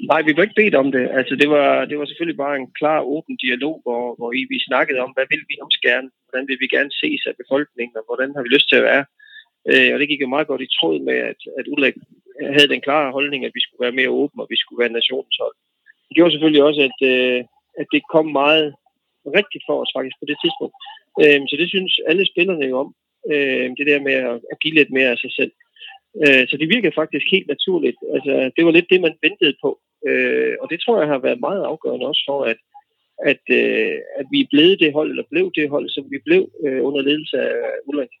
Nej, 0.00 0.22
vi 0.22 0.32
blev 0.32 0.44
ikke 0.44 0.60
bedt 0.62 0.74
om 0.74 0.92
det. 0.92 1.04
Altså, 1.18 1.34
det 1.36 1.48
var, 1.50 1.84
det 1.84 1.98
var 1.98 2.06
selvfølgelig 2.06 2.42
bare 2.44 2.56
en 2.56 2.70
klar, 2.80 3.00
åben 3.00 3.36
dialog, 3.36 3.80
hvor, 3.84 4.14
hvor 4.18 4.32
I, 4.32 4.46
vi 4.50 4.58
snakkede 4.68 5.00
om, 5.04 5.10
hvad 5.16 5.26
vil 5.30 5.44
vi 5.48 5.54
også 5.64 5.78
gerne? 5.88 6.08
Hvordan 6.28 6.48
vil 6.48 6.58
vi 6.60 6.68
gerne 6.76 6.92
ses 7.00 7.22
af 7.26 7.34
befolkningen, 7.42 7.96
og 7.96 8.04
hvordan 8.08 8.30
har 8.34 8.42
vi 8.42 8.48
lyst 8.48 8.68
til 8.68 8.80
at 8.80 8.88
være? 8.90 9.04
Øh, 9.70 9.90
og 9.94 9.98
det 10.00 10.08
gik 10.08 10.20
jo 10.20 10.34
meget 10.34 10.50
godt 10.50 10.62
i 10.66 10.74
tråd 10.78 10.98
med, 11.08 11.18
at, 11.30 11.40
at 11.58 11.68
Ulrik 11.72 11.96
havde 12.56 12.72
den 12.74 12.80
klare 12.80 13.12
holdning, 13.16 13.44
at 13.44 13.54
vi 13.54 13.60
skulle 13.62 13.84
være 13.84 13.98
mere 13.98 14.16
åbne, 14.20 14.42
og 14.42 14.48
vi 14.50 14.56
skulle 14.60 14.80
være 14.82 14.98
nationens 14.98 15.36
hold. 15.42 15.56
Det 16.08 16.14
gjorde 16.16 16.32
selvfølgelig 16.32 16.62
også, 16.68 16.80
at, 16.88 16.98
øh, 17.12 17.40
at 17.80 17.86
det 17.92 18.02
kom 18.12 18.26
meget 18.42 18.74
rigtigt 19.38 19.64
for 19.68 19.76
os 19.82 19.92
faktisk 19.96 20.16
på 20.20 20.26
det 20.30 20.38
tidspunkt. 20.42 20.74
Øh, 21.22 21.40
så 21.48 21.54
det 21.60 21.68
synes 21.68 21.92
alle 22.10 22.24
spillerne 22.32 22.66
jo 22.70 22.76
om, 22.82 22.88
øh, 23.32 23.66
det 23.78 23.86
der 23.90 24.00
med 24.08 24.16
at, 24.30 24.36
at 24.52 24.60
give 24.62 24.74
lidt 24.74 24.90
mere 24.96 25.10
af 25.14 25.18
sig 25.18 25.32
selv. 25.38 25.52
Øh, 26.22 26.44
så 26.48 26.54
det 26.60 26.68
virkede 26.74 26.98
faktisk 27.00 27.26
helt 27.34 27.48
naturligt. 27.54 27.98
Altså, 28.14 28.32
det 28.56 28.62
var 28.64 28.72
lidt 28.72 28.90
det, 28.92 29.00
man 29.00 29.14
ventede 29.26 29.54
på. 29.64 29.70
Øh, 30.06 30.54
og 30.60 30.70
det 30.70 30.78
tror 30.80 31.00
jeg 31.00 31.08
har 31.08 31.18
været 31.18 31.40
meget 31.40 31.62
afgørende 31.64 32.06
også 32.06 32.24
for, 32.28 32.44
at, 32.44 32.60
at, 33.30 33.44
øh, 33.50 33.96
at 34.20 34.26
vi 34.32 34.40
er 34.40 34.50
blevet 34.50 34.80
det 34.80 34.92
hold, 34.92 35.10
eller 35.10 35.30
blev 35.30 35.50
det 35.54 35.70
hold, 35.70 35.88
som 35.88 36.04
vi 36.10 36.18
blev 36.24 36.42
øh, 36.66 36.80
under 36.86 37.00
ledelse 37.00 37.36
af 37.40 37.54
Ulrik 37.86 38.12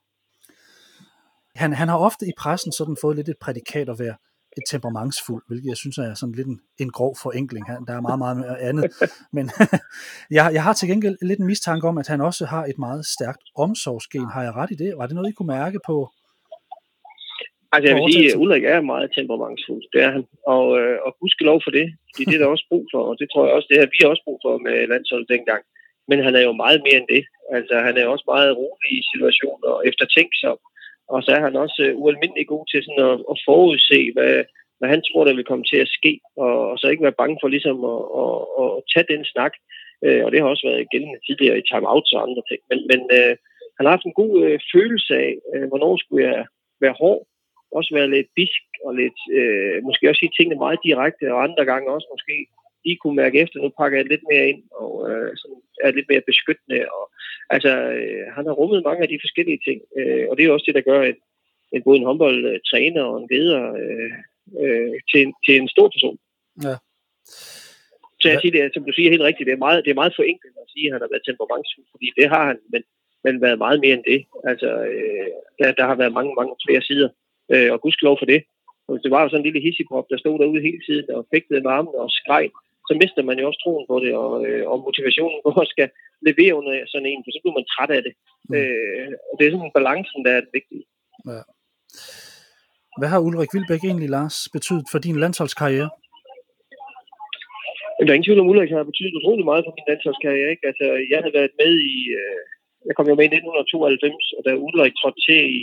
han, 1.58 1.72
han 1.72 1.88
har 1.88 1.98
ofte 1.98 2.26
i 2.26 2.32
pressen 2.38 2.72
sådan 2.72 2.96
fået 3.00 3.16
lidt 3.16 3.28
et 3.28 3.38
prædikat 3.40 3.88
at 3.88 3.98
være 3.98 4.16
et 4.56 4.62
temperamentsfuld, 4.70 5.42
hvilket 5.48 5.68
jeg 5.68 5.76
synes 5.76 5.98
er 5.98 6.14
sådan 6.14 6.34
lidt 6.34 6.46
en, 6.46 6.60
en 6.78 6.90
grov 6.90 7.16
forenkling. 7.22 7.66
Der 7.66 7.94
er 7.94 8.00
meget, 8.00 8.18
meget 8.18 8.56
andet. 8.60 8.90
Men 9.36 9.50
jeg, 10.36 10.50
jeg 10.52 10.62
har 10.62 10.72
til 10.72 10.88
gengæld 10.88 11.16
lidt 11.22 11.40
en 11.40 11.46
mistanke 11.46 11.88
om, 11.88 11.98
at 11.98 12.08
han 12.08 12.20
også 12.20 12.46
har 12.46 12.64
et 12.64 12.78
meget 12.78 13.06
stærkt 13.06 13.42
omsorgsgen. 13.56 14.30
Har 14.30 14.42
jeg 14.42 14.52
ret 14.52 14.70
i 14.70 14.74
det? 14.74 14.94
Var 14.98 15.06
det 15.06 15.14
noget, 15.14 15.30
I 15.30 15.32
kunne 15.32 15.46
mærke 15.46 15.78
på? 15.86 16.10
Altså 17.72 17.86
jeg 17.88 17.96
vil 17.96 18.12
sige, 18.12 18.30
at 18.30 18.40
Ulrik 18.42 18.64
er 18.64 18.90
meget 18.92 19.14
temperamentsfuld. 19.18 19.84
Det 19.92 20.00
er 20.06 20.10
han. 20.16 20.24
Og, 20.54 20.66
øh, 20.80 20.96
og 21.06 21.10
lov 21.50 21.58
for 21.64 21.72
det. 21.78 21.86
Det 22.14 22.22
er 22.22 22.30
det, 22.30 22.40
der 22.40 22.46
er 22.46 22.56
også 22.56 22.68
brug 22.70 22.84
for. 22.92 23.02
Og 23.08 23.14
det 23.20 23.26
tror 23.28 23.44
jeg 23.44 23.54
også, 23.54 23.68
det 23.70 23.78
her 23.80 23.92
vi 23.94 23.98
har 24.00 24.12
også 24.14 24.26
brug 24.26 24.38
for 24.44 24.54
med 24.66 24.76
landsholdet 24.92 25.32
dengang. 25.34 25.62
Men 26.10 26.18
han 26.26 26.34
er 26.36 26.44
jo 26.48 26.52
meget 26.64 26.80
mere 26.86 26.98
end 27.00 27.08
det. 27.14 27.24
Altså 27.56 27.74
han 27.86 27.94
er 27.96 28.06
også 28.06 28.26
meget 28.34 28.56
rolig 28.62 28.90
i 28.98 29.06
situationer 29.12 29.68
og 29.76 29.80
eftertænksom. 29.90 30.58
Og 31.14 31.18
så 31.24 31.30
er 31.36 31.42
han 31.46 31.56
også 31.64 31.80
uh, 31.86 32.02
ualmindelig 32.02 32.46
god 32.52 32.64
til 32.66 32.80
sådan 32.86 33.04
at, 33.10 33.18
at 33.32 33.36
forudse, 33.46 34.00
hvad, 34.14 34.34
hvad 34.78 34.88
han 34.94 35.02
tror, 35.02 35.22
der 35.24 35.34
vil 35.38 35.50
komme 35.50 35.64
til 35.72 35.80
at 35.84 35.92
ske, 35.98 36.12
og, 36.44 36.54
og 36.70 36.76
så 36.78 36.86
ikke 36.88 37.06
være 37.08 37.20
bange 37.22 37.38
for 37.40 37.48
ligesom 37.48 37.78
at, 37.94 38.02
at, 38.22 38.36
at 38.62 38.68
tage 38.92 39.10
den 39.12 39.24
snak. 39.32 39.54
Uh, 40.06 40.20
og 40.24 40.28
det 40.30 40.38
har 40.40 40.48
også 40.48 40.66
været 40.68 40.90
gældende 40.92 41.20
tidligere 41.26 41.58
i 41.58 41.68
timeouts 41.70 42.12
og 42.16 42.22
andre 42.26 42.42
ting. 42.50 42.60
Men, 42.70 42.78
men 42.90 43.00
uh, 43.18 43.34
han 43.76 43.84
har 43.84 43.92
haft 43.96 44.08
en 44.08 44.18
god 44.22 44.32
uh, 44.44 44.56
følelse 44.74 45.12
af, 45.26 45.32
uh, 45.52 45.66
hvornår 45.70 45.92
skulle 45.96 46.22
jeg 46.28 46.40
være 46.84 46.98
hård, 47.02 47.20
også 47.72 47.90
være 47.94 48.10
lidt 48.10 48.28
bisk 48.38 48.62
og 48.84 48.92
lidt, 49.00 49.20
uh, 49.38 49.76
måske 49.88 50.08
også 50.08 50.20
sige 50.20 50.36
tingene 50.36 50.62
meget 50.64 50.80
direkte, 50.88 51.24
og 51.34 51.42
andre 51.46 51.64
gange 51.70 51.94
også 51.96 52.08
måske 52.14 52.36
lige 52.84 52.98
kunne 53.02 53.20
mærke 53.22 53.40
efter, 53.42 53.56
nu 53.58 53.70
pakker 53.80 53.98
jeg 53.98 54.06
lidt 54.06 54.24
mere 54.30 54.48
ind, 54.52 54.62
og 54.80 54.90
øh, 55.10 55.30
sådan 55.40 55.60
er 55.84 55.90
lidt 55.90 56.08
mere 56.08 56.28
beskyttende. 56.30 56.78
Og, 56.96 57.04
altså, 57.54 57.72
øh, 57.98 58.24
han 58.36 58.44
har 58.46 58.54
rummet 58.60 58.86
mange 58.88 59.02
af 59.02 59.08
de 59.08 59.22
forskellige 59.24 59.60
ting, 59.66 59.78
øh, 59.98 60.24
og 60.28 60.32
det 60.36 60.42
er 60.44 60.52
også 60.52 60.68
det, 60.68 60.78
der 60.78 60.88
gør, 60.90 61.00
at, 61.10 61.16
at 61.74 61.84
både 61.84 61.98
en 61.98 62.08
håndboldtræner 62.08 63.02
og 63.10 63.16
en 63.20 63.28
leder 63.32 63.62
øh, 63.82 64.12
øh, 64.62 64.94
til, 65.10 65.22
til 65.46 65.54
en 65.56 65.68
stor 65.74 65.88
person. 65.94 66.18
Ja. 66.66 66.76
Så 68.20 68.26
jeg 68.28 68.38
siger 68.40 68.52
det, 68.56 68.74
som 68.74 68.84
du 68.84 68.92
siger 68.92 69.10
helt 69.10 69.28
rigtigt, 69.28 69.46
det 69.46 69.54
er 69.54 69.66
meget, 69.66 69.84
det 69.84 69.90
er 69.90 70.00
meget 70.02 70.18
forenklet 70.18 70.54
at 70.62 70.70
sige, 70.72 70.86
at 70.86 70.92
han 70.94 71.02
har 71.04 71.12
været 71.12 71.26
temperamentsfuld, 71.26 71.86
fordi 71.94 72.08
det 72.18 72.26
har 72.34 72.44
han, 72.50 72.58
men, 72.72 72.82
men 73.24 73.34
været 73.44 73.58
meget 73.64 73.78
mere 73.80 73.94
end 73.96 74.06
det. 74.12 74.20
Altså, 74.50 74.70
øh, 74.94 75.28
der, 75.58 75.68
der 75.78 75.84
har 75.90 75.96
været 76.00 76.12
mange, 76.18 76.32
mange 76.38 76.54
flere 76.66 76.82
sider, 76.82 77.08
øh, 77.52 77.68
og 77.72 77.80
gudskelov 77.82 78.16
for 78.20 78.28
det. 78.32 78.40
Og 78.86 78.90
hvis 78.92 79.04
det 79.04 79.14
var 79.14 79.22
jo 79.22 79.28
sådan 79.28 79.40
en 79.42 79.48
lille 79.48 79.66
hissigprop, 79.66 80.06
der 80.10 80.18
stod 80.18 80.36
derude 80.38 80.66
hele 80.68 80.82
tiden 80.86 81.06
og 81.16 81.26
fægtede 81.32 81.60
med 81.64 81.70
armene 81.76 81.98
og 82.04 82.10
skreg, 82.18 82.46
så 82.88 82.92
mister 83.02 83.22
man 83.28 83.38
jo 83.38 83.44
også 83.48 83.60
troen 83.64 83.86
på 83.90 83.96
det, 84.04 84.12
og, 84.22 84.32
øh, 84.46 84.62
og 84.70 84.76
motivationen 84.86 85.40
på 85.44 85.50
at 85.62 85.72
skal 85.74 85.88
levere 86.28 86.56
under 86.58 86.72
sådan 86.92 87.10
en, 87.12 87.20
for 87.22 87.30
så 87.32 87.40
bliver 87.42 87.58
man 87.58 87.70
træt 87.72 87.92
af 87.96 88.02
det. 88.06 88.14
Mm. 88.48 88.54
Øh, 88.56 89.12
og 89.28 89.34
det 89.36 89.44
er 89.44 89.52
sådan 89.52 89.76
balancen, 89.78 90.20
der 90.26 90.32
er 90.34 90.42
det 90.44 90.52
vigtige. 90.58 90.84
Ja. 91.32 91.42
Hvad 92.98 93.08
har 93.12 93.24
Ulrik 93.26 93.52
Vilbæk 93.54 93.82
egentlig, 93.84 94.10
Lars, 94.16 94.36
betydet 94.56 94.86
for 94.92 94.98
din 95.06 95.18
landsholdskarriere? 95.22 95.90
Men 97.94 98.02
der 98.02 98.10
er 98.10 98.18
ingen 98.18 98.28
tvivl 98.28 98.42
om, 98.42 98.50
Ulrik 98.52 98.70
har 98.76 98.90
betydet 98.90 99.18
utrolig 99.18 99.44
meget 99.50 99.64
for 99.64 99.74
min 99.76 99.88
landsholdskarriere. 99.90 100.50
Ikke? 100.54 100.64
Altså, 100.70 100.86
jeg 101.12 101.18
havde 101.22 101.38
været 101.38 101.54
med 101.62 101.72
i... 101.94 101.98
Øh, 102.18 102.40
jeg 102.88 102.94
kom 102.96 103.08
jo 103.10 103.18
med 103.18 103.26
i 103.26 103.34
1992, 103.34 104.36
og 104.36 104.40
da 104.46 104.50
Ulrik 104.66 104.94
trådte 104.96 105.20
til 105.26 105.40
i, 105.56 105.60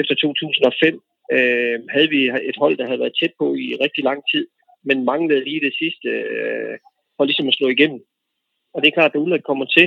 efter 0.00 0.14
2005, 0.14 1.00
øh, 1.34 1.78
havde 1.94 2.08
vi 2.08 2.20
et 2.50 2.58
hold, 2.62 2.76
der 2.76 2.86
havde 2.86 3.00
været 3.00 3.18
tæt 3.20 3.32
på 3.38 3.54
i 3.54 3.66
rigtig 3.84 4.04
lang 4.04 4.22
tid, 4.32 4.46
men 4.84 5.04
manglede 5.04 5.44
lige 5.44 5.60
det 5.60 5.74
sidste 5.78 6.08
øh, 6.08 6.78
for 7.16 7.24
ligesom 7.24 7.48
at 7.48 7.54
slå 7.54 7.68
igennem. 7.68 8.00
Og 8.74 8.82
det 8.82 8.88
er 8.88 8.98
klart, 8.98 9.14
at 9.14 9.20
Ulrik 9.20 9.42
kommer 9.42 9.64
til 9.64 9.86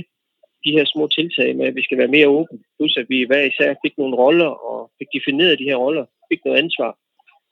de 0.66 0.72
her 0.72 0.86
små 0.86 1.08
tiltag 1.08 1.56
med, 1.56 1.66
at 1.68 1.76
vi 1.76 1.84
skal 1.84 1.98
være 1.98 2.16
mere 2.16 2.28
åbne, 2.28 2.60
plus 2.78 2.98
at 2.98 3.06
vi 3.10 3.24
hver 3.24 3.44
især 3.44 3.76
fik 3.84 3.98
nogle 3.98 4.16
roller 4.16 4.52
og 4.70 4.92
fik 4.98 5.08
defineret 5.18 5.60
de 5.60 5.70
her 5.70 5.76
roller, 5.76 6.06
fik 6.32 6.42
noget 6.46 6.58
ansvar, 6.58 6.92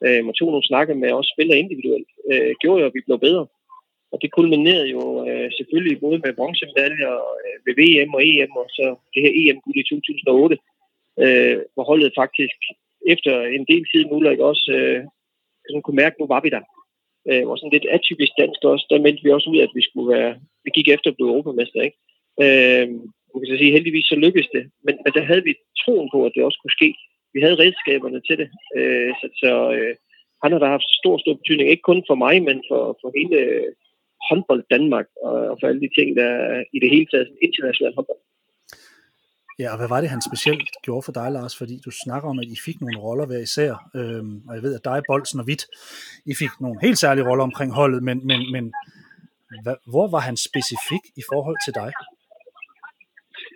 øh, 0.04 0.26
og 0.26 0.34
tog 0.34 0.48
nogle 0.50 0.70
snakke 0.70 0.94
med 0.94 1.10
os 1.12 1.32
spillere 1.34 1.58
individuelt, 1.58 2.10
øh, 2.30 2.52
gjorde 2.60 2.80
jo, 2.80 2.86
at 2.86 2.94
vi 2.94 3.06
blev 3.06 3.18
bedre. 3.18 3.46
Og 4.12 4.18
det 4.22 4.32
kulminerede 4.32 4.88
jo 4.96 5.02
øh, 5.28 5.50
selvfølgelig 5.58 6.00
både 6.00 6.18
med 6.24 6.36
bronzemedaljer 6.38 7.14
øh, 7.42 7.56
ved 7.66 7.74
VM 7.80 8.14
og 8.14 8.22
EM, 8.26 8.52
og 8.62 8.66
så 8.76 8.86
det 9.14 9.22
her 9.24 9.32
EM-guld 9.40 9.76
i 9.76 9.88
2008, 9.88 10.58
øh, 11.22 11.58
hvor 11.74 11.84
holdet 11.90 12.18
faktisk 12.22 12.60
efter 13.06 13.32
en 13.56 13.64
del 13.70 13.84
tid 13.92 14.04
nu, 14.04 14.30
ikke 14.30 14.50
også 14.52 14.66
øh, 14.78 15.00
sådan 15.68 15.82
kunne 15.82 16.00
mærke, 16.02 16.14
at 16.14 16.20
nu 16.20 16.26
var 16.34 16.40
vi 16.44 16.50
der. 16.56 16.64
Øh, 17.30 17.48
var 17.48 17.56
sådan 17.56 17.76
lidt 17.76 17.92
atypisk 17.96 18.32
dansk 18.40 18.60
også. 18.64 18.86
Der 18.90 19.04
meldte 19.04 19.24
vi 19.24 19.30
også 19.30 19.50
ud, 19.50 19.58
at 19.66 19.72
vi 19.78 19.82
skulle 19.88 20.08
være, 20.16 20.32
vi 20.64 20.70
gik 20.74 20.88
efter 20.88 21.08
at 21.10 21.16
blive 21.16 21.30
europamester, 21.30 21.80
ikke? 21.86 21.98
Øh, 22.44 22.86
man 23.30 23.38
kan 23.38 23.50
så 23.50 23.58
sige, 23.58 23.76
heldigvis 23.76 24.08
så 24.08 24.16
lykkedes 24.24 24.50
det. 24.56 24.64
Men, 24.84 24.94
men 25.04 25.12
der 25.16 25.24
havde 25.30 25.44
vi 25.48 25.54
troen 25.82 26.08
på, 26.14 26.18
at 26.26 26.32
det 26.34 26.44
også 26.44 26.58
kunne 26.60 26.78
ske. 26.78 26.90
Vi 27.34 27.40
havde 27.40 27.60
redskaberne 27.62 28.20
til 28.28 28.36
det. 28.40 28.48
Øh, 28.76 29.10
så 29.20 29.26
så 29.42 29.52
øh, 29.76 29.94
han 30.42 30.52
har 30.52 30.58
da 30.58 30.66
haft 30.66 30.88
stor, 31.00 31.18
stor 31.18 31.34
betydning, 31.34 31.70
ikke 31.70 31.88
kun 31.90 32.02
for 32.08 32.16
mig, 32.24 32.34
men 32.48 32.58
for, 32.68 32.82
for 33.00 33.08
hele 33.18 33.38
håndbold 34.28 34.62
Danmark, 34.74 35.08
og, 35.26 35.36
og 35.50 35.56
for 35.60 35.66
alle 35.66 35.80
de 35.80 35.90
ting, 35.98 36.16
der 36.16 36.30
i 36.76 36.78
det 36.82 36.90
hele 36.90 37.06
taget 37.12 37.28
international 37.46 37.94
håndbold. 37.96 38.22
Ja, 39.60 39.68
og 39.72 39.78
hvad 39.78 39.90
var 39.94 40.00
det, 40.00 40.10
han 40.14 40.28
specielt 40.30 40.68
gjorde 40.86 41.04
for 41.06 41.14
dig, 41.20 41.28
Lars? 41.32 41.54
Fordi 41.60 41.74
du 41.86 41.90
snakker 42.04 42.28
om, 42.32 42.38
at 42.42 42.48
I 42.54 42.58
fik 42.66 42.78
nogle 42.80 42.98
roller 43.04 43.26
hver 43.26 43.42
især, 43.48 43.70
øhm, 43.98 44.34
og 44.48 44.52
jeg 44.56 44.62
ved, 44.62 44.74
at 44.78 44.86
dig, 44.90 44.98
Bolsen 45.10 45.40
og 45.40 45.46
Witt, 45.48 45.62
I 46.32 46.34
fik 46.42 46.52
nogle 46.64 46.78
helt 46.86 46.98
særlige 47.04 47.28
roller 47.28 47.44
omkring 47.50 47.70
holdet, 47.80 48.00
men, 48.08 48.16
men, 48.30 48.40
men 48.54 48.64
hvad, 49.64 49.76
hvor 49.92 50.06
var 50.14 50.22
han 50.28 50.36
specifik 50.48 51.04
i 51.20 51.22
forhold 51.30 51.58
til 51.66 51.74
dig? 51.80 51.90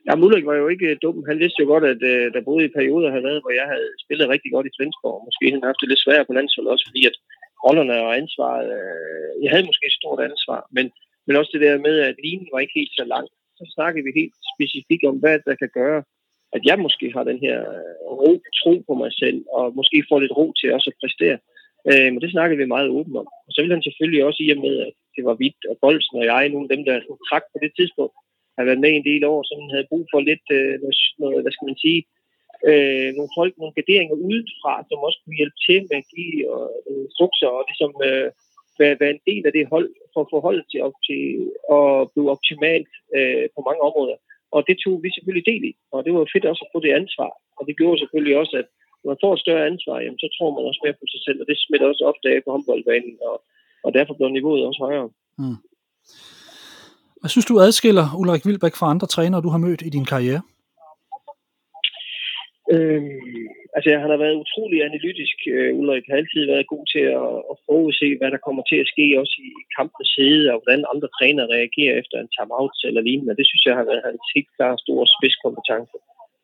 Ja, 0.06 0.12
Mulrik 0.20 0.46
var 0.50 0.56
jo 0.62 0.66
ikke 0.74 0.86
øh, 0.90 0.96
dum. 1.02 1.16
Han 1.30 1.38
vidste 1.42 1.62
jo 1.62 1.66
godt, 1.72 1.84
at 1.92 2.00
uh, 2.12 2.26
der 2.34 2.48
både 2.50 2.62
i 2.64 2.74
perioder 2.78 3.10
havde 3.14 3.28
været, 3.28 3.42
hvor 3.42 3.54
jeg 3.60 3.66
havde 3.72 3.90
spillet 4.04 4.32
rigtig 4.34 4.50
godt 4.54 4.66
i 4.68 4.76
Svensborg, 4.76 5.18
måske 5.26 5.44
han 5.54 5.68
haft 5.68 5.80
det 5.82 5.88
lidt 5.90 6.04
sværere 6.04 6.28
på 6.28 6.36
landsholdet 6.38 6.72
også, 6.72 6.86
fordi 6.88 7.02
at 7.10 7.16
rollerne 7.64 7.96
og 8.06 8.10
ansvaret, 8.20 8.68
uh, 8.78 9.34
jeg 9.44 9.50
havde 9.52 9.68
måske 9.68 9.88
et 9.88 9.98
stort 10.00 10.20
ansvar, 10.28 10.60
men, 10.76 10.86
men 11.26 11.34
også 11.38 11.50
det 11.54 11.62
der 11.66 11.84
med, 11.86 11.94
at 12.08 12.16
linjen 12.24 12.52
var 12.52 12.60
ikke 12.62 12.78
helt 12.80 12.94
så 13.00 13.04
lang. 13.14 13.26
Så 13.62 13.72
snakkede 13.76 14.04
vi 14.04 14.20
helt 14.20 14.36
specifikt 14.54 15.04
om, 15.10 15.16
hvad 15.22 15.38
der 15.46 15.54
kan 15.62 15.70
gøre, 15.80 16.00
at 16.56 16.62
jeg 16.68 16.78
måske 16.84 17.06
har 17.16 17.24
den 17.30 17.38
her 17.46 17.58
øh, 17.76 17.94
ro, 18.20 18.32
tro 18.60 18.74
på 18.88 18.94
mig 19.02 19.12
selv, 19.22 19.38
og 19.58 19.64
måske 19.78 19.98
får 20.08 20.18
lidt 20.20 20.36
ro 20.38 20.46
til 20.52 20.74
også 20.76 20.88
at 20.90 21.00
præstere. 21.02 21.38
Øh, 21.90 22.08
men 22.12 22.20
det 22.22 22.30
snakkede 22.30 22.58
vi 22.60 22.74
meget 22.74 22.88
åbent 22.98 23.16
om. 23.22 23.28
Og 23.46 23.50
så 23.52 23.58
ville 23.60 23.74
han 23.76 23.86
selvfølgelig 23.86 24.24
også 24.28 24.40
i 24.42 24.50
og 24.54 24.60
med, 24.66 24.74
at 24.86 24.92
det 25.16 25.22
var 25.28 25.34
Vidt 25.40 25.62
og 25.70 25.76
Bolsen 25.84 26.16
og 26.20 26.24
jeg, 26.32 26.48
nogle 26.48 26.66
af 26.66 26.72
dem, 26.74 26.82
der 26.88 26.94
trak 27.28 27.44
på 27.52 27.58
det 27.64 27.72
tidspunkt, 27.78 28.14
har 28.56 28.64
været 28.68 28.84
med 28.84 28.92
en 28.94 29.08
del 29.10 29.22
år, 29.32 29.40
så 29.42 29.52
han 29.60 29.70
havde 29.74 29.90
brug 29.90 30.04
for 30.12 30.20
lidt, 30.30 30.46
øh, 30.58 30.74
noget, 31.22 31.42
hvad 31.42 31.52
skal 31.54 31.68
man 31.70 31.78
sige, 31.84 32.00
øh, 32.70 33.08
nogle 33.16 33.30
folk, 33.38 33.52
nogle 33.56 33.76
garderinger 33.76 34.16
udefra, 34.28 34.74
som 34.88 35.06
også 35.06 35.18
kunne 35.20 35.40
hjælpe 35.40 35.58
til 35.66 35.78
med 35.88 35.98
at 36.02 36.08
give 36.14 36.38
og, 36.54 36.64
øh, 36.88 37.00
instrukser 37.06 37.48
og 37.56 37.62
ligesom 37.70 37.92
øh, 38.08 38.28
være, 38.82 39.00
være 39.02 39.14
en 39.16 39.24
del 39.30 39.42
af 39.48 39.52
det 39.56 39.70
hold, 39.74 39.88
for 40.12 40.20
at 40.22 40.30
få 40.32 40.38
holdet 40.46 40.64
til, 40.70 40.80
op 40.86 40.96
til 41.08 41.22
at 41.76 41.86
blive 42.12 42.30
optimalt 42.34 42.92
øh, 43.16 43.44
på 43.54 43.60
mange 43.68 43.82
områder. 43.88 44.16
Og 44.54 44.60
det 44.68 44.76
tog 44.84 44.94
vi 45.04 45.08
selvfølgelig 45.10 45.46
del 45.52 45.64
i, 45.70 45.72
og 45.92 45.98
det 46.04 46.12
var 46.14 46.32
fedt 46.34 46.50
også 46.52 46.62
at 46.66 46.72
få 46.74 46.78
det 46.86 46.92
ansvar. 47.00 47.30
Og 47.58 47.62
det 47.66 47.74
gjorde 47.78 48.00
selvfølgelig 48.02 48.36
også, 48.42 48.54
at 48.62 48.68
når 49.00 49.08
man 49.12 49.22
får 49.22 49.32
et 49.34 49.44
større 49.44 49.68
ansvar, 49.72 49.96
jamen, 50.04 50.22
så 50.24 50.28
tror 50.36 50.50
man 50.54 50.68
også 50.68 50.80
mere 50.84 50.98
på 51.00 51.06
sig 51.12 51.20
selv, 51.26 51.38
og 51.42 51.46
det 51.50 51.56
smitter 51.64 51.86
også 51.92 52.04
ofte 52.10 52.26
af 52.32 52.38
på 52.44 52.50
håndboldbanen, 52.54 53.16
og, 53.30 53.36
og 53.84 53.90
derfor 53.96 54.14
bliver 54.14 54.32
niveauet 54.36 54.66
også 54.68 54.80
højere. 54.86 55.08
Mm. 55.42 55.58
Hvad 57.20 57.30
synes 57.30 57.48
du 57.50 57.54
adskiller 57.66 58.06
Ulrik 58.20 58.46
Vilbæk 58.46 58.74
fra 58.76 58.90
andre 58.92 59.06
trænere, 59.14 59.44
du 59.46 59.50
har 59.54 59.64
mødt 59.66 59.82
i 59.88 59.90
din 59.96 60.06
karriere? 60.12 60.42
Øhm, 62.74 63.46
altså, 63.76 63.88
han 64.04 64.10
har 64.14 64.20
været 64.24 64.40
utrolig 64.44 64.78
analytisk. 64.88 65.36
øh, 65.54 65.70
Ulrik 65.78 66.06
har 66.10 66.16
altid 66.16 66.42
været 66.52 66.72
god 66.72 66.84
til 66.94 67.04
at, 67.22 67.34
at 67.50 67.56
forudse, 67.66 68.08
hvad 68.18 68.30
der 68.34 68.44
kommer 68.46 68.62
til 68.66 68.78
at 68.82 68.90
ske, 68.92 69.06
også 69.22 69.36
i 69.48 69.50
kampens 69.76 70.10
side, 70.16 70.42
og 70.52 70.56
hvordan 70.58 70.90
andre 70.92 71.08
trænere 71.16 71.52
reagerer 71.56 71.94
efter 72.02 72.16
en 72.18 72.32
timeout 72.36 72.76
eller 72.88 73.02
lignende. 73.08 73.38
Det 73.40 73.46
synes 73.48 73.64
jeg 73.66 73.76
har 73.78 73.86
været 73.90 74.06
hans 74.08 74.24
helt 74.34 74.50
klare 74.56 74.78
store 74.84 75.06
spidskompetence. 75.14 75.96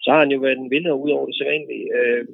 Så 0.05 0.09
har 0.13 0.21
han 0.25 0.35
jo 0.35 0.39
været 0.45 0.59
en 0.59 0.73
vinder 0.75 0.95
ud 1.03 1.11
over 1.17 1.27
det 1.27 1.37
sædvanlige. 1.39 1.87
Øh, 1.99 2.25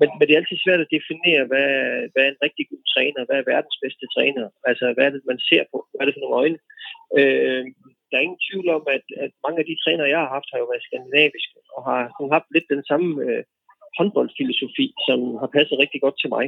men, 0.00 0.08
men 0.16 0.24
det 0.24 0.32
er 0.32 0.40
altid 0.40 0.58
svært 0.60 0.84
at 0.84 0.94
definere, 0.96 1.42
hvad, 1.50 1.70
hvad 2.12 2.22
er 2.24 2.30
en 2.32 2.44
rigtig 2.46 2.64
god 2.70 2.82
træner, 2.94 3.20
hvad 3.26 3.36
er 3.38 3.50
verdens 3.52 3.78
bedste 3.84 4.06
træner, 4.14 4.44
altså 4.70 4.84
hvad 4.94 5.04
er 5.06 5.12
det, 5.14 5.22
man 5.32 5.40
ser 5.50 5.64
på, 5.72 5.78
hvad 5.88 6.00
er 6.02 6.08
det 6.08 6.16
for 6.16 6.24
nogle 6.24 6.40
øjne. 6.42 6.58
Øh, 7.18 7.64
der 8.16 8.20
er 8.22 8.28
ingen 8.28 8.46
tvivl 8.48 8.68
om, 8.78 8.84
at, 8.96 9.04
at 9.24 9.32
mange 9.44 9.58
af 9.60 9.66
de 9.68 9.80
trænere, 9.82 10.12
jeg 10.14 10.20
har 10.24 10.34
haft, 10.36 10.48
har 10.52 10.58
jo 10.60 10.70
været 10.72 10.86
skandinaviske, 10.88 11.58
og 11.76 11.80
har, 11.88 12.00
har 12.16 12.34
haft 12.36 12.48
lidt 12.54 12.68
den 12.74 12.82
samme 12.90 13.08
øh, 13.26 13.42
håndboldfilosofi, 13.98 14.86
som 15.08 15.18
har 15.42 15.50
passet 15.56 15.80
rigtig 15.82 16.00
godt 16.04 16.16
til 16.20 16.30
mig. 16.36 16.46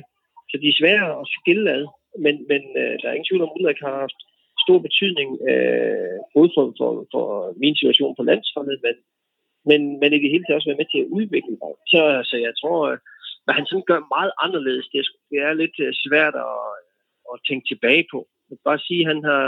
Så 0.51 0.55
de 0.62 0.69
er 0.69 0.81
svære 0.81 1.09
at 1.21 1.27
skille 1.39 1.66
ad, 1.77 1.85
men, 2.25 2.35
men 2.51 2.62
øh, 2.81 2.95
der 2.99 3.07
er 3.09 3.16
ingen 3.16 3.29
tvivl 3.29 3.45
om, 3.45 3.53
at 3.53 3.57
Ulrik 3.57 3.81
har 3.87 3.95
haft 4.05 4.21
stor 4.64 4.79
betydning, 4.87 5.29
øh, 5.51 6.19
både 6.37 6.51
for, 6.55 6.64
for, 6.79 6.91
for 7.14 7.27
min 7.62 7.77
situation 7.81 8.14
på 8.16 8.23
landsholdet, 8.31 8.79
men, 8.87 8.97
men, 9.71 9.81
men 10.01 10.11
i 10.12 10.19
det 10.23 10.33
hele 10.33 10.45
taget 10.45 10.59
også 10.59 10.71
være 10.71 10.83
med 10.83 10.91
til 10.91 11.05
at 11.05 11.12
udvikle 11.19 11.57
mig. 11.62 11.73
Så 11.93 12.01
så 12.31 12.37
jeg 12.47 12.55
tror, 12.61 12.79
øh, 12.91 12.99
hvad 13.45 13.55
han 13.59 13.66
sådan 13.66 13.89
gør 13.91 14.12
meget 14.16 14.33
anderledes, 14.45 14.87
det, 14.93 15.01
det 15.31 15.39
er 15.47 15.61
lidt 15.62 15.77
øh, 15.87 15.93
svært 16.05 16.37
at, 16.49 16.59
at 17.33 17.37
tænke 17.49 17.64
tilbage 17.69 18.05
på. 18.12 18.19
Jeg 18.47 18.55
vil 18.55 18.69
bare 18.71 18.87
sige, 18.89 19.03
at 19.05 19.11
han 19.12 19.21
har, 19.31 19.45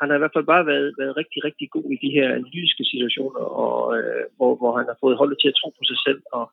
han 0.00 0.08
har 0.08 0.16
i 0.16 0.22
hvert 0.22 0.36
fald 0.36 0.52
bare 0.54 0.66
været, 0.72 0.88
været 1.00 1.16
rigtig, 1.20 1.40
rigtig 1.48 1.66
god 1.76 1.86
i 1.94 1.98
de 2.04 2.14
her 2.16 2.26
analytiske 2.38 2.84
situationer, 2.92 3.44
og, 3.64 3.98
øh, 3.98 4.24
hvor, 4.36 4.52
hvor 4.60 4.72
han 4.78 4.86
har 4.90 4.96
fået 5.02 5.20
holdet 5.20 5.38
til 5.40 5.48
at 5.48 5.58
tro 5.60 5.68
på 5.78 5.84
sig 5.90 5.98
selv. 6.06 6.20
Og, 6.38 6.46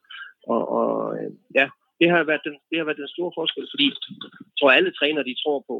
og, 0.53 0.61
og 0.77 0.91
øh, 1.17 1.31
ja, 1.59 1.65
det 1.99 2.07
har, 2.09 2.23
været 2.23 2.43
den, 2.47 2.55
det 2.69 2.77
har 2.77 2.85
været 2.85 3.01
den 3.03 3.15
store 3.15 3.31
forskel, 3.37 3.67
fordi 3.73 3.85
jeg 4.49 4.55
tror, 4.59 4.71
alle 4.71 4.91
trænere 4.91 5.27
de 5.29 5.41
tror 5.43 5.59
på, 5.69 5.77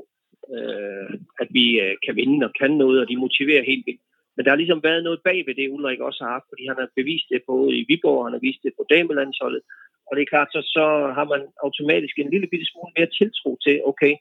øh, 0.56 1.14
at 1.42 1.50
vi 1.58 1.66
øh, 1.84 1.96
kan 2.06 2.16
vinde 2.20 2.46
og 2.48 2.54
kan 2.60 2.72
noget, 2.84 2.98
og 3.02 3.08
de 3.10 3.24
motiverer 3.26 3.70
helt 3.72 3.86
vildt. 3.88 4.04
Men 4.36 4.42
der 4.44 4.52
har 4.52 4.62
ligesom 4.62 4.84
været 4.84 5.04
noget 5.04 5.22
bag 5.28 5.40
ved 5.48 5.56
det, 5.56 5.74
Ulrik 5.76 6.00
også 6.00 6.24
har 6.24 6.32
haft, 6.32 6.50
fordi 6.52 6.64
han 6.68 6.78
har 6.80 6.90
bevist 7.00 7.28
det 7.34 7.42
både 7.52 7.70
i 7.80 7.86
Viborg, 7.90 8.26
han 8.26 8.36
har 8.38 8.46
vist 8.48 8.64
det 8.64 8.74
på 8.78 8.84
damelandsholdet, 8.94 9.62
og 10.08 10.12
det 10.16 10.22
er 10.22 10.34
klart, 10.34 10.50
så, 10.56 10.62
så 10.76 10.86
har 11.18 11.26
man 11.34 11.42
automatisk 11.66 12.16
en 12.18 12.32
lille 12.34 12.48
bitte 12.52 12.68
smule 12.72 12.92
mere 12.98 13.10
tiltro 13.20 13.50
til, 13.66 13.76
okay, 13.92 14.14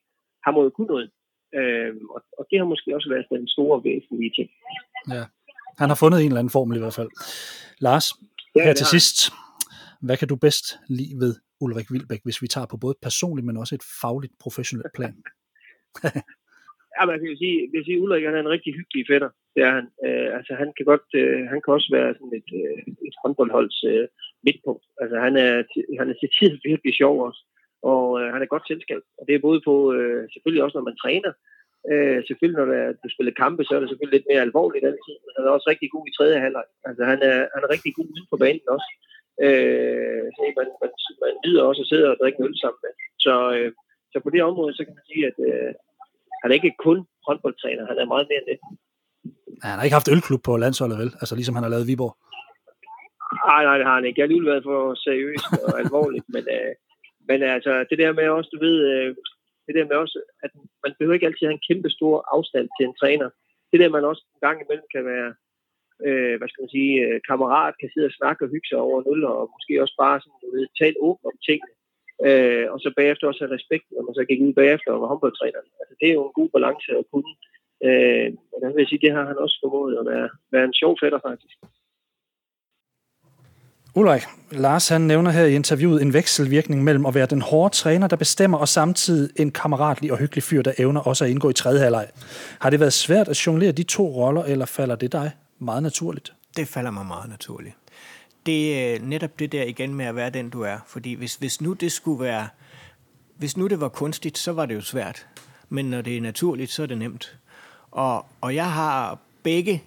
han 0.45 0.55
må 0.55 0.61
jo 0.63 0.71
kunne 0.71 0.93
noget. 0.95 1.11
Øh, 1.59 1.93
og, 2.15 2.21
og 2.39 2.47
det 2.51 2.59
har 2.59 2.67
måske 2.73 2.95
også 2.97 3.09
været 3.09 3.27
den 3.31 3.49
store 3.49 3.85
væsentlige 3.85 4.33
ting. 4.39 4.49
Ja, 5.17 5.25
han 5.81 5.89
har 5.93 5.99
fundet 6.03 6.19
en 6.19 6.27
eller 6.27 6.43
anden 6.43 6.57
formel 6.57 6.77
i 6.77 6.81
hvert 6.81 6.99
fald. 7.01 7.11
Lars, 7.87 8.07
ja, 8.57 8.65
her 8.65 8.75
til 8.75 8.89
ja. 8.89 8.95
sidst, 8.97 9.17
hvad 10.07 10.17
kan 10.17 10.29
du 10.29 10.37
bedst 10.37 10.67
lide 10.89 11.15
ved 11.23 11.33
Ulrik 11.61 11.89
Vilbæk, 11.93 12.23
hvis 12.25 12.43
vi 12.43 12.49
tager 12.49 12.69
på 12.71 12.77
både 12.77 12.95
personligt, 13.03 13.47
men 13.47 13.57
også 13.57 13.75
et 13.75 13.85
fagligt, 14.03 14.35
professionelt 14.45 14.93
plan? 14.97 15.15
ja, 16.97 17.03
man 17.11 17.19
kan 17.19 17.29
jo 17.33 17.37
sige, 17.43 17.57
hvis 17.71 17.85
sige 17.85 18.01
Ulrik 18.03 18.25
han 18.25 18.37
er 18.37 18.41
en 18.43 18.55
rigtig 18.57 18.73
hyggelig 18.79 19.05
fætter. 19.11 19.31
Det 19.55 19.63
er 19.69 19.73
han. 19.79 19.87
Øh, 20.07 20.29
altså, 20.39 20.53
han 20.63 20.69
kan 20.77 20.85
godt, 20.93 21.09
øh, 21.23 21.41
han 21.53 21.61
kan 21.63 21.75
også 21.77 21.89
være 21.97 22.11
sådan 22.15 22.35
et, 22.41 22.51
øh, 22.61 22.79
et 23.09 23.15
håndboldholds 23.23 23.79
øh, 23.93 24.07
midtpunkt. 24.47 24.85
Altså, 25.03 25.17
han 25.27 25.35
er, 25.47 25.55
han 26.01 26.07
er 26.11 26.17
til 26.19 26.31
tid 26.39 26.53
virkelig 26.71 26.95
sjov 26.95 27.15
også 27.29 27.43
og 27.93 28.05
øh, 28.21 28.29
han 28.35 28.43
er 28.43 28.53
godt 28.55 28.67
selskab. 28.71 29.03
Og 29.19 29.23
det 29.27 29.35
er 29.35 29.47
både 29.49 29.61
på, 29.69 29.75
øh, 29.97 30.23
selvfølgelig 30.33 30.65
også 30.65 30.77
når 30.79 30.89
man 30.89 31.01
træner, 31.03 31.33
øh, 31.91 32.19
selvfølgelig 32.27 32.59
når 32.61 32.69
der, 32.73 32.83
du 33.03 33.09
spiller 33.11 33.41
kampe, 33.43 33.63
så 33.65 33.73
er 33.75 33.81
det 33.81 33.89
selvfølgelig 33.89 34.17
lidt 34.17 34.31
mere 34.31 34.47
alvorligt 34.49 34.89
altid, 34.91 35.17
men 35.25 35.33
han 35.37 35.45
er 35.47 35.57
også 35.57 35.69
rigtig 35.73 35.89
god 35.95 36.05
i 36.07 36.15
tredje 36.17 36.43
halvleg. 36.45 36.67
Altså 36.89 37.03
han 37.13 37.19
er, 37.31 37.39
han 37.55 37.61
er 37.65 37.71
rigtig 37.75 37.93
god 37.99 38.09
uden 38.15 38.27
på 38.33 38.37
banen 38.45 38.67
også. 38.77 38.89
Øh, 39.47 40.25
så 40.35 40.41
man, 40.59 40.69
man, 40.83 40.91
man 41.25 41.35
nyder 41.45 41.63
også 41.69 41.83
at 41.83 41.91
sidde 41.91 42.07
og 42.13 42.17
drikke 42.21 42.43
øl 42.47 42.57
sammen 42.63 42.81
med. 42.85 42.93
Så, 43.25 43.35
øh, 43.57 43.71
så 44.13 44.17
på 44.21 44.31
det 44.35 44.43
område, 44.51 44.73
så 44.75 44.83
kan 44.85 44.95
man 44.99 45.07
sige, 45.11 45.23
at 45.31 45.37
øh, 45.49 45.71
han 46.41 46.49
er 46.49 46.57
ikke 46.59 46.83
kun 46.87 46.99
håndboldtræner, 47.27 47.91
han 47.93 47.99
er 48.03 48.13
meget 48.13 48.27
mere 48.31 48.41
end 48.43 48.51
det. 48.53 48.59
Ja, 49.63 49.69
han 49.73 49.79
har 49.79 49.87
ikke 49.87 49.99
haft 49.99 50.13
ølklub 50.15 50.43
på 50.45 50.53
landsholdet, 50.65 50.99
vel? 51.03 51.11
Altså 51.21 51.35
ligesom 51.35 51.55
han 51.57 51.65
har 51.65 51.75
lavet 51.75 51.89
Viborg. 51.91 52.15
Nej, 53.51 53.63
nej, 53.69 53.77
det 53.79 53.87
har 53.87 53.97
han 53.99 54.05
ikke. 54.05 54.19
Jeg 54.19 54.25
har 54.25 54.29
alligevel 54.29 54.53
været 54.53 54.65
for 54.71 54.81
seriøst 55.07 55.47
og 55.67 55.79
alvorligt, 55.85 56.27
men, 56.35 56.45
øh, 56.57 56.73
men 57.29 57.43
altså, 57.43 57.73
det 57.91 57.99
der 57.99 58.13
med 58.13 58.29
også, 58.29 58.51
du 58.55 58.59
ved, 58.67 58.77
øh, 58.91 59.09
det 59.67 59.75
der 59.75 59.87
med 59.91 59.97
også, 60.05 60.19
at 60.45 60.51
man 60.85 60.95
behøver 60.99 61.15
ikke 61.15 61.27
altid 61.27 61.47
have 61.47 61.59
en 61.59 61.69
kæmpe 61.69 61.91
stor 61.91 62.15
afstand 62.37 62.69
til 62.69 62.85
en 62.87 62.99
træner. 63.01 63.29
Det 63.71 63.81
der, 63.81 63.89
man 63.89 64.05
også 64.11 64.23
en 64.35 64.41
gang 64.47 64.59
imellem 64.61 64.89
kan 64.95 65.05
være, 65.13 65.31
øh, 66.07 66.35
hvad 66.39 66.49
skal 66.49 66.63
man 66.63 66.75
sige, 66.77 66.95
øh, 67.07 67.21
kammerat, 67.29 67.75
kan 67.81 67.91
sidde 67.91 68.11
og 68.11 68.17
snakke 68.19 68.45
og 68.45 68.51
hygge 68.53 68.69
sig 68.69 68.81
over 68.87 68.99
nul, 69.07 69.21
og 69.33 69.51
måske 69.55 69.83
også 69.85 69.97
bare 70.05 70.21
sådan, 70.21 70.41
du 70.43 70.49
ved, 70.55 70.67
tale 70.81 70.97
åbent 71.07 71.31
om 71.31 71.39
tingene. 71.49 71.73
Øh, 72.27 72.67
og 72.73 72.79
så 72.81 72.89
bagefter 72.99 73.25
også 73.27 73.43
have 73.45 73.57
respekt, 73.59 73.87
når 73.91 74.03
man 74.07 74.15
så 74.19 74.25
gik 74.29 74.41
ud 74.47 74.53
bagefter 74.61 74.91
og 74.93 75.01
var 75.01 75.11
håndboldtræner. 75.13 75.61
Altså, 75.81 75.95
det 76.01 76.07
er 76.09 76.15
jo 76.19 76.25
en 76.27 76.39
god 76.41 76.49
balance 76.55 76.91
at 77.01 77.09
kunne 77.13 77.33
Øh, 77.89 78.29
og 78.53 78.59
der 78.61 78.69
vil 78.69 78.83
jeg 78.83 78.89
sige, 78.89 79.05
det 79.05 79.13
har 79.17 79.25
han 79.31 79.39
også 79.45 79.57
formået 79.65 79.99
at 80.01 80.07
være, 80.13 80.29
være 80.53 80.65
en 80.65 80.79
sjov 80.81 80.93
fætter 81.03 81.21
faktisk. 81.29 81.57
Ulrik, 83.95 84.23
Lars 84.51 84.89
han 84.89 85.01
nævner 85.01 85.31
her 85.31 85.45
i 85.45 85.55
interviewet 85.55 86.03
en 86.03 86.13
vekselvirkning 86.13 86.85
mellem 86.85 87.07
at 87.07 87.15
være 87.15 87.27
den 87.27 87.43
hårde 87.43 87.75
træner, 87.75 88.07
der 88.07 88.17
bestemmer, 88.17 88.59
og 88.59 88.69
samtidig 88.69 89.31
en 89.37 89.51
kammeratlig 89.51 90.13
og 90.13 90.19
hyggelig 90.19 90.43
fyr, 90.43 90.63
der 90.63 90.73
evner 90.79 91.01
også 91.01 91.25
at 91.25 91.31
indgå 91.31 91.51
i 91.51 91.53
tredje 91.53 91.81
halvleg. 91.81 92.09
Har 92.59 92.71
det 92.71 92.81
været 92.81 92.93
svært 92.93 93.29
at 93.29 93.47
jonglere 93.47 93.73
de 93.73 93.83
to 93.83 94.09
roller, 94.09 94.43
eller 94.43 94.67
falder 94.67 94.97
det 94.97 95.13
dig 95.13 95.31
meget 95.59 95.83
naturligt? 95.83 96.33
Det 96.57 96.69
falder 96.69 96.91
mig 96.91 97.07
meget 97.07 97.31
naturligt. 97.31 97.77
Det 98.47 98.81
er 98.95 99.01
netop 99.01 99.39
det 99.39 99.53
der 99.53 99.63
igen 99.63 99.95
med 99.95 100.05
at 100.05 100.17
være 100.17 100.31
den, 100.31 100.51
du 100.51 100.63
er. 100.63 100.79
Fordi 100.87 101.15
hvis, 101.15 101.35
hvis 101.35 101.61
nu 101.61 101.73
det 101.73 101.93
skulle 101.93 102.25
være... 102.25 102.49
Hvis 103.37 103.57
nu 103.57 103.67
det 103.67 103.81
var 103.81 103.89
kunstigt, 103.89 104.39
så 104.39 104.53
var 104.53 104.67
det 104.67 104.75
jo 104.75 104.81
svært. 104.81 105.27
Men 105.69 105.85
når 105.85 106.03
det 106.03 106.17
er 106.17 106.21
naturligt, 106.21 106.71
så 106.71 106.83
er 106.83 106.87
det 106.87 106.99
nemt. 106.99 107.39
Og, 107.91 108.27
og 108.41 108.55
jeg 108.55 108.73
har 108.73 109.19
begge... 109.43 109.83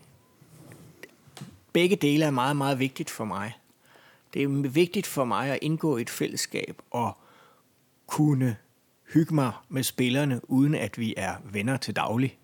Begge 1.73 1.95
dele 1.95 2.25
er 2.25 2.31
meget, 2.31 2.55
meget 2.55 2.79
vigtigt 2.79 3.09
for 3.09 3.25
mig. 3.25 3.53
Det 4.33 4.43
er 4.43 4.69
vigtigt 4.69 5.07
for 5.07 5.25
mig 5.25 5.49
at 5.49 5.59
indgå 5.61 5.97
i 5.97 6.01
et 6.01 6.09
fællesskab 6.09 6.81
og 6.91 7.17
kunne 8.07 8.55
hygge 9.13 9.35
mig 9.35 9.51
med 9.69 9.83
spillerne, 9.83 10.41
uden 10.43 10.75
at 10.75 10.99
vi 10.99 11.13
er 11.17 11.33
venner 11.51 11.77
til 11.77 11.95
daglig. 11.95 12.37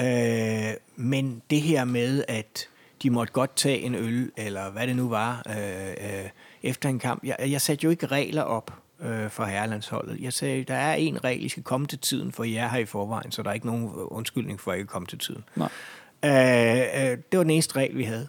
Øh, 0.00 0.74
men 0.96 1.42
det 1.50 1.60
her 1.60 1.84
med, 1.84 2.24
at 2.28 2.68
de 3.02 3.10
måtte 3.10 3.32
godt 3.32 3.56
tage 3.56 3.80
en 3.80 3.94
øl, 3.94 4.32
eller 4.36 4.70
hvad 4.70 4.86
det 4.86 4.96
nu 4.96 5.08
var, 5.08 5.42
øh, 5.48 5.90
øh, 5.90 6.28
efter 6.62 6.88
en 6.88 6.98
kamp. 6.98 7.24
Jeg, 7.24 7.36
jeg 7.40 7.60
satte 7.60 7.84
jo 7.84 7.90
ikke 7.90 8.06
regler 8.06 8.42
op 8.42 8.74
øh, 9.00 9.30
for 9.30 9.44
herrelandsholdet. 9.44 10.20
Jeg 10.20 10.32
sagde, 10.32 10.64
der 10.64 10.74
er 10.74 10.94
en 10.94 11.24
regel, 11.24 11.44
I 11.44 11.48
skal 11.48 11.62
komme 11.62 11.86
til 11.86 11.98
tiden, 11.98 12.32
for 12.32 12.44
I 12.44 12.54
er 12.54 12.68
her 12.68 12.78
i 12.78 12.84
forvejen, 12.84 13.32
så 13.32 13.42
der 13.42 13.50
er 13.50 13.54
ikke 13.54 13.66
nogen 13.66 13.90
undskyldning 13.94 14.60
for, 14.60 14.72
at 14.72 14.76
I 14.76 14.80
ikke 14.80 14.90
komme 14.90 15.06
til 15.06 15.18
tiden. 15.18 15.44
Nej. 15.56 15.68
Øh, 16.24 17.10
øh, 17.10 17.18
det 17.32 17.38
var 17.38 17.42
den 17.42 17.50
eneste 17.50 17.76
regel, 17.76 17.98
vi 17.98 18.04
havde. 18.04 18.28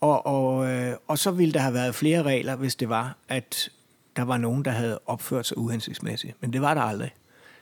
Og, 0.00 0.26
og, 0.26 0.66
øh, 0.68 0.96
og 1.08 1.18
så 1.18 1.30
ville 1.30 1.52
der 1.52 1.60
have 1.60 1.74
været 1.74 1.94
flere 1.94 2.22
regler, 2.22 2.56
hvis 2.56 2.76
det 2.76 2.88
var, 2.88 3.16
at 3.28 3.70
der 4.16 4.22
var 4.22 4.38
nogen, 4.38 4.64
der 4.64 4.70
havde 4.70 5.00
opført 5.06 5.46
sig 5.46 5.58
uhensigtsmæssigt. 5.58 6.36
Men 6.40 6.52
det 6.52 6.62
var 6.62 6.74
der 6.74 6.80
aldrig. 6.80 7.14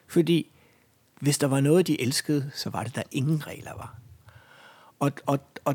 Fordi 0.07 0.51
hvis 1.21 1.39
der 1.39 1.47
var 1.47 1.61
noget, 1.61 1.87
de 1.87 2.01
elskede, 2.01 2.51
så 2.55 2.71
var 2.71 2.83
det 2.83 2.97
der 2.97 3.03
ingen 3.11 3.47
regler 3.47 3.73
var. 3.77 3.95
Og, 5.01 5.13
og, 5.27 5.39
og, 5.65 5.75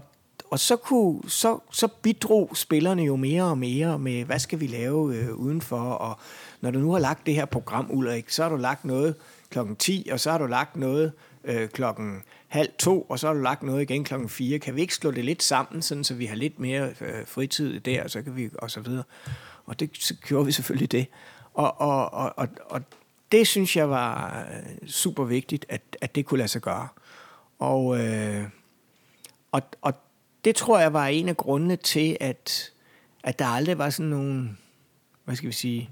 og 0.52 0.60
så, 0.60 0.76
kunne, 0.76 1.30
så, 1.30 1.60
så 1.72 1.88
bidrog 1.88 2.58
spillerne 2.58 3.04
jo 3.04 3.16
mere 3.16 3.44
og 3.44 3.58
mere 3.58 4.00
med, 4.00 4.24
hvad 4.26 4.40
skal 4.40 4.60
vi 4.60 4.68
lave 4.68 5.16
øh, 5.16 5.36
udenfor, 5.36 5.78
og 5.78 6.20
når 6.62 6.72
du 6.72 6.80
nu 6.80 6.92
har 6.92 7.00
lagt 7.00 7.26
det 7.26 7.36
her 7.36 7.46
program, 7.46 7.88
Ulrik, 7.92 8.30
så 8.30 8.44
har 8.44 8.50
du 8.50 8.56
lagt 8.56 8.86
noget 8.86 9.16
klokken 9.50 9.76
10, 9.76 10.10
og 10.12 10.20
så 10.20 10.32
har 10.32 10.38
du 10.38 10.46
lagt 10.46 10.76
noget 10.76 11.12
øh, 11.44 11.70
klokken 11.70 12.24
halv 12.48 12.70
to, 12.80 13.02
og 13.02 13.20
så 13.20 13.28
har 13.28 13.34
du 13.34 13.40
lagt 13.40 13.64
noget 13.64 13.82
igen 13.82 14.04
klokken 14.04 14.30
4. 14.30 14.60
Kan 14.60 14.76
vi 14.76 14.82
ikke 14.82 14.96
slå 14.96 15.12
det 15.12 15.26
lidt 15.26 15.44
sammen, 15.44 15.82
sådan, 15.82 16.04
så 16.04 16.14
vi 16.14 16.26
har 16.26 16.36
lidt 16.36 16.60
mere 16.60 16.94
øh, 17.02 17.28
fritid 17.28 17.80
der, 17.80 18.04
og 18.04 18.10
så 18.10 18.22
kan 18.22 18.36
vi, 18.36 18.50
og 18.60 18.72
så 18.72 18.80
videre. 18.80 19.04
Og 19.66 19.80
det 19.80 19.90
så 20.00 20.16
gjorde 20.28 20.46
vi 20.46 20.52
selvfølgelig 20.52 20.92
det. 20.92 21.08
Og, 21.54 21.82
og, 21.82 22.14
og, 22.14 22.34
og, 22.38 22.48
og 22.66 22.82
det 23.32 23.48
synes 23.48 23.76
jeg 23.76 23.90
var 23.90 24.40
øh, 24.52 24.90
super 24.90 25.24
vigtigt, 25.24 25.66
at, 25.70 25.98
at 26.02 26.16
det 26.16 26.26
kunne 26.26 26.38
lade 26.38 26.48
sig 26.48 26.62
gøre. 26.62 26.88
Og, 27.60 28.00
øh, 28.00 28.44
og, 29.52 29.62
og 29.82 29.94
det 30.46 30.56
tror 30.56 30.80
jeg 30.80 30.94
var 30.94 31.08
en 31.08 31.30
af 31.30 31.38
grundene 31.38 31.76
til, 31.76 32.18
at, 32.20 32.72
at 33.24 33.40
der 33.40 33.46
aldrig 33.46 33.78
var 33.78 33.90
sådan 33.90 34.10
nogen, 34.10 34.58
hvad 35.26 35.36
skal 35.36 35.48
vi 35.48 35.54
sige, 35.54 35.90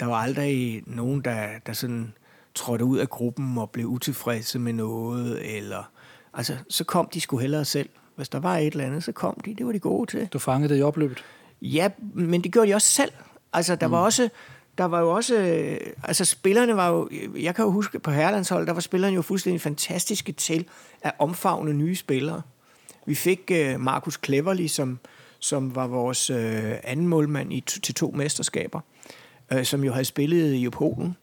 der 0.00 0.06
var 0.06 0.16
aldrig 0.16 0.82
nogen, 0.86 1.20
der, 1.20 1.58
der 1.66 1.72
sådan 1.72 2.14
trådte 2.56 2.84
ud 2.84 2.98
af 2.98 3.08
gruppen 3.08 3.58
og 3.58 3.70
blev 3.70 3.86
utilfredse 3.86 4.58
med 4.58 4.72
noget, 4.72 5.56
eller 5.56 5.90
altså, 6.34 6.56
så 6.68 6.84
kom 6.84 7.08
de 7.14 7.20
sgu 7.20 7.36
hellere 7.36 7.64
selv. 7.64 7.88
Hvis 8.16 8.28
der 8.28 8.40
var 8.40 8.56
et 8.56 8.66
eller 8.66 8.84
andet, 8.84 9.04
så 9.04 9.12
kom 9.12 9.40
de. 9.44 9.54
Det 9.54 9.66
var 9.66 9.72
de 9.72 9.78
gode 9.78 10.10
til. 10.10 10.26
Du 10.26 10.38
fangede 10.38 10.74
det 10.74 10.80
i 10.80 10.82
opløbet? 10.82 11.24
Ja, 11.62 11.88
men 12.14 12.44
det 12.44 12.52
gjorde 12.52 12.68
de 12.68 12.74
også 12.74 12.88
selv. 12.88 13.12
Altså, 13.52 13.76
der 13.76 13.86
mm. 13.86 13.92
var 13.92 13.98
også, 13.98 14.28
der 14.78 14.84
var 14.84 15.00
jo 15.00 15.10
også, 15.10 15.34
altså 16.02 16.24
spillerne 16.24 16.76
var 16.76 16.88
jo, 16.88 17.08
jeg 17.38 17.54
kan 17.54 17.64
jo 17.64 17.70
huske 17.70 17.98
på 17.98 18.10
Herlandshold, 18.10 18.66
der 18.66 18.72
var 18.72 18.80
spillerne 18.80 19.14
jo 19.14 19.22
fuldstændig 19.22 19.60
fantastiske 19.60 20.32
til 20.32 20.66
at 21.02 21.12
omfavne 21.18 21.72
nye 21.72 21.96
spillere. 21.96 22.42
Vi 23.06 23.14
fik 23.14 23.50
uh, 23.50 23.80
Markus 23.80 24.18
Cleverly, 24.24 24.66
som, 24.66 24.98
som 25.38 25.74
var 25.74 25.86
vores 25.86 26.30
uh, 26.30 26.36
anden 26.84 27.08
målmand 27.08 27.52
i, 27.52 27.60
til 27.60 27.94
to 27.94 28.10
mesterskaber, 28.16 28.80
uh, 29.54 29.62
som 29.62 29.84
jo 29.84 29.92
havde 29.92 30.04
spillet 30.04 30.54
i 30.54 30.70
Polen, 30.70 31.16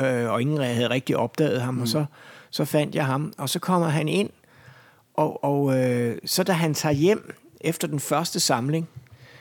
uh, 0.00 0.32
og 0.32 0.40
ingen 0.40 0.60
havde 0.60 0.90
rigtig 0.90 1.16
opdaget 1.16 1.60
ham, 1.60 1.74
mm. 1.74 1.82
og 1.82 1.88
så, 1.88 2.04
så 2.50 2.64
fandt 2.64 2.94
jeg 2.94 3.06
ham, 3.06 3.32
og 3.38 3.48
så 3.48 3.58
kommer 3.58 3.88
han 3.88 4.08
ind, 4.08 4.30
og, 5.14 5.44
og 5.44 5.62
uh, 5.62 6.12
så 6.24 6.42
da 6.42 6.52
han 6.52 6.74
tager 6.74 6.92
hjem 6.92 7.34
efter 7.60 7.88
den 7.88 8.00
første 8.00 8.40
samling, 8.40 8.88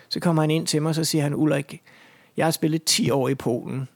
så 0.10 0.20
kommer 0.20 0.44
han 0.44 0.52
ind 0.52 0.68
til 0.68 0.82
mig, 0.82 0.90
og 0.90 0.96
så 0.96 1.04
siger 1.04 1.24
han, 1.24 1.36
Ulrik, 1.36 1.82
jeg 2.38 2.46
har 2.46 2.52
spillet 2.52 2.84
10 2.84 3.10
år 3.10 3.30
i 3.30 3.36
Polen. 3.36 3.88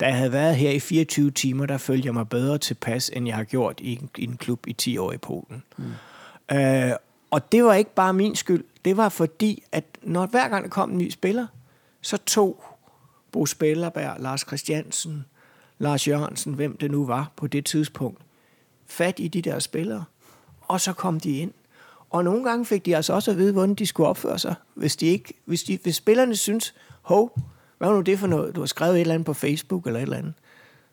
Da 0.00 0.06
jeg 0.06 0.16
havde 0.16 0.32
været 0.32 0.56
her 0.56 0.70
i 0.70 0.80
24 0.80 1.30
timer, 1.30 1.66
der 1.66 1.78
følte 1.78 2.06
jeg 2.06 2.14
mig 2.14 2.28
bedre 2.28 2.58
tilpas, 2.58 3.10
end 3.14 3.26
jeg 3.26 3.36
har 3.36 3.44
gjort 3.44 3.80
i 3.80 3.92
en, 3.92 4.10
i 4.18 4.24
en 4.24 4.36
klub 4.36 4.66
i 4.66 4.72
10 4.72 4.98
år 4.98 5.12
i 5.12 5.16
Polen. 5.16 5.62
Mm. 5.76 6.56
Øh, 6.56 6.92
og 7.30 7.52
det 7.52 7.64
var 7.64 7.74
ikke 7.74 7.94
bare 7.94 8.14
min 8.14 8.36
skyld. 8.36 8.64
Det 8.84 8.96
var 8.96 9.08
fordi, 9.08 9.62
at 9.72 9.84
når 10.02 10.26
hver 10.26 10.48
gang 10.48 10.64
der 10.64 10.70
kom 10.70 10.90
en 10.90 10.98
ny 10.98 11.10
spiller, 11.10 11.46
så 12.00 12.16
tog 12.16 12.64
Bo 13.32 13.46
Spillerberg, 13.46 14.16
Lars 14.18 14.40
Christiansen, 14.40 15.24
Lars 15.78 16.08
Jørgensen, 16.08 16.54
hvem 16.54 16.76
det 16.76 16.90
nu 16.90 17.06
var 17.06 17.32
på 17.36 17.46
det 17.46 17.64
tidspunkt, 17.64 18.20
fat 18.86 19.18
i 19.18 19.28
de 19.28 19.42
der 19.42 19.58
spillere, 19.58 20.04
og 20.60 20.80
så 20.80 20.92
kom 20.92 21.20
de 21.20 21.38
ind. 21.38 21.52
Og 22.10 22.24
nogle 22.24 22.44
gange 22.44 22.64
fik 22.64 22.86
de 22.86 22.96
altså 22.96 23.12
også 23.12 23.30
at 23.30 23.36
vide, 23.36 23.52
hvordan 23.52 23.74
de 23.74 23.86
skulle 23.86 24.08
opføre 24.08 24.38
sig. 24.38 24.54
Hvis, 24.74 24.96
de 24.96 25.06
ikke, 25.06 25.34
hvis, 25.44 25.62
de, 25.62 25.78
hvis 25.82 25.96
spillerne 25.96 26.36
synes, 26.36 26.74
hov, 27.02 27.38
hvad 27.78 27.88
var 27.88 27.94
nu 27.94 28.00
det 28.00 28.18
for 28.18 28.26
noget? 28.26 28.54
Du 28.54 28.60
har 28.60 28.66
skrevet 28.66 28.94
et 28.94 29.00
eller 29.00 29.14
andet 29.14 29.26
på 29.26 29.34
Facebook 29.34 29.86
eller 29.86 29.98
et 29.98 30.02
eller 30.02 30.16
andet. 30.16 30.34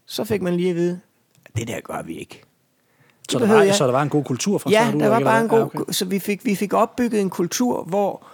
Så 0.06 0.24
fik 0.24 0.42
man 0.42 0.58
lige 0.58 0.70
at 0.70 0.76
vide, 0.76 1.00
det 1.56 1.68
der 1.68 1.80
gør 1.80 2.02
vi 2.02 2.18
ikke. 2.18 2.42
Så 3.30 3.40
der, 3.40 3.48
var, 3.48 3.62
jeg. 3.62 3.76
så 3.76 3.86
der 3.86 3.92
var 3.92 4.02
en 4.02 4.10
god 4.10 4.24
kultur 4.24 4.58
fra 4.58 4.70
Ja, 4.70 4.94
der 5.00 5.08
var 5.08 5.20
bare 5.20 5.42
en 5.42 5.48
god... 5.48 5.58
Ja, 5.60 5.66
okay. 5.66 5.94
Så 5.94 6.06
vi 6.06 6.20
fik, 6.20 6.46
vi 6.46 6.56
fik 6.56 6.74
opbygget 6.74 7.22
en 7.22 7.30
kultur, 7.30 7.84
hvor, 7.84 8.26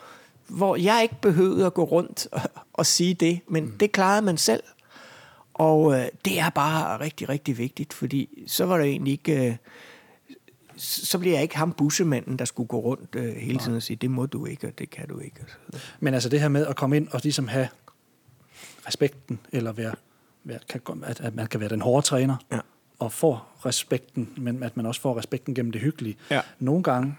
hvor 0.48 0.76
jeg 0.76 1.00
ikke 1.04 1.16
behøvede 1.22 1.66
at 1.66 1.74
gå 1.74 1.84
rundt 1.84 2.28
og, 2.32 2.42
og 2.74 2.86
sige 2.86 3.14
det, 3.14 3.40
men 3.48 3.66
mm. 3.66 3.78
det 3.78 3.92
klarede 3.92 4.22
man 4.22 4.38
selv. 4.38 4.64
Og 5.62 6.00
øh, 6.00 6.06
det 6.26 6.40
er 6.40 6.50
bare 6.50 7.00
rigtig, 7.00 7.30
rigtig 7.30 7.58
vigtigt, 7.58 7.94
fordi 7.94 8.44
så 8.48 8.66
var 8.66 8.78
det 8.78 8.86
egentlig 8.86 9.12
ikke... 9.12 9.48
Øh, 9.48 9.56
så 10.78 11.20
bliver 11.20 11.36
jeg 11.36 11.44
ikke 11.44 11.58
ham 11.58 11.74
bussemanden, 11.74 12.40
der 12.40 12.46
skulle 12.46 12.68
gå 12.68 12.80
rundt 12.80 13.16
øh, 13.16 13.36
hele 13.36 13.60
tiden 13.60 13.76
og 13.76 13.84
sige, 13.84 13.98
det 13.98 14.12
må 14.12 14.26
du 14.26 14.46
ikke, 14.46 14.68
og 14.68 14.80
det 14.80 14.90
kan 14.90 15.08
du 15.08 15.20
ikke. 15.20 15.40
Men 16.00 16.14
altså 16.14 16.30
det 16.30 16.40
her 16.40 16.48
med 16.48 16.68
at 16.68 16.76
komme 16.76 16.98
ind 16.98 17.08
og 17.08 17.20
ligesom 17.24 17.48
have 17.48 17.68
respekten, 18.88 19.40
eller 19.52 19.72
være, 19.72 19.94
være 20.44 20.60
kan, 20.70 20.82
at, 21.04 21.22
at 21.22 21.36
man 21.36 21.48
kan 21.48 21.60
være 21.60 21.70
den 21.70 21.82
hårde 21.82 22.06
træner, 22.06 22.36
ja. 22.52 22.60
og 23.00 23.12
få 23.12 23.38
respekten, 23.66 24.30
men 24.38 24.64
at 24.64 24.78
man 24.78 24.86
også 24.86 25.02
får 25.02 25.18
respekten 25.18 25.56
gennem 25.56 25.72
det 25.72 25.82
hyggelige. 25.82 26.18
Ja. 26.32 26.42
Nogle 26.60 26.84
gange 26.84 27.16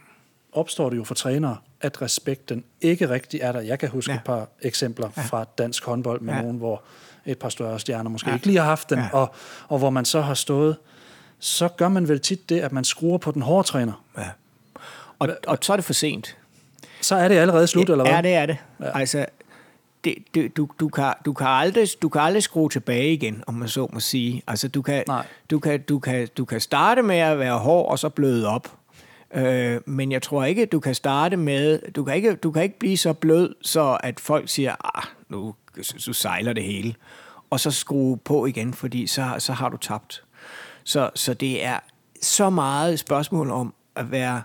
opstår 0.52 0.90
det 0.90 0.96
jo 0.96 1.04
for 1.04 1.14
trænere, 1.14 1.56
at 1.80 2.02
respekten 2.02 2.64
ikke 2.80 3.08
rigtig 3.08 3.40
er 3.40 3.52
der. 3.52 3.60
Jeg 3.60 3.78
kan 3.78 3.88
huske 3.88 4.12
ja. 4.12 4.18
et 4.18 4.24
par 4.24 4.48
eksempler 4.62 5.10
ja. 5.16 5.22
fra 5.22 5.44
dansk 5.58 5.84
håndbold 5.84 6.20
med 6.20 6.34
ja. 6.34 6.42
nogen, 6.42 6.56
hvor 6.56 6.82
et 7.26 7.38
par 7.38 7.48
større 7.48 7.80
stjerner 7.80 8.10
måske 8.10 8.28
ja. 8.28 8.34
ikke 8.34 8.46
lige 8.46 8.58
har 8.58 8.64
haft 8.64 8.90
den, 8.90 8.98
ja. 8.98 9.08
og, 9.12 9.34
og 9.68 9.78
hvor 9.78 9.90
man 9.90 10.04
så 10.04 10.20
har 10.20 10.34
stået, 10.34 10.76
så 11.38 11.68
gør 11.68 11.88
man 11.88 12.08
vel 12.08 12.20
tit 12.20 12.48
det, 12.48 12.60
at 12.60 12.72
man 12.72 12.84
skruer 12.84 13.18
på 13.18 13.30
den 13.30 13.42
hårde 13.42 13.68
træner. 13.68 14.04
Ja. 14.18 14.28
Og, 15.18 15.28
og 15.46 15.58
så 15.62 15.72
er 15.72 15.76
det 15.76 15.84
for 15.84 15.92
sent. 15.92 16.36
Så 17.00 17.14
er 17.14 17.28
det 17.28 17.34
allerede 17.34 17.66
slut, 17.66 17.88
ja, 17.88 17.92
eller 17.92 18.04
hvad? 18.04 18.14
Ja, 18.14 18.22
det 18.22 18.34
er 18.34 18.46
det. 18.46 18.56
Ja. 18.80 18.98
Altså, 18.98 19.26
det, 20.04 20.14
det, 20.34 20.56
du, 20.56 20.68
du, 20.80 20.88
kan, 20.88 21.14
du, 21.24 21.32
kan 21.32 21.46
aldrig, 21.46 21.88
du 22.02 22.08
kan 22.08 22.20
aldrig 22.20 22.42
skrue 22.42 22.68
tilbage 22.68 23.12
igen, 23.12 23.44
om 23.46 23.54
man 23.54 23.68
så 23.68 23.88
må 23.92 24.00
sige. 24.00 24.42
Altså, 24.46 24.68
du 24.68 24.82
kan, 24.82 25.04
du 25.50 25.58
kan, 25.58 25.82
du 25.82 25.98
kan, 25.98 26.28
du 26.36 26.44
kan 26.44 26.60
starte 26.60 27.02
med 27.02 27.16
at 27.16 27.38
være 27.38 27.58
hård, 27.58 27.90
og 27.90 27.98
så 27.98 28.08
bløde 28.08 28.48
op. 28.48 28.68
Øh, 29.34 29.80
men 29.86 30.12
jeg 30.12 30.22
tror 30.22 30.44
ikke, 30.44 30.66
du 30.66 30.80
kan 30.80 30.94
starte 30.94 31.36
med... 31.36 31.92
Du 31.92 32.04
kan, 32.04 32.16
ikke, 32.16 32.34
du 32.34 32.50
kan 32.50 32.62
ikke 32.62 32.78
blive 32.78 32.96
så 32.96 33.12
blød, 33.12 33.54
så 33.62 33.98
at 34.02 34.20
folk 34.20 34.48
siger, 34.48 34.96
ah, 34.98 35.04
nu 35.28 35.54
du 36.06 36.12
sejler 36.12 36.52
det 36.52 36.64
hele. 36.64 36.94
Og 37.50 37.60
så 37.60 37.70
skrue 37.70 38.18
på 38.18 38.46
igen, 38.46 38.74
fordi 38.74 39.06
så, 39.06 39.34
så 39.38 39.52
har 39.52 39.68
du 39.68 39.76
tabt. 39.76 40.24
Så, 40.84 41.10
så 41.14 41.34
det 41.34 41.64
er 41.64 41.78
så 42.20 42.50
meget 42.50 42.92
et 42.92 42.98
spørgsmål 42.98 43.50
om 43.50 43.74
at 43.96 44.10
være 44.10 44.42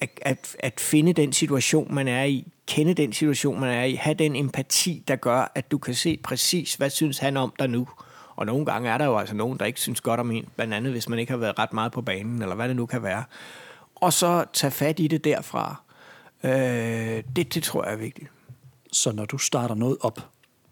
at, 0.00 0.10
at, 0.22 0.56
at 0.58 0.80
finde 0.80 1.12
den 1.12 1.32
situation, 1.32 1.94
man 1.94 2.08
er 2.08 2.24
i, 2.24 2.46
kende 2.66 2.94
den 2.94 3.12
situation, 3.12 3.60
man 3.60 3.70
er 3.70 3.84
i, 3.84 3.94
have 3.94 4.14
den 4.14 4.36
empati, 4.36 5.04
der 5.08 5.16
gør, 5.16 5.52
at 5.54 5.70
du 5.70 5.78
kan 5.78 5.94
se 5.94 6.18
præcis, 6.22 6.74
hvad 6.74 6.90
synes 6.90 7.18
han 7.18 7.36
om 7.36 7.52
dig 7.58 7.70
nu. 7.70 7.88
Og 8.36 8.46
nogle 8.46 8.66
gange 8.66 8.90
er 8.90 8.98
der 8.98 9.04
jo 9.04 9.18
altså 9.18 9.34
nogen, 9.34 9.58
der 9.58 9.64
ikke 9.64 9.80
synes 9.80 10.00
godt 10.00 10.20
om 10.20 10.30
en, 10.30 10.48
blandt 10.56 10.74
andet 10.74 10.92
hvis 10.92 11.08
man 11.08 11.18
ikke 11.18 11.32
har 11.32 11.38
været 11.38 11.58
ret 11.58 11.72
meget 11.72 11.92
på 11.92 12.02
banen, 12.02 12.42
eller 12.42 12.54
hvad 12.54 12.68
det 12.68 12.76
nu 12.76 12.86
kan 12.86 13.02
være. 13.02 13.24
Og 13.94 14.12
så 14.12 14.44
tage 14.52 14.70
fat 14.70 15.00
i 15.00 15.06
det 15.06 15.24
derfra. 15.24 15.82
Øh, 16.44 17.22
det, 17.36 17.54
det 17.54 17.62
tror 17.62 17.84
jeg 17.84 17.92
er 17.92 17.96
vigtigt. 17.96 18.30
Så 18.92 19.12
når 19.12 19.24
du 19.24 19.38
starter 19.38 19.74
noget 19.74 19.96
op, 20.00 20.28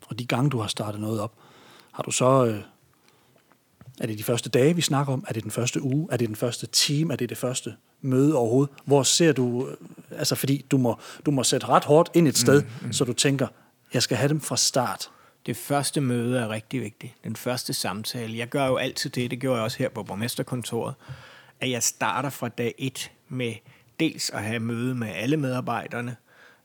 og 0.06 0.18
de 0.18 0.26
gange 0.26 0.50
du 0.50 0.58
har 0.58 0.68
startet 0.68 1.00
noget 1.00 1.20
op, 1.20 1.32
har 1.92 2.02
du 2.02 2.10
så 2.10 2.46
øh, 2.46 2.62
Er 4.00 4.06
det 4.06 4.18
de 4.18 4.24
første 4.24 4.50
dage, 4.50 4.76
vi 4.76 4.82
snakker 4.82 5.12
om? 5.12 5.24
Er 5.28 5.32
det 5.32 5.42
den 5.42 5.50
første 5.50 5.82
uge? 5.82 6.08
Er 6.10 6.16
det 6.16 6.28
den 6.28 6.36
første 6.36 6.66
time? 6.66 7.12
Er 7.12 7.16
det 7.16 7.28
det 7.28 7.38
første 7.38 7.74
møde 8.00 8.36
overhovedet? 8.36 8.74
Hvor 8.84 9.02
ser 9.02 9.32
du, 9.32 9.68
øh, 9.68 9.76
altså 10.18 10.34
fordi 10.34 10.66
du 10.70 10.78
må, 10.78 10.98
du 11.26 11.30
må 11.30 11.44
sætte 11.44 11.68
ret 11.68 11.84
hårdt 11.84 12.10
ind 12.14 12.28
et 12.28 12.38
sted, 12.38 12.62
mm, 12.62 12.86
mm. 12.86 12.92
så 12.92 13.04
du 13.04 13.12
tænker, 13.12 13.46
jeg 13.94 14.02
skal 14.02 14.16
have 14.16 14.28
dem 14.28 14.40
fra 14.40 14.56
start. 14.56 15.10
Det 15.46 15.56
første 15.56 16.00
møde 16.00 16.38
er 16.38 16.48
rigtig 16.48 16.80
vigtigt. 16.80 17.24
Den 17.24 17.36
første 17.36 17.74
samtale. 17.74 18.38
Jeg 18.38 18.48
gør 18.48 18.66
jo 18.66 18.76
altid 18.76 19.10
det, 19.10 19.30
det 19.30 19.40
gjorde 19.40 19.56
jeg 19.56 19.64
også 19.64 19.78
her 19.78 19.88
på 19.88 20.02
borgmesterkontoret, 20.02 20.94
at 21.60 21.70
jeg 21.70 21.82
starter 21.82 22.30
fra 22.30 22.48
dag 22.48 22.74
et 22.78 23.10
med 23.28 23.54
dels 24.00 24.30
at 24.30 24.42
have 24.42 24.60
møde 24.60 24.94
med 24.94 25.08
alle 25.08 25.36
medarbejderne, 25.36 26.16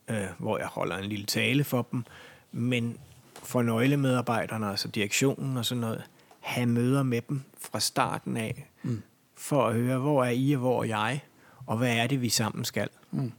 øh, 0.08 0.26
hvor 0.38 0.58
jeg 0.58 0.66
holder 0.66 0.96
en 0.96 1.04
lille 1.04 1.26
tale 1.26 1.64
for 1.64 1.86
dem, 1.92 2.04
men 2.52 2.98
for 3.42 3.62
nøglemedarbejderne, 3.62 4.70
altså 4.70 4.88
direktionen 4.88 5.56
og 5.56 5.64
sådan 5.64 5.80
noget, 5.80 6.02
have 6.40 6.66
møder 6.66 7.02
med 7.02 7.20
dem 7.28 7.42
fra 7.60 7.80
starten 7.80 8.36
af, 8.36 8.68
mm. 8.82 9.02
for 9.34 9.66
at 9.66 9.74
høre, 9.74 9.98
hvor 9.98 10.24
er 10.24 10.30
I 10.30 10.52
og 10.52 10.58
hvor 10.58 10.82
er 10.82 10.86
jeg, 10.86 11.20
og 11.66 11.78
hvad 11.78 11.96
er 11.96 12.06
det, 12.06 12.22
vi 12.22 12.28
sammen 12.28 12.64
skal. 12.64 12.88
Mm. 13.10 13.32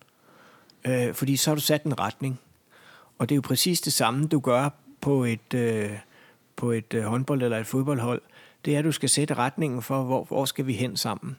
Øh, 0.85 1.13
fordi 1.13 1.37
så 1.37 1.49
har 1.49 1.55
du 1.55 1.61
sat 1.61 1.83
en 1.83 1.99
retning. 1.99 2.39
Og 3.17 3.29
det 3.29 3.35
er 3.35 3.37
jo 3.37 3.41
præcis 3.41 3.81
det 3.81 3.93
samme, 3.93 4.27
du 4.27 4.39
gør 4.39 4.69
på 5.01 5.23
et, 5.23 5.53
øh, 5.53 5.91
på 6.55 6.71
et 6.71 6.93
øh, 6.93 7.03
håndbold 7.03 7.43
eller 7.43 7.57
et 7.57 7.67
fodboldhold. 7.67 8.21
Det 8.65 8.75
er, 8.75 8.79
at 8.79 8.85
du 8.85 8.91
skal 8.91 9.09
sætte 9.09 9.33
retningen 9.33 9.81
for, 9.81 10.03
hvor, 10.03 10.23
hvor 10.23 10.45
skal 10.45 10.67
vi 10.67 10.73
hen 10.73 10.97
sammen. 10.97 11.37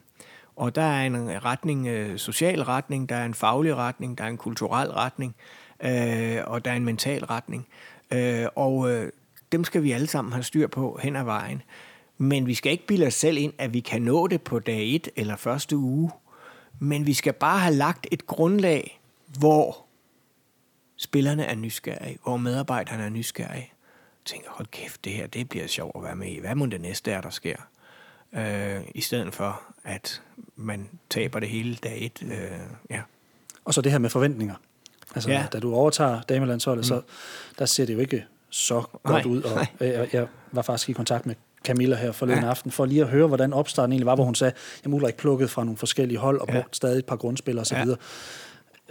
Og 0.55 0.75
der 0.75 0.81
er 0.81 1.05
en 1.05 1.45
retning, 1.45 1.87
øh, 1.87 2.17
social 2.17 2.61
retning, 2.61 3.09
der 3.09 3.15
er 3.15 3.25
en 3.25 3.33
faglig 3.33 3.75
retning, 3.75 4.17
der 4.17 4.23
er 4.23 4.27
en 4.27 4.37
kulturel 4.37 4.91
retning, 4.91 5.35
øh, 5.83 6.37
og 6.47 6.65
der 6.65 6.71
er 6.71 6.75
en 6.75 6.85
mental 6.85 7.25
retning. 7.25 7.67
Øh, 8.11 8.45
og 8.55 8.91
øh, 8.91 9.11
dem 9.51 9.63
skal 9.63 9.83
vi 9.83 9.91
alle 9.91 10.07
sammen 10.07 10.33
have 10.33 10.43
styr 10.43 10.67
på 10.67 10.99
hen 11.03 11.15
ad 11.15 11.23
vejen. 11.23 11.61
Men 12.17 12.47
vi 12.47 12.53
skal 12.53 12.71
ikke 12.71 12.87
bilde 12.87 13.07
os 13.07 13.13
selv 13.13 13.37
ind, 13.37 13.53
at 13.57 13.73
vi 13.73 13.79
kan 13.79 14.01
nå 14.01 14.27
det 14.27 14.41
på 14.41 14.59
dag 14.59 14.95
1 14.95 15.09
eller 15.15 15.35
første 15.35 15.77
uge. 15.77 16.11
Men 16.79 17.05
vi 17.05 17.13
skal 17.13 17.33
bare 17.33 17.59
have 17.59 17.75
lagt 17.75 18.07
et 18.11 18.27
grundlag, 18.27 19.01
hvor 19.39 19.85
spillerne 21.01 21.45
er 21.45 21.55
nysgerrige, 21.55 22.17
hvor 22.23 22.37
medarbejderne 22.37 23.03
er 23.03 23.09
nysgerrige. 23.09 23.73
Tænker, 24.25 24.49
hold 24.49 24.67
kæft, 24.71 25.05
det 25.05 25.13
her 25.13 25.27
det 25.27 25.49
bliver 25.49 25.67
sjovt 25.67 25.95
at 25.95 26.03
være 26.03 26.15
med 26.15 26.27
i. 26.27 26.39
Hvad 26.39 26.55
må 26.55 26.65
det 26.65 26.81
næste 26.81 27.11
er, 27.11 27.21
der 27.21 27.29
sker? 27.29 27.55
Øh, 28.33 28.81
I 28.95 29.01
stedet 29.01 29.33
for, 29.33 29.61
at 29.83 30.21
man 30.55 30.89
taber 31.09 31.39
det 31.39 31.49
hele 31.49 31.75
dag 31.75 32.11
1. 32.21 32.31
Øh, 32.31 32.51
ja. 32.89 33.01
Og 33.65 33.73
så 33.73 33.81
det 33.81 33.91
her 33.91 33.99
med 33.99 34.09
forventninger. 34.09 34.55
Altså, 35.15 35.31
ja. 35.31 35.45
da 35.53 35.59
du 35.59 35.75
overtager 35.75 36.21
damelandsholdet, 36.21 36.83
mm. 36.83 36.87
så 36.87 37.01
der 37.59 37.65
ser 37.65 37.85
det 37.85 37.93
jo 37.93 37.99
ikke 37.99 38.25
så 38.49 38.81
godt 39.03 39.25
nej, 39.25 39.33
ud. 39.33 39.43
Og 39.43 39.67
jeg, 39.79 40.09
jeg 40.13 40.27
var 40.51 40.61
faktisk 40.61 40.89
i 40.89 40.93
kontakt 40.93 41.25
med 41.25 41.35
Camilla 41.65 41.95
her 41.95 42.11
forleden 42.11 42.43
ja. 42.43 42.49
aften, 42.49 42.71
for 42.71 42.85
lige 42.85 43.01
at 43.01 43.07
høre, 43.07 43.27
hvordan 43.27 43.53
opstarten 43.53 43.91
egentlig 43.91 44.05
var, 44.05 44.15
hvor 44.15 44.25
hun 44.25 44.35
sagde, 44.35 44.53
jeg 44.83 44.91
må 44.91 45.07
ikke 45.07 45.19
plukket 45.19 45.49
fra 45.49 45.63
nogle 45.63 45.77
forskellige 45.77 46.17
hold 46.17 46.39
og 46.39 46.47
brugt 46.47 46.57
ja. 46.57 46.73
stadig 46.73 46.99
et 46.99 47.05
par 47.05 47.15
grundspillere 47.15 47.61
osv. 47.61 47.77
Ja. 47.77 47.95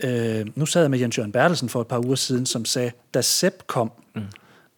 Øh, 0.04 0.46
nu 0.54 0.66
sad 0.66 0.82
jeg 0.82 0.90
med 0.90 0.98
Jens 0.98 1.18
Jørgen 1.18 1.32
Bertelsen 1.32 1.68
for 1.68 1.80
et 1.80 1.86
par 1.86 1.98
uger 2.04 2.14
siden, 2.14 2.46
som 2.46 2.64
sagde, 2.64 2.92
da 3.14 3.20
Sepp 3.20 3.54
kom, 3.66 3.92
mm. 4.14 4.22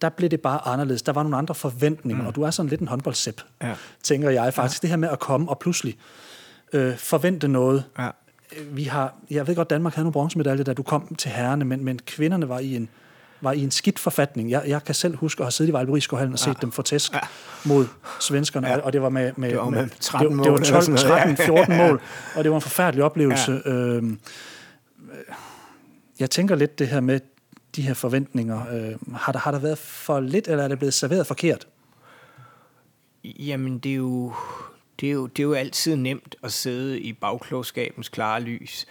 der 0.01 0.09
blev 0.09 0.31
det 0.31 0.41
bare 0.41 0.69
anderledes. 0.69 1.03
Der 1.03 1.13
var 1.13 1.23
nogle 1.23 1.37
andre 1.37 1.55
forventninger, 1.55 2.23
mm. 2.23 2.29
og 2.29 2.35
du 2.35 2.43
er 2.43 2.51
sådan 2.51 2.71
lidt 2.71 2.81
en 2.81 2.89
håndboldsepp, 2.89 3.41
ja. 3.63 3.75
tænker 4.03 4.31
jeg 4.31 4.55
faktisk. 4.55 4.83
Ja. 4.83 4.87
Det 4.87 4.91
her 4.91 4.97
med 4.97 5.09
at 5.09 5.19
komme 5.19 5.49
og 5.49 5.59
pludselig 5.59 5.97
øh, 6.73 6.97
forvente 6.97 7.49
noget. 7.49 7.85
Ja. 7.99 8.09
Vi 8.71 8.85
har, 8.85 9.15
jeg 9.31 9.47
ved 9.47 9.55
godt, 9.55 9.71
Danmark 9.71 9.95
havde 9.95 10.05
nogle 10.05 10.13
bronzemedaljer, 10.13 10.65
da 10.65 10.73
du 10.73 10.83
kom 10.83 11.15
til 11.15 11.31
herrene, 11.31 11.65
men, 11.65 11.85
men 11.85 11.99
kvinderne 12.07 12.49
var 12.49 12.59
i 12.59 12.77
en 12.77 12.89
var 13.43 13.53
i 13.53 13.63
en 13.63 13.71
skidt 13.71 13.99
forfatning. 13.99 14.51
Jeg, 14.51 14.63
jeg 14.67 14.85
kan 14.85 14.95
selv 14.95 15.17
huske 15.17 15.41
at 15.41 15.45
have 15.45 15.51
siddet 15.51 15.71
i 15.71 15.73
Vejleberiskohallen 15.73 16.33
og 16.33 16.39
set 16.39 16.47
ja. 16.47 16.53
dem 16.61 16.73
få 16.73 16.83
tæsk 16.83 17.15
ja. 17.15 17.19
mod 17.65 17.87
svenskerne, 18.21 18.69
ja. 18.69 18.79
og 18.79 18.93
det 18.93 19.03
var 19.03 19.09
med, 19.09 19.33
med, 19.37 19.49
det 19.49 19.59
var 19.59 19.71
med 19.71 19.89
13 20.01 20.37
mål. 20.37 20.47
Det, 20.47 20.67
det 20.67 20.75
var 20.75 20.81
12, 20.81 20.97
13, 20.97 21.37
14 21.37 21.77
mål, 21.77 22.01
og 22.37 22.45
det 22.45 22.51
var 22.51 22.57
en 22.57 22.63
forfærdelig 22.63 23.05
oplevelse. 23.05 23.63
Ja. 23.65 23.71
Øhm, 23.71 24.19
jeg 26.21 26.31
tænker 26.31 26.55
lidt 26.55 26.79
det 26.79 26.89
her 26.89 27.01
med 27.01 27.21
de 27.77 27.83
her 27.83 27.95
forventninger. 27.95 28.67
Øh, 28.73 29.15
har, 29.15 29.33
der, 29.33 29.39
har 29.39 29.51
der 29.51 29.59
været 29.59 29.79
for 29.79 30.21
lidt, 30.21 30.49
eller 30.49 30.65
er 30.65 30.69
det 30.69 30.79
blevet 30.79 30.95
serveret 30.95 31.27
forkert? 31.27 31.69
Jamen, 33.25 33.79
det 33.79 33.93
er 33.93 33.97
jo, 33.97 34.33
det 35.01 35.09
er 35.09 35.13
jo, 35.13 35.27
det 35.27 35.43
er 35.43 35.47
jo 35.47 35.53
altid 35.53 35.97
nemt 35.97 36.37
at 36.43 36.53
sidde 36.53 37.01
i 37.01 37.13
bagklogskabens 37.13 38.09
klare 38.09 38.41
lys, 38.41 38.87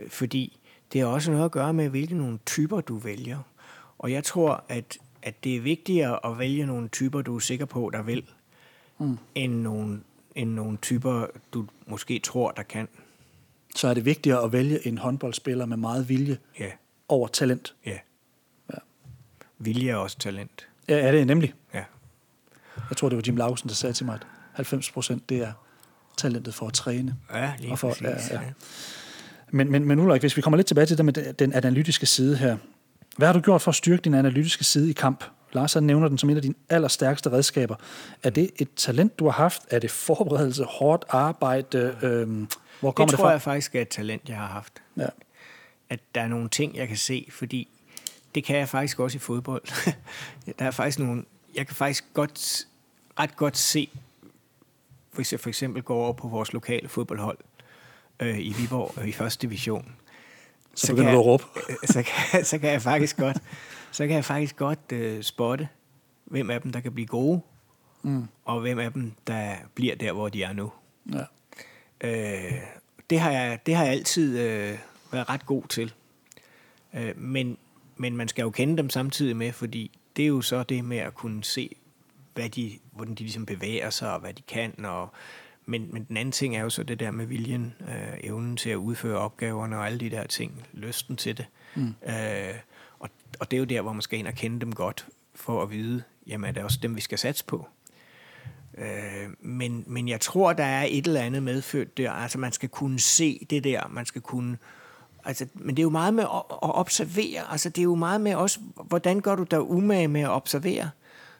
øh, 0.00 0.10
fordi 0.10 0.58
det 0.92 1.00
har 1.00 1.08
også 1.08 1.30
noget 1.30 1.44
at 1.44 1.50
gøre 1.50 1.72
med, 1.72 1.88
hvilke 1.88 2.14
nogle 2.14 2.38
typer 2.46 2.80
du 2.80 2.96
vælger. 2.96 3.38
Og 3.98 4.12
jeg 4.12 4.24
tror, 4.24 4.64
at, 4.68 4.98
at 5.22 5.44
det 5.44 5.56
er 5.56 5.60
vigtigere 5.60 6.26
at 6.26 6.38
vælge 6.38 6.66
nogle 6.66 6.88
typer, 6.88 7.22
du 7.22 7.36
er 7.36 7.40
sikker 7.40 7.64
på, 7.66 7.90
der 7.92 8.02
vil, 8.02 8.24
mm. 8.98 9.18
end, 9.34 9.52
nogle, 9.52 10.00
end 10.34 10.50
nogle 10.50 10.76
typer, 10.76 11.26
du 11.52 11.66
måske 11.86 12.18
tror, 12.18 12.50
der 12.50 12.62
kan 12.62 12.88
så 13.76 13.88
er 13.88 13.94
det 13.94 14.04
vigtigere 14.04 14.44
at 14.44 14.52
vælge 14.52 14.86
en 14.86 14.98
håndboldspiller 14.98 15.66
med 15.66 15.76
meget 15.76 16.08
vilje 16.08 16.38
ja. 16.60 16.70
over 17.08 17.28
talent. 17.28 17.74
Ja. 17.86 17.98
ja. 18.72 18.78
Vilje 19.58 19.90
er 19.90 19.96
også 19.96 20.18
talent. 20.18 20.68
Ja, 20.88 20.98
er 20.98 21.12
det 21.12 21.26
nemlig. 21.26 21.54
Ja. 21.74 21.84
Jeg 22.90 22.96
tror, 22.96 23.08
det 23.08 23.16
var 23.16 23.22
Jim 23.26 23.36
Lausen, 23.36 23.68
der 23.68 23.74
sagde 23.74 23.92
til 23.92 24.06
mig, 24.06 24.14
at 24.14 24.26
90 24.52 24.90
procent, 24.90 25.28
det 25.28 25.38
er 25.38 25.52
talentet 26.16 26.54
for 26.54 26.66
at 26.66 26.72
træne. 26.72 27.16
Ja, 27.34 27.52
lige 27.58 27.72
og 27.72 27.78
for, 27.78 27.88
præcis. 27.88 28.30
Ja, 28.30 28.40
ja. 28.40 28.40
Men, 29.50 29.70
men, 29.70 29.84
men 29.84 30.00
Ulrik, 30.00 30.20
hvis 30.20 30.36
vi 30.36 30.42
kommer 30.42 30.56
lidt 30.56 30.66
tilbage 30.66 30.86
til 30.86 30.96
det 30.96 31.04
med 31.04 31.32
den 31.32 31.52
analytiske 31.52 32.06
side 32.06 32.36
her. 32.36 32.56
Hvad 33.16 33.28
har 33.28 33.32
du 33.32 33.40
gjort 33.40 33.62
for 33.62 33.70
at 33.70 33.74
styrke 33.74 34.02
din 34.02 34.14
analytiske 34.14 34.64
side 34.64 34.90
i 34.90 34.92
kamp? 34.92 35.24
Lars 35.52 35.74
han 35.74 35.82
nævner 35.82 36.08
den 36.08 36.18
som 36.18 36.30
en 36.30 36.36
af 36.36 36.42
dine 36.42 36.54
allerstærkeste 36.68 37.32
redskaber. 37.32 37.76
Er 38.22 38.30
det 38.30 38.50
et 38.56 38.68
talent, 38.76 39.18
du 39.18 39.24
har 39.24 39.32
haft? 39.32 39.62
Er 39.70 39.78
det 39.78 39.90
forberedelse, 39.90 40.64
hårdt 40.64 41.04
arbejde? 41.08 41.96
Øh, 42.02 42.46
hvor 42.80 42.90
kommer 42.90 43.10
det, 43.10 43.18
det 43.18 43.22
fra? 43.22 43.30
jeg 43.30 43.42
faktisk 43.42 43.74
er 43.74 43.82
et 43.82 43.88
talent, 43.88 44.28
jeg 44.28 44.36
har 44.36 44.46
haft. 44.46 44.82
Ja. 44.96 45.06
At 45.90 46.00
der 46.14 46.20
er 46.20 46.28
nogle 46.28 46.48
ting, 46.48 46.76
jeg 46.76 46.88
kan 46.88 46.96
se, 46.96 47.28
fordi 47.30 47.68
det 48.34 48.44
kan 48.44 48.56
jeg 48.56 48.68
faktisk 48.68 49.00
også 49.00 49.16
i 49.16 49.18
fodbold. 49.18 49.62
der 50.58 50.64
er 50.64 50.70
faktisk 50.70 50.98
nogle, 50.98 51.24
jeg 51.54 51.66
kan 51.66 51.76
faktisk 51.76 52.04
godt, 52.14 52.66
ret 53.18 53.36
godt 53.36 53.56
se, 53.56 53.88
hvis 55.12 55.32
jeg 55.32 55.40
for 55.40 55.48
eksempel 55.48 55.82
går 55.82 56.04
over 56.04 56.12
på 56.12 56.28
vores 56.28 56.52
lokale 56.52 56.88
fodboldhold 56.88 57.38
øh, 58.20 58.38
i 58.38 58.54
Viborg 58.58 58.94
øh, 58.98 59.08
i 59.08 59.12
første 59.12 59.46
division. 59.46 59.94
Så, 60.74 60.86
så 60.86 60.92
begynder 60.92 61.12
du 61.12 61.18
at 61.18 61.24
råbe. 61.24 61.44
Øh, 61.70 61.76
så, 61.84 62.02
kan, 62.02 62.44
så 62.44 62.58
kan 62.58 62.70
jeg 62.70 62.82
faktisk 62.82 63.16
godt, 63.16 63.38
så 63.90 64.06
kan 64.06 64.16
jeg 64.16 64.24
faktisk 64.24 64.56
godt 64.56 64.92
øh, 64.92 65.22
spotte, 65.22 65.68
hvem 66.24 66.50
af 66.50 66.62
dem, 66.62 66.72
der 66.72 66.80
kan 66.80 66.92
blive 66.92 67.06
gode, 67.06 67.40
mm. 68.02 68.28
og 68.44 68.60
hvem 68.60 68.78
af 68.78 68.92
dem, 68.92 69.12
der 69.26 69.54
bliver 69.74 69.94
der, 69.94 70.12
hvor 70.12 70.28
de 70.28 70.42
er 70.42 70.52
nu. 70.52 70.72
Ja. 71.12 71.22
Øh, 72.00 72.52
det, 73.10 73.20
har 73.20 73.30
jeg, 73.30 73.58
det 73.66 73.74
har 73.74 73.84
jeg 73.84 73.92
altid 73.92 74.38
øh, 74.38 74.78
været 75.12 75.28
ret 75.28 75.46
god 75.46 75.62
til. 75.68 75.94
Øh, 76.94 77.18
men, 77.18 77.58
men 77.96 78.16
man 78.16 78.28
skal 78.28 78.42
jo 78.42 78.50
kende 78.50 78.76
dem 78.76 78.90
samtidig 78.90 79.36
med, 79.36 79.52
fordi 79.52 79.98
det 80.16 80.22
er 80.22 80.26
jo 80.26 80.40
så 80.40 80.62
det 80.62 80.84
med 80.84 80.98
at 80.98 81.14
kunne 81.14 81.44
se, 81.44 81.76
hvad 82.34 82.48
de, 82.48 82.78
hvordan 82.92 83.14
de 83.14 83.22
ligesom 83.22 83.46
bevæger 83.46 83.90
sig, 83.90 84.12
og 84.12 84.20
hvad 84.20 84.34
de 84.34 84.42
kan. 84.42 84.84
Og, 84.84 85.12
men, 85.66 85.88
men 85.92 86.04
den 86.04 86.16
anden 86.16 86.32
ting 86.32 86.56
er 86.56 86.62
jo 86.62 86.70
så 86.70 86.82
det 86.82 87.00
der 87.00 87.10
med 87.10 87.26
viljen, 87.26 87.74
øh, 87.80 88.18
evnen 88.20 88.56
til 88.56 88.70
at 88.70 88.76
udføre 88.76 89.18
opgaverne 89.18 89.78
og 89.78 89.86
alle 89.86 89.98
de 89.98 90.10
der 90.10 90.26
ting, 90.26 90.66
lysten 90.72 91.16
til 91.16 91.36
det. 91.36 91.46
Mm. 91.74 91.94
Øh, 92.08 92.54
og, 92.98 93.08
og 93.40 93.50
det 93.50 93.56
er 93.56 93.58
jo 93.58 93.64
der, 93.64 93.80
hvor 93.80 93.92
man 93.92 94.02
skal 94.02 94.18
ind 94.18 94.26
og 94.26 94.34
kende 94.34 94.60
dem 94.60 94.74
godt, 94.74 95.06
for 95.34 95.62
at 95.62 95.70
vide, 95.70 96.02
jamen 96.26 96.48
er 96.48 96.52
det 96.52 96.62
også 96.62 96.78
dem, 96.82 96.96
vi 96.96 97.00
skal 97.00 97.18
satse 97.18 97.44
på. 97.44 97.68
Øh, 98.78 99.28
men, 99.40 99.84
men 99.86 100.08
jeg 100.08 100.20
tror, 100.20 100.52
der 100.52 100.64
er 100.64 100.86
et 100.88 101.06
eller 101.06 101.20
andet 101.20 101.42
medfødt 101.42 101.96
der. 101.96 102.10
Altså, 102.10 102.38
man 102.38 102.52
skal 102.52 102.68
kunne 102.68 103.00
se 103.00 103.46
det 103.50 103.64
der. 103.64 103.88
Man 103.90 104.06
skal 104.06 104.22
kunne... 104.22 104.58
Altså, 105.24 105.46
men 105.54 105.76
det 105.76 105.82
er 105.82 105.84
jo 105.84 105.90
meget 105.90 106.14
med 106.14 106.24
at, 106.24 106.42
at 106.50 106.74
observere. 106.74 107.50
Altså, 107.50 107.68
det 107.68 107.78
er 107.78 107.84
jo 107.84 107.94
meget 107.94 108.20
med 108.20 108.34
også, 108.34 108.60
hvordan 108.84 109.20
gør 109.20 109.34
du 109.34 109.42
dig 109.42 109.62
umage 109.62 110.08
med 110.08 110.20
at 110.20 110.30
observere? 110.30 110.90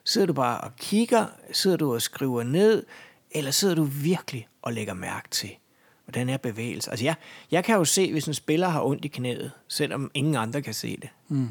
Sidder 0.04 0.26
du 0.26 0.32
bare 0.32 0.60
og 0.60 0.76
kigger? 0.76 1.26
Sidder 1.52 1.76
du 1.76 1.94
og 1.94 2.02
skriver 2.02 2.42
ned? 2.42 2.86
Eller 3.30 3.50
sidder 3.50 3.74
du 3.74 3.84
virkelig 3.84 4.48
og 4.62 4.72
lægger 4.72 4.94
mærke 4.94 5.28
til, 5.30 5.50
hvordan 6.04 6.28
er 6.28 6.36
bevægelse? 6.36 6.90
Altså, 6.90 7.04
jeg, 7.04 7.14
jeg 7.50 7.64
kan 7.64 7.76
jo 7.76 7.84
se, 7.84 8.12
hvis 8.12 8.26
en 8.26 8.34
spiller 8.34 8.68
har 8.68 8.82
ondt 8.82 9.04
i 9.04 9.08
knæet, 9.08 9.50
selvom 9.68 10.10
ingen 10.14 10.36
andre 10.36 10.62
kan 10.62 10.74
se 10.74 10.96
det. 10.96 11.08
Mm. 11.28 11.48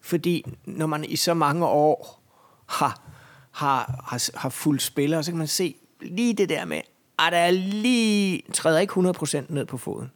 Fordi 0.00 0.44
når 0.64 0.86
man 0.86 1.04
i 1.04 1.16
så 1.16 1.34
mange 1.34 1.66
år 1.66 2.22
har 2.66 3.15
har, 3.56 4.04
har, 4.04 4.38
har 4.38 4.48
fuldt 4.48 4.82
spillere, 4.82 5.22
så 5.22 5.30
kan 5.30 5.38
man 5.38 5.46
se 5.48 5.76
lige 6.00 6.34
det 6.34 6.48
der 6.48 6.64
med, 6.64 6.80
at 7.18 7.32
der 7.32 7.38
er 7.38 7.50
lige, 7.50 8.42
træder 8.52 8.78
ikke 8.80 8.92
100% 8.92 9.44
ned 9.48 9.66
på 9.66 9.78
foden. 9.78 10.10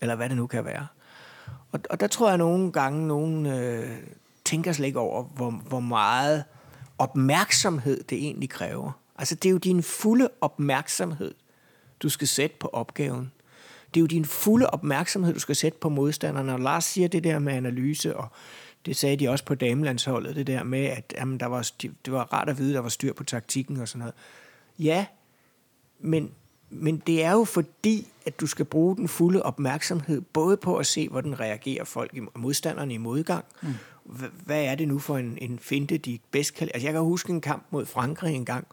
Eller 0.00 0.14
hvad 0.14 0.28
det 0.28 0.36
nu 0.36 0.46
kan 0.46 0.64
være. 0.64 0.86
Og, 1.72 1.80
og 1.90 2.00
der 2.00 2.06
tror 2.06 2.28
jeg 2.28 2.38
nogle 2.38 2.72
gange, 2.72 3.06
nogen 3.06 3.46
øh, 3.46 3.98
tænker 4.44 4.72
slet 4.72 4.86
ikke 4.86 4.98
over, 4.98 5.22
hvor, 5.22 5.50
hvor 5.50 5.80
meget 5.80 6.44
opmærksomhed 6.98 8.04
det 8.04 8.18
egentlig 8.18 8.50
kræver. 8.50 8.92
Altså 9.18 9.34
det 9.34 9.48
er 9.48 9.52
jo 9.52 9.58
din 9.58 9.82
fulde 9.82 10.28
opmærksomhed, 10.40 11.34
du 12.02 12.08
skal 12.08 12.28
sætte 12.28 12.56
på 12.60 12.70
opgaven. 12.72 13.32
Det 13.94 14.00
er 14.00 14.02
jo 14.02 14.06
din 14.06 14.24
fulde 14.24 14.70
opmærksomhed, 14.70 15.34
du 15.34 15.40
skal 15.40 15.56
sætte 15.56 15.78
på 15.78 15.88
modstanderne. 15.88 16.52
Og 16.52 16.60
Lars 16.60 16.84
siger 16.84 17.08
det 17.08 17.24
der 17.24 17.38
med 17.38 17.52
analyse 17.52 18.16
og 18.16 18.28
det 18.86 18.96
sagde 18.96 19.16
de 19.16 19.28
også 19.28 19.44
på 19.44 19.54
damelandsholdet, 19.54 20.36
det 20.36 20.46
der 20.46 20.62
med, 20.62 20.84
at 20.84 21.14
jamen, 21.16 21.40
der 21.40 21.46
var, 21.46 21.70
det 21.82 22.12
var 22.12 22.32
rart 22.32 22.48
at 22.48 22.58
vide, 22.58 22.74
der 22.74 22.80
var 22.80 22.88
styr 22.88 23.12
på 23.12 23.24
taktikken 23.24 23.76
og 23.76 23.88
sådan 23.88 23.98
noget. 23.98 24.14
Ja, 24.78 25.06
men, 26.00 26.30
men 26.70 27.02
det 27.06 27.24
er 27.24 27.32
jo 27.32 27.44
fordi, 27.44 28.08
at 28.26 28.40
du 28.40 28.46
skal 28.46 28.64
bruge 28.64 28.96
den 28.96 29.08
fulde 29.08 29.42
opmærksomhed, 29.42 30.20
både 30.20 30.56
på 30.56 30.76
at 30.76 30.86
se, 30.86 31.08
hvordan 31.08 31.40
reagerer 31.40 31.84
folk, 31.84 32.18
modstanderne 32.36 32.94
i 32.94 32.98
modgang. 32.98 33.44
Mm. 33.62 33.74
Hvad 34.44 34.64
er 34.64 34.74
det 34.74 34.88
nu 34.88 34.98
for 34.98 35.18
en, 35.18 35.38
en 35.40 35.58
finte, 35.58 35.98
de 35.98 36.18
bedst 36.30 36.54
kan... 36.54 36.68
Altså, 36.74 36.86
jeg 36.86 36.92
kan 36.92 37.02
huske 37.02 37.30
en 37.30 37.40
kamp 37.40 37.66
mod 37.70 37.86
Frankrig 37.86 38.34
en 38.34 38.44
gang, 38.44 38.66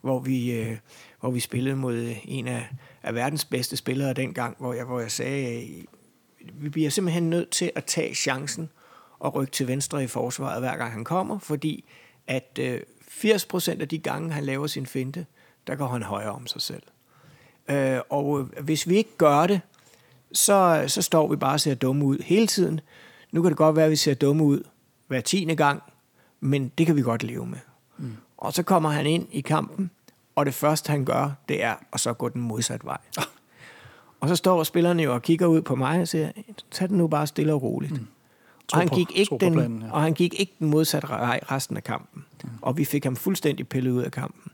hvor 0.00 0.18
vi, 0.18 0.52
øh, 0.52 0.76
hvor 1.20 1.30
vi 1.30 1.40
spillede 1.40 1.76
mod 1.76 2.14
en 2.24 2.48
af, 2.48 2.68
af 3.02 3.14
verdens 3.14 3.44
bedste 3.44 3.76
spillere 3.76 4.12
dengang, 4.12 4.56
hvor 4.58 4.72
jeg, 4.72 4.84
hvor 4.84 5.00
jeg 5.00 5.10
sagde, 5.10 5.62
øh, 5.62 5.84
vi 6.62 6.68
bliver 6.68 6.90
simpelthen 6.90 7.30
nødt 7.30 7.50
til 7.50 7.72
at 7.74 7.84
tage 7.84 8.14
chancen 8.14 8.70
og 9.18 9.34
rykke 9.34 9.52
til 9.52 9.68
venstre 9.68 10.04
i 10.04 10.06
forsvaret, 10.06 10.60
hver 10.60 10.76
gang 10.76 10.92
han 10.92 11.04
kommer, 11.04 11.38
fordi 11.38 11.84
at 12.26 12.58
øh, 12.60 12.80
80% 13.00 13.80
af 13.80 13.88
de 13.88 13.98
gange, 13.98 14.32
han 14.32 14.44
laver 14.44 14.66
sin 14.66 14.86
finte, 14.86 15.26
der 15.66 15.74
går 15.74 15.86
han 15.86 16.02
højere 16.02 16.32
om 16.32 16.46
sig 16.46 16.62
selv. 16.62 16.82
Øh, 17.68 18.00
og 18.10 18.48
hvis 18.60 18.88
vi 18.88 18.96
ikke 18.96 19.16
gør 19.18 19.46
det, 19.46 19.60
så, 20.32 20.84
så 20.86 21.02
står 21.02 21.28
vi 21.28 21.36
bare 21.36 21.52
og 21.54 21.60
ser 21.60 21.74
dumme 21.74 22.04
ud 22.04 22.18
hele 22.18 22.46
tiden. 22.46 22.80
Nu 23.32 23.42
kan 23.42 23.48
det 23.50 23.58
godt 23.58 23.76
være, 23.76 23.84
at 23.84 23.90
vi 23.90 23.96
ser 23.96 24.14
dumme 24.14 24.44
ud 24.44 24.62
hver 25.06 25.20
tiende 25.20 25.56
gang, 25.56 25.82
men 26.40 26.72
det 26.78 26.86
kan 26.86 26.96
vi 26.96 27.02
godt 27.02 27.22
leve 27.22 27.46
med. 27.46 27.58
Mm. 27.98 28.16
Og 28.36 28.52
så 28.52 28.62
kommer 28.62 28.88
han 28.88 29.06
ind 29.06 29.26
i 29.30 29.40
kampen, 29.40 29.90
og 30.34 30.46
det 30.46 30.54
første 30.54 30.90
han 30.90 31.04
gør, 31.04 31.30
det 31.48 31.64
er 31.64 31.74
at 31.92 32.00
så 32.00 32.12
gå 32.12 32.28
den 32.28 32.42
modsatte 32.42 32.86
vej. 32.86 32.98
Ah. 33.18 33.24
Og 34.20 34.28
så 34.28 34.36
står 34.36 34.62
spillerne 34.62 35.02
jo 35.02 35.14
og 35.14 35.22
kigger 35.22 35.46
ud 35.46 35.62
på 35.62 35.74
mig 35.74 36.00
og 36.00 36.08
siger, 36.08 36.32
tag 36.70 36.88
den 36.88 36.98
nu 36.98 37.08
bare 37.08 37.26
stille 37.26 37.52
og 37.54 37.62
roligt. 37.62 37.92
Mm. 37.92 38.06
Og 38.72 38.78
han, 38.78 38.88
gik 38.88 39.10
ikke 39.14 39.36
den, 39.40 39.52
planen, 39.52 39.82
ja. 39.82 39.92
og 39.92 40.02
han 40.02 40.14
gik 40.14 40.40
ikke 40.40 40.52
den 40.58 40.70
modsatte 40.70 41.08
vej 41.08 41.40
resten 41.50 41.76
af 41.76 41.84
kampen. 41.84 42.24
Mm. 42.44 42.50
Og 42.62 42.78
vi 42.78 42.84
fik 42.84 43.04
ham 43.04 43.16
fuldstændig 43.16 43.68
pillet 43.68 43.90
ud 43.90 44.02
af 44.02 44.12
kampen. 44.12 44.52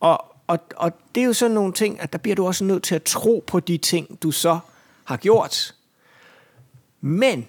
Og, 0.00 0.24
og, 0.46 0.58
og 0.76 0.92
det 1.14 1.20
er 1.20 1.24
jo 1.24 1.32
sådan 1.32 1.54
nogle 1.54 1.72
ting, 1.72 2.00
at 2.00 2.12
der 2.12 2.18
bliver 2.18 2.34
du 2.34 2.46
også 2.46 2.64
nødt 2.64 2.82
til 2.82 2.94
at 2.94 3.02
tro 3.02 3.44
på 3.46 3.60
de 3.60 3.78
ting, 3.78 4.22
du 4.22 4.30
så 4.30 4.58
har 5.04 5.16
gjort. 5.16 5.74
Men, 7.00 7.48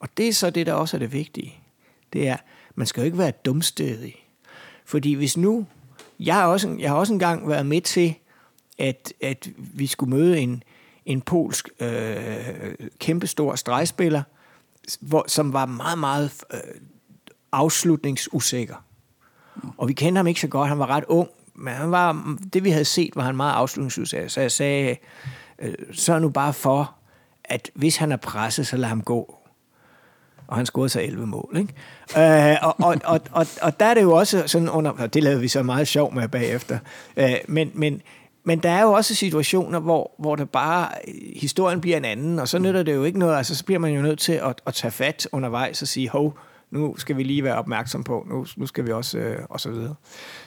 og 0.00 0.08
det 0.16 0.28
er 0.28 0.32
så 0.32 0.50
det, 0.50 0.66
der 0.66 0.72
også 0.72 0.96
er 0.96 0.98
det 0.98 1.12
vigtige, 1.12 1.54
det 2.12 2.28
er, 2.28 2.36
man 2.74 2.86
skal 2.86 3.00
jo 3.00 3.04
ikke 3.04 3.18
være 3.18 3.30
dumstedig. 3.30 4.26
Fordi 4.84 5.12
hvis 5.12 5.36
nu, 5.36 5.66
jeg 6.20 6.34
har 6.34 6.46
også, 6.46 6.76
jeg 6.78 6.90
har 6.90 6.96
også 6.96 7.12
engang 7.12 7.48
været 7.48 7.66
med 7.66 7.80
til, 7.80 8.14
at, 8.78 9.12
at 9.20 9.48
vi 9.56 9.86
skulle 9.86 10.16
møde 10.16 10.38
en, 10.38 10.62
en 11.06 11.20
polsk 11.20 11.68
øh, 11.80 12.74
kæmpestor 12.98 13.54
stregspiller, 13.54 14.22
hvor, 15.00 15.24
som 15.28 15.52
var 15.52 15.66
meget, 15.66 15.98
meget 15.98 16.30
øh, 16.54 16.60
afslutningsusikker. 17.52 18.74
Og 19.76 19.88
vi 19.88 19.92
kendte 19.92 20.18
ham 20.18 20.26
ikke 20.26 20.40
så 20.40 20.48
godt. 20.48 20.68
Han 20.68 20.78
var 20.78 20.86
ret 20.86 21.04
ung, 21.08 21.28
men 21.54 21.74
han 21.74 21.90
var, 21.90 22.36
det 22.52 22.64
vi 22.64 22.70
havde 22.70 22.84
set, 22.84 23.16
var 23.16 23.22
han 23.22 23.36
meget 23.36 23.52
afslutningsudsat. 23.52 24.32
Så 24.32 24.40
jeg 24.40 24.52
sagde, 24.52 24.96
øh, 25.58 25.74
så 25.92 26.18
nu 26.18 26.28
bare 26.28 26.52
for, 26.52 26.94
at 27.44 27.70
hvis 27.74 27.96
han 27.96 28.12
er 28.12 28.16
presset, 28.16 28.66
så 28.66 28.76
lad 28.76 28.88
ham 28.88 29.02
gå. 29.02 29.36
Og 30.46 30.56
han 30.56 30.66
scorede 30.66 30.88
så 30.88 31.00
11 31.00 31.26
mål. 31.26 31.56
Ikke? 31.56 32.52
Øh, 32.52 32.56
og, 32.62 32.74
og, 32.78 32.96
og, 33.04 33.20
og, 33.32 33.46
og 33.62 33.80
der 33.80 33.86
er 33.86 33.94
det 33.94 34.02
jo 34.02 34.12
også 34.12 34.42
sådan 34.46 34.68
under, 34.68 34.90
og 34.90 35.14
det 35.14 35.22
lavede 35.22 35.40
vi 35.40 35.48
så 35.48 35.62
meget 35.62 35.88
sjov 35.88 36.14
med 36.14 36.28
bagefter, 36.28 36.78
øh, 37.16 37.34
men, 37.48 37.70
men 37.74 38.02
men 38.44 38.58
der 38.58 38.70
er 38.70 38.82
jo 38.82 38.92
også 38.92 39.14
situationer, 39.14 39.80
hvor, 39.80 40.14
hvor 40.18 40.36
der 40.36 40.44
bare, 40.44 40.88
historien 41.36 41.80
bliver 41.80 41.96
en 41.96 42.04
anden, 42.04 42.38
og 42.38 42.48
så 42.48 42.58
mm. 42.58 42.64
nytter 42.64 42.82
det 42.82 42.94
jo 42.94 43.04
ikke 43.04 43.18
noget, 43.18 43.36
altså 43.36 43.54
så 43.54 43.64
bliver 43.64 43.78
man 43.78 43.92
jo 43.92 44.02
nødt 44.02 44.18
til 44.18 44.32
at, 44.32 44.60
at 44.66 44.74
tage 44.74 44.90
fat 44.90 45.28
undervejs 45.32 45.82
og 45.82 45.88
sige, 45.88 46.08
hov, 46.08 46.38
nu 46.70 46.96
skal 46.96 47.16
vi 47.16 47.22
lige 47.22 47.44
være 47.44 47.56
opmærksom 47.56 48.04
på, 48.04 48.26
nu, 48.30 48.46
nu 48.56 48.66
skal 48.66 48.86
vi 48.86 48.92
også, 48.92 49.18
øh, 49.18 49.38
og 49.48 49.60
så 49.60 49.70
videre. 49.70 49.94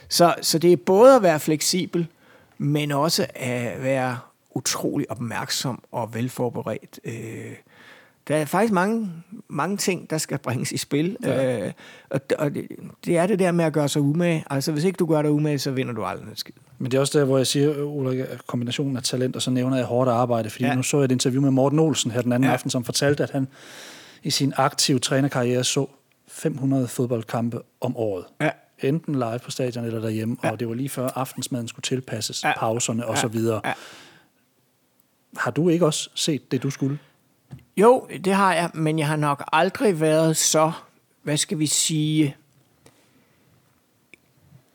Så, 0.09 0.35
så 0.41 0.59
det 0.59 0.73
er 0.73 0.77
både 0.77 1.15
at 1.15 1.23
være 1.23 1.39
fleksibel, 1.39 2.07
men 2.57 2.91
også 2.91 3.27
at 3.35 3.83
være 3.83 4.17
utrolig 4.55 5.11
opmærksom 5.11 5.83
og 5.91 6.13
velforberedt. 6.13 6.99
Øh, 7.05 7.53
der 8.28 8.36
er 8.36 8.45
faktisk 8.45 8.73
mange, 8.73 9.11
mange 9.47 9.78
ting, 9.78 10.09
der 10.09 10.17
skal 10.17 10.38
bringes 10.38 10.71
i 10.71 10.78
spil. 10.78 11.17
Ja. 11.23 11.65
Øh, 11.65 11.71
og 12.09 12.21
og 12.39 12.53
det, 12.53 12.67
det 13.05 13.17
er 13.17 13.28
det 13.28 13.39
der 13.39 13.51
med 13.51 13.65
at 13.65 13.73
gøre 13.73 13.89
sig 13.89 14.01
umage. 14.01 14.45
Altså, 14.49 14.71
hvis 14.71 14.84
ikke 14.84 14.97
du 14.97 15.05
gør 15.05 15.21
dig 15.21 15.32
umage, 15.32 15.59
så 15.59 15.71
vinder 15.71 15.93
du 15.93 16.03
aldrig 16.03 16.26
noget 16.26 16.39
skid. 16.39 16.53
Men 16.78 16.91
det 16.91 16.97
er 16.97 17.01
også 17.01 17.19
der, 17.19 17.26
hvor 17.26 17.38
jeg 17.38 17.47
siger, 17.47 17.84
Ulrik, 17.84 18.19
kombinationen 18.47 18.97
af 18.97 19.03
talent, 19.03 19.36
og 19.36 19.41
så 19.41 19.51
nævner 19.51 19.78
jeg 19.78 19.86
hårdt 19.86 20.09
arbejde. 20.09 20.49
Fordi 20.49 20.65
ja. 20.65 20.76
nu 20.76 20.84
så 20.84 20.97
jeg 20.97 21.05
et 21.05 21.11
interview 21.11 21.41
med 21.41 21.51
Morten 21.51 21.80
Olsen 21.80 22.11
her 22.11 22.21
den 22.21 22.34
anden 22.34 22.47
ja. 22.49 22.53
aften, 22.53 22.69
som 22.69 22.84
fortalte, 22.84 23.23
at 23.23 23.30
han 23.30 23.47
i 24.23 24.30
sin 24.30 24.53
aktive 24.57 24.99
trænerkarriere 24.99 25.63
så 25.63 25.88
500 26.28 26.88
fodboldkampe 26.88 27.61
om 27.82 27.97
året. 27.97 28.26
Ja. 28.41 28.49
Enten 28.80 29.15
live 29.15 29.39
på 29.43 29.51
stadion 29.51 29.86
eller 29.86 29.99
derhjemme, 29.99 30.38
ja. 30.43 30.51
og 30.51 30.59
det 30.59 30.67
var 30.67 30.73
lige 30.73 30.89
før 30.89 31.07
aftensmaden 31.07 31.67
skulle 31.67 31.84
tilpasses, 31.84 32.43
ja. 32.43 32.59
pauserne 32.59 33.03
ja. 33.03 33.09
osv. 33.09 33.36
Ja. 33.36 33.73
Har 35.38 35.51
du 35.51 35.69
ikke 35.69 35.86
også 35.86 36.09
set 36.15 36.51
det, 36.51 36.63
du 36.63 36.69
skulle? 36.69 36.97
Jo, 37.78 38.07
det 38.26 38.34
har 38.34 38.53
jeg, 38.53 38.69
men 38.73 38.99
jeg 38.99 39.07
har 39.07 39.15
nok 39.15 39.43
aldrig 39.53 39.99
været 39.99 40.38
så, 40.38 40.71
hvad 41.23 41.38
skal 41.38 41.59
vi 41.59 41.67
sige, 41.67 42.36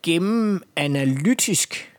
gennem 0.03 0.62
analytisk 0.76 1.96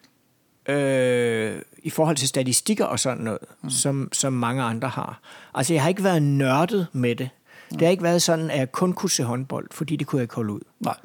øh, 0.65 1.61
i 1.83 1.89
forhold 1.89 2.15
til 2.15 2.27
statistikker 2.27 2.85
og 2.85 2.99
sådan 2.99 3.23
noget, 3.23 3.39
mm. 3.61 3.69
som, 3.69 4.09
som 4.13 4.33
mange 4.33 4.63
andre 4.63 4.87
har. 4.87 5.19
Altså, 5.53 5.73
jeg 5.73 5.81
har 5.81 5.89
ikke 5.89 6.03
været 6.03 6.23
nørdet 6.23 6.87
med 6.93 7.15
det. 7.15 7.29
Mm. 7.71 7.77
Det 7.77 7.85
har 7.85 7.91
ikke 7.91 8.03
været 8.03 8.21
sådan, 8.21 8.51
at 8.51 8.59
jeg 8.59 8.71
kun 8.71 8.93
kunne 8.93 9.09
se 9.09 9.23
håndbold, 9.23 9.67
fordi 9.71 9.95
det 9.95 10.07
kunne 10.07 10.19
jeg 10.19 10.23
ikke 10.23 10.35
holde 10.35 10.53
ud. 10.53 10.61
Nej. 10.79 10.97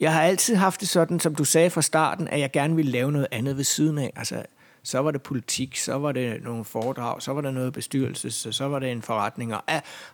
Jeg 0.00 0.12
har 0.12 0.22
altid 0.22 0.56
haft 0.56 0.80
det 0.80 0.88
sådan, 0.88 1.20
som 1.20 1.34
du 1.34 1.44
sagde 1.44 1.70
fra 1.70 1.82
starten, 1.82 2.28
at 2.28 2.40
jeg 2.40 2.50
gerne 2.52 2.76
ville 2.76 2.90
lave 2.90 3.12
noget 3.12 3.28
andet 3.30 3.56
ved 3.56 3.64
siden 3.64 3.98
af. 3.98 4.12
Altså, 4.16 4.42
så 4.84 4.98
var 4.98 5.10
det 5.10 5.22
politik, 5.22 5.76
så 5.76 5.98
var 5.98 6.12
det 6.12 6.42
nogle 6.42 6.64
foredrag, 6.64 7.22
så 7.22 7.32
var 7.32 7.40
der 7.40 7.50
noget 7.50 7.72
bestyrelse, 7.72 8.52
så 8.52 8.68
var 8.68 8.78
det 8.78 8.92
en 8.92 9.02
forretning. 9.02 9.54
Og, 9.54 9.62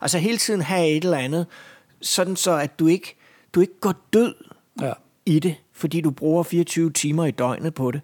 altså 0.00 0.18
hele 0.18 0.38
tiden 0.38 0.62
have 0.62 0.88
et 0.88 1.04
eller 1.04 1.18
andet, 1.18 1.46
sådan 2.00 2.36
så 2.36 2.56
at 2.56 2.78
du 2.78 2.86
ikke, 2.86 3.16
du 3.54 3.60
ikke 3.60 3.80
går 3.80 3.94
død 4.12 4.34
ja. 4.80 4.92
i 5.26 5.38
det, 5.38 5.54
fordi 5.72 6.00
du 6.00 6.10
bruger 6.10 6.42
24 6.42 6.90
timer 6.90 7.26
i 7.26 7.30
døgnet 7.30 7.74
på 7.74 7.90
det. 7.90 8.00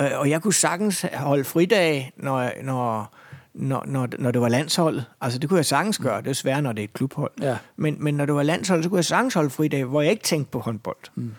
Øh, 0.00 0.10
og 0.14 0.30
jeg 0.30 0.42
kunne 0.42 0.54
sagtens 0.54 1.06
holde 1.14 1.44
fridag, 1.44 2.12
når, 2.16 2.50
når, 2.62 3.14
når, 3.54 3.84
når, 3.86 4.08
når 4.18 4.30
det 4.30 4.40
var 4.40 4.48
landshold. 4.48 5.00
Altså 5.20 5.38
det 5.38 5.48
kunne 5.48 5.56
jeg 5.56 5.66
sagtens 5.66 5.98
gøre, 5.98 6.22
det 6.22 6.30
er 6.30 6.34
svært, 6.34 6.62
når 6.62 6.72
det 6.72 6.80
er 6.80 6.84
et 6.84 6.92
klubhold. 6.92 7.32
Ja. 7.42 7.56
Men, 7.76 7.96
men 7.98 8.14
når 8.14 8.26
det 8.26 8.34
var 8.34 8.42
landshold, 8.42 8.82
så 8.82 8.88
kunne 8.88 8.98
jeg 8.98 9.04
sagtens 9.04 9.34
holde 9.34 9.50
fridag, 9.50 9.84
hvor 9.84 10.02
jeg 10.02 10.10
ikke 10.10 10.22
tænkte 10.22 10.50
på 10.50 10.58
håndbold. 10.58 10.96
Mm. 11.14 11.34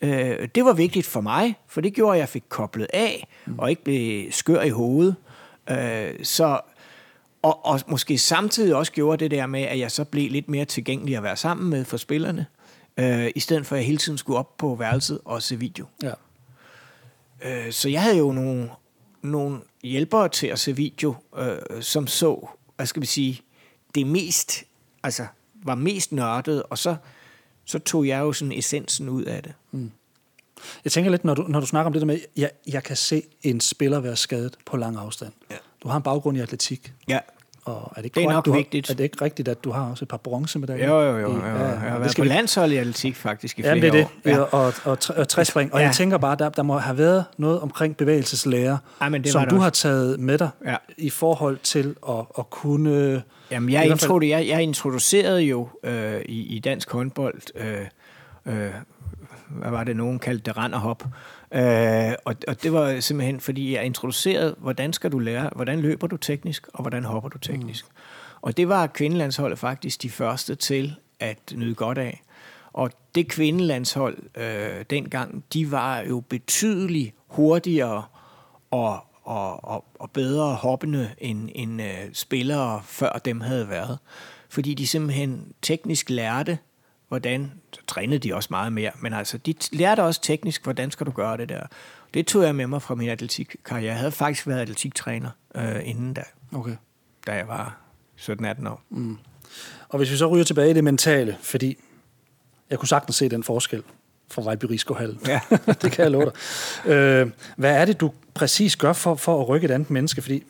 Øh, 0.00 0.48
det 0.54 0.64
var 0.64 0.72
vigtigt 0.72 1.06
for 1.06 1.20
mig, 1.20 1.54
for 1.66 1.80
det 1.80 1.94
gjorde, 1.94 2.14
at 2.14 2.20
jeg 2.20 2.28
fik 2.28 2.44
koblet 2.48 2.86
af, 2.92 3.28
mm. 3.46 3.58
og 3.58 3.70
ikke 3.70 3.84
blev 3.84 4.32
skør 4.32 4.62
i 4.62 4.70
hovedet. 4.70 5.16
Øh, 5.70 6.14
så, 6.22 6.60
og, 7.42 7.66
og 7.66 7.80
måske 7.86 8.18
samtidig 8.18 8.74
også 8.74 8.92
gjorde 8.92 9.24
det 9.24 9.30
der 9.30 9.46
med, 9.46 9.62
at 9.62 9.78
jeg 9.78 9.90
så 9.90 10.04
blev 10.04 10.30
lidt 10.30 10.48
mere 10.48 10.64
tilgængelig 10.64 11.16
at 11.16 11.22
være 11.22 11.36
sammen 11.36 11.70
med 11.70 11.84
for 11.84 11.96
spillerne, 11.96 12.46
øh, 12.96 13.30
i 13.34 13.40
stedet 13.40 13.66
for 13.66 13.76
at 13.76 13.80
jeg 13.80 13.86
hele 13.86 13.98
tiden 13.98 14.18
skulle 14.18 14.38
op 14.38 14.56
på 14.56 14.74
værelset 14.74 15.20
og 15.24 15.42
se 15.42 15.58
video. 15.58 15.86
Ja. 16.02 16.12
Øh, 17.42 17.72
så 17.72 17.88
jeg 17.88 18.02
havde 18.02 18.18
jo 18.18 18.32
nogle, 18.32 18.70
nogle 19.22 19.60
hjælpere 19.82 20.28
til 20.28 20.46
at 20.46 20.58
se 20.58 20.76
video, 20.76 21.14
øh, 21.38 21.82
som 21.82 22.06
så, 22.06 22.48
hvad 22.76 22.86
skal 22.86 23.02
vi 23.02 23.06
sige, 23.06 23.40
det 23.94 24.06
mest, 24.06 24.64
altså 25.02 25.26
var 25.54 25.74
mest 25.74 26.12
nørdet, 26.12 26.62
og 26.62 26.78
så 26.78 26.96
så 27.68 27.78
tog 27.78 28.08
jeg 28.08 28.18
jo 28.18 28.32
sådan 28.32 28.52
essensen 28.52 29.08
ud 29.08 29.24
af 29.24 29.42
det. 29.42 29.54
Mm. 29.70 29.90
Jeg 30.84 30.92
tænker 30.92 31.10
lidt, 31.10 31.24
når 31.24 31.34
du, 31.34 31.42
når 31.42 31.60
du 31.60 31.66
snakker 31.66 31.86
om 31.86 31.92
det 31.92 32.00
der 32.00 32.06
med, 32.06 32.18
jeg, 32.36 32.50
jeg 32.66 32.82
kan 32.82 32.96
se 32.96 33.22
en 33.42 33.60
spiller 33.60 34.00
være 34.00 34.16
skadet 34.16 34.56
på 34.66 34.76
lang 34.76 34.96
afstand. 34.96 35.32
Ja. 35.50 35.56
Du 35.82 35.88
har 35.88 35.96
en 35.96 36.02
baggrund 36.02 36.36
i 36.36 36.40
atletik. 36.40 36.92
Ja. 37.08 37.18
Og 37.68 37.92
er 37.96 38.02
det, 38.02 38.14
det 38.14 38.24
er 38.24 38.32
nok 38.32 38.44
du 38.44 38.52
vigtigt. 38.52 38.86
Har, 38.86 38.94
er 38.94 38.96
det 38.96 39.04
ikke 39.04 39.24
rigtigt, 39.24 39.48
at 39.48 39.64
du 39.64 39.70
har 39.70 39.90
også 39.90 40.04
et 40.04 40.08
par 40.08 40.16
bronzemedaljer? 40.16 40.88
Jo, 40.88 41.00
jo, 41.00 41.18
jo. 41.18 41.18
jo. 41.18 41.38
Ja, 41.38 41.54
jeg 41.54 41.78
har 41.78 41.98
været 41.98 42.16
på 42.16 42.24
landshold 42.24 42.72
i 42.72 42.76
atletik 42.76 43.16
faktisk 43.16 43.58
i 43.58 43.62
flere 43.62 43.74
ja, 43.74 43.80
det 43.80 43.88
er 43.88 43.92
det. 43.92 44.06
Ja. 44.24 44.38
Og, 44.38 44.72
og, 44.84 44.98
og 45.16 45.28
træspring. 45.28 45.74
Og 45.74 45.80
ja. 45.80 45.86
jeg 45.86 45.94
tænker 45.94 46.18
bare, 46.18 46.36
der, 46.36 46.48
der 46.48 46.62
må 46.62 46.78
have 46.78 46.98
været 46.98 47.24
noget 47.36 47.60
omkring 47.60 47.96
bevægelseslære, 47.96 48.78
ja, 49.02 49.08
men 49.08 49.24
det 49.24 49.32
som 49.32 49.48
du 49.48 49.54
også. 49.54 49.62
har 49.62 49.70
taget 49.70 50.20
med 50.20 50.38
dig 50.38 50.48
ja. 50.66 50.76
i 50.96 51.10
forhold 51.10 51.58
til 51.62 51.96
at, 52.08 52.24
at 52.38 52.50
kunne... 52.50 53.22
Jamen, 53.50 53.72
jeg, 53.72 53.86
introdu- 53.86 54.26
jeg, 54.26 54.48
jeg 54.48 54.62
introducerede 54.62 55.42
jo 55.42 55.68
øh, 55.84 56.20
i, 56.28 56.56
i 56.56 56.58
dansk 56.58 56.90
håndbold... 56.90 57.40
Øh, 57.56 57.80
øh, 58.46 58.70
hvad 59.48 59.70
var 59.70 59.84
det, 59.84 59.96
nogen 59.96 60.18
kaldte 60.18 60.44
det 60.44 60.56
randerhop. 60.56 61.04
Øh, 61.54 62.12
og, 62.24 62.34
og 62.48 62.62
det 62.62 62.72
var 62.72 63.00
simpelthen, 63.00 63.40
fordi 63.40 63.74
jeg 63.74 63.84
introducerede, 63.84 64.56
hvordan 64.58 64.92
skal 64.92 65.12
du 65.12 65.18
lære, 65.18 65.50
hvordan 65.54 65.80
løber 65.80 66.06
du 66.06 66.16
teknisk, 66.16 66.68
og 66.74 66.82
hvordan 66.82 67.04
hopper 67.04 67.28
du 67.28 67.38
teknisk. 67.38 67.84
Mm. 67.84 67.92
Og 68.40 68.56
det 68.56 68.68
var 68.68 68.86
kvindelandsholdet 68.86 69.58
faktisk 69.58 70.02
de 70.02 70.10
første 70.10 70.54
til 70.54 70.94
at 71.20 71.38
nyde 71.56 71.74
godt 71.74 71.98
af. 71.98 72.22
Og 72.72 72.90
det 73.14 73.28
kvindelandshold 73.28 74.18
øh, 74.36 74.84
dengang, 74.90 75.44
de 75.52 75.70
var 75.70 76.00
jo 76.00 76.20
betydeligt 76.20 77.14
hurtigere 77.26 78.04
og, 78.70 78.98
og, 79.24 79.64
og, 79.64 79.84
og 79.98 80.10
bedre 80.10 80.54
hoppende 80.54 81.10
end, 81.18 81.48
end 81.54 81.82
øh, 81.82 81.88
spillere 82.12 82.82
før 82.84 83.12
dem 83.24 83.40
havde 83.40 83.68
været. 83.68 83.98
Fordi 84.48 84.74
de 84.74 84.86
simpelthen 84.86 85.52
teknisk 85.62 86.10
lærte 86.10 86.58
hvordan, 87.08 87.52
så 87.72 87.80
trænede 87.86 88.18
de 88.18 88.34
også 88.34 88.48
meget 88.50 88.72
mere, 88.72 88.90
men 89.00 89.12
altså, 89.12 89.38
de 89.38 89.54
lærte 89.72 90.02
også 90.02 90.22
teknisk, 90.22 90.64
hvordan 90.64 90.90
skal 90.90 91.06
du 91.06 91.10
gøre 91.10 91.36
det 91.36 91.48
der. 91.48 91.60
Det 92.14 92.26
tog 92.26 92.42
jeg 92.42 92.54
med 92.54 92.66
mig 92.66 92.82
fra 92.82 92.94
min 92.94 93.08
atletikkarriere. 93.08 93.86
Jeg 93.86 93.98
havde 93.98 94.12
faktisk 94.12 94.46
været 94.46 94.60
atletiktræner 94.60 95.30
øh, 95.54 95.88
inden 95.88 96.14
da, 96.14 96.22
Okay. 96.52 96.76
da 97.26 97.32
jeg 97.32 97.48
var 97.48 97.76
17-18 98.20 98.68
år. 98.68 98.82
Mm. 98.90 99.18
Og 99.88 99.98
hvis 99.98 100.10
vi 100.10 100.16
så 100.16 100.26
ryger 100.26 100.44
tilbage 100.44 100.70
i 100.70 100.74
det 100.74 100.84
mentale, 100.84 101.36
fordi 101.42 101.78
jeg 102.70 102.78
kunne 102.78 102.88
sagtens 102.88 103.16
se 103.16 103.28
den 103.28 103.42
forskel 103.42 103.82
fra 104.30 104.42
Vejby 104.42 104.64
Rigskovhal. 104.64 105.18
Ja. 105.26 105.40
det 105.82 105.92
kan 105.92 106.02
jeg 106.02 106.10
love 106.10 106.24
dig. 106.24 106.92
Øh, 106.92 107.30
hvad 107.56 107.76
er 107.76 107.84
det, 107.84 108.00
du 108.00 108.12
præcis 108.34 108.76
gør 108.76 108.92
for, 108.92 109.14
for 109.14 109.40
at 109.40 109.48
rykke 109.48 109.64
et 109.64 109.70
andet 109.70 109.90
menneske? 109.90 110.22
Fordi 110.22 110.42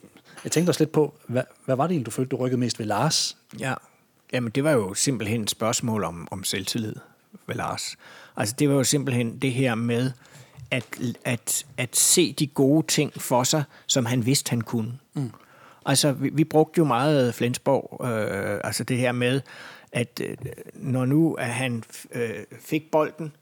jeg 0.44 0.52
tænkte 0.52 0.70
også 0.70 0.80
lidt 0.80 0.92
på, 0.92 1.14
hvad, 1.26 1.42
hvad 1.64 1.76
var 1.76 1.86
det 1.86 1.90
egentlig, 1.90 2.06
du 2.06 2.10
følte, 2.10 2.28
du 2.28 2.36
rykkede 2.36 2.60
mest 2.60 2.78
ved 2.78 2.86
Lars? 2.86 3.36
Ja, 3.58 3.74
jamen 4.32 4.50
det 4.50 4.64
var 4.64 4.70
jo 4.72 4.94
simpelthen 4.94 5.42
et 5.42 5.50
spørgsmål 5.50 6.04
om, 6.04 6.28
om 6.30 6.44
selvtillid 6.44 6.94
ved 7.46 7.54
Lars. 7.54 7.96
Altså 8.36 8.54
det 8.58 8.68
var 8.68 8.74
jo 8.74 8.84
simpelthen 8.84 9.38
det 9.38 9.52
her 9.52 9.74
med 9.74 10.12
at, 10.70 10.84
at, 11.24 11.66
at 11.76 11.96
se 11.96 12.32
de 12.32 12.46
gode 12.46 12.86
ting 12.86 13.12
for 13.22 13.42
sig, 13.44 13.62
som 13.86 14.06
han 14.06 14.26
vidste, 14.26 14.50
han 14.50 14.60
kunne. 14.60 14.98
Mm. 15.14 15.30
Altså 15.86 16.12
vi, 16.12 16.30
vi 16.32 16.44
brugte 16.44 16.78
jo 16.78 16.84
meget 16.84 17.34
Flensborg, 17.34 18.06
øh, 18.06 18.60
altså 18.64 18.84
det 18.84 18.96
her 18.96 19.12
med, 19.12 19.40
at 19.92 20.20
øh, 20.24 20.36
når 20.74 21.04
nu 21.04 21.34
at 21.34 21.48
han 21.48 21.82
øh, 22.12 22.30
fik 22.60 22.90
bolden, 22.90 23.32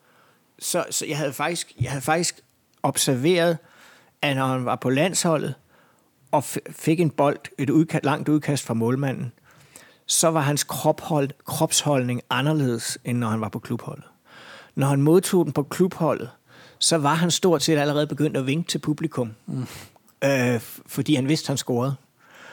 så, 0.58 0.84
så 0.90 1.06
jeg 1.06 1.18
havde 1.18 1.32
faktisk, 1.32 1.72
jeg 1.80 1.90
havde 1.90 2.02
faktisk 2.02 2.40
observeret, 2.82 3.58
at 4.22 4.36
når 4.36 4.46
han 4.46 4.64
var 4.64 4.76
på 4.76 4.90
landsholdet, 4.90 5.54
og 6.30 6.44
f- 6.44 6.72
fik 6.72 7.00
en 7.00 7.10
bold, 7.10 7.38
et 7.58 7.70
udkast, 7.70 8.04
langt 8.04 8.28
udkast 8.28 8.64
fra 8.64 8.74
målmanden, 8.74 9.32
så 10.06 10.28
var 10.28 10.40
hans 10.40 10.64
krophold, 10.64 11.30
kropsholdning 11.44 12.22
anderledes, 12.30 12.98
end 13.04 13.18
når 13.18 13.28
han 13.28 13.40
var 13.40 13.48
på 13.48 13.58
klubholdet. 13.58 14.04
Når 14.74 14.86
han 14.86 15.02
modtog 15.02 15.44
den 15.44 15.52
på 15.52 15.62
klubholdet, 15.62 16.30
så 16.78 16.98
var 16.98 17.14
han 17.14 17.30
stort 17.30 17.62
set 17.62 17.78
allerede 17.78 18.06
begyndt 18.06 18.36
at 18.36 18.46
vinke 18.46 18.68
til 18.68 18.78
publikum, 18.78 19.34
mm. 19.46 19.66
øh, 20.24 20.60
fordi 20.86 21.14
han 21.14 21.28
vidste, 21.28 21.48
han 21.48 21.56
scorede. 21.56 21.94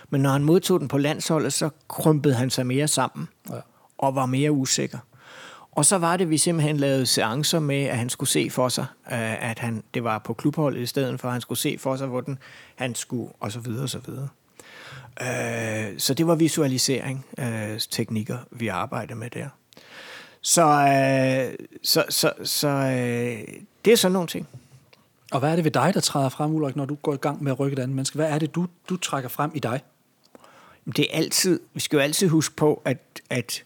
Men 0.09 0.21
når 0.21 0.29
han 0.29 0.43
modtog 0.43 0.79
den 0.79 0.87
på 0.87 0.97
landsholdet, 0.97 1.53
så 1.53 1.69
krympede 1.87 2.33
han 2.33 2.49
sig 2.49 2.65
mere 2.67 2.87
sammen 2.87 3.27
Ja. 3.49 3.55
og 3.97 4.15
var 4.15 4.25
mere 4.25 4.51
usikker. 4.51 4.97
Og 5.71 5.85
så 5.85 5.97
var 5.97 6.17
det, 6.17 6.29
vi 6.29 6.37
simpelthen 6.37 6.77
lavede 6.77 7.05
seancer 7.05 7.59
med, 7.59 7.83
at 7.83 7.97
han 7.97 8.09
skulle 8.09 8.29
se 8.29 8.49
for 8.49 8.69
sig, 8.69 8.85
øh, 9.11 9.49
at 9.49 9.59
han, 9.59 9.83
det 9.93 10.03
var 10.03 10.19
på 10.19 10.33
klubholdet 10.33 10.81
i 10.81 10.85
stedet 10.85 11.19
for, 11.19 11.27
at 11.27 11.31
han 11.31 11.41
skulle 11.41 11.59
se 11.59 11.77
for 11.79 11.95
sig, 11.95 12.07
hvordan 12.07 12.37
han 12.75 12.95
skulle, 12.95 13.29
og 13.39 13.51
så 13.51 13.59
videre, 13.59 13.83
og 13.83 13.89
så 13.89 13.99
videre. 14.05 14.27
Øh, 15.21 15.99
så 15.99 16.13
det 16.13 16.27
var 16.27 16.35
visualisering 16.35 17.25
øh, 17.37 17.79
teknikker, 17.91 18.37
vi 18.51 18.67
arbejdede 18.67 19.19
med 19.19 19.29
der. 19.29 19.47
Så, 20.41 20.61
øh, 20.63 21.67
så, 21.83 22.05
så, 22.09 22.33
så 22.43 22.67
øh, 22.67 23.55
det 23.85 23.93
er 23.93 23.97
sådan 23.97 24.13
nogle 24.13 24.27
ting. 24.27 24.47
Og 25.31 25.39
hvad 25.39 25.51
er 25.51 25.55
det 25.55 25.63
ved 25.63 25.71
dig, 25.71 25.91
der 25.93 25.99
træder 25.99 26.29
frem, 26.29 26.51
Ulrik, 26.53 26.75
når 26.75 26.85
du 26.85 26.95
går 26.95 27.13
i 27.13 27.17
gang 27.17 27.43
med 27.43 27.51
at 27.51 27.59
rykke 27.59 27.73
et 27.73 27.79
andet 27.79 27.95
menneske? 27.95 28.15
Hvad 28.15 28.29
er 28.29 28.39
det, 28.39 28.55
du, 28.55 28.67
du 28.89 28.97
trækker 28.97 29.29
frem 29.29 29.51
i 29.55 29.59
dig? 29.59 29.81
Det 30.95 30.99
er 30.99 31.17
altid, 31.17 31.59
vi 31.73 31.79
skal 31.79 31.97
jo 31.97 32.01
altid 32.03 32.27
huske 32.27 32.55
på, 32.55 32.81
at, 32.85 32.97
at 33.29 33.63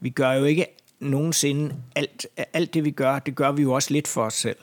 vi 0.00 0.10
gør 0.10 0.32
jo 0.32 0.44
ikke 0.44 0.66
nogensinde 1.00 1.74
alt, 1.96 2.26
alt 2.52 2.74
det, 2.74 2.84
vi 2.84 2.90
gør, 2.90 3.18
det 3.18 3.34
gør 3.34 3.52
vi 3.52 3.62
jo 3.62 3.72
også 3.72 3.92
lidt 3.92 4.08
for 4.08 4.24
os 4.24 4.34
selv. 4.34 4.56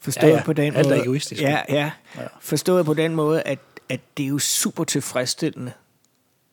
Forstået 0.00 0.30
Ja, 0.30 0.36
ja. 0.36 0.42
på 0.44 0.52
den 0.52 0.76
Alt 0.76 0.86
er 0.86 0.90
måde. 0.90 1.02
egoistisk. 1.02 1.42
Ja, 1.42 1.58
ja. 1.68 1.90
Ja. 2.16 2.22
Forstået 2.40 2.86
på 2.86 2.94
den 2.94 3.14
måde, 3.14 3.42
at, 3.42 3.58
at 3.92 4.00
det 4.16 4.24
er 4.24 4.28
jo 4.28 4.38
super 4.38 4.84
tilfredsstillende 4.84 5.72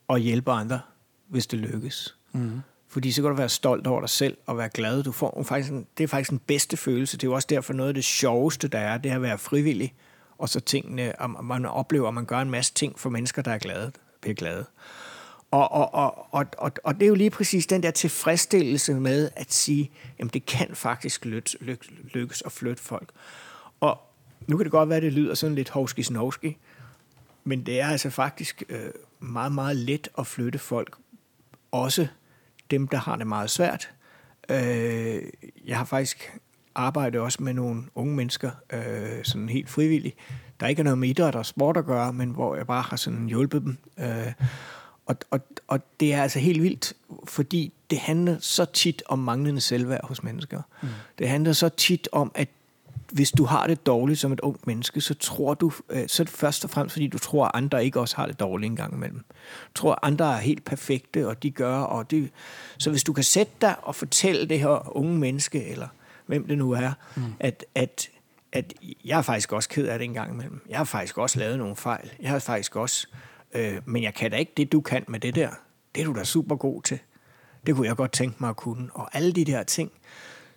at 0.10 0.22
hjælpe 0.22 0.52
andre, 0.52 0.80
hvis 1.28 1.48
det 1.48 1.60
lykkes. 1.60 2.16
Mm. 2.32 2.62
Fordi 2.88 3.12
så 3.12 3.22
kan 3.22 3.30
du 3.30 3.36
være 3.36 3.50
stolt 3.50 3.88
over 3.88 4.00
dig 4.00 4.10
selv 4.10 4.38
og 4.46 4.58
være 4.58 4.70
glad. 4.70 5.04
Du 5.04 5.12
får 5.12 5.44
faktisk 5.44 5.72
en, 5.72 5.88
det 5.98 6.04
er 6.04 6.08
faktisk 6.08 6.30
den 6.30 6.40
bedste 6.48 6.78
følelse. 6.78 7.18
Det 7.18 7.24
er 7.24 7.28
jo 7.28 7.36
også 7.36 7.48
derfor 7.50 7.74
noget 7.74 7.88
af 7.88 7.94
det 7.94 8.04
sjoveste, 8.04 8.68
der 8.68 8.80
er, 8.80 8.98
det 8.98 9.12
er 9.12 9.16
at 9.16 9.22
være 9.22 9.38
frivillig. 9.38 9.94
Og 10.38 10.50
så 10.50 10.60
tingene, 10.60 11.14
og 11.20 11.46
man 11.46 11.66
oplever, 11.66 12.08
at 12.08 12.14
man 12.14 12.26
gør 12.26 12.40
en 12.40 12.50
masse 12.50 12.74
ting 12.74 13.00
for 13.00 13.10
mennesker, 13.10 13.42
der 13.42 13.52
er 13.52 13.58
glade, 13.58 13.92
bliver 14.22 14.36
glade. 14.36 14.66
Og, 15.52 15.72
og, 15.72 15.94
og, 15.94 16.34
og, 16.34 16.46
og, 16.58 16.72
og 16.84 16.96
det 16.96 17.04
er 17.04 17.08
jo 17.08 17.16
lige 17.16 17.30
præcis 17.30 17.68
den 17.68 17.84
der 17.84 17.92
tilfredsstillelse 17.92 18.94
med 18.94 19.30
at 19.36 19.54
sige, 19.54 19.92
jamen 20.20 20.32
det 20.34 20.46
kan 20.46 20.68
faktisk 20.74 21.26
lyt, 21.26 21.56
lyk, 21.62 21.86
lykkes 22.14 22.42
at 22.46 22.52
flytte 22.52 22.84
folk. 22.84 23.10
Og 23.80 24.02
nu 24.48 24.58
kan 24.58 24.64
det 24.64 24.72
godt 24.72 24.90
være, 24.90 24.98
at 24.98 25.04
det 25.04 25.14
lyder 25.14 25.34
sådan 25.34 25.56
lidt 25.56 25.70
hovski 25.70 26.04
snovski, 26.04 26.58
men 27.44 27.66
det 27.66 27.82
er 27.82 27.88
altså 27.88 28.10
faktisk 28.10 28.64
øh, 28.70 28.92
meget, 29.20 29.52
meget 29.52 29.76
let 29.76 30.08
at 30.18 30.28
flytte 30.28 30.60
folk. 30.60 30.96
Også 31.72 32.08
dem, 32.72 32.88
der 32.88 32.98
har 32.98 33.16
det 33.16 33.28
meget 33.28 33.50
svært. 33.50 33.90
Øh, 34.50 35.22
jeg 35.66 35.78
har 35.78 35.86
faktisk 35.86 36.38
arbejdet 36.76 37.22
også 37.22 37.44
med 37.44 37.54
nogle 37.54 37.84
unge 37.96 38.16
mennesker, 38.16 38.52
øh, 38.74 39.24
sådan 39.24 39.50
helt 39.50 39.70
frivilligt, 39.70 40.16
der 40.60 40.68
ikke 40.68 40.80
har 40.80 40.84
noget 40.84 40.98
med 40.98 41.10
idræt 41.10 41.36
og 41.36 41.46
sport 41.46 41.78
at 41.78 41.86
gøre, 41.86 42.14
men 42.14 42.30
hvor 42.30 42.56
jeg 42.56 42.68
bare 42.68 42.82
har 42.82 42.98
sådan 42.98 43.28
hjulpet 43.28 43.62
dem. 43.62 43.78
Øh, 44.00 44.34
og, 45.06 45.16
og, 45.32 45.40
og 45.68 45.80
det 46.00 46.14
er 46.14 46.22
altså 46.22 46.40
helt 46.40 46.64
vildt, 46.64 46.94
fordi 47.26 47.74
det 47.90 48.00
handler 48.00 48.38
så 48.40 48.66
tit 48.66 49.04
om 49.06 49.20
manglende 49.20 49.62
selvværd 49.62 50.08
hos 50.08 50.24
mennesker. 50.24 50.62
Mm. 50.82 50.88
Det 51.20 51.30
handler 51.30 51.54
så 51.54 51.70
tit 51.70 52.10
om, 52.12 52.32
at 52.36 52.50
hvis 53.12 53.32
du 53.32 53.46
har 53.46 53.68
det 53.68 53.86
dårligt 53.86 54.20
som 54.20 54.32
et 54.32 54.40
ungt 54.40 54.68
menneske, 54.68 55.02
så 55.02 55.14
tror 55.14 55.54
du, 55.54 55.72
øh, 55.90 56.08
så 56.08 56.24
er 56.24 56.26
det 56.26 56.34
først 56.34 56.64
og 56.64 56.70
fremmest, 56.70 56.94
fordi 56.94 57.08
du 57.08 57.18
tror, 57.18 57.46
at 57.46 57.52
andre 57.54 57.86
ikke 57.86 58.00
også 58.00 58.16
har 58.16 58.26
det 58.26 58.40
dårligt 58.40 58.70
en 58.70 58.76
gang 58.76 58.94
imellem. 58.94 59.24
Du 59.68 59.74
tror, 59.76 59.92
at 59.92 60.00
andre 60.02 60.34
er 60.34 60.38
helt 60.38 60.66
perfekte, 60.66 61.28
og 61.28 61.44
de 61.44 61.52
gør, 61.52 61.78
og 61.78 62.12
de... 62.12 62.30
Så 62.78 62.90
hvis 62.90 63.04
du 63.04 63.14
kan 63.14 63.24
sætte 63.24 63.54
dig 63.62 63.76
og 63.82 63.96
fortælle 63.96 64.50
det 64.50 64.60
her 64.60 64.98
unge 64.98 65.18
menneske, 65.18 65.66
eller 65.66 65.88
hvem 66.26 66.48
det 66.48 66.58
nu 66.58 66.72
er, 66.72 66.92
mm. 67.16 67.24
at, 67.40 67.66
at, 67.76 68.10
at 68.52 68.74
jeg 69.06 69.18
er 69.18 69.22
faktisk 69.22 69.54
også 69.54 69.70
ked 69.70 69.88
af 69.88 70.00
det 70.00 70.06
en 70.06 70.14
gang 70.14 70.34
imellem. 70.34 70.62
Jeg 70.70 70.78
har 70.78 70.84
faktisk 70.84 71.18
også 71.18 71.40
lavet 71.40 71.58
nogle 71.58 71.76
fejl. 71.76 72.12
Jeg 72.22 72.30
har 72.30 72.40
faktisk 72.40 72.76
også... 72.76 73.08
Øh, 73.54 73.82
men 73.86 74.04
jeg 74.04 74.14
kan 74.14 74.32
da 74.32 74.38
ikke 74.38 74.54
det, 74.58 74.72
du 74.72 74.82
kan 74.82 75.06
med 75.08 75.20
det 75.20 75.36
der. 75.36 75.50
Det 75.96 76.02
er 76.02 76.06
du 76.06 76.14
da 76.14 76.24
super 76.24 76.56
god 76.56 76.82
til. 76.82 77.00
Det 77.66 77.76
kunne 77.76 77.88
jeg 77.88 77.96
godt 77.96 78.12
tænke 78.12 78.38
mig 78.40 78.50
at 78.50 78.56
kunne. 78.56 78.90
Og 78.94 79.16
alle 79.16 79.32
de 79.32 79.46
der 79.46 79.64
ting, 79.64 79.92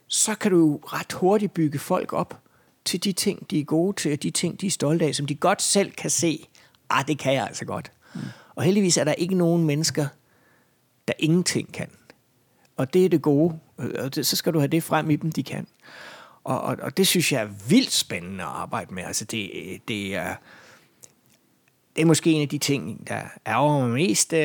så 0.09 0.34
kan 0.34 0.50
du 0.50 0.76
ret 0.76 1.12
hurtigt 1.12 1.55
bygge 1.55 1.78
folk 1.78 2.12
op 2.12 2.41
til 2.85 3.05
de 3.05 3.12
ting, 3.12 3.51
de 3.51 3.61
er 3.61 3.64
gode 3.64 3.97
til, 3.97 4.12
og 4.12 4.22
de 4.22 4.30
ting, 4.30 4.61
de 4.61 4.66
er 4.66 4.70
stolte 4.70 5.05
af, 5.05 5.14
som 5.14 5.26
de 5.26 5.35
godt 5.35 5.62
selv 5.62 5.91
kan 5.91 6.11
se, 6.11 6.49
ah, 6.91 7.07
det 7.07 7.18
kan 7.18 7.35
jeg 7.35 7.47
altså 7.47 7.64
godt. 7.64 7.93
Mm. 8.14 8.20
Og 8.55 8.62
heldigvis 8.62 8.97
er 8.97 9.05
der 9.05 9.12
ikke 9.12 9.35
nogen 9.35 9.64
mennesker, 9.64 10.07
der 11.09 11.14
ingenting 11.18 11.72
kan. 11.72 11.91
Og 12.76 12.95
det 12.95 13.05
er 13.05 13.09
det 13.09 13.22
gode, 13.22 13.59
og 13.76 14.14
det, 14.14 14.26
så 14.26 14.37
skal 14.37 14.53
du 14.53 14.59
have 14.59 14.68
det 14.68 14.83
frem 14.83 15.11
i 15.11 15.16
dem, 15.16 15.33
de 15.33 15.43
kan. 15.43 15.66
Og, 16.45 16.61
og, 16.61 16.76
og 16.83 16.97
det 16.97 17.07
synes 17.07 17.33
jeg 17.33 17.43
er 17.43 17.49
vildt 17.68 17.93
spændende 17.93 18.45
at 18.45 18.51
arbejde 18.51 18.95
med. 18.95 19.03
Altså 19.03 19.24
det, 19.24 19.51
det 19.89 20.14
er 20.14 20.35
det 21.97 22.03
er 22.03 22.07
måske 22.07 22.30
en 22.30 22.43
af 22.43 22.49
de 22.49 22.59
ting, 22.59 23.09
der 23.09 23.20
ærger 23.47 23.78
mig 23.78 23.91
mest, 23.91 24.33
øh, 24.33 24.41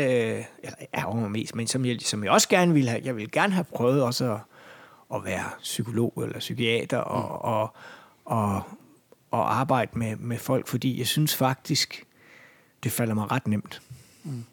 eller 0.64 0.78
ærger 0.94 1.16
mig 1.16 1.32
mest, 1.32 1.56
men 1.56 1.68
som 1.68 1.86
jeg, 1.86 1.98
som 2.02 2.24
jeg 2.24 2.32
også 2.32 2.50
gerne 2.50 2.74
vil 2.74 2.90
have. 2.90 3.02
Jeg 3.06 3.16
vil 3.16 3.32
gerne 3.32 3.54
have 3.54 3.64
prøvet 3.64 4.04
også 4.04 4.34
at, 4.34 4.40
at 5.16 5.26
være 5.26 5.50
psykolog 5.62 6.14
eller 6.24 6.40
psykiater 6.40 6.98
og, 6.98 7.22
mm. 7.22 7.50
og, 7.52 7.76
og, 8.28 8.56
at 9.34 9.40
arbejde 9.40 9.92
med, 9.94 10.16
med 10.16 10.38
folk, 10.38 10.68
fordi 10.68 11.00
jeg 11.00 11.08
synes 11.08 11.36
faktisk, 11.36 12.04
det 12.84 12.92
falder 12.92 13.14
mig 13.14 13.32
ret 13.32 13.48
nemt. 13.48 13.82
Mm. 14.24 14.44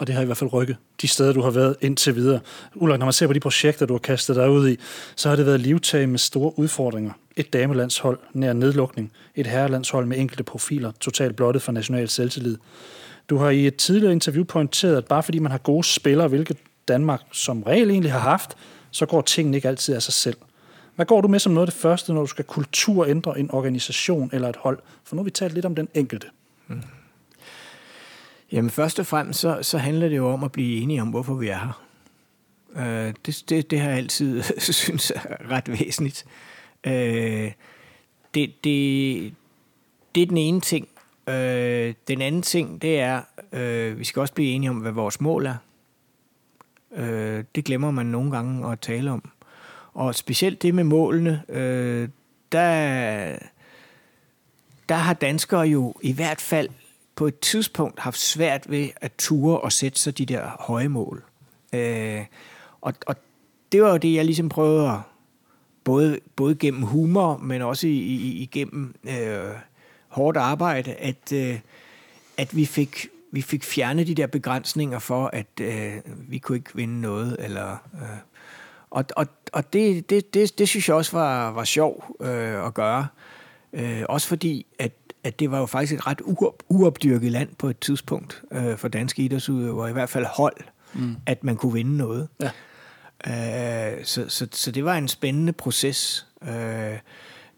Og 0.00 0.06
det 0.06 0.14
har 0.14 0.22
i 0.22 0.24
hvert 0.24 0.36
fald 0.36 0.52
rykket 0.52 0.76
de 1.02 1.08
steder, 1.08 1.32
du 1.32 1.42
har 1.42 1.50
været 1.50 1.76
indtil 1.80 2.14
videre. 2.14 2.40
Ulrik, 2.74 2.98
når 2.98 3.06
man 3.06 3.12
ser 3.12 3.26
på 3.26 3.32
de 3.32 3.40
projekter, 3.40 3.86
du 3.86 3.94
har 3.94 3.98
kastet 3.98 4.36
dig 4.36 4.50
ud 4.50 4.68
i, 4.68 4.76
så 5.16 5.28
har 5.28 5.36
det 5.36 5.46
været 5.46 5.60
livtag 5.60 6.08
med 6.08 6.18
store 6.18 6.58
udfordringer. 6.58 7.12
Et 7.36 7.52
damelandshold 7.52 8.18
nær 8.32 8.52
nedlukning, 8.52 9.12
et 9.34 9.46
herrelandshold 9.46 10.06
med 10.06 10.18
enkelte 10.18 10.42
profiler, 10.42 10.92
totalt 11.00 11.36
blottet 11.36 11.62
for 11.62 11.72
national 11.72 12.08
selvtillid. 12.08 12.58
Du 13.30 13.36
har 13.36 13.50
i 13.50 13.66
et 13.66 13.76
tidligere 13.76 14.12
interview 14.12 14.44
pointeret, 14.44 14.96
at 14.96 15.04
bare 15.04 15.22
fordi 15.22 15.38
man 15.38 15.50
har 15.50 15.58
gode 15.58 15.84
spillere, 15.84 16.28
hvilket 16.28 16.56
Danmark 16.88 17.20
som 17.32 17.62
regel 17.62 17.90
egentlig 17.90 18.12
har 18.12 18.18
haft, 18.18 18.56
så 18.90 19.06
går 19.06 19.20
tingene 19.20 19.56
ikke 19.56 19.68
altid 19.68 19.94
af 19.94 20.02
sig 20.02 20.14
selv. 20.14 20.36
Hvad 21.00 21.06
går 21.06 21.20
du 21.20 21.28
med 21.28 21.38
som 21.38 21.52
noget 21.52 21.66
af 21.66 21.72
det 21.72 21.80
første, 21.80 22.12
når 22.12 22.20
du 22.20 22.26
skal 22.26 22.44
kulturændre 22.44 23.38
en 23.38 23.50
organisation 23.50 24.30
eller 24.32 24.48
et 24.48 24.56
hold? 24.56 24.78
For 25.04 25.16
nu 25.16 25.22
har 25.22 25.24
vi 25.24 25.30
talt 25.30 25.54
lidt 25.54 25.66
om 25.66 25.74
den 25.74 25.88
enkelte. 25.94 26.26
Mm. 26.66 26.82
Jamen 28.52 28.70
først 28.70 28.98
og 28.98 29.06
fremmest, 29.06 29.40
så, 29.40 29.58
så 29.62 29.78
handler 29.78 30.08
det 30.08 30.16
jo 30.16 30.28
om 30.28 30.44
at 30.44 30.52
blive 30.52 30.80
enige 30.82 31.02
om, 31.02 31.08
hvorfor 31.08 31.34
vi 31.34 31.48
er 31.48 31.58
her. 31.58 31.82
Øh, 32.76 33.14
det, 33.26 33.44
det, 33.48 33.70
det 33.70 33.80
har 33.80 33.88
jeg 33.88 33.98
altid 33.98 34.42
synes 34.72 35.10
er 35.10 35.50
ret 35.50 35.68
væsentligt. 35.68 36.24
Øh, 36.86 37.52
det, 38.34 38.64
det, 38.64 39.34
det 40.14 40.22
er 40.22 40.26
den 40.26 40.36
ene 40.36 40.60
ting. 40.60 40.88
Øh, 41.28 41.94
den 42.08 42.22
anden 42.22 42.42
ting, 42.42 42.82
det 42.82 43.00
er, 43.00 43.22
øh, 43.52 43.98
vi 43.98 44.04
skal 44.04 44.20
også 44.20 44.34
blive 44.34 44.50
enige 44.50 44.70
om, 44.70 44.76
hvad 44.76 44.92
vores 44.92 45.20
mål 45.20 45.46
er. 45.46 45.56
Øh, 46.96 47.44
det 47.54 47.64
glemmer 47.64 47.90
man 47.90 48.06
nogle 48.06 48.30
gange 48.30 48.72
at 48.72 48.80
tale 48.80 49.10
om. 49.10 49.30
Og 49.94 50.14
specielt 50.14 50.62
det 50.62 50.74
med 50.74 50.84
målene, 50.84 51.42
øh, 51.48 52.08
der, 52.52 53.38
der 54.88 54.94
har 54.94 55.14
danskere 55.14 55.60
jo 55.60 55.94
i 56.02 56.12
hvert 56.12 56.40
fald 56.40 56.68
på 57.16 57.26
et 57.26 57.38
tidspunkt 57.38 58.00
haft 58.00 58.18
svært 58.18 58.70
ved 58.70 58.88
at 58.96 59.12
ture 59.18 59.60
og 59.60 59.72
sætte 59.72 60.00
sig 60.00 60.18
de 60.18 60.26
der 60.26 60.56
høje 60.60 60.88
mål. 60.88 61.24
Øh, 61.72 62.24
og, 62.80 62.94
og 63.06 63.16
det 63.72 63.82
var 63.82 63.90
jo 63.90 63.96
det, 63.96 64.14
jeg 64.14 64.24
ligesom 64.24 64.48
prøvede 64.48 64.90
at, 64.90 64.98
både, 65.84 66.20
både 66.36 66.54
gennem 66.54 66.82
humor, 66.82 67.36
men 67.36 67.62
også 67.62 67.86
i, 67.86 67.98
i, 67.98 68.42
igennem 68.42 68.94
øh, 69.04 69.54
hårdt 70.08 70.36
arbejde, 70.36 70.92
at, 70.92 71.32
øh, 71.32 71.58
at 72.36 72.56
vi 72.56 72.64
fik 72.64 73.08
vi 73.32 73.42
fik 73.42 73.64
fjernet 73.64 74.06
de 74.06 74.14
der 74.14 74.26
begrænsninger 74.26 74.98
for, 74.98 75.26
at 75.26 75.60
øh, 75.60 75.92
vi 76.04 76.38
kunne 76.38 76.58
ikke 76.58 76.70
vinde 76.74 77.00
noget. 77.00 77.36
Eller, 77.38 77.88
øh, 77.94 78.18
og 78.90 79.04
og, 79.16 79.26
og 79.52 79.72
det, 79.72 80.10
det, 80.10 80.34
det, 80.34 80.58
det 80.58 80.68
synes 80.68 80.88
jeg 80.88 80.96
også 80.96 81.12
var, 81.12 81.50
var 81.50 81.64
sjov 81.64 82.16
øh, 82.20 82.66
at 82.66 82.74
gøre. 82.74 83.06
Øh, 83.72 84.02
også 84.08 84.28
fordi, 84.28 84.66
at, 84.78 84.92
at 85.24 85.40
det 85.40 85.50
var 85.50 85.58
jo 85.58 85.66
faktisk 85.66 85.92
et 85.92 86.06
ret 86.06 86.20
uopdyrket 86.68 87.32
land 87.32 87.48
på 87.58 87.68
et 87.68 87.80
tidspunkt 87.80 88.42
øh, 88.52 88.76
for 88.76 88.88
danske 88.88 89.22
idrætsudøvere, 89.22 89.90
i 89.90 89.92
hvert 89.92 90.08
fald 90.08 90.24
hold, 90.24 90.56
mm. 90.94 91.16
at 91.26 91.44
man 91.44 91.56
kunne 91.56 91.72
vinde 91.72 91.96
noget. 91.96 92.28
Ja. 92.40 92.50
Øh, 93.26 94.04
så, 94.04 94.28
så, 94.28 94.46
så 94.52 94.70
det 94.70 94.84
var 94.84 94.94
en 94.94 95.08
spændende 95.08 95.52
proces. 95.52 96.26
Øh, 96.48 96.98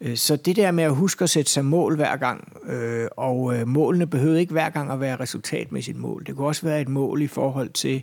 Øh, 0.03 0.17
så 0.17 0.37
det 0.37 0.57
der 0.57 0.71
med 0.71 0.85
at 0.85 0.95
huske 0.95 1.23
at 1.23 1.31
sætte 1.31 1.51
sig 1.51 1.65
mål 1.65 1.97
hver 1.97 2.17
gang, 2.17 2.57
øh, 2.67 3.09
og 3.17 3.57
øh, 3.57 3.69
målene 3.69 4.07
behøvede 4.07 4.41
ikke 4.41 4.53
hver 4.53 4.71
gang 4.71 4.91
at 4.91 5.01
være 5.01 5.21
resultatmæssigt 5.21 5.99
mål. 5.99 6.27
Det 6.27 6.37
kunne 6.37 6.47
også 6.47 6.67
være 6.67 6.81
et 6.81 6.89
mål 6.89 7.23
i 7.23 7.27
forhold 7.27 7.71
til 7.71 8.03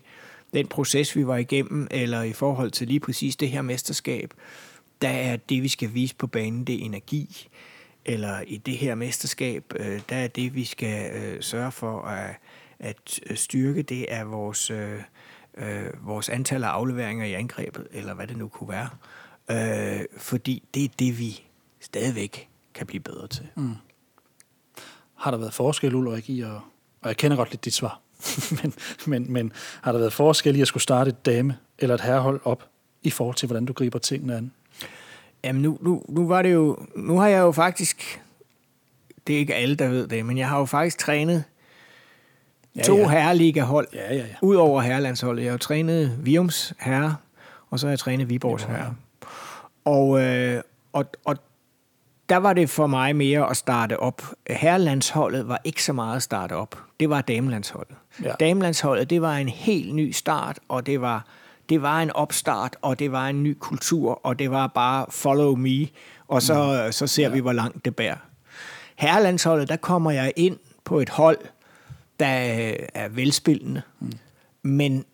den 0.53 0.67
proces, 0.67 1.15
vi 1.15 1.27
var 1.27 1.37
igennem, 1.37 1.87
eller 1.91 2.21
i 2.21 2.33
forhold 2.33 2.71
til 2.71 2.87
lige 2.87 2.99
præcis 2.99 3.35
det 3.35 3.49
her 3.49 3.61
mesterskab. 3.61 4.33
Der 5.01 5.09
er 5.09 5.37
det, 5.37 5.63
vi 5.63 5.67
skal 5.67 5.93
vise 5.93 6.15
på 6.15 6.27
banen, 6.27 6.63
det 6.63 6.75
er 6.75 6.85
energi. 6.85 7.49
Eller 8.05 8.41
i 8.47 8.57
det 8.57 8.77
her 8.77 8.95
mesterskab, 8.95 9.73
øh, 9.75 10.01
der 10.09 10.15
er 10.15 10.27
det, 10.27 10.55
vi 10.55 10.65
skal 10.65 11.11
øh, 11.15 11.41
sørge 11.41 11.71
for 11.71 12.01
at, 12.01 12.35
at 12.79 13.19
øh, 13.29 13.37
styrke, 13.37 13.81
det 13.81 14.13
er 14.13 14.23
vores, 14.23 14.71
vores 16.01 16.29
antal 16.29 16.63
af 16.63 16.67
afleveringer 16.67 17.25
i 17.25 17.33
angrebet, 17.33 17.87
eller 17.91 18.13
hvad 18.13 18.27
det 18.27 18.37
nu 18.37 18.47
kunne 18.47 18.69
være. 18.69 18.89
fordi 20.17 20.63
det 20.73 20.83
er 20.83 20.89
det, 20.99 21.19
vi 21.19 21.43
stadigvæk 21.79 22.49
kan 22.73 22.87
blive 22.87 22.99
bedre 22.99 23.27
til. 23.27 23.47
Mm. 23.55 23.73
Har 25.15 25.31
der 25.31 25.37
været 25.37 25.53
forskel, 25.53 25.95
Ulrik, 25.95 26.29
i 26.29 26.41
at, 26.41 26.47
og 27.01 27.07
jeg 27.07 27.17
kender 27.17 27.37
godt 27.37 27.49
lidt 27.51 27.65
dit 27.65 27.73
svar, 27.73 28.01
men, 28.61 28.73
men, 29.07 29.33
men 29.33 29.51
har 29.81 29.91
der 29.91 29.99
været 29.99 30.13
forskel 30.13 30.55
i 30.55 30.61
at 30.61 30.67
skulle 30.67 30.83
starte 30.83 31.09
et 31.09 31.25
dame 31.25 31.57
eller 31.79 31.95
et 31.95 32.01
herrehold 32.01 32.41
op 32.43 32.63
i 33.03 33.09
forhold 33.09 33.35
til, 33.35 33.47
hvordan 33.47 33.65
du 33.65 33.73
griber 33.73 33.99
tingene 33.99 34.37
an? 34.37 34.51
Jamen 35.43 35.61
nu, 35.61 35.77
nu, 35.81 36.03
nu 36.07 36.27
var 36.27 36.41
det 36.41 36.53
jo, 36.53 36.77
nu 36.95 37.17
har 37.17 37.27
jeg 37.27 37.39
jo 37.39 37.51
faktisk, 37.51 38.21
det 39.27 39.35
er 39.35 39.39
ikke 39.39 39.55
alle, 39.55 39.75
der 39.75 39.87
ved 39.87 40.07
det, 40.07 40.25
men 40.25 40.37
jeg 40.37 40.49
har 40.49 40.59
jo 40.59 40.65
faktisk 40.65 40.97
trænet 40.97 41.43
ja, 42.75 42.81
to 42.81 42.97
ja. 42.97 43.07
herreliga-hold, 43.07 43.87
ja, 43.93 44.13
ja, 44.13 44.19
ja. 44.19 44.35
ud 44.41 44.55
over 44.55 44.81
herrelandsholdet. 44.81 45.43
Jeg 45.43 45.49
har 45.49 45.53
jo 45.53 45.57
trænet 45.57 46.25
Viums 46.25 46.73
herre, 46.79 47.15
og 47.69 47.79
så 47.79 47.87
har 47.87 47.91
jeg 47.91 47.99
trænet 47.99 48.29
Viborgs 48.29 48.63
herre. 48.63 48.95
Og, 49.85 50.21
øh, 50.21 50.61
og, 50.93 51.05
og 51.25 51.37
der 52.29 52.37
var 52.37 52.53
det 52.53 52.69
for 52.69 52.87
mig 52.87 53.15
mere 53.15 53.49
at 53.49 53.57
starte 53.57 53.99
op. 53.99 54.21
Herrelandsholdet 54.49 55.47
var 55.47 55.61
ikke 55.63 55.83
så 55.83 55.93
meget 55.93 56.15
at 56.15 56.23
starte 56.23 56.53
op. 56.53 56.77
Det 56.99 57.09
var 57.09 57.21
damelandsholdet. 57.21 57.95
Ja. 58.23 58.31
Damelandsholdet, 58.39 59.09
det 59.09 59.21
var 59.21 59.35
en 59.35 59.49
helt 59.49 59.95
ny 59.95 60.11
start, 60.11 60.59
og 60.67 60.85
det 60.85 61.01
var, 61.01 61.25
det 61.69 61.81
var 61.81 62.01
en 62.01 62.11
opstart, 62.11 62.75
og 62.81 62.99
det 62.99 63.11
var 63.11 63.27
en 63.27 63.43
ny 63.43 63.57
kultur, 63.59 64.19
og 64.23 64.39
det 64.39 64.51
var 64.51 64.67
bare 64.67 65.05
follow 65.09 65.55
me, 65.55 65.87
og 66.27 66.41
så, 66.41 66.83
mm. 66.85 66.91
så 66.91 67.07
ser 67.07 67.23
ja. 67.23 67.29
vi, 67.29 67.39
hvor 67.39 67.53
langt 67.53 67.85
det 67.85 67.95
bærer. 67.95 68.17
Herrelandsholdet, 68.95 69.69
der 69.69 69.75
kommer 69.75 70.11
jeg 70.11 70.33
ind 70.35 70.57
på 70.83 70.99
et 70.99 71.09
hold, 71.09 71.37
der 72.19 72.25
er 72.93 73.09
velspillende, 73.09 73.81
mm. 73.99 74.11
men 74.63 75.05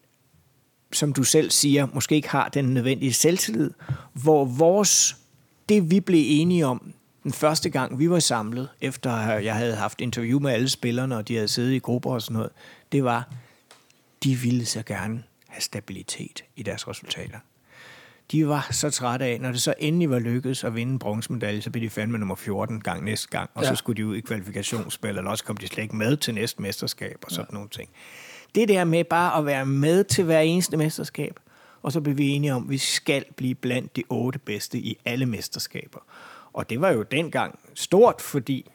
som 0.93 1.13
du 1.13 1.23
selv 1.23 1.51
siger, 1.51 1.87
måske 1.93 2.15
ikke 2.15 2.29
har 2.29 2.49
den 2.49 2.65
nødvendige 2.65 3.13
selvtillid, 3.13 3.71
hvor 4.13 4.45
vores, 4.45 5.17
det 5.69 5.91
vi 5.91 5.99
blev 5.99 6.23
enige 6.27 6.65
om, 6.65 6.93
den 7.23 7.33
første 7.33 7.69
gang, 7.69 7.99
vi 7.99 8.09
var 8.09 8.19
samlet, 8.19 8.69
efter 8.81 9.37
jeg 9.37 9.55
havde 9.55 9.75
haft 9.75 10.01
interview 10.01 10.39
med 10.39 10.51
alle 10.51 10.69
spillerne, 10.69 11.17
og 11.17 11.27
de 11.27 11.35
havde 11.35 11.47
siddet 11.47 11.73
i 11.73 11.79
grupper 11.79 12.11
og 12.11 12.21
sådan 12.21 12.33
noget, 12.33 12.51
det 12.91 13.03
var, 13.03 13.29
de 14.23 14.35
ville 14.35 14.65
så 14.65 14.83
gerne 14.83 15.23
have 15.47 15.61
stabilitet 15.61 16.43
i 16.55 16.63
deres 16.63 16.87
resultater. 16.87 17.39
De 18.31 18.47
var 18.47 18.67
så 18.71 18.89
trætte 18.89 19.25
af, 19.25 19.41
når 19.41 19.51
det 19.51 19.61
så 19.61 19.73
endelig 19.79 20.09
var 20.09 20.19
lykkedes 20.19 20.63
at 20.63 20.75
vinde 20.75 20.93
en 20.93 20.99
bronzemedalje, 20.99 21.61
så 21.61 21.69
blev 21.69 21.83
de 21.83 21.89
fandme 21.89 22.17
nummer 22.17 22.35
14 22.35 22.81
gang 22.81 23.03
næste 23.03 23.27
gang, 23.27 23.49
og 23.53 23.63
ja. 23.63 23.69
så 23.69 23.75
skulle 23.75 23.97
de 23.97 24.07
ud 24.07 24.15
i 24.15 24.21
kvalifikationsspil, 24.21 25.09
eller 25.09 25.31
også 25.31 25.43
kom 25.43 25.57
de 25.57 25.67
slet 25.67 25.83
ikke 25.83 25.95
med 25.95 26.17
til 26.17 26.33
næste 26.33 26.61
mesterskab 26.61 27.17
og 27.23 27.31
sådan 27.31 27.45
ja. 27.49 27.53
nogle 27.53 27.69
ting. 27.69 27.89
Det 28.55 28.69
der 28.69 28.83
med 28.83 29.03
bare 29.03 29.37
at 29.37 29.45
være 29.45 29.65
med 29.65 30.03
til 30.03 30.23
hver 30.23 30.39
eneste 30.39 30.77
mesterskab, 30.77 31.39
og 31.81 31.91
så 31.91 32.01
blev 32.01 32.17
vi 32.17 32.27
enige 32.29 32.53
om, 32.53 32.63
at 32.63 32.69
vi 32.69 32.77
skal 32.77 33.25
blive 33.35 33.55
blandt 33.55 33.95
de 33.95 34.03
otte 34.09 34.39
bedste 34.39 34.77
i 34.77 34.97
alle 35.05 35.25
mesterskaber. 35.25 35.99
Og 36.53 36.69
det 36.69 36.81
var 36.81 36.89
jo 36.89 37.03
dengang 37.03 37.59
stort, 37.73 38.21
fordi 38.21 38.71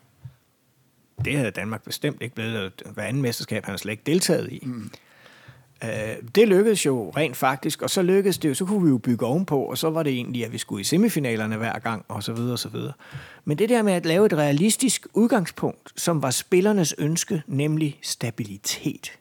det 1.25 1.37
havde 1.37 1.51
Danmark 1.51 1.83
bestemt 1.83 2.23
ikke 2.23 2.35
blevet. 2.35 2.83
Hver 2.95 3.03
anden 3.03 3.23
mesterskab 3.23 3.65
han 3.65 3.79
slet 3.79 3.93
ikke 3.93 4.03
deltaget 4.07 4.53
i. 4.53 4.63
Mm. 4.63 4.91
Uh, 5.85 6.29
det 6.35 6.49
lykkedes 6.49 6.87
jo 6.87 7.11
rent 7.17 7.37
faktisk, 7.37 7.83
og 7.83 7.91
så 7.91 8.03
lykkedes 8.03 8.39
det 8.39 8.49
jo, 8.49 8.55
så 8.55 8.65
kunne 8.65 8.85
vi 8.85 8.89
jo 8.91 8.99
bygge 8.99 9.27
ovenpå, 9.27 9.63
og 9.63 9.79
så 9.79 9.91
var 9.91 10.03
det 10.03 10.13
egentlig, 10.13 10.45
at 10.45 10.53
vi 10.53 10.59
skulle 10.59 10.81
i 10.81 10.85
semifinalerne 10.85 11.57
hver 11.57 11.79
gang, 11.79 12.05
og 12.09 12.23
så 12.23 12.33
videre, 12.33 12.53
og 12.53 12.59
så 12.59 12.69
videre. 12.69 12.93
Men 13.45 13.59
det 13.59 13.69
der 13.69 13.83
med 13.83 13.93
at 13.93 14.07
lave 14.07 14.27
et 14.27 14.33
realistisk 14.33 15.07
udgangspunkt, 15.15 15.93
som 15.97 16.23
var 16.23 16.31
spillernes 16.31 16.95
ønske, 16.99 17.43
nemlig 17.47 17.99
stabilitet. 18.03 19.13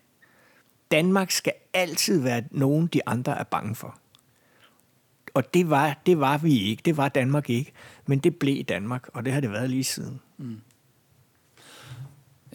Danmark 0.91 1.32
skal 1.32 1.54
altid 1.74 2.22
være 2.22 2.43
nogen, 2.52 2.88
de 2.88 3.08
andre 3.08 3.39
er 3.39 3.43
bange 3.43 3.76
for. 3.76 4.00
Og 5.34 5.54
det 5.54 5.70
var, 5.70 5.97
det 6.06 6.20
var 6.20 6.38
vi 6.38 6.60
ikke, 6.60 6.82
det 6.86 6.97
var 6.97 7.10
Danmark 7.10 7.50
ikke. 7.50 7.72
Men 8.06 8.20
det 8.20 8.36
blev 8.36 8.64
Danmark, 8.64 9.10
og 9.14 9.26
det 9.26 9.34
har 9.34 9.39
det 9.39 9.52
været 9.52 9.70
lige 9.70 9.84
siden. 9.84 10.20
Mm. 10.38 10.62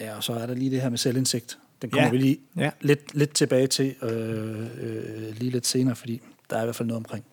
Ja, 0.00 0.16
og 0.16 0.24
så 0.24 0.32
er 0.32 0.46
der 0.46 0.54
lige 0.54 0.70
det 0.70 0.80
her 0.80 0.88
med 0.88 0.98
selvindsigt. 0.98 1.58
Den 1.82 1.90
kommer 1.90 2.06
ja. 2.06 2.10
vi 2.10 2.18
lige 2.18 2.38
ja. 2.56 2.70
lidt, 2.80 3.14
lidt 3.14 3.34
tilbage 3.34 3.66
til 3.66 3.94
øh, 4.02 4.60
øh, 4.80 5.36
lige 5.36 5.50
lidt 5.50 5.66
senere, 5.66 5.96
fordi 5.96 6.20
der 6.50 6.56
er 6.56 6.60
i 6.60 6.64
hvert 6.64 6.76
fald 6.76 6.88
noget 6.88 6.98
omkring 6.98 7.24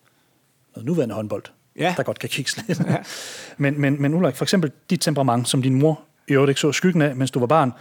noget 0.74 0.86
nuværende 0.86 1.14
håndbold, 1.14 1.42
ja. 1.78 1.94
der 1.96 2.02
godt 2.02 2.18
kan 2.18 2.28
kigge 2.28 2.50
lidt. 2.68 2.80
Ja. 2.80 2.96
men, 3.62 3.80
men, 3.80 4.02
men 4.02 4.14
Ulrik, 4.14 4.36
for 4.36 4.44
eksempel 4.44 4.70
dit 4.90 5.00
temperament, 5.00 5.48
som 5.48 5.62
din 5.62 5.74
mor 5.74 6.00
i 6.28 6.32
øvrigt 6.32 6.50
ikke 6.50 6.60
så 6.60 6.72
skyggen 6.72 7.02
af, 7.02 7.16
mens 7.16 7.30
du 7.30 7.38
var 7.38 7.46
barn, 7.46 7.72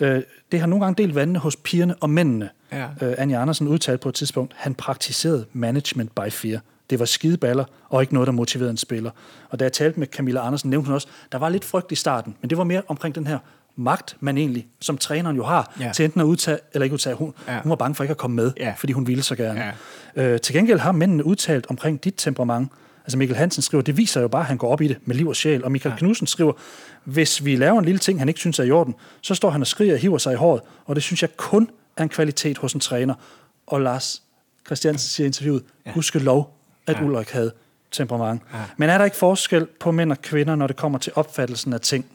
øh, 0.00 0.22
det 0.52 0.60
har 0.60 0.66
nogle 0.66 0.84
gange 0.84 1.02
delt 1.02 1.14
vandene 1.14 1.38
hos 1.38 1.56
pigerne 1.56 1.94
og 1.94 2.10
mændene. 2.10 2.50
Ja. 2.72 2.88
Øh, 3.02 3.14
Anja 3.18 3.40
Andersen 3.40 3.68
udtalte 3.68 4.02
på 4.02 4.08
et 4.08 4.14
tidspunkt, 4.14 4.54
han 4.56 4.74
praktiserede 4.74 5.46
management 5.52 6.14
by 6.14 6.30
fear. 6.30 6.60
Det 6.90 6.98
var 6.98 7.04
skideballer, 7.04 7.64
og 7.88 8.02
ikke 8.02 8.14
noget, 8.14 8.26
der 8.26 8.32
motiverede 8.32 8.70
en 8.70 8.76
spiller. 8.76 9.10
Og 9.50 9.58
da 9.58 9.64
jeg 9.64 9.72
talte 9.72 10.00
med 10.00 10.06
Camilla 10.06 10.46
Andersen, 10.46 10.70
nævnte 10.70 10.86
hun 10.86 10.94
også, 10.94 11.08
der 11.32 11.38
var 11.38 11.48
lidt 11.48 11.64
frygt 11.64 11.92
i 11.92 11.94
starten, 11.94 12.36
men 12.40 12.50
det 12.50 12.58
var 12.58 12.64
mere 12.64 12.82
omkring 12.88 13.14
den 13.14 13.26
her 13.26 13.38
magt, 13.78 14.16
man 14.20 14.38
egentlig, 14.38 14.66
som 14.80 14.98
træneren 14.98 15.36
jo 15.36 15.44
har, 15.44 15.74
ja. 15.80 15.92
til 15.94 16.04
enten 16.04 16.20
at 16.20 16.24
udtage, 16.24 16.58
eller 16.74 16.84
ikke 16.84 16.94
udtage. 16.94 17.16
Hun, 17.16 17.34
ja. 17.48 17.60
hun 17.60 17.70
var 17.70 17.76
bange 17.76 17.94
for 17.94 18.04
ikke 18.04 18.10
at 18.10 18.18
komme 18.18 18.36
med, 18.36 18.52
ja. 18.56 18.74
fordi 18.76 18.92
hun 18.92 19.06
ville 19.06 19.22
så 19.22 19.36
gerne. 19.36 19.72
Ja. 20.16 20.22
Øh, 20.22 20.40
til 20.40 20.54
gengæld 20.54 20.78
har 20.78 20.92
mændene 20.92 21.26
udtalt 21.26 21.66
omkring 21.68 22.04
dit 22.04 22.14
temperament. 22.16 22.72
Altså 23.04 23.18
Mikkel 23.18 23.36
Hansen 23.36 23.62
skriver, 23.62 23.82
det 23.82 23.96
viser 23.96 24.20
jo 24.20 24.28
bare, 24.28 24.42
at 24.42 24.46
han 24.46 24.56
går 24.56 24.72
op 24.72 24.80
i 24.80 24.88
det 24.88 24.96
med 25.04 25.16
liv 25.16 25.28
og 25.28 25.36
sjæl. 25.36 25.64
Og 25.64 25.72
Michael 25.72 25.92
ja. 25.92 25.98
Knudsen 25.98 26.26
skriver, 26.26 26.52
hvis 27.04 27.44
vi 27.44 27.56
laver 27.56 27.78
en 27.78 27.84
lille 27.84 27.98
ting, 27.98 28.18
han 28.18 28.28
ikke 28.28 28.40
synes 28.40 28.58
er 28.58 28.64
i 28.64 28.70
orden, 28.70 28.94
så 29.20 29.34
står 29.34 29.50
han 29.50 29.60
og 29.60 29.66
skriger 29.66 29.94
og 29.94 30.00
hiver 30.00 30.18
sig 30.18 30.32
i 30.32 30.36
håret. 30.36 30.60
Og 30.84 30.94
det 30.94 31.02
synes 31.02 31.22
jeg 31.22 31.36
kun 31.36 31.70
er 31.96 32.02
en 32.02 32.08
kvalitet 32.08 32.58
hos 32.58 32.72
en 32.72 32.80
træner. 32.80 33.14
Og 33.66 33.80
Lars 33.80 34.22
Christiansen 34.66 35.08
siger 35.08 35.24
i 35.24 35.26
interviewet, 35.26 35.64
ja. 35.86 35.92
huske 35.92 36.18
lov, 36.18 36.56
at 36.86 36.96
ja. 36.96 37.04
Ulrik 37.04 37.30
havde 37.30 37.52
temperament. 37.90 38.42
Ja. 38.54 38.58
Men 38.76 38.90
er 38.90 38.98
der 38.98 39.04
ikke 39.04 39.16
forskel 39.16 39.66
på 39.80 39.90
mænd 39.90 40.12
og 40.12 40.22
kvinder, 40.22 40.56
når 40.56 40.66
det 40.66 40.76
kommer 40.76 40.98
til 40.98 41.12
opfattelsen 41.16 41.72
af 41.72 41.80
ting? 41.80 42.06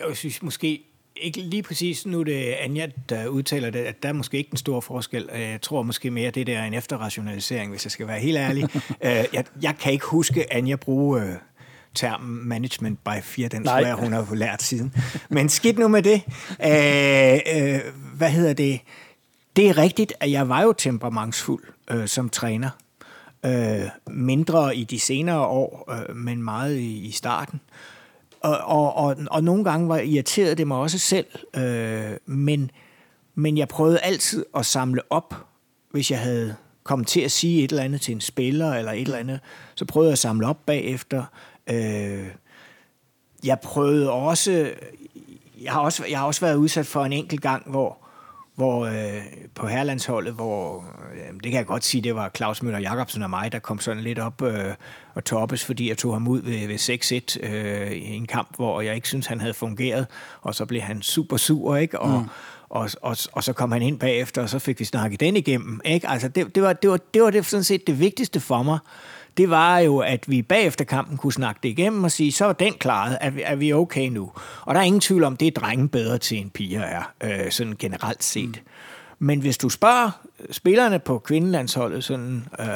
Jeg 0.00 0.16
synes 0.16 0.42
måske 0.42 0.82
ikke 1.16 1.40
lige 1.40 1.62
præcis, 1.62 2.06
nu 2.06 2.22
det 2.22 2.54
Anja, 2.60 2.86
der 3.08 3.26
udtaler 3.26 3.70
det, 3.70 3.78
at 3.78 4.02
der 4.02 4.08
er 4.08 4.12
måske 4.12 4.38
ikke 4.38 4.50
den 4.50 4.56
store 4.56 4.82
forskel. 4.82 5.28
Jeg 5.32 5.60
tror 5.62 5.82
måske 5.82 6.10
mere, 6.10 6.30
det 6.30 6.46
der 6.46 6.58
er 6.58 6.64
en 6.64 6.74
efterrationalisering, 6.74 7.70
hvis 7.70 7.84
jeg 7.84 7.92
skal 7.92 8.06
være 8.06 8.20
helt 8.20 8.38
ærlig. 8.38 8.68
Øh, 9.04 9.24
jeg, 9.32 9.44
jeg 9.62 9.74
kan 9.80 9.92
ikke 9.92 10.06
huske 10.06 10.52
Anja 10.52 10.76
bruge 10.76 11.22
øh, 11.22 11.34
termen 11.94 12.48
management 12.48 12.98
by 13.04 13.22
fear, 13.22 13.48
den 13.48 13.64
tror 13.64 13.78
jeg, 13.78 13.94
hun 13.94 14.12
har 14.12 14.34
lært 14.34 14.62
siden. 14.62 14.94
Men 15.28 15.48
skidt 15.48 15.78
nu 15.78 15.88
med 15.88 16.02
det. 16.02 16.22
Øh, 16.50 17.92
hvad 18.16 18.30
hedder 18.30 18.52
det? 18.52 18.80
Det 19.56 19.68
er 19.68 19.78
rigtigt, 19.78 20.12
at 20.20 20.30
jeg 20.30 20.48
var 20.48 20.62
jo 20.62 20.72
temperamentsfuld 20.72 21.64
øh, 21.90 22.08
som 22.08 22.28
træner. 22.28 22.70
Øh, 23.46 23.88
mindre 24.10 24.76
i 24.76 24.84
de 24.84 25.00
senere 25.00 25.46
år, 25.46 25.92
øh, 25.92 26.16
men 26.16 26.42
meget 26.42 26.76
i, 26.76 27.06
i 27.06 27.10
starten. 27.10 27.60
Og, 28.40 28.58
og, 28.58 28.94
og, 28.94 29.16
og 29.30 29.44
nogle 29.44 29.64
gange 29.64 29.88
var 29.88 29.98
irriteret 29.98 30.58
det 30.58 30.66
mig 30.66 30.76
også 30.76 30.98
selv, 30.98 31.26
øh, 31.56 32.16
men, 32.26 32.70
men 33.34 33.58
jeg 33.58 33.68
prøvede 33.68 33.98
altid 33.98 34.44
at 34.56 34.66
samle 34.66 35.02
op, 35.10 35.34
hvis 35.90 36.10
jeg 36.10 36.20
havde 36.20 36.56
kommet 36.84 37.08
til 37.08 37.20
at 37.20 37.32
sige 37.32 37.64
et 37.64 37.70
eller 37.70 37.84
andet 37.84 38.00
til 38.00 38.14
en 38.14 38.20
spiller 38.20 38.74
eller 38.74 38.92
et 38.92 39.00
eller 39.00 39.18
andet, 39.18 39.40
så 39.74 39.84
prøvede 39.84 40.08
jeg 40.08 40.12
at 40.12 40.18
samle 40.18 40.46
op 40.46 40.66
bagefter. 40.66 41.24
Øh, 41.70 42.26
jeg 43.44 43.60
prøvede 43.60 44.10
også, 44.10 44.70
jeg 45.62 45.72
har 45.72 45.80
også, 45.80 46.04
jeg 46.10 46.18
har 46.18 46.26
også 46.26 46.40
været 46.40 46.56
udsat 46.56 46.86
for 46.86 47.04
en 47.04 47.12
enkelt 47.12 47.42
gang, 47.42 47.70
hvor, 47.70 48.05
hvor 48.56 48.86
øh, 48.86 49.22
på 49.54 49.66
herlandsholdet, 49.66 50.34
hvor 50.34 50.84
øh, 51.14 51.34
det 51.34 51.42
kan 51.42 51.52
jeg 51.52 51.66
godt 51.66 51.84
sige, 51.84 52.02
det 52.02 52.14
var 52.14 52.30
Claus 52.36 52.62
Møller 52.62 52.80
Jacobsen 52.80 53.22
og 53.22 53.30
mig, 53.30 53.52
der 53.52 53.58
kom 53.58 53.78
sådan 53.78 54.02
lidt 54.02 54.18
op 54.18 54.42
øh, 54.42 54.74
og 55.14 55.24
toppes, 55.24 55.64
fordi 55.64 55.88
jeg 55.88 55.98
tog 55.98 56.12
ham 56.12 56.28
ud 56.28 56.42
ved, 56.42 56.66
ved 56.66 57.42
6-1 57.44 57.54
øh, 57.54 57.92
i 57.92 58.14
en 58.14 58.26
kamp, 58.26 58.56
hvor 58.56 58.80
jeg 58.80 58.94
ikke 58.94 59.08
synes 59.08 59.26
han 59.26 59.40
havde 59.40 59.54
fungeret, 59.54 60.06
og 60.40 60.54
så 60.54 60.66
blev 60.66 60.80
han 60.80 61.02
super 61.02 61.36
sur, 61.36 61.76
ikke? 61.76 62.00
Og, 62.00 62.20
mm. 62.20 62.28
og, 62.68 62.90
og, 63.02 63.16
og 63.32 63.44
så 63.44 63.52
kom 63.52 63.72
han 63.72 63.82
ind 63.82 63.98
bagefter, 63.98 64.42
og 64.42 64.48
så 64.48 64.58
fik 64.58 64.80
vi 64.80 64.84
snakket 64.84 65.20
den 65.20 65.36
igennem, 65.36 65.80
ikke? 65.84 66.08
Altså, 66.08 66.28
det, 66.28 66.54
det, 66.54 66.62
var, 66.62 66.72
det, 66.72 66.90
var, 66.90 66.98
det 67.14 67.22
var 67.22 67.30
det 67.30 67.46
sådan 67.46 67.64
set 67.64 67.86
det 67.86 68.00
vigtigste 68.00 68.40
for 68.40 68.62
mig, 68.62 68.78
det 69.36 69.50
var 69.50 69.78
jo, 69.78 69.98
at 69.98 70.30
vi 70.30 70.42
bagefter 70.42 70.84
kampen 70.84 71.16
kunne 71.16 71.32
snakke 71.32 71.60
det 71.62 71.68
igennem 71.68 72.04
og 72.04 72.12
sige, 72.12 72.32
så 72.32 72.46
er 72.46 72.52
den 72.52 72.74
klaret, 72.74 73.18
er 73.20 73.30
vi, 73.30 73.42
er 73.42 73.56
vi 73.56 73.72
okay 73.72 74.08
nu? 74.08 74.30
Og 74.62 74.74
der 74.74 74.80
er 74.80 74.84
ingen 74.84 75.00
tvivl 75.00 75.24
om, 75.24 75.36
det 75.36 75.48
er 75.48 75.60
drenge 75.60 75.88
bedre 75.88 76.18
til 76.18 76.38
en 76.38 76.50
piger 76.50 76.82
er, 76.82 77.12
øh, 77.24 77.50
sådan 77.50 77.76
generelt 77.78 78.24
set. 78.24 78.48
Mm. 78.48 78.70
Men 79.18 79.40
hvis 79.40 79.58
du 79.58 79.68
spørger 79.68 80.10
spillerne 80.50 80.98
på 80.98 81.18
kvindelandsholdet, 81.18 82.04
sådan, 82.04 82.46
øh, 82.60 82.66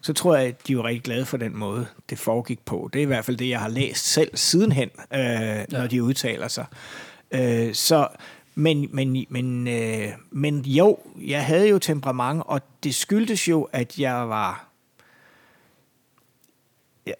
så 0.00 0.12
tror 0.12 0.36
jeg, 0.36 0.46
at 0.46 0.66
de 0.68 0.72
er 0.72 0.84
rigtig 0.84 1.02
glade 1.02 1.26
for 1.26 1.36
den 1.36 1.56
måde, 1.56 1.86
det 2.10 2.18
foregik 2.18 2.60
på. 2.64 2.90
Det 2.92 2.98
er 2.98 3.02
i 3.02 3.06
hvert 3.06 3.24
fald 3.24 3.36
det, 3.36 3.48
jeg 3.48 3.60
har 3.60 3.68
læst 3.68 4.12
selv 4.12 4.36
sidenhen, 4.36 4.90
øh, 5.14 5.20
ja. 5.20 5.64
når 5.68 5.86
de 5.86 6.02
udtaler 6.02 6.48
sig. 6.48 6.66
Øh, 7.30 7.74
så, 7.74 8.08
men, 8.54 8.88
men, 8.92 9.26
men, 9.28 9.68
øh, 9.68 10.08
men 10.30 10.60
jo, 10.60 10.98
jeg 11.26 11.46
havde 11.46 11.68
jo 11.68 11.78
temperament, 11.78 12.42
og 12.46 12.60
det 12.84 12.94
skyldtes 12.94 13.48
jo, 13.48 13.68
at 13.72 13.98
jeg 13.98 14.28
var 14.28 14.67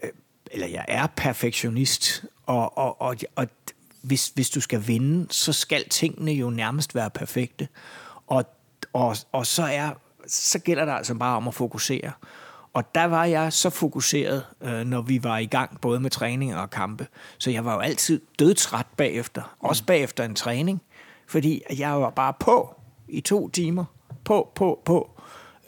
Øh, 0.04 0.10
eller 0.50 0.66
jeg 0.66 0.84
er 0.88 1.06
perfektionist, 1.06 2.24
og, 2.46 2.78
og, 2.78 3.00
og, 3.00 3.16
og 3.36 3.46
hvis, 4.02 4.28
hvis 4.34 4.50
du 4.50 4.60
skal 4.60 4.86
vinde, 4.86 5.26
så 5.30 5.52
skal 5.52 5.88
tingene 5.88 6.32
jo 6.32 6.50
nærmest 6.50 6.94
være 6.94 7.10
perfekte. 7.10 7.68
Og, 8.26 8.44
og, 8.92 9.16
og 9.32 9.46
så, 9.46 9.62
er, 9.62 9.90
så 10.26 10.58
gælder 10.58 10.84
det 10.84 10.92
altså 10.92 11.14
bare 11.14 11.36
om 11.36 11.48
at 11.48 11.54
fokusere. 11.54 12.12
Og 12.72 12.94
der 12.94 13.04
var 13.04 13.24
jeg 13.24 13.52
så 13.52 13.70
fokuseret, 13.70 14.44
øh, 14.60 14.84
når 14.86 15.02
vi 15.02 15.24
var 15.24 15.38
i 15.38 15.46
gang, 15.46 15.80
både 15.80 16.00
med 16.00 16.10
træning 16.10 16.56
og 16.56 16.70
kampe. 16.70 17.06
Så 17.38 17.50
jeg 17.50 17.64
var 17.64 17.74
jo 17.74 17.80
altid 17.80 18.20
dødtræt 18.38 18.86
bagefter, 18.96 19.56
også 19.60 19.84
bagefter 19.84 20.24
en 20.24 20.34
træning, 20.34 20.82
fordi 21.26 21.62
jeg 21.78 22.00
var 22.00 22.10
bare 22.10 22.32
på 22.40 22.74
i 23.08 23.20
to 23.20 23.48
timer. 23.48 23.84
På, 24.24 24.52
på, 24.54 24.82
på. 24.84 25.10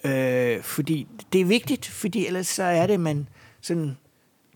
Øh, 0.05 0.63
fordi 0.63 1.07
det 1.33 1.41
er 1.41 1.45
vigtigt, 1.45 1.87
fordi 1.87 2.27
ellers 2.27 2.47
så 2.47 2.63
er 2.63 2.87
det, 2.87 3.01
man 3.01 3.29
sådan 3.61 3.97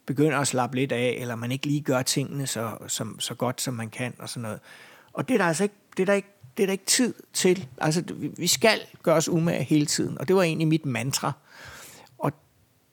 begynder 0.06 0.38
at 0.38 0.48
slappe 0.48 0.76
lidt 0.76 0.92
af, 0.92 1.16
eller 1.20 1.34
man 1.34 1.52
ikke 1.52 1.66
lige 1.66 1.80
gør 1.80 2.02
tingene 2.02 2.46
så, 2.46 2.70
som, 2.88 3.20
så 3.20 3.34
godt, 3.34 3.60
som 3.60 3.74
man 3.74 3.90
kan, 3.90 4.14
og 4.18 4.28
sådan 4.28 4.42
noget. 4.42 4.60
Og 5.12 5.28
det 5.28 5.34
er 5.34 5.38
der 5.38 5.44
altså 5.44 5.62
ikke, 5.62 5.74
det 5.96 6.02
er 6.02 6.06
der 6.06 6.12
ikke, 6.12 6.28
det 6.56 6.62
er 6.62 6.66
der 6.66 6.72
ikke 6.72 6.86
tid 6.86 7.14
til. 7.32 7.66
Altså, 7.78 8.02
vi 8.38 8.46
skal 8.46 8.80
gøre 9.02 9.16
os 9.16 9.28
umage 9.28 9.64
hele 9.64 9.86
tiden, 9.86 10.18
og 10.18 10.28
det 10.28 10.36
var 10.36 10.42
egentlig 10.42 10.68
mit 10.68 10.86
mantra. 10.86 11.32
Og 12.18 12.32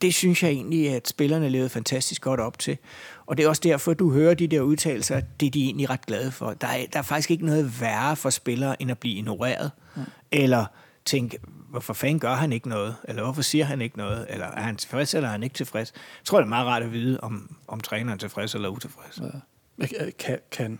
det 0.02 0.14
synes 0.14 0.44
jeg 0.44 0.52
egentlig, 0.52 0.90
at 0.90 1.08
spillerne 1.08 1.50
levede 1.50 1.70
fantastisk 1.70 2.22
godt 2.22 2.40
op 2.40 2.60
til. 2.60 2.78
Og 3.26 3.38
det 3.38 3.46
er 3.46 3.50
også 3.50 3.62
derfor, 3.66 3.92
at 3.92 4.00
du 4.00 4.12
hører 4.12 4.34
de 4.34 4.48
der 4.48 4.62
udtalelser, 4.62 5.22
det 5.40 5.46
er 5.46 5.52
de 5.52 5.64
egentlig 5.64 5.90
ret 5.90 6.06
glade 6.06 6.32
for. 6.32 6.54
Der 6.54 6.68
er, 6.68 6.86
der 6.94 7.00
er 7.00 7.04
faktisk 7.04 7.32
ikke 7.32 7.46
noget 7.46 7.82
værre 7.82 8.16
for 8.16 8.30
spillere, 8.30 8.82
end 8.82 8.92
at 8.92 8.98
blive 8.98 9.16
ignoreret. 9.16 9.72
Mm. 9.96 10.02
Eller 10.32 10.66
tænke, 11.06 11.40
hvorfor 11.70 11.94
fanden 11.94 12.20
gør 12.20 12.34
han 12.34 12.54
ikke 12.54 12.70
noget? 12.70 12.96
Eller 13.04 13.24
hvorfor 13.24 13.42
siger 13.42 13.66
han 13.66 13.82
ikke 13.82 13.98
noget? 13.98 14.26
Eller 14.30 14.46
er 14.46 14.62
han 14.62 14.76
tilfreds, 14.76 15.14
eller 15.14 15.28
er 15.28 15.32
han 15.32 15.44
ikke 15.44 15.54
tilfreds? 15.54 15.94
Jeg 15.96 16.26
tror, 16.26 16.38
det 16.38 16.46
er 16.46 16.50
meget 16.50 16.68
rart 16.68 16.84
at 16.84 16.92
vide, 16.92 17.20
om, 17.20 17.56
om 17.68 17.80
træneren 17.80 18.10
er 18.10 18.18
tilfreds 18.18 18.56
eller 18.56 18.70
utilfreds. 18.70 19.20
Ja. 19.22 19.88
Kan, 20.20 20.40
kan, 20.52 20.80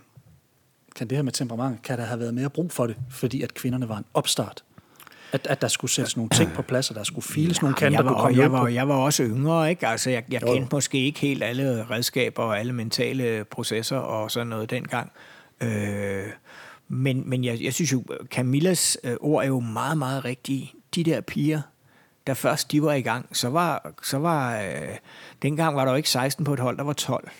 kan 0.96 1.08
det 1.08 1.18
her 1.18 1.22
med 1.22 1.32
temperament, 1.32 1.82
kan 1.82 1.98
der 1.98 2.04
have 2.04 2.20
været 2.20 2.34
mere 2.34 2.50
brug 2.50 2.72
for 2.72 2.86
det, 2.86 2.96
fordi 3.10 3.42
at 3.42 3.54
kvinderne 3.54 3.88
var 3.88 3.96
en 3.98 4.04
opstart? 4.14 4.64
At, 5.32 5.46
at 5.46 5.60
der 5.60 5.68
skulle 5.68 5.90
sættes 5.90 6.16
nogle 6.16 6.30
ting 6.30 6.52
på 6.52 6.62
plads, 6.62 6.90
og 6.90 6.96
der 6.96 7.04
skulle 7.04 7.24
files 7.24 7.56
ja, 7.56 7.62
nogle 7.62 7.74
kanter, 7.74 7.98
jeg 7.98 8.04
var, 8.04 8.14
komme 8.14 8.42
jeg, 8.42 8.52
var, 8.52 8.68
jeg 8.68 8.88
var 8.88 8.94
også 8.94 9.22
yngre, 9.22 9.70
ikke? 9.70 9.86
Altså, 9.86 10.10
jeg, 10.10 10.24
jeg 10.30 10.40
kendte 10.40 10.68
måske 10.72 10.98
ikke 10.98 11.20
helt 11.20 11.42
alle 11.42 11.86
redskaber 11.90 12.42
og 12.42 12.58
alle 12.58 12.72
mentale 12.72 13.44
processer 13.44 13.96
og 13.96 14.30
sådan 14.30 14.46
noget 14.46 14.70
dengang. 14.70 15.12
Øh, 15.60 16.26
men, 16.92 17.30
men 17.30 17.44
jeg, 17.44 17.62
jeg 17.62 17.74
synes 17.74 17.92
jo, 17.92 18.04
Camillas 18.24 18.98
øh, 19.04 19.16
ord 19.20 19.44
er 19.44 19.48
jo 19.48 19.60
meget, 19.60 19.98
meget 19.98 20.24
rigtige. 20.24 20.72
De 20.94 21.04
der 21.04 21.20
piger, 21.20 21.62
der 22.26 22.34
først 22.34 22.72
de 22.72 22.82
var 22.82 22.92
i 22.92 23.00
gang, 23.00 23.36
så 23.36 23.48
var, 23.48 23.94
så 24.02 24.18
var 24.18 24.60
øh, 24.60 24.96
dengang 25.42 25.76
var 25.76 25.84
der 25.84 25.92
jo 25.92 25.96
ikke 25.96 26.10
16 26.10 26.44
på 26.44 26.52
et 26.52 26.60
hold, 26.60 26.76
der 26.76 26.84
var 26.84 26.92
12 26.92 27.30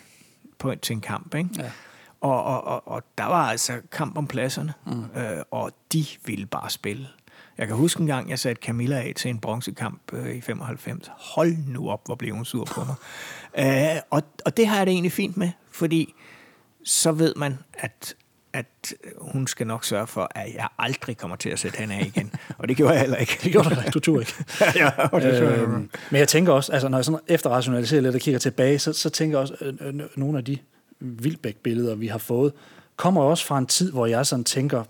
på, 0.59 0.74
til 0.74 0.94
en 0.94 1.00
kamp. 1.00 1.34
Ikke? 1.34 1.48
Ja. 1.59 1.70
Og, 2.20 2.44
og, 2.44 2.64
og, 2.64 2.88
og 2.88 3.03
der 3.18 3.24
var 3.24 3.50
altså 3.50 3.80
kamp 3.90 4.18
om 4.18 4.26
pladserne, 4.26 4.72
mm. 4.86 5.05
øh, 5.20 5.42
og 5.50 5.72
de 5.92 6.07
ville 6.24 6.46
bare 6.46 6.70
spille. 6.70 7.09
Jeg 7.59 7.66
kan 7.66 7.76
huske 7.76 8.00
en 8.00 8.07
gang, 8.07 8.30
jeg 8.30 8.38
satte 8.38 8.62
Camilla 8.62 8.96
af 8.96 9.12
til 9.16 9.28
en 9.28 9.38
bronzekamp 9.38 10.12
øh, 10.12 10.36
i 10.36 10.40
95. 10.40 11.11
Hold 11.16 11.57
nu 11.66 11.90
op, 11.90 12.07
hvor 12.07 12.14
blev 12.14 12.34
hun 12.34 12.44
sur 12.44 12.64
på 12.64 12.80
mig. 12.84 12.94
øh, 13.94 14.00
og, 14.11 14.22
og 14.44 14.57
det 14.57 14.66
har 14.66 14.76
jeg 14.76 14.86
det 14.86 14.92
egentlig 14.92 15.12
fint 15.12 15.36
med, 15.36 15.50
fordi 15.70 16.14
så 16.84 17.12
ved 17.12 17.34
man, 17.36 17.59
at 17.74 18.14
at 18.53 18.94
hun 19.18 19.46
skal 19.46 19.66
nok 19.66 19.84
sørge 19.84 20.07
for, 20.07 20.30
at 20.34 20.55
jeg 20.55 20.68
aldrig 20.78 21.16
kommer 21.16 21.36
til 21.36 21.50
at 21.50 21.59
sætte 21.59 21.78
hende 21.78 21.94
af 21.94 22.12
igen. 22.16 22.32
Og 22.59 22.68
det 22.68 22.76
gjorde 22.76 22.92
jeg 22.92 23.00
heller 23.00 23.16
ikke. 23.16 23.38
Det 23.42 23.53
gjorde 23.53 23.70
du 23.70 23.80
ikke. 23.80 23.90
Du 23.90 24.00
tog 24.00 24.20
ikke. 24.20 24.32
ja, 24.76 24.90
det 25.12 25.42
øh, 25.42 25.68
men 25.68 25.88
jeg 26.12 26.28
tænker 26.28 26.53
også, 26.53 26.72
altså 26.72 26.88
når 26.88 26.98
jeg 26.98 27.05
sådan 27.05 27.20
efterrationaliserer 27.28 28.00
lidt 28.00 28.14
og 28.14 28.20
kigger 28.20 28.38
tilbage, 28.38 28.78
så, 28.78 28.92
så 28.92 29.11
tænker 29.11 29.38
jeg 29.38 29.42
også, 29.42 29.55
øh, 29.61 29.74
øh, 29.80 30.00
nogle 30.16 30.38
af 30.38 30.44
de 30.44 30.59
Vildbæk-billeder, 31.00 31.94
vi 31.94 32.07
har 32.07 32.18
fået, 32.18 32.53
kommer 32.96 33.22
også 33.22 33.46
fra 33.46 33.59
en 33.59 33.66
tid, 33.66 33.92
hvor 33.92 34.07
jeg 34.07 34.26
sådan 34.26 34.44
tænker, 34.44 34.84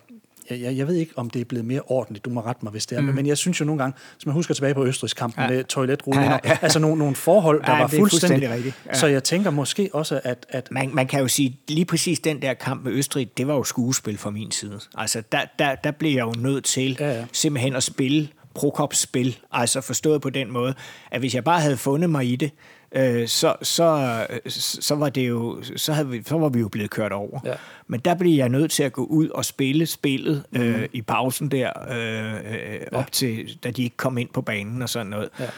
jeg, 0.50 0.60
jeg, 0.60 0.76
jeg 0.76 0.86
ved 0.86 0.94
ikke, 0.94 1.12
om 1.16 1.30
det 1.30 1.40
er 1.40 1.44
blevet 1.44 1.64
mere 1.64 1.80
ordentligt. 1.86 2.24
Du 2.24 2.30
må 2.30 2.40
rette 2.40 2.64
mig, 2.64 2.70
hvis 2.70 2.86
det 2.86 2.98
er. 2.98 3.00
Mm. 3.00 3.14
Men 3.14 3.26
jeg 3.26 3.38
synes 3.38 3.60
jo 3.60 3.64
nogle 3.64 3.82
gange, 3.82 3.98
hvis 4.16 4.26
man 4.26 4.32
husker 4.32 4.54
tilbage 4.54 4.74
på 4.74 4.84
Østrigs 4.84 5.14
kampen 5.14 5.42
ja. 5.42 5.50
med 5.50 5.64
toiletrullen, 5.64 6.24
ja, 6.24 6.38
ja. 6.44 6.58
altså 6.62 6.78
nogle, 6.78 6.98
nogle 6.98 7.14
forhold, 7.14 7.62
der 7.64 7.72
ja, 7.72 7.78
var 7.78 7.86
fuldstændig... 7.88 8.48
fuldstændig 8.48 8.74
ja. 8.86 8.94
Så 8.94 9.06
jeg 9.06 9.24
tænker 9.24 9.50
måske 9.50 9.90
også, 9.92 10.20
at... 10.24 10.46
at 10.48 10.68
man, 10.70 10.90
man 10.94 11.06
kan 11.06 11.20
jo 11.20 11.28
sige, 11.28 11.60
lige 11.68 11.84
præcis 11.84 12.20
den 12.20 12.42
der 12.42 12.54
kamp 12.54 12.84
med 12.84 12.92
Østrig, 12.92 13.38
det 13.38 13.46
var 13.46 13.54
jo 13.54 13.64
skuespil 13.64 14.18
fra 14.18 14.30
min 14.30 14.50
side. 14.50 14.80
Altså, 14.94 15.22
der, 15.32 15.40
der, 15.58 15.74
der 15.74 15.90
blev 15.90 16.10
jeg 16.10 16.22
jo 16.22 16.34
nødt 16.38 16.64
til 16.64 16.96
ja, 17.00 17.12
ja. 17.12 17.24
simpelthen 17.32 17.76
at 17.76 17.82
spille 17.82 18.28
Prokops 18.54 18.98
spil. 18.98 19.38
Altså 19.52 19.80
forstået 19.80 20.22
på 20.22 20.30
den 20.30 20.52
måde, 20.52 20.74
at 21.10 21.20
hvis 21.20 21.34
jeg 21.34 21.44
bare 21.44 21.60
havde 21.60 21.76
fundet 21.76 22.10
mig 22.10 22.26
i 22.32 22.36
det, 22.36 22.50
øh, 22.94 23.28
så, 23.28 23.56
så, 23.62 24.26
så, 24.80 24.94
var 24.94 25.08
det 25.08 25.28
jo, 25.28 25.62
så, 25.76 25.92
havde 25.92 26.08
vi, 26.08 26.22
så 26.26 26.38
var 26.38 26.48
vi 26.48 26.60
jo 26.60 26.68
blevet 26.68 26.90
kørt 26.90 27.12
over. 27.12 27.40
Ja. 27.44 27.54
Men 27.86 28.00
der 28.00 28.14
blev 28.14 28.32
jeg 28.32 28.48
nødt 28.48 28.70
til 28.70 28.82
at 28.82 28.92
gå 28.92 29.04
ud 29.04 29.28
og 29.28 29.44
spille 29.44 29.86
spillet 29.86 30.44
øh, 30.52 30.76
mm. 30.76 30.86
i 30.92 31.02
pausen 31.02 31.50
der, 31.50 31.70
øh, 31.90 32.34
øh, 32.34 32.80
op 32.92 33.00
ja. 33.00 33.04
til, 33.12 33.58
da 33.64 33.70
de 33.70 33.82
ikke 33.82 33.96
kom 33.96 34.18
ind 34.18 34.28
på 34.28 34.42
banen 34.42 34.82
og 34.82 34.88
sådan 34.88 35.06
noget. 35.06 35.28
Ja. 35.40 35.48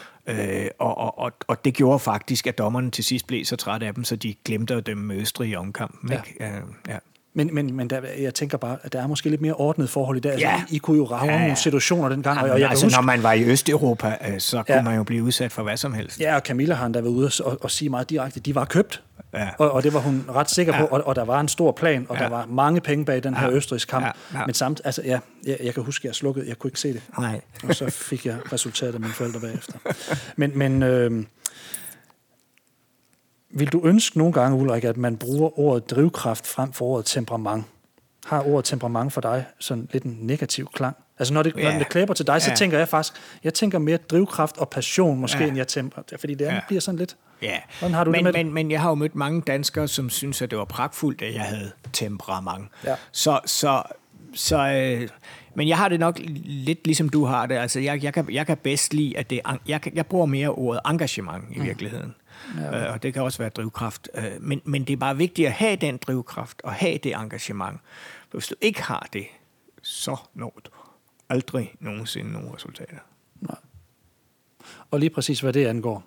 Øh, 0.63 0.69
og, 0.79 0.97
og, 0.97 1.19
og, 1.19 1.31
og 1.47 1.65
det 1.65 1.73
gjorde 1.73 1.99
faktisk, 1.99 2.47
at 2.47 2.57
dommerne 2.57 2.91
til 2.91 3.03
sidst 3.03 3.27
blev 3.27 3.45
så 3.45 3.55
trætte 3.55 3.87
af 3.87 3.93
dem, 3.93 4.03
så 4.03 4.15
de 4.15 4.35
glemte 4.45 4.73
at 4.73 4.85
dømme 4.85 5.13
Østrig 5.13 5.49
i 5.49 5.55
omkampen. 5.55 6.11
Ja. 6.11 6.15
Ikke? 6.15 6.45
Øh, 6.45 6.61
ja. 6.87 6.97
Men, 7.37 7.49
men, 7.53 7.75
men 7.75 7.89
der, 7.89 7.99
jeg 8.19 8.33
tænker 8.33 8.57
bare, 8.57 8.77
at 8.83 8.93
der 8.93 9.01
er 9.01 9.07
måske 9.07 9.29
lidt 9.29 9.41
mere 9.41 9.53
ordnet 9.53 9.89
forhold 9.89 10.17
i 10.17 10.19
dag. 10.19 10.31
Altså, 10.31 10.47
ja. 10.47 10.53
Altså, 10.53 10.75
I, 10.75 10.77
kunne 10.77 10.97
jo 10.97 11.05
rave 11.05 11.25
ja, 11.25 11.33
ja. 11.33 11.39
nogle 11.39 11.55
situationer 11.55 12.09
dengang. 12.09 12.37
Jamen, 12.37 12.51
og 12.51 12.59
jeg 12.59 12.69
altså, 12.69 12.85
huske, 12.85 12.97
når 12.97 13.01
man 13.01 13.23
var 13.23 13.33
i 13.33 13.43
Østeuropa, 13.43 14.17
øh, 14.27 14.39
så 14.39 14.63
kunne 14.63 14.75
ja. 14.75 14.81
man 14.81 14.95
jo 14.95 15.03
blive 15.03 15.23
udsat 15.23 15.51
for 15.51 15.63
hvad 15.63 15.77
som 15.77 15.93
helst. 15.93 16.19
Ja, 16.19 16.35
og 16.35 16.41
Camilla 16.41 16.75
har 16.75 16.85
endda 16.85 17.01
været 17.01 17.13
ude 17.13 17.31
og, 17.43 17.57
og 17.61 17.71
sige 17.71 17.89
meget 17.89 18.09
direkte, 18.09 18.39
de 18.39 18.55
var 18.55 18.65
købt. 18.65 19.01
Ja. 19.33 19.49
Og, 19.57 19.71
og 19.71 19.83
det 19.83 19.93
var 19.93 19.99
hun 19.99 20.25
ret 20.35 20.49
sikker 20.49 20.73
på, 20.73 20.79
ja. 20.79 20.85
og, 20.85 21.07
og 21.07 21.15
der 21.15 21.25
var 21.25 21.39
en 21.39 21.47
stor 21.47 21.71
plan, 21.71 22.05
og 22.09 22.17
ja. 22.17 22.23
der 22.23 22.29
var 22.29 22.45
mange 22.45 22.81
penge 22.81 23.05
bag 23.05 23.23
den 23.23 23.35
her 23.35 23.47
ja. 23.47 23.53
østrigske 23.53 23.89
kamp. 23.89 24.05
Ja. 24.05 24.39
Ja. 24.39 24.45
Men 24.45 24.53
samt, 24.53 24.81
altså, 24.83 25.01
ja, 25.05 25.19
jeg, 25.45 25.57
jeg 25.63 25.73
kan 25.73 25.83
huske, 25.83 26.01
at 26.01 26.05
jeg 26.05 26.15
slukkede, 26.15 26.47
jeg 26.47 26.59
kunne 26.59 26.67
ikke 26.67 26.79
se 26.79 26.93
det. 26.93 27.01
Nej. 27.19 27.41
Og 27.63 27.75
så 27.75 27.89
fik 27.89 28.25
jeg 28.25 28.35
resultatet 28.53 28.93
af 28.93 28.99
mine 28.99 29.13
forældre 29.13 29.39
bagefter. 29.39 29.73
Men, 30.35 30.57
men 30.57 30.83
øh, 30.83 31.23
vil 33.55 33.67
du 33.67 33.81
ønske 33.83 34.17
nogle 34.17 34.33
gange, 34.33 34.57
Ulrik, 34.57 34.83
at 34.83 34.97
man 34.97 35.17
bruger 35.17 35.59
ordet 35.59 35.89
drivkraft 35.89 36.47
frem 36.47 36.73
for 36.73 36.85
ordet 36.85 37.05
temperament? 37.05 37.65
har 38.25 38.47
ordet 38.47 38.65
temperament 38.65 39.13
for 39.13 39.21
dig 39.21 39.45
sådan 39.59 39.87
lidt 39.91 40.03
en 40.03 40.17
negativ 40.21 40.69
klang? 40.73 40.95
Altså 41.19 41.33
når 41.33 41.43
det, 41.43 41.53
ja. 41.57 41.71
når 41.71 41.77
det 41.79 41.89
klæber 41.89 42.13
til 42.13 42.27
dig, 42.27 42.41
så 42.41 42.49
ja. 42.49 42.55
tænker 42.55 42.77
jeg 42.77 42.87
faktisk, 42.87 43.13
jeg 43.43 43.53
tænker 43.53 43.79
mere 43.79 43.97
drivkraft 43.97 44.57
og 44.57 44.69
passion 44.69 45.19
måske, 45.19 45.39
ja. 45.39 45.47
end 45.47 45.57
jeg 45.57 45.67
temper. 45.67 46.01
Fordi 46.19 46.33
det 46.33 46.45
ja. 46.45 46.59
bliver 46.67 46.81
sådan 46.81 46.99
lidt... 46.99 47.15
Ja, 47.41 47.57
Hvordan 47.79 47.93
har 47.93 48.03
du 48.03 48.11
men, 48.11 48.25
det 48.25 48.33
med 48.33 48.43
men, 48.43 48.53
men 48.53 48.71
jeg 48.71 48.81
har 48.81 48.89
jo 48.89 48.95
mødt 48.95 49.15
mange 49.15 49.41
danskere, 49.41 49.87
som 49.87 50.09
synes, 50.09 50.41
at 50.41 50.51
det 50.51 50.57
var 50.57 50.65
pragtfuldt, 50.65 51.21
at 51.21 51.33
jeg 51.33 51.41
havde 51.41 51.71
temperament. 51.93 52.67
Ja. 52.85 52.95
Så, 53.11 53.39
så, 53.45 53.83
så 54.33 54.57
øh, 54.57 55.09
men 55.55 55.67
jeg 55.67 55.77
har 55.77 55.89
det 55.89 55.99
nok 55.99 56.19
lidt 56.45 56.85
ligesom 56.85 57.09
du 57.09 57.25
har 57.25 57.45
det. 57.45 57.55
Altså, 57.55 57.79
jeg, 57.79 58.03
jeg, 58.03 58.13
kan, 58.13 58.25
jeg 58.31 58.47
kan 58.47 58.57
bedst 58.57 58.93
lide, 58.93 59.17
at 59.17 59.29
det, 59.29 59.41
jeg, 59.67 59.81
jeg 59.95 60.05
bruger 60.05 60.25
mere 60.25 60.49
ordet 60.49 60.81
engagement 60.85 61.43
i 61.55 61.59
mm. 61.59 61.65
Ja. 62.57 62.85
Øh, 62.85 62.93
og 62.93 63.03
det 63.03 63.13
kan 63.13 63.23
også 63.23 63.37
være 63.37 63.49
drivkraft. 63.49 64.09
Øh, 64.15 64.23
men, 64.39 64.61
men 64.63 64.83
det 64.83 64.93
er 64.93 64.97
bare 64.97 65.17
vigtigt 65.17 65.47
at 65.47 65.53
have 65.53 65.75
den 65.75 65.97
drivkraft 65.97 66.61
og 66.63 66.73
have 66.73 66.97
det 66.97 67.13
engagement. 67.13 67.79
For 68.29 68.37
hvis 68.37 68.47
du 68.47 68.55
ikke 68.61 68.81
har 68.81 69.07
det, 69.13 69.25
så 69.81 70.17
når 70.33 70.61
du 70.65 70.71
aldrig 71.29 71.73
nogensinde 71.79 72.31
nogle 72.31 72.55
resultater. 72.55 72.97
Nej. 73.41 73.57
Og 74.91 74.99
lige 74.99 75.09
præcis 75.09 75.39
hvad 75.39 75.53
det 75.53 75.65
angår, 75.65 76.03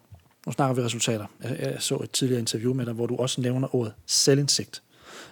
nu 0.47 0.53
snakker 0.53 0.75
vi 0.75 0.83
resultater. 0.83 1.27
Jeg, 1.43 1.57
jeg 1.61 1.77
så 1.79 1.97
et 1.97 2.11
tidligere 2.11 2.41
interview 2.41 2.75
med 2.75 2.87
dig, 2.87 2.95
hvor 2.95 3.07
du 3.07 3.17
også 3.17 3.41
nævner 3.41 3.75
ordet 3.75 3.95
selvindsigt. 4.07 4.83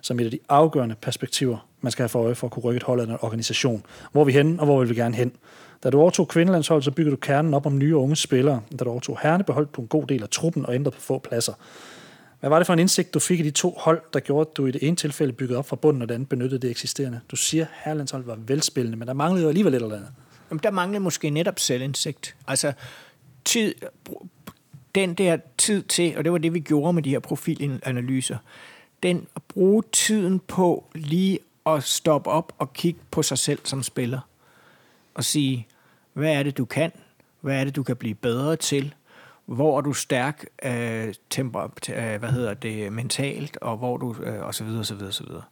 som 0.00 0.20
et 0.20 0.24
af 0.24 0.30
de 0.30 0.38
afgørende 0.48 0.94
perspektiver, 0.94 1.68
man 1.80 1.92
skal 1.92 2.02
have 2.02 2.08
for 2.08 2.22
øje 2.24 2.34
for 2.34 2.46
at 2.46 2.50
kunne 2.50 2.62
rykke 2.62 2.76
et 2.76 2.82
hold 2.82 3.00
af 3.00 3.04
en 3.04 3.10
organisation. 3.20 3.86
Hvor 4.12 4.20
er 4.20 4.24
vi 4.24 4.32
hen, 4.32 4.60
og 4.60 4.66
hvor 4.66 4.80
vil 4.80 4.88
vi 4.88 4.94
gerne 4.94 5.16
hen? 5.16 5.32
Da 5.86 5.90
du 5.90 6.00
overtog 6.00 6.28
kvindelandsholdet, 6.28 6.84
så 6.84 6.90
byggede 6.90 7.16
du 7.16 7.20
kernen 7.20 7.54
op 7.54 7.66
om 7.66 7.78
nye 7.78 7.96
unge 7.96 8.16
spillere. 8.16 8.62
Da 8.78 8.84
du 8.84 8.90
overtog 8.90 9.18
herrene, 9.22 9.44
beholdt 9.44 9.76
du 9.76 9.80
en 9.80 9.88
god 9.88 10.06
del 10.06 10.22
af 10.22 10.28
truppen 10.28 10.66
og 10.66 10.74
ændrede 10.74 10.94
på 10.94 11.00
få 11.00 11.18
pladser. 11.18 11.52
Hvad 12.40 12.50
var 12.50 12.58
det 12.58 12.66
for 12.66 12.72
en 12.72 12.78
indsigt, 12.78 13.14
du 13.14 13.18
fik 13.18 13.40
i 13.40 13.42
de 13.42 13.50
to 13.50 13.76
hold, 13.78 14.02
der 14.12 14.20
gjorde, 14.20 14.50
at 14.50 14.56
du 14.56 14.66
i 14.66 14.70
det 14.70 14.82
ene 14.82 14.96
tilfælde 14.96 15.32
byggede 15.32 15.58
op 15.58 15.68
fra 15.68 15.76
bunden, 15.76 16.02
og 16.02 16.08
det 16.08 16.14
andet 16.14 16.28
benyttede 16.28 16.60
det 16.60 16.70
eksisterende? 16.70 17.20
Du 17.30 17.36
siger, 17.36 17.64
at 17.64 17.70
herrelandsholdet 17.84 18.26
var 18.26 18.38
velspillende, 18.46 18.98
men 18.98 19.08
der 19.08 19.14
manglede 19.14 19.42
jo 19.42 19.48
alligevel 19.48 19.72
lidt 19.72 19.82
eller 19.82 19.96
andet. 19.96 20.10
Jamen, 20.50 20.60
der 20.62 20.70
manglede 20.70 21.00
måske 21.00 21.30
netop 21.30 21.58
selvindsigt. 21.58 22.36
Altså, 22.48 22.72
tid, 23.44 23.74
den 24.94 25.14
der 25.14 25.36
tid 25.58 25.82
til, 25.82 26.18
og 26.18 26.24
det 26.24 26.32
var 26.32 26.38
det, 26.38 26.54
vi 26.54 26.60
gjorde 26.60 26.92
med 26.92 27.02
de 27.02 27.10
her 27.10 27.18
profilanalyser, 27.18 28.36
den 29.02 29.26
at 29.36 29.42
bruge 29.42 29.82
tiden 29.92 30.40
på 30.48 30.84
lige 30.94 31.38
at 31.66 31.82
stoppe 31.82 32.30
op 32.30 32.52
og 32.58 32.72
kigge 32.72 33.00
på 33.10 33.22
sig 33.22 33.38
selv 33.38 33.58
som 33.64 33.82
spiller. 33.82 34.20
Og 35.14 35.24
sige, 35.24 35.66
hvad 36.16 36.32
er 36.32 36.42
det, 36.42 36.56
du 36.56 36.64
kan? 36.64 36.92
Hvad 37.40 37.60
er 37.60 37.64
det, 37.64 37.76
du 37.76 37.82
kan 37.82 37.96
blive 37.96 38.14
bedre 38.14 38.56
til? 38.56 38.94
Hvor 39.46 39.78
er 39.78 39.80
du 39.80 39.92
stærk 39.92 40.44
øh, 40.64 41.14
temper, 41.30 41.62
øh, 41.90 42.18
hvad 42.18 42.28
hedder 42.28 42.54
det, 42.54 42.92
mentalt, 42.92 43.56
og 43.56 43.76
hvor 43.76 43.96
du, 43.96 44.16
øh, 44.22 44.46
og 44.46 44.54
så 44.54 44.64
videre, 44.64 44.80
og 44.80 44.86
så 44.86 44.94
videre, 44.94 45.10
og 45.10 45.14
så 45.14 45.24
videre. 45.24 45.42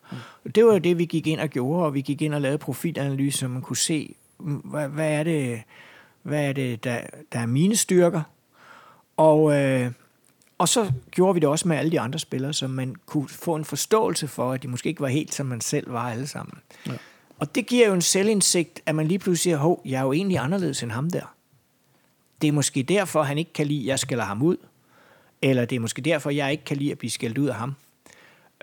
Mm. 0.45 0.53
Det 0.53 0.65
var 0.65 0.73
jo 0.73 0.79
det, 0.79 0.99
vi 0.99 1.05
gik 1.05 1.27
ind 1.27 1.41
og 1.41 1.49
gjorde, 1.49 1.87
og 1.87 1.95
vi 1.95 2.01
gik 2.01 2.23
ind 2.23 2.35
og 2.35 2.41
lavede 2.41 2.59
profilanalyse, 2.59 3.39
så 3.39 3.49
man 3.49 3.63
kunne 3.63 3.77
se, 3.77 4.15
hvad, 4.39 4.89
hvad 4.89 5.13
er 5.13 5.23
det, 5.23 5.63
hvad 6.23 6.49
er 6.49 6.53
det 6.53 6.85
der, 6.85 7.01
der 7.33 7.39
er 7.39 7.47
mine 7.47 7.77
styrker, 7.77 8.23
og, 9.17 9.61
øh, 9.61 9.91
og 10.59 10.69
så 10.69 10.93
gjorde 11.11 11.35
vi 11.35 11.41
det 11.41 11.49
også 11.49 11.69
med 11.69 11.77
alle 11.77 11.91
de 11.91 12.01
andre 12.01 12.19
spillere, 12.19 12.53
så 12.53 12.69
man 12.69 12.95
kunne 13.07 13.29
få 13.29 13.55
en 13.55 13.65
forståelse 13.65 14.29
for, 14.29 14.53
at 14.53 14.63
de 14.63 14.69
måske 14.69 14.89
ikke 14.89 15.01
var 15.01 15.09
helt, 15.09 15.35
som 15.35 15.47
man 15.47 15.61
selv 15.61 15.93
var 15.93 16.11
alle 16.11 16.27
sammen. 16.27 16.59
Ja. 16.87 16.93
Og 17.39 17.55
det 17.55 17.67
giver 17.67 17.89
jo 17.89 17.95
en 17.95 18.03
selvindsigt, 18.03 18.81
at 18.87 18.95
man 18.95 19.07
lige 19.07 19.19
pludselig 19.19 19.43
siger, 19.43 19.57
hov, 19.57 19.83
jeg 19.85 19.99
er 19.99 20.03
jo 20.03 20.13
egentlig 20.13 20.39
anderledes 20.39 20.83
end 20.83 20.91
ham 20.91 21.11
der. 21.11 21.35
Det 22.43 22.49
er 22.49 22.53
måske 22.53 22.83
derfor, 22.83 23.23
han 23.23 23.39
ikke 23.39 23.53
kan 23.53 23.67
lide, 23.67 23.81
at 23.81 23.87
jeg 23.87 23.99
skælder 23.99 24.25
ham 24.25 24.43
ud. 24.43 24.57
Eller 25.43 25.65
det 25.65 25.77
er 25.77 25.81
måske 25.81 26.03
derfor, 26.03 26.31
jeg 26.31 26.53
ikke 26.53 26.65
kan 26.65 26.77
lide 26.77 26.93
at 26.93 26.99
blive 26.99 27.11
skældt 27.11 27.39
ud 27.39 27.47
af 27.47 27.55
ham. 27.55 27.75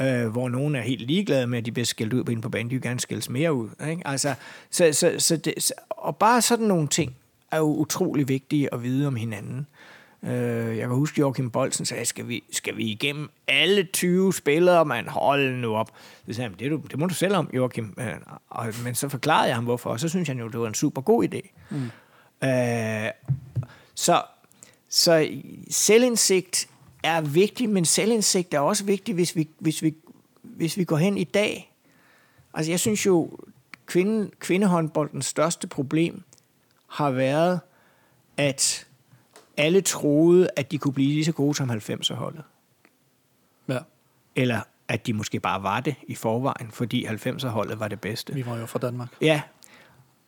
Øh, 0.01 0.27
hvor 0.27 0.49
nogen 0.49 0.75
er 0.75 0.81
helt 0.81 1.01
ligeglade 1.01 1.47
med, 1.47 1.57
at 1.57 1.65
de 1.65 1.71
bliver 1.71 1.85
skældt 1.85 2.13
ud 2.13 2.23
på 2.23 2.31
en 2.31 2.41
på 2.41 2.49
banen. 2.49 2.69
De 2.69 2.75
vil 2.75 2.81
gerne 2.81 2.99
skældes 2.99 3.29
mere 3.29 3.53
ud. 3.53 3.69
Ikke? 3.89 4.07
Altså, 4.07 4.35
så, 4.71 4.93
så, 4.93 5.15
så 5.17 5.37
det, 5.37 5.71
og 5.89 6.17
bare 6.17 6.41
sådan 6.41 6.67
nogle 6.67 6.87
ting 6.87 7.15
er 7.51 7.57
jo 7.57 7.75
utrolig 7.75 8.27
vigtige 8.27 8.73
at 8.73 8.83
vide 8.83 9.07
om 9.07 9.15
hinanden. 9.15 9.67
Øh, 10.23 10.77
jeg 10.77 10.87
kan 10.87 10.95
huske, 10.95 11.19
Joachim 11.19 11.51
Bolsen 11.51 11.85
sagde, 11.85 12.05
skal 12.05 12.27
vi, 12.27 12.43
skal 12.51 12.77
vi 12.77 12.85
igennem 12.85 13.29
alle 13.47 13.83
20 13.83 14.33
spillere, 14.33 14.85
man 14.85 15.07
hold 15.07 15.55
nu 15.55 15.75
op. 15.75 15.91
Det 16.25 16.35
sagde 16.35 16.53
det, 16.59 16.71
du, 16.71 16.81
det 16.91 16.99
må 16.99 17.05
du 17.05 17.13
selv 17.13 17.35
om, 17.35 17.49
Joachim. 17.53 17.93
Øh, 17.99 18.13
og, 18.49 18.73
men 18.83 18.95
så 18.95 19.09
forklarede 19.09 19.47
jeg 19.47 19.55
ham, 19.55 19.63
hvorfor, 19.63 19.89
og 19.89 19.99
så 19.99 20.09
synes 20.09 20.29
jeg 20.29 20.39
jo, 20.39 20.47
det 20.47 20.59
var 20.59 20.67
en 20.67 20.73
super 20.73 21.01
god 21.01 21.23
idé. 21.23 21.49
Mm. 21.69 21.91
Øh, 22.47 23.11
så, 23.95 24.23
så 24.89 25.29
selvindsigt 25.69 26.69
er 27.03 27.21
vigtig, 27.21 27.69
men 27.69 27.85
selvindsigt 27.85 28.53
er 28.53 28.59
også 28.59 28.85
vigtig, 28.85 29.15
hvis 29.15 29.35
vi, 29.35 29.49
hvis 29.59 29.83
vi, 29.83 29.95
hvis 30.41 30.77
vi 30.77 30.83
går 30.83 30.97
hen 30.97 31.17
i 31.17 31.23
dag. 31.23 31.73
Altså 32.53 32.71
jeg 32.71 32.79
synes 32.79 33.05
jo, 33.05 33.39
kvinde, 33.85 34.29
kvindehåndboldens 34.39 35.25
største 35.25 35.67
problem 35.67 36.23
har 36.87 37.11
været, 37.11 37.59
at 38.37 38.87
alle 39.61 39.81
troede, 39.81 40.49
at 40.55 40.71
de 40.71 40.77
kunne 40.77 40.93
blive 40.93 41.09
lige 41.09 41.25
så 41.25 41.31
gode 41.31 41.55
som 41.55 41.71
90'er-holdet. 41.71 42.43
Ja. 43.67 43.77
Eller 44.35 44.61
at 44.87 45.07
de 45.07 45.13
måske 45.13 45.39
bare 45.39 45.63
var 45.63 45.79
det 45.79 45.95
i 46.07 46.15
forvejen, 46.15 46.71
fordi 46.71 47.05
90'er-holdet 47.05 47.79
var 47.79 47.87
det 47.87 48.01
bedste. 48.01 48.33
Vi 48.33 48.45
var 48.45 48.57
jo 48.57 48.65
fra 48.65 48.79
Danmark. 48.79 49.09
Ja, 49.21 49.41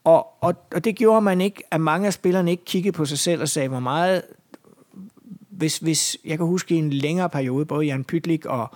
og, 0.04 0.44
og, 0.44 0.56
og 0.76 0.84
det 0.84 0.96
gjorde 0.96 1.22
man 1.22 1.42
ikke, 1.42 1.64
at 1.72 1.82
mange 1.82 2.08
af 2.08 2.14
spillerne 2.14 2.52
ikke 2.52 2.66
kiggede 2.66 2.96
på 2.96 3.06
sig 3.06 3.20
selv 3.20 3.42
og 3.42 3.50
sagde, 3.50 3.70
hvor 3.70 3.80
meget... 3.80 4.22
Hvis, 5.50 5.78
hvis, 5.78 6.18
jeg 6.26 6.38
kan 6.38 6.48
huske 6.48 6.76
i 6.76 6.78
en 6.78 6.94
længere 6.94 7.30
periode, 7.30 7.66
både 7.66 7.86
Jan 7.86 8.04
Pytlik 8.04 8.46
og, 8.46 8.68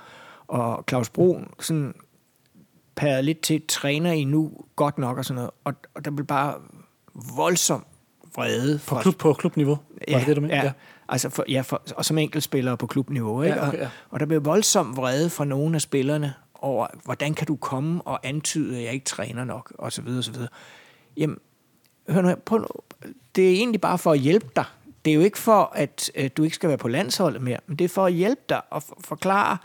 og 0.48 0.84
Claus 0.90 1.10
Brun, 1.10 1.48
sådan 1.60 1.94
pærede 2.96 3.24
lidt 3.24 3.42
til 3.42 3.62
træner 3.68 4.12
i 4.12 4.24
nu 4.24 4.52
godt 4.76 4.98
nok 4.98 5.18
og 5.18 5.26
sådan 5.26 5.36
noget, 5.36 5.52
og, 5.64 5.74
og 5.94 6.06
der 6.06 6.12
blev 6.12 6.26
bare 6.26 6.56
voldsom 7.38 7.86
vrede. 8.38 8.80
På, 8.88 8.96
klub, 8.96 9.16
på 9.16 9.34
klubniveau? 9.34 9.78
Ja, 10.08 10.14
var 10.14 10.20
det 10.20 10.28
det, 10.28 10.36
du 10.36 10.42
mener? 10.42 10.56
Ja. 10.56 10.64
ja. 10.64 10.72
Altså 11.10 11.30
for, 11.30 11.46
ja, 11.50 11.62
for, 11.62 11.82
og 11.96 12.06
som 12.06 12.18
enkeltspillere 12.18 12.78
på 12.78 12.88
klubniveau. 12.88 13.42
Ikke? 13.42 13.56
Ja, 13.56 13.68
okay, 13.68 13.78
ja. 13.78 13.84
Og, 13.84 13.90
og 14.10 14.20
der 14.20 14.26
blev 14.26 14.46
voldsom 14.46 14.98
vrede 14.98 15.30
fra 15.30 15.46
nogle 15.46 15.76
af 15.76 15.82
spillerne 15.82 16.34
over, 16.54 16.88
hvordan 17.04 17.34
kan 17.34 17.48
du 17.48 17.56
komme 17.56 18.02
og 18.02 18.20
antyde, 18.24 18.78
at 18.78 18.84
jeg 18.84 18.94
ikke 18.94 19.06
træner 19.06 19.44
nok, 19.44 19.74
og 19.78 19.94
så 19.94 20.02
videre, 20.02 20.20
og 20.20 20.24
så 20.24 20.32
videre. 20.32 20.50
Jamen, 21.18 21.38
hør 22.10 22.22
nu, 22.22 22.36
på, 22.36 22.84
det 23.36 23.48
er 23.48 23.52
egentlig 23.52 23.82
bare 23.82 23.98
for 23.98 24.12
at 24.12 24.20
hjælpe 24.20 24.50
dig. 24.56 24.66
Det 25.06 25.12
er 25.12 25.16
jo 25.16 25.22
ikke 25.22 25.38
for, 25.38 25.72
at, 25.76 26.12
at 26.16 26.38
du 26.38 26.44
ikke 26.44 26.56
skal 26.56 26.70
være 26.70 26.78
på 26.78 26.88
landsholdet 26.88 27.42
mere, 27.42 27.58
men 27.68 27.78
det 27.78 27.86
er 27.86 27.90
for 27.90 28.06
at 28.06 28.14
hjælpe 28.14 28.42
dig 28.50 28.62
og 28.70 28.84
forklare, 29.00 29.58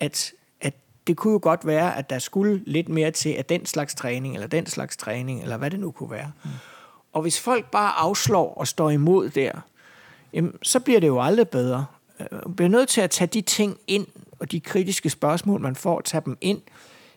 at, 0.00 0.32
at 0.60 0.74
det 1.06 1.16
kunne 1.16 1.32
jo 1.32 1.40
godt 1.42 1.66
være, 1.66 1.96
at 1.96 2.10
der 2.10 2.18
skulle 2.18 2.62
lidt 2.66 2.88
mere 2.88 3.10
til 3.10 3.28
at 3.28 3.48
den 3.48 3.66
slags 3.66 3.94
træning, 3.94 4.34
eller 4.34 4.46
den 4.46 4.66
slags 4.66 4.96
træning, 4.96 5.42
eller 5.42 5.56
hvad 5.56 5.70
det 5.70 5.80
nu 5.80 5.90
kunne 5.90 6.10
være. 6.10 6.32
Mm. 6.44 6.50
Og 7.12 7.22
hvis 7.22 7.40
folk 7.40 7.70
bare 7.70 7.92
afslår 7.92 8.54
og 8.54 8.68
står 8.68 8.90
imod 8.90 9.30
der, 9.30 9.52
jamen, 10.32 10.54
så 10.62 10.80
bliver 10.80 11.00
det 11.00 11.06
jo 11.06 11.22
aldrig 11.22 11.48
bedre. 11.48 11.86
Øh, 12.20 12.26
man 12.32 12.54
bliver 12.54 12.68
nødt 12.68 12.88
til 12.88 13.00
at 13.00 13.10
tage 13.10 13.28
de 13.28 13.40
ting 13.40 13.78
ind, 13.86 14.06
og 14.38 14.52
de 14.52 14.60
kritiske 14.60 15.10
spørgsmål, 15.10 15.60
man 15.60 15.76
får, 15.76 16.00
tage 16.00 16.22
dem 16.24 16.38
ind, 16.40 16.60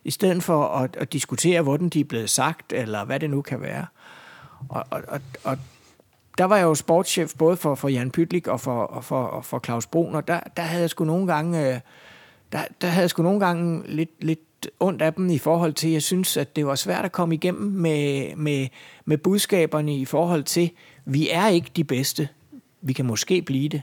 i 0.04 0.12
stedet 0.12 0.44
for 0.44 0.68
at, 0.68 0.96
at 0.96 1.14
diskutere, 1.14 1.62
hvordan 1.62 1.90
de 1.90 2.00
er 2.00 2.04
blevet 2.04 2.30
sagt, 2.30 2.74
eller 2.74 3.06
hvad 3.06 3.20
det 3.20 3.30
nu 3.30 3.42
kan 3.42 3.62
være. 3.62 3.86
Og, 4.70 4.86
og, 4.90 5.02
og, 5.08 5.22
og 5.44 5.58
der 6.38 6.46
var 6.46 6.58
jeg 6.58 6.64
jo 6.64 6.76
sportschef 6.76 7.34
både 7.38 7.58
for, 7.58 7.76
for 7.76 7.90
Jan 7.90 8.12
Pytlik 8.12 8.48
og 8.48 8.60
for, 8.60 8.84
og 8.84 9.04
for, 9.04 9.24
og 9.24 9.46
for 9.46 9.60
Claus 9.60 9.88
Brun, 9.88 10.16
og 10.16 10.28
der, 10.28 10.40
der 10.58 10.64
havde 10.64 10.82
jeg 10.82 10.90
sgu 10.90 11.06
nogle 11.06 11.34
gange, 11.34 11.74
øh, 11.74 11.80
der, 12.52 12.64
der 12.82 12.88
havde 12.88 13.02
jeg 13.02 13.10
sgu 13.10 13.24
nogle 13.24 13.40
gange 13.40 13.84
lidt, 13.88 14.24
lidt 14.24 14.40
ondt 14.80 15.02
af 15.02 15.14
dem 15.14 15.30
i 15.30 15.38
forhold 15.38 15.74
til, 15.74 15.90
jeg 15.90 16.04
synes, 16.04 16.38
at 16.38 16.56
det 16.56 16.66
var 16.66 16.76
svært 16.76 17.06
at 17.06 17.12
komme 17.12 17.36
igennem 17.36 17.72
med, 17.72 18.36
med, 18.36 18.68
med 19.06 19.18
budskaberne 19.18 19.98
i 19.98 20.06
forhold 20.06 20.44
til, 20.44 20.72
vi 21.06 21.30
er 21.30 21.48
ikke 21.48 21.72
de 21.76 21.84
bedste. 21.84 22.30
Vi 22.82 22.94
kan 22.94 23.06
måske 23.06 23.42
blive 23.42 23.70
det. 23.70 23.82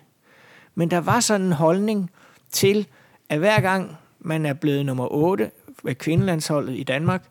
Men 0.74 0.90
der 0.90 0.98
var 0.98 1.20
sådan 1.20 1.46
en 1.46 1.52
holdning 1.52 2.10
til, 2.50 2.86
at 3.28 3.38
hver 3.38 3.60
gang 3.60 3.96
man 4.20 4.46
er 4.46 4.52
blevet 4.52 4.86
nummer 4.86 5.12
8 5.12 5.50
ved 5.82 5.94
kvindelandsholdet 5.94 6.76
i 6.76 6.82
Danmark, 6.82 7.28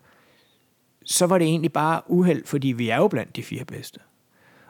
så 1.05 1.25
var 1.25 1.37
det 1.37 1.47
egentlig 1.47 1.73
bare 1.73 2.01
uheld, 2.07 2.45
fordi 2.45 2.67
vi 2.67 2.89
er 2.89 2.97
jo 2.97 3.07
blandt 3.07 3.35
de 3.35 3.43
fire 3.43 3.65
bedste. 3.65 3.99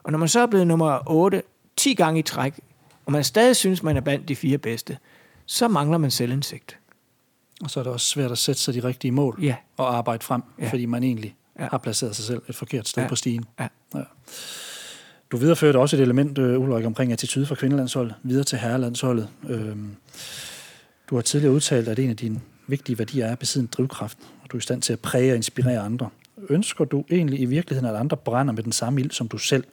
Og 0.03 0.11
når 0.11 0.19
man 0.19 0.27
så 0.27 0.39
er 0.39 0.45
blevet 0.45 0.67
nummer 0.67 0.99
8 1.09 1.43
10 1.77 1.93
gange 1.93 2.19
i 2.19 2.23
træk, 2.23 2.59
og 3.05 3.11
man 3.11 3.23
stadig 3.23 3.55
synes, 3.55 3.83
man 3.83 3.97
er 3.97 4.01
blandt 4.01 4.27
de 4.27 4.35
fire 4.35 4.57
bedste, 4.57 4.97
så 5.45 5.67
mangler 5.67 5.97
man 5.97 6.11
selvindsigt. 6.11 6.77
Og 7.63 7.69
så 7.69 7.79
er 7.79 7.83
det 7.83 7.93
også 7.93 8.07
svært 8.07 8.31
at 8.31 8.38
sætte 8.38 8.61
sig 8.61 8.73
de 8.73 8.83
rigtige 8.83 9.11
mål 9.11 9.39
ja. 9.41 9.55
og 9.77 9.97
arbejde 9.97 10.23
frem, 10.23 10.41
ja. 10.59 10.69
fordi 10.69 10.85
man 10.85 11.03
egentlig 11.03 11.35
ja. 11.59 11.67
har 11.71 11.77
placeret 11.77 12.15
sig 12.15 12.25
selv 12.25 12.41
et 12.47 12.55
forkert 12.55 12.88
sted 12.88 13.03
ja. 13.03 13.09
på 13.09 13.15
stigen. 13.15 13.45
Ja. 13.59 13.67
Ja. 13.95 14.03
Du 15.31 15.38
videreførte 15.38 15.77
også 15.77 15.95
et 15.95 16.01
element, 16.01 16.38
øh, 16.38 16.59
Ulrik, 16.59 16.85
omkring 16.85 17.11
attitude 17.11 17.45
fra 17.45 17.55
kvindelandsholdet, 17.55 18.15
videre 18.23 18.43
til 18.43 18.57
herrelandsholdet. 18.57 19.27
Øhm, 19.49 19.95
du 21.09 21.15
har 21.15 21.21
tidligere 21.21 21.53
udtalt, 21.53 21.88
at 21.88 21.99
en 21.99 22.09
af 22.09 22.17
dine 22.17 22.41
vigtige 22.67 22.97
værdier 22.99 23.25
er 23.25 23.31
at 23.31 23.39
besidde 23.39 23.63
en 23.63 23.69
drivkraft, 23.77 24.17
og 24.43 24.51
du 24.51 24.57
er 24.57 24.59
i 24.59 24.61
stand 24.61 24.81
til 24.81 24.93
at 24.93 24.99
præge 24.99 25.31
og 25.31 25.35
inspirere 25.35 25.79
andre. 25.79 26.09
Ønsker 26.49 26.85
du 26.85 27.03
egentlig 27.09 27.39
i 27.39 27.45
virkeligheden, 27.45 27.89
at 27.89 27.99
andre 27.99 28.17
brænder 28.17 28.53
med 28.53 28.63
den 28.63 28.71
samme 28.71 29.01
ild 29.01 29.11
som 29.11 29.27
du 29.27 29.38
selv? 29.38 29.63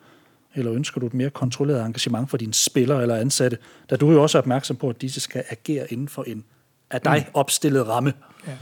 Eller 0.54 0.72
ønsker 0.72 1.00
du 1.00 1.06
et 1.06 1.14
mere 1.14 1.30
kontrolleret 1.30 1.86
engagement 1.86 2.30
for 2.30 2.36
dine 2.36 2.54
spillere 2.54 3.02
eller 3.02 3.16
ansatte, 3.16 3.58
da 3.90 3.96
du 3.96 4.12
jo 4.12 4.22
også 4.22 4.38
er 4.38 4.42
opmærksom 4.42 4.76
på, 4.76 4.88
at 4.88 5.00
disse 5.00 5.20
skal 5.20 5.44
agere 5.50 5.92
inden 5.92 6.08
for 6.08 6.22
en 6.22 6.44
af 6.90 7.00
dig 7.00 7.24
mm. 7.26 7.30
opstillet 7.34 7.88
ramme. 7.88 8.12
Ja. 8.46 8.52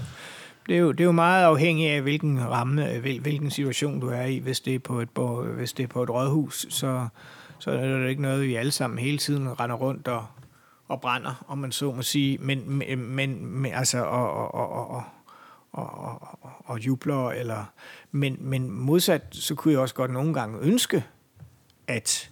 Det 0.66 0.76
er, 0.76 0.80
jo, 0.80 0.92
det 0.92 1.00
er 1.00 1.04
jo 1.04 1.12
meget 1.12 1.44
afhængigt 1.44 1.92
af, 1.92 2.02
hvilken 2.02 2.48
ramme, 2.48 2.98
hvil, 3.00 3.20
hvilken 3.20 3.50
situation 3.50 4.00
du 4.00 4.08
er 4.08 4.22
i. 4.22 4.38
Hvis 4.38 4.60
det 4.60 4.74
er 4.74 4.78
på 4.78 5.00
et, 5.00 5.08
hvis 5.56 5.72
det 5.72 5.82
er 5.82 5.86
på 5.86 6.02
et 6.02 6.10
rådhus, 6.10 6.66
så, 6.68 7.08
så 7.58 7.70
er 7.70 7.98
det 7.98 8.08
ikke 8.08 8.22
noget, 8.22 8.46
vi 8.46 8.54
alle 8.54 8.72
sammen 8.72 8.98
hele 8.98 9.18
tiden 9.18 9.60
render 9.60 9.76
rundt 9.76 10.08
og, 10.08 10.26
og 10.88 11.00
brænder, 11.00 11.44
om 11.48 11.58
man 11.58 11.72
så 11.72 11.92
må 11.92 12.02
sige. 12.02 12.38
Men, 12.38 12.78
men, 12.98 13.46
men 13.46 13.72
altså, 13.72 14.04
og, 14.04 14.32
og, 14.32 14.54
og, 14.54 14.90
og, 14.90 15.04
og, 15.72 16.22
og, 16.42 16.50
og 16.64 16.86
jubler, 16.86 17.30
eller, 17.30 17.64
men, 18.12 18.36
men 18.40 18.70
modsat, 18.70 19.22
så 19.32 19.54
kunne 19.54 19.72
jeg 19.72 19.80
også 19.80 19.94
godt 19.94 20.10
nogle 20.10 20.34
gange 20.34 20.58
ønske, 20.60 21.04
at 21.86 22.30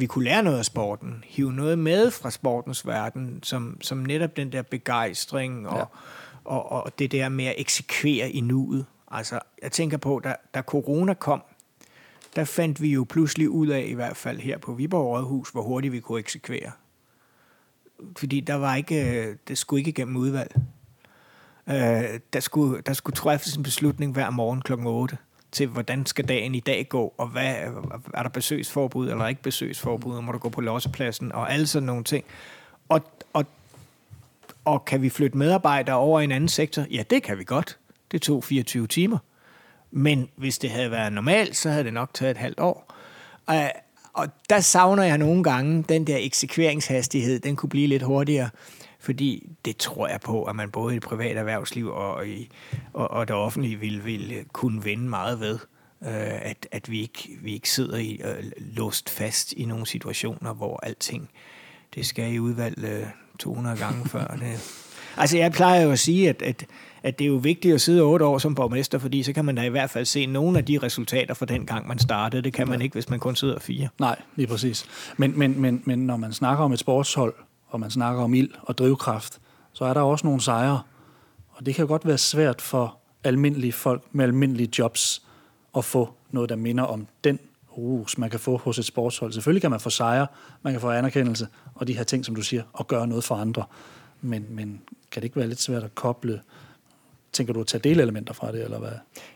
vi 0.00 0.06
kunne 0.06 0.24
lære 0.24 0.42
noget 0.42 0.58
af 0.58 0.64
sporten, 0.64 1.24
hive 1.26 1.52
noget 1.52 1.78
med 1.78 2.10
fra 2.10 2.30
sportens 2.30 2.86
verden, 2.86 3.42
som, 3.42 3.78
som 3.80 3.98
netop 3.98 4.36
den 4.36 4.52
der 4.52 4.62
begejstring 4.62 5.68
og, 5.68 5.78
ja. 5.78 5.84
og, 6.44 6.72
og 6.72 6.98
det 6.98 7.12
der 7.12 7.28
med 7.28 7.44
at 7.44 7.54
eksekvere 7.58 8.30
i 8.30 8.40
nuet. 8.40 8.86
Altså, 9.10 9.38
jeg 9.62 9.72
tænker 9.72 9.96
på, 9.96 10.20
da, 10.24 10.34
da 10.54 10.62
corona 10.62 11.14
kom, 11.14 11.42
der 12.36 12.44
fandt 12.44 12.82
vi 12.82 12.92
jo 12.92 13.06
pludselig 13.08 13.50
ud 13.50 13.66
af, 13.66 13.84
i 13.88 13.92
hvert 13.92 14.16
fald 14.16 14.38
her 14.38 14.58
på 14.58 14.72
Viborg 14.72 15.06
Rådhus, 15.06 15.50
hvor 15.50 15.62
hurtigt 15.62 15.92
vi 15.92 16.00
kunne 16.00 16.18
eksekvere. 16.18 16.70
Fordi 18.16 18.40
der 18.40 18.54
var 18.54 18.74
ikke, 18.74 19.32
det 19.48 19.58
skulle 19.58 19.80
ikke 19.80 19.88
igennem 19.88 20.16
udvalg. 20.16 20.54
Øh, 21.68 22.20
der, 22.32 22.40
skulle, 22.40 22.82
der 22.86 22.92
skulle 22.92 23.16
træffes 23.16 23.56
en 23.56 23.62
beslutning 23.62 24.12
hver 24.12 24.30
morgen 24.30 24.62
klokken 24.62 24.86
8 24.86 25.16
til, 25.52 25.66
hvordan 25.66 26.06
skal 26.06 26.28
dagen 26.28 26.54
i 26.54 26.60
dag 26.60 26.86
gå, 26.88 27.14
og 27.18 27.26
hvad, 27.26 27.54
er 28.14 28.22
der 28.22 28.30
besøgsforbud 28.30 29.10
eller 29.10 29.26
ikke 29.26 29.42
besøgsforbud, 29.42 30.16
og 30.16 30.24
må 30.24 30.32
du 30.32 30.38
gå 30.38 30.48
på 30.48 30.60
lossepladsen, 30.60 31.32
og 31.32 31.52
alle 31.52 31.66
sådan 31.66 31.86
nogle 31.86 32.04
ting. 32.04 32.24
Og, 32.88 33.00
og, 33.32 33.46
og 34.64 34.84
kan 34.84 35.02
vi 35.02 35.10
flytte 35.10 35.38
medarbejdere 35.38 35.96
over 35.96 36.20
i 36.20 36.24
en 36.24 36.32
anden 36.32 36.48
sektor? 36.48 36.84
Ja, 36.90 37.02
det 37.10 37.22
kan 37.22 37.38
vi 37.38 37.44
godt. 37.44 37.78
Det 38.12 38.22
tog 38.22 38.44
24 38.44 38.86
timer. 38.86 39.18
Men 39.90 40.28
hvis 40.36 40.58
det 40.58 40.70
havde 40.70 40.90
været 40.90 41.12
normalt, 41.12 41.56
så 41.56 41.70
havde 41.70 41.84
det 41.84 41.92
nok 41.92 42.14
taget 42.14 42.30
et 42.30 42.36
halvt 42.36 42.60
år. 42.60 42.94
Og, 43.46 43.72
og 44.12 44.28
der 44.50 44.60
savner 44.60 45.02
jeg 45.02 45.18
nogle 45.18 45.42
gange, 45.44 45.84
den 45.88 46.06
der 46.06 46.16
eksekveringshastighed, 46.20 47.40
den 47.40 47.56
kunne 47.56 47.70
blive 47.70 47.86
lidt 47.86 48.02
hurtigere. 48.02 48.50
Fordi 49.00 49.50
det 49.64 49.76
tror 49.76 50.08
jeg 50.08 50.20
på, 50.20 50.44
at 50.44 50.56
man 50.56 50.70
både 50.70 50.92
i 50.92 50.94
det 50.94 51.02
private 51.02 51.38
erhvervsliv 51.38 51.90
og, 51.90 52.28
i, 52.28 52.50
og, 52.92 53.10
og 53.10 53.28
det 53.28 53.36
offentlige 53.36 53.76
vil, 53.76 54.04
vil 54.04 54.44
kunne 54.52 54.84
vinde 54.84 55.08
meget 55.08 55.40
ved. 55.40 55.58
Øh, 56.02 56.50
at, 56.50 56.66
at 56.72 56.90
vi, 56.90 57.00
ikke, 57.00 57.28
vi 57.42 57.52
ikke 57.52 57.70
sidder 57.70 57.96
i 57.96 58.20
øh, 58.24 58.44
låst 58.56 59.10
fast 59.10 59.52
i 59.52 59.64
nogle 59.64 59.86
situationer, 59.86 60.54
hvor 60.54 60.80
alting 60.82 61.30
det 61.94 62.06
skal 62.06 62.34
i 62.34 62.38
udvalg 62.38 62.84
øh, 62.84 63.06
200 63.38 63.76
gange 63.76 64.08
før. 64.08 64.26
Det. 64.40 64.86
Altså 65.16 65.38
jeg 65.38 65.52
plejer 65.52 65.82
jo 65.82 65.90
at 65.90 65.98
sige, 65.98 66.28
at, 66.28 66.42
at, 66.42 66.66
at 67.02 67.18
det 67.18 67.24
er 67.24 67.28
jo 67.28 67.34
vigtigt 67.34 67.74
at 67.74 67.80
sidde 67.80 68.02
otte 68.02 68.24
år 68.24 68.38
som 68.38 68.54
borgmester, 68.54 68.98
fordi 68.98 69.22
så 69.22 69.32
kan 69.32 69.44
man 69.44 69.54
da 69.54 69.62
i 69.62 69.68
hvert 69.68 69.90
fald 69.90 70.04
se 70.04 70.26
nogle 70.26 70.58
af 70.58 70.64
de 70.64 70.78
resultater 70.78 71.34
fra 71.34 71.46
den 71.46 71.66
gang, 71.66 71.88
man 71.88 71.98
startede. 71.98 72.42
Det 72.42 72.52
kan 72.52 72.68
man 72.68 72.82
ikke, 72.82 72.92
hvis 72.92 73.08
man 73.08 73.18
kun 73.18 73.36
sidder 73.36 73.58
fire. 73.58 73.88
Nej, 73.98 74.16
lige 74.36 74.46
præcis. 74.46 74.86
Men, 75.16 75.38
men, 75.38 75.60
men, 75.60 75.82
men 75.84 75.98
når 75.98 76.16
man 76.16 76.32
snakker 76.32 76.64
om 76.64 76.72
et 76.72 76.78
sportshold, 76.78 77.34
og 77.70 77.80
man 77.80 77.90
snakker 77.90 78.22
om 78.22 78.34
ild 78.34 78.50
og 78.62 78.78
drivkraft, 78.78 79.40
så 79.72 79.84
er 79.84 79.94
der 79.94 80.00
også 80.00 80.26
nogle 80.26 80.40
sejre. 80.40 80.80
Og 81.50 81.66
det 81.66 81.74
kan 81.74 81.86
godt 81.86 82.06
være 82.06 82.18
svært 82.18 82.60
for 82.60 82.98
almindelige 83.24 83.72
folk 83.72 84.02
med 84.12 84.24
almindelige 84.24 84.68
jobs 84.78 85.22
at 85.76 85.84
få 85.84 86.14
noget, 86.30 86.50
der 86.50 86.56
minder 86.56 86.84
om 86.84 87.06
den 87.24 87.38
rus, 87.78 88.18
man 88.18 88.30
kan 88.30 88.40
få 88.40 88.56
hos 88.56 88.78
et 88.78 88.84
sportshold. 88.84 89.32
Selvfølgelig 89.32 89.62
kan 89.62 89.70
man 89.70 89.80
få 89.80 89.90
sejre, 89.90 90.26
man 90.62 90.72
kan 90.72 90.80
få 90.80 90.90
anerkendelse, 90.90 91.48
og 91.74 91.86
de 91.86 91.96
her 91.96 92.04
ting, 92.04 92.24
som 92.24 92.34
du 92.34 92.42
siger, 92.42 92.62
og 92.72 92.86
gøre 92.86 93.06
noget 93.06 93.24
for 93.24 93.34
andre. 93.34 93.64
Men, 94.20 94.46
men 94.50 94.82
kan 95.10 95.22
det 95.22 95.24
ikke 95.24 95.36
være 95.36 95.48
lidt 95.48 95.60
svært 95.60 95.82
at 95.82 95.94
koble 95.94 96.40
Tænker 97.32 97.52
du 97.52 97.60
at 97.60 97.66
tage 97.66 97.80
delelementer 97.80 98.34
fra 98.34 98.52
det, 98.52 98.64
eller 98.64 98.78
hvad? 98.78 98.92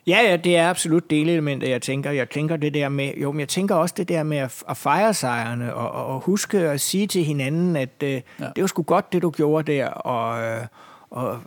Ja, 0.07 0.19
ja, 0.31 0.37
det 0.37 0.57
er 0.57 0.71
absolut 0.71 1.11
delelementer, 1.11 1.69
jeg 1.69 1.83
tænker. 1.83 2.11
Jeg 2.11 2.31
tænker 2.31 2.57
det 2.57 2.75
der 2.75 2.89
med, 2.89 3.12
jo, 3.15 3.33
men 3.33 3.41
jeg 3.41 3.49
tænker 3.49 3.75
også 3.75 3.95
det 3.99 4.09
der 4.09 4.23
med 4.23 4.37
at, 4.37 4.62
at 4.69 4.77
fejre 4.77 5.15
sejrene, 5.15 5.75
og, 5.75 5.91
og, 5.91 6.15
og 6.15 6.21
huske 6.21 6.59
at 6.59 6.81
sige 6.81 7.07
til 7.07 7.25
hinanden, 7.25 7.77
at 7.77 8.03
øh, 8.03 8.11
ja. 8.11 8.21
det 8.57 8.61
var 8.61 8.66
sgu 8.66 8.83
godt, 8.83 9.12
det 9.12 9.23
du 9.23 9.31
gjorde 9.31 9.73
der, 9.73 9.89
og, 9.89 10.43
øh, 10.43 10.66
og, 11.11 11.41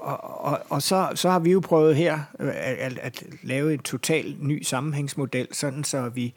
og, 0.00 0.44
og, 0.44 0.60
og 0.68 0.82
så, 0.82 1.08
så 1.14 1.30
har 1.30 1.38
vi 1.38 1.52
jo 1.52 1.60
prøvet 1.60 1.96
her 1.96 2.18
øh, 2.40 2.48
at, 2.48 2.76
at, 2.78 2.98
at 2.98 3.22
lave 3.42 3.72
en 3.74 3.78
total 3.78 4.36
ny 4.40 4.62
sammenhængsmodel, 4.62 5.48
sådan 5.52 5.84
så 5.84 6.08
vi, 6.08 6.34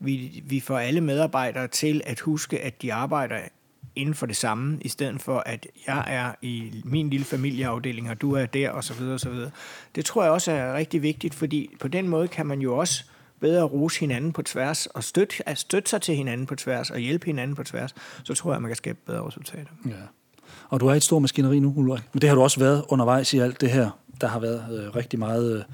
vi, 0.00 0.42
vi 0.46 0.60
får 0.60 0.78
alle 0.78 1.00
medarbejdere 1.00 1.68
til 1.68 2.02
at 2.06 2.20
huske, 2.20 2.60
at 2.60 2.82
de 2.82 2.92
arbejder 2.92 3.38
inden 3.98 4.14
for 4.14 4.26
det 4.26 4.36
samme, 4.36 4.78
i 4.80 4.88
stedet 4.88 5.22
for 5.22 5.42
at 5.46 5.66
jeg 5.86 6.04
er 6.06 6.32
i 6.42 6.82
min 6.84 7.10
lille 7.10 7.24
familieafdeling, 7.24 8.10
og 8.10 8.20
du 8.20 8.32
er 8.32 8.46
der, 8.46 8.70
og 8.70 8.84
så 8.84 8.94
videre, 8.94 9.14
og 9.14 9.20
så 9.20 9.30
videre. 9.30 9.50
Det 9.94 10.04
tror 10.04 10.22
jeg 10.22 10.32
også 10.32 10.52
er 10.52 10.74
rigtig 10.74 11.02
vigtigt, 11.02 11.34
fordi 11.34 11.70
på 11.80 11.88
den 11.88 12.08
måde 12.08 12.28
kan 12.28 12.46
man 12.46 12.60
jo 12.60 12.76
også 12.76 13.04
bedre 13.40 13.62
rose 13.62 14.00
hinanden 14.00 14.32
på 14.32 14.42
tværs, 14.42 14.86
og 14.86 15.04
støtte, 15.04 15.48
at 15.48 15.58
støtte 15.58 15.90
sig 15.90 16.02
til 16.02 16.14
hinanden 16.14 16.46
på 16.46 16.54
tværs, 16.54 16.90
og 16.90 16.98
hjælpe 16.98 17.26
hinanden 17.26 17.56
på 17.56 17.64
tværs, 17.64 17.94
så 18.24 18.34
tror 18.34 18.50
jeg, 18.50 18.56
at 18.56 18.62
man 18.62 18.68
kan 18.68 18.76
skabe 18.76 18.98
bedre 19.06 19.26
resultater. 19.26 19.70
Ja. 19.86 19.92
Og 20.68 20.80
du 20.80 20.86
er 20.86 20.94
et 20.94 21.02
stort 21.02 21.22
maskineri 21.22 21.58
nu, 21.58 21.72
Ulrik. 21.76 22.02
Men 22.12 22.20
det 22.20 22.28
har 22.28 22.36
du 22.36 22.42
også 22.42 22.60
været 22.60 22.84
undervejs 22.88 23.34
i 23.34 23.38
alt 23.38 23.60
det 23.60 23.70
her. 23.70 23.90
Der 24.20 24.28
har 24.28 24.40
været 24.40 24.64
øh, 24.70 24.96
rigtig 24.96 25.18
meget 25.18 25.56
øh, 25.56 25.64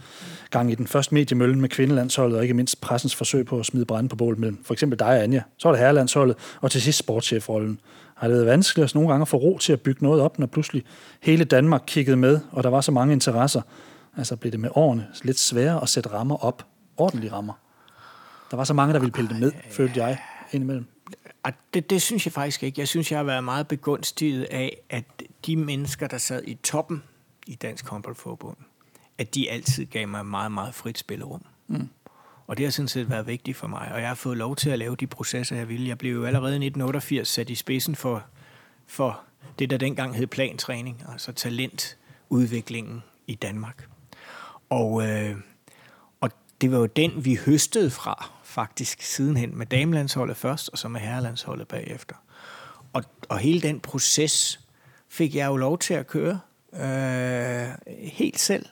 gang 0.50 0.72
i 0.72 0.74
den 0.74 0.86
første 0.86 1.14
mediemøllen 1.14 1.60
med 1.60 1.68
kvindelandsholdet, 1.68 2.36
og 2.36 2.42
ikke 2.42 2.54
mindst 2.54 2.80
pressens 2.80 3.14
forsøg 3.14 3.46
på 3.46 3.58
at 3.58 3.66
smide 3.66 3.84
brænde 3.84 4.08
på 4.08 4.16
bålet 4.16 4.38
mellem 4.38 4.64
for 4.64 4.74
eksempel 4.74 4.98
dig 4.98 5.08
og 5.08 5.22
Anja. 5.22 5.42
Så 5.58 5.68
er 5.68 5.72
det 5.72 5.80
herrelandsholdet, 5.80 6.36
og 6.60 6.70
til 6.70 6.82
sidst 6.82 6.98
sportschefrollen 6.98 7.80
har 8.24 8.28
det 8.28 8.36
været 8.36 8.46
vanskeligt 8.46 8.84
også 8.84 8.98
nogle 8.98 9.10
gange 9.10 9.22
at 9.22 9.28
få 9.28 9.36
ro 9.36 9.58
til 9.58 9.72
at 9.72 9.80
bygge 9.80 10.04
noget 10.04 10.20
op, 10.20 10.38
når 10.38 10.46
pludselig 10.46 10.84
hele 11.20 11.44
Danmark 11.44 11.82
kiggede 11.86 12.16
med, 12.16 12.40
og 12.50 12.62
der 12.62 12.70
var 12.70 12.80
så 12.80 12.92
mange 12.92 13.12
interesser. 13.12 13.62
Altså 14.16 14.36
blev 14.36 14.52
det 14.52 14.60
med 14.60 14.70
årene 14.74 15.06
lidt 15.22 15.38
sværere 15.38 15.82
at 15.82 15.88
sætte 15.88 16.10
rammer 16.10 16.44
op, 16.44 16.66
ordentlige 16.96 17.32
rammer. 17.32 17.54
Der 18.50 18.56
var 18.56 18.64
så 18.64 18.74
mange, 18.74 18.94
der 18.94 19.00
ville 19.00 19.12
pille 19.12 19.30
det 19.30 19.40
med, 19.40 19.52
følte 19.70 20.04
jeg 20.04 20.18
indimellem. 20.52 20.86
Det, 21.74 21.90
det 21.90 22.02
synes 22.02 22.26
jeg 22.26 22.32
faktisk 22.32 22.62
ikke. 22.62 22.80
Jeg 22.80 22.88
synes, 22.88 23.10
jeg 23.10 23.18
har 23.18 23.24
været 23.24 23.44
meget 23.44 23.68
begunstiget 23.68 24.44
af, 24.44 24.76
at 24.90 25.04
de 25.46 25.56
mennesker, 25.56 26.06
der 26.06 26.18
sad 26.18 26.42
i 26.46 26.54
toppen 26.54 27.02
i 27.46 27.54
Dansk 27.54 27.88
Håndboldforbund, 27.88 28.56
at 29.18 29.34
de 29.34 29.50
altid 29.50 29.86
gav 29.86 30.08
mig 30.08 30.26
meget, 30.26 30.52
meget 30.52 30.74
frit 30.74 30.98
spillerum. 30.98 31.42
Mm. 31.68 31.88
Og 32.46 32.56
det 32.56 32.66
har 32.66 32.70
sådan 32.70 32.88
set 32.88 33.10
været 33.10 33.26
vigtigt 33.26 33.56
for 33.56 33.66
mig, 33.66 33.92
og 33.92 34.00
jeg 34.00 34.08
har 34.08 34.14
fået 34.14 34.36
lov 34.36 34.56
til 34.56 34.70
at 34.70 34.78
lave 34.78 34.96
de 34.96 35.06
processer, 35.06 35.56
jeg 35.56 35.68
ville. 35.68 35.88
Jeg 35.88 35.98
blev 35.98 36.12
jo 36.12 36.24
allerede 36.24 36.52
i 36.52 36.66
1988 36.66 37.28
sat 37.28 37.50
i 37.50 37.54
spidsen 37.54 37.94
for, 37.96 38.24
for 38.86 39.20
det, 39.58 39.70
der 39.70 39.76
dengang 39.76 40.16
hed 40.16 40.26
plantræning, 40.26 41.04
altså 41.12 41.32
talentudviklingen 41.32 43.02
i 43.26 43.34
Danmark. 43.34 43.88
Og, 44.70 45.08
øh, 45.08 45.36
og 46.20 46.30
det 46.60 46.72
var 46.72 46.78
jo 46.78 46.86
den, 46.86 47.24
vi 47.24 47.38
høstede 47.46 47.90
fra, 47.90 48.30
faktisk 48.42 49.02
sidenhen, 49.02 49.58
med 49.58 49.66
damelandsholdet 49.66 50.36
først, 50.36 50.68
og 50.68 50.78
så 50.78 50.88
med 50.88 51.00
herrelandsholdet 51.00 51.68
bagefter. 51.68 52.14
Og, 52.92 53.04
og 53.28 53.38
hele 53.38 53.60
den 53.60 53.80
proces 53.80 54.60
fik 55.08 55.34
jeg 55.34 55.46
jo 55.46 55.56
lov 55.56 55.78
til 55.78 55.94
at 55.94 56.06
køre 56.06 56.40
øh, 56.72 57.68
helt 57.98 58.40
selv, 58.40 58.66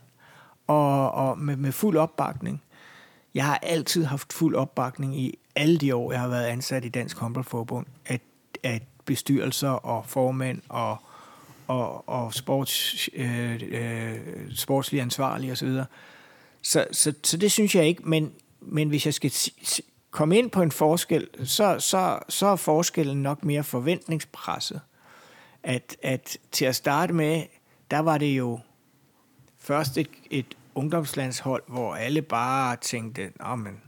og, 0.66 1.10
og 1.10 1.38
med, 1.38 1.56
med 1.56 1.72
fuld 1.72 1.96
opbakning. 1.96 2.62
Jeg 3.34 3.44
har 3.44 3.58
altid 3.62 4.04
haft 4.04 4.32
fuld 4.32 4.54
opbakning 4.54 5.20
i 5.20 5.38
alle 5.56 5.78
de 5.78 5.94
år, 5.94 6.12
jeg 6.12 6.20
har 6.20 6.28
været 6.28 6.44
ansat 6.44 6.84
i 6.84 6.88
Dansk 6.88 7.18
Håndboldforbund, 7.18 7.86
at, 8.06 8.20
at 8.62 8.82
bestyrelser 9.04 9.68
og 9.68 10.06
formænd 10.06 10.62
og, 10.68 10.96
og, 11.66 12.08
og 12.08 12.34
sports, 12.34 13.08
øh, 13.14 13.62
øh, 13.68 14.18
sportslige 14.54 15.02
ansvarlige 15.02 15.52
osv. 15.52 15.68
Så, 15.68 15.84
så, 16.62 16.86
så, 16.92 17.14
så 17.24 17.36
det 17.36 17.52
synes 17.52 17.74
jeg 17.74 17.86
ikke, 17.86 18.02
men, 18.08 18.32
men 18.60 18.88
hvis 18.88 19.06
jeg 19.06 19.14
skal 19.14 19.32
komme 20.10 20.38
ind 20.38 20.50
på 20.50 20.62
en 20.62 20.72
forskel, 20.72 21.28
så, 21.44 21.76
så, 21.78 22.18
så 22.28 22.46
er 22.46 22.56
forskellen 22.56 23.22
nok 23.22 23.44
mere 23.44 23.64
forventningspresset. 23.64 24.80
At, 25.62 25.96
at 26.02 26.38
til 26.52 26.64
at 26.64 26.76
starte 26.76 27.12
med, 27.12 27.42
der 27.90 27.98
var 27.98 28.18
det 28.18 28.38
jo 28.38 28.60
først 29.58 29.98
et, 29.98 30.08
et 30.30 30.56
ungdomslandshold, 30.74 31.62
hvor 31.66 31.94
alle 31.94 32.22
bare 32.22 32.76
tænkte, 32.76 33.32
men 33.56 33.80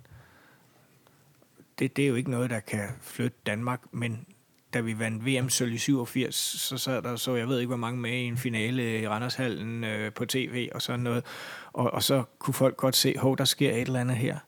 det, 1.79 1.97
det 1.97 2.05
er 2.05 2.09
jo 2.09 2.15
ikke 2.15 2.31
noget, 2.31 2.51
der 2.51 2.61
kan 2.61 2.89
flytte 3.01 3.39
Danmark, 3.47 3.81
men 3.93 4.27
da 4.75 4.81
vi 4.81 4.99
vandt 4.99 5.27
VM-sølv 5.27 5.73
i 5.73 5.79
87, 5.79 6.35
så 6.35 6.79
sad 6.79 7.03
der 7.03 7.17
så, 7.17 7.35
jeg 7.35 7.49
ved 7.49 7.59
ikke, 7.59 7.69
hvor 7.69 7.77
mange 7.77 8.01
med 8.01 8.11
i 8.11 8.25
en 8.25 8.37
finale 8.37 9.01
i 9.01 9.09
Randershallen 9.09 9.85
øh, 9.85 10.13
på 10.13 10.27
tv 10.27 10.69
og 10.75 10.83
sådan 10.83 11.01
noget, 11.01 11.25
og, 11.73 11.91
og 11.91 12.03
så 12.03 12.25
kunne 12.39 12.55
folk 12.55 12.77
godt 12.77 12.97
se, 12.97 13.15
hov, 13.19 13.39
der 13.39 13.45
sker 13.45 13.71
et 13.71 13.81
eller 13.81 14.01
andet 14.01 14.17
her. 14.17 14.39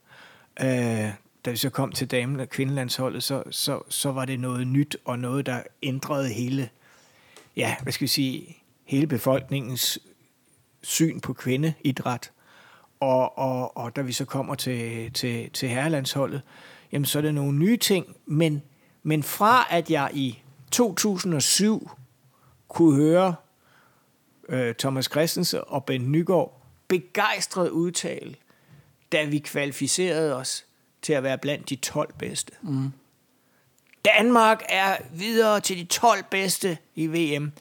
Øh, 0.61 1.11
da 1.45 1.51
vi 1.51 1.57
så 1.57 1.71
kom 1.71 1.93
til 1.93 2.11
damen- 2.11 2.41
og 2.41 2.49
kvindelandsholdet, 2.49 3.23
så, 3.23 3.43
så, 3.51 3.83
så 3.89 4.13
var 4.13 4.25
det 4.25 4.41
noget 4.41 4.67
nyt, 4.67 4.97
og 5.05 5.19
noget, 5.19 5.47
der 5.47 5.63
ændrede 5.83 6.29
hele, 6.29 6.69
ja, 7.57 7.77
hvad 7.83 7.93
skal 7.93 8.03
vi 8.03 8.09
sige, 8.09 8.57
hele 8.85 9.07
befolkningens 9.07 9.99
syn 10.87 11.21
på 11.21 11.33
kvindeidræt. 11.33 12.33
Og, 13.01 13.39
og, 13.39 13.77
og 13.77 13.97
da 13.97 14.03
vi 14.03 14.13
så 14.13 14.25
kommer 14.25 14.55
til, 14.55 15.13
til, 15.13 15.51
til 15.51 15.69
herrelandsholdet, 15.69 16.43
jamen 16.93 17.07
så 17.07 17.19
er 17.19 17.23
det 17.23 17.35
nogle 17.35 17.59
nye 17.59 17.77
ting, 17.77 18.17
men, 18.27 18.63
men 19.03 19.23
fra 19.23 19.67
at 19.71 19.91
jeg 19.91 20.11
i 20.15 20.43
2007 20.71 21.91
kunne 22.69 22.97
høre 22.97 23.35
øh, 24.49 24.75
Thomas 24.75 25.05
Christensen 25.05 25.61
og 25.67 25.85
Ben 25.85 26.13
Nygaard 26.13 26.63
begejstret 26.89 27.69
udtale, 27.69 28.35
da 29.13 29.25
vi 29.25 29.39
kvalificerede 29.39 30.37
os 30.37 30.65
til 31.03 31.13
at 31.13 31.23
være 31.23 31.39
blandt 31.39 31.71
de 31.71 31.77
12 31.77 32.15
bedste. 32.19 32.53
Mm. 32.63 32.93
Danmark 34.05 34.63
er 34.69 34.97
videre 35.13 35.61
til 35.61 35.77
de 35.79 35.85
12 35.85 36.25
bedste 36.31 36.79
i 36.95 37.07
VM, 37.07 37.53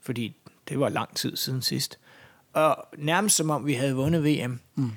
fordi 0.00 0.36
det 0.68 0.80
var 0.80 0.88
lang 0.88 1.16
tid 1.16 1.36
siden 1.36 1.62
sidst 1.62 1.98
og 2.52 2.88
nærmest 2.98 3.36
som 3.36 3.50
om 3.50 3.66
vi 3.66 3.72
havde 3.72 3.94
vundet 3.94 4.24
VM, 4.24 4.60
mm. 4.74 4.90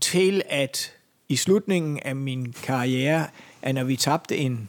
til 0.00 0.42
at 0.48 0.92
i 1.28 1.36
slutningen 1.36 1.98
af 1.98 2.16
min 2.16 2.52
karriere, 2.52 3.26
at 3.62 3.74
når 3.74 3.84
vi 3.84 3.96
tabte 3.96 4.36
en 4.36 4.68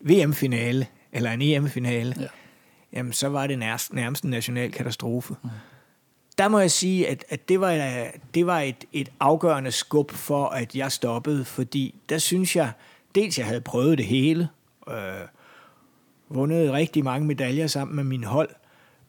VM-finale, 0.00 0.86
eller 1.12 1.30
en 1.30 1.42
EM-finale, 1.42 2.14
ja. 2.20 2.26
jamen 2.92 3.12
så 3.12 3.28
var 3.28 3.46
det 3.46 3.58
nærmest, 3.58 3.92
nærmest 3.92 4.24
en 4.24 4.30
national 4.30 4.72
katastrofe. 4.72 5.34
Mm. 5.42 5.50
Der 6.38 6.48
må 6.48 6.58
jeg 6.58 6.70
sige, 6.70 7.08
at, 7.08 7.24
at 7.28 7.48
det 7.48 7.60
var, 7.60 8.06
det 8.34 8.46
var 8.46 8.60
et, 8.60 8.84
et 8.92 9.12
afgørende 9.20 9.72
skub 9.72 10.12
for, 10.12 10.46
at 10.46 10.74
jeg 10.74 10.92
stoppede, 10.92 11.44
fordi 11.44 11.94
der 12.08 12.18
synes 12.18 12.56
jeg, 12.56 12.72
dels 13.14 13.38
jeg 13.38 13.46
havde 13.46 13.60
prøvet 13.60 13.98
det 13.98 14.06
hele, 14.06 14.48
øh, 14.88 15.28
vundet 16.28 16.72
rigtig 16.72 17.04
mange 17.04 17.26
medaljer 17.26 17.66
sammen 17.66 17.96
med 17.96 18.04
min 18.04 18.24
hold, 18.24 18.50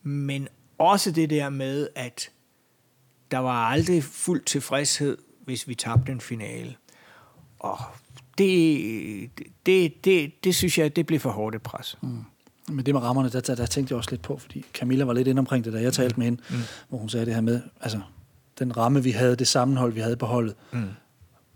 men 0.03 0.47
også 0.79 1.11
det 1.11 1.29
der 1.29 1.49
med, 1.49 1.87
at 1.95 2.29
der 3.31 3.37
var 3.37 3.65
aldrig 3.65 4.03
fuld 4.03 4.43
tilfredshed, 4.43 5.17
hvis 5.45 5.67
vi 5.67 5.75
tabte 5.75 6.11
en 6.11 6.21
finale. 6.21 6.75
Og 7.59 7.77
det, 8.37 9.29
det, 9.65 10.05
det, 10.05 10.43
det 10.43 10.55
synes 10.55 10.77
jeg, 10.77 10.95
det 10.95 11.05
blev 11.05 11.19
for 11.19 11.29
hårdt 11.29 11.55
et 11.55 11.61
pres. 11.61 11.97
Mm. 12.01 12.23
Men 12.69 12.85
det 12.85 12.93
med 12.93 13.01
rammerne, 13.01 13.29
der, 13.29 13.39
der, 13.39 13.55
der 13.55 13.65
tænkte 13.65 13.91
jeg 13.91 13.97
også 13.97 14.11
lidt 14.11 14.21
på, 14.21 14.37
fordi 14.37 14.65
Camilla 14.73 15.03
var 15.03 15.13
lidt 15.13 15.27
inde 15.27 15.39
omkring 15.39 15.65
det, 15.65 15.73
da 15.73 15.81
jeg 15.81 15.93
talte 15.93 16.17
med 16.17 16.25
hende, 16.25 16.41
mm. 16.49 16.55
hvor 16.89 16.97
hun 16.97 17.09
sagde 17.09 17.25
det 17.25 17.33
her 17.33 17.41
med, 17.41 17.61
altså 17.81 18.01
den 18.59 18.77
ramme, 18.77 19.03
vi 19.03 19.11
havde, 19.11 19.35
det 19.35 19.47
sammenhold, 19.47 19.93
vi 19.93 19.99
havde 19.99 20.17
på 20.17 20.25
holdet. 20.25 20.55
Mm. 20.71 20.89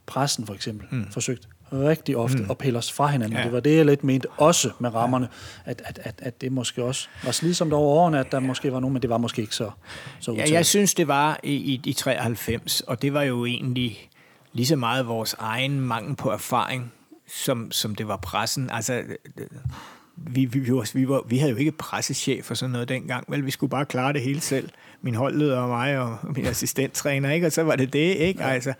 Pressen 0.06 0.45
for 0.45 0.54
eksempel, 0.54 0.88
mm. 0.91 1.12
forsøgt 1.12 1.50
rigtig 1.74 2.18
ofte 2.18 2.38
mm. 2.38 2.52
at 2.52 2.58
pille 2.58 2.80
os 2.80 2.91
fra 2.91 3.08
hinanden. 3.08 3.38
Ja. 3.38 3.44
Det 3.44 3.52
var 3.52 3.60
det, 3.60 3.78
jeg 3.78 3.86
lidt 3.86 4.04
mente 4.04 4.28
også 4.38 4.70
med 4.80 4.94
rammerne, 4.95 5.28
ja. 5.66 5.72
at, 5.72 5.82
at, 5.86 6.00
at, 6.04 6.16
at 6.18 6.41
det 6.41 6.52
måske 6.52 6.84
også 6.84 7.08
var 7.24 7.32
slidsomt 7.32 7.74
over 7.74 7.98
årene, 7.98 8.20
at 8.20 8.32
der 8.32 8.41
ja. 8.41 8.48
måske 8.48 8.74
var 8.74 8.80
nogen, 8.80 8.94
men 8.94 9.02
det 9.02 9.10
var 9.10 9.18
måske 9.18 9.41
ikke 9.41 9.56
så, 9.56 9.72
så 10.20 10.32
Ja, 10.32 10.45
jeg 10.52 10.66
synes, 10.66 10.94
det 10.94 11.08
var 11.08 11.40
i, 11.44 11.54
i, 11.54 11.82
i 11.86 11.94
93, 11.94 12.82
og 12.82 13.02
det 13.02 13.14
var 13.14 13.22
jo 13.22 13.45
egentlig 13.45 14.10
lige 14.54 14.68
så 14.68 14.76
meget 14.76 15.08
vores 15.08 15.36
egen 15.40 15.82
mangel 15.82 16.16
på 16.16 16.32
erfaring, 16.32 16.94
som, 17.28 17.72
som 17.72 17.95
det 17.95 18.08
var 18.08 18.18
pressen. 18.18 18.70
Altså, 18.70 19.04
vi, 20.15 20.45
vi, 20.45 20.60
vi, 20.60 20.73
var, 20.73 20.91
vi, 20.94 21.10
var, 21.10 21.22
vi 21.27 21.38
havde 21.38 21.52
jo 21.52 21.57
ikke 21.57 21.72
pressechef 21.72 22.52
og 22.52 22.57
sådan 22.57 22.72
noget 22.72 22.90
dengang, 22.90 23.26
vel, 23.27 23.45
vi 23.45 23.52
skulle 23.52 23.69
bare 23.69 23.85
klare 23.85 24.14
det 24.14 24.22
hele 24.22 24.41
selv. 24.41 24.69
Min 25.02 25.15
holdleder 25.15 25.57
og 25.57 25.69
mig 25.69 25.99
og 25.99 26.18
min 26.35 26.45
assistenttræner, 26.45 27.31
ikke? 27.31 27.48
og 27.48 27.52
så 27.52 27.64
var 27.64 27.76
det 27.76 27.94
det, 27.94 28.15
ikke? 28.15 28.44
Altså, 28.44 28.73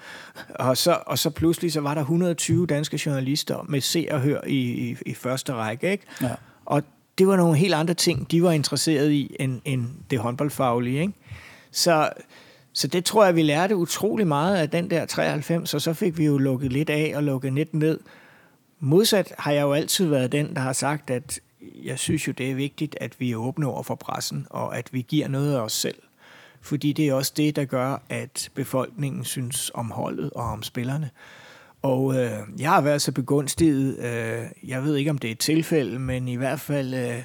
og, 0.49 0.77
så, 0.77 0.97
og 1.05 1.19
så 1.19 1.30
pludselig 1.30 1.72
så 1.72 1.81
var 1.81 1.93
der 1.93 2.01
120 2.01 2.68
danske 2.68 3.01
journalister 3.05 3.65
med 3.69 3.81
se 3.81 4.07
og 4.11 4.22
hør 4.22 4.41
i, 4.47 4.89
i, 4.89 4.97
i 5.05 5.14
første 5.14 5.53
række, 5.53 5.91
ikke? 5.91 6.05
Ja. 6.22 6.31
Og 6.65 6.84
det 7.18 7.27
var 7.27 7.35
nogle 7.35 7.57
helt 7.57 7.73
andre 7.73 7.93
ting, 7.93 8.31
de 8.31 8.43
var 8.43 8.51
interesseret 8.51 9.11
i, 9.11 9.35
end, 9.39 9.61
end 9.65 9.88
det 10.11 10.19
håndboldfaglige, 10.19 11.01
ikke? 11.01 11.14
Så, 11.72 12.10
så 12.73 12.88
det 12.88 13.05
tror 13.05 13.26
jeg, 13.26 13.35
vi 13.35 13.41
lærte 13.41 13.76
utrolig 13.76 14.27
meget 14.27 14.55
af 14.55 14.69
den 14.69 14.89
der 14.89 15.05
93, 15.05 15.73
og 15.73 15.81
så 15.81 15.93
fik 15.93 16.18
vi 16.18 16.26
jo 16.26 16.38
lukket 16.38 16.73
lidt 16.73 16.89
af 16.89 17.14
og 17.15 17.23
lukket 17.23 17.53
lidt 17.53 17.73
ned. 17.73 17.99
Modsat 18.85 19.34
har 19.38 19.51
jeg 19.51 19.61
jo 19.61 19.73
altid 19.73 20.07
været 20.07 20.31
den, 20.31 20.55
der 20.55 20.61
har 20.61 20.73
sagt, 20.73 21.10
at 21.10 21.39
jeg 21.84 21.99
synes 21.99 22.27
jo, 22.27 22.31
det 22.31 22.51
er 22.51 22.55
vigtigt, 22.55 22.97
at 23.01 23.19
vi 23.19 23.31
er 23.31 23.35
åbne 23.35 23.68
over 23.68 23.84
for 23.84 23.95
pressen, 23.95 24.47
og 24.49 24.77
at 24.77 24.93
vi 24.93 25.01
giver 25.01 25.27
noget 25.27 25.55
af 25.55 25.60
os 25.60 25.73
selv. 25.73 25.95
Fordi 26.61 26.93
det 26.93 27.07
er 27.07 27.14
også 27.14 27.34
det, 27.38 27.55
der 27.55 27.65
gør, 27.65 28.01
at 28.10 28.49
befolkningen 28.53 29.26
synes 29.26 29.72
om 29.73 29.91
holdet 29.91 30.30
og 30.30 30.43
om 30.43 30.64
spillerne. 30.64 31.10
Og 31.81 32.15
øh, 32.15 32.31
jeg 32.60 32.69
har 32.69 32.81
været 32.81 33.01
så 33.01 33.11
begunstiget, 33.11 33.99
øh, 33.99 34.69
jeg 34.69 34.84
ved 34.84 34.95
ikke, 34.95 35.11
om 35.11 35.18
det 35.18 35.27
er 35.27 35.31
et 35.31 35.39
tilfælde, 35.39 35.99
men 35.99 36.27
i 36.27 36.35
hvert 36.35 36.60
fald 36.60 36.93
øh, 36.93 37.23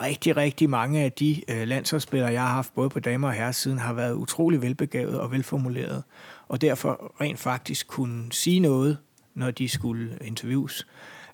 rigtig, 0.00 0.36
rigtig 0.36 0.70
mange 0.70 1.02
af 1.02 1.12
de 1.12 1.42
øh, 1.48 1.68
landsholdsspillere, 1.68 2.32
jeg 2.32 2.42
har 2.42 2.54
haft 2.54 2.74
både 2.74 2.88
på 2.88 3.00
damer 3.00 3.28
og 3.28 3.34
herrer 3.34 3.52
siden, 3.52 3.78
har 3.78 3.92
været 3.92 4.14
utrolig 4.14 4.62
velbegavet 4.62 5.20
og 5.20 5.32
velformuleret. 5.32 6.02
Og 6.48 6.60
derfor 6.60 7.14
rent 7.20 7.38
faktisk 7.38 7.86
kunne 7.88 8.32
sige 8.32 8.60
noget 8.60 8.98
når 9.34 9.50
de 9.50 9.68
skulle 9.68 10.18
interviews. 10.20 10.86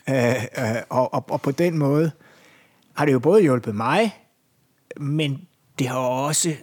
Øh, 0.08 0.34
øh, 0.58 0.76
og, 0.88 1.14
og, 1.14 1.30
og 1.30 1.42
på 1.42 1.50
den 1.50 1.78
måde 1.78 2.10
har 2.94 3.04
det 3.04 3.12
jo 3.12 3.18
både 3.18 3.42
hjulpet 3.42 3.74
mig, 3.74 4.16
men 4.96 5.48
det 5.78 5.88
har 5.88 5.98
også 5.98 6.54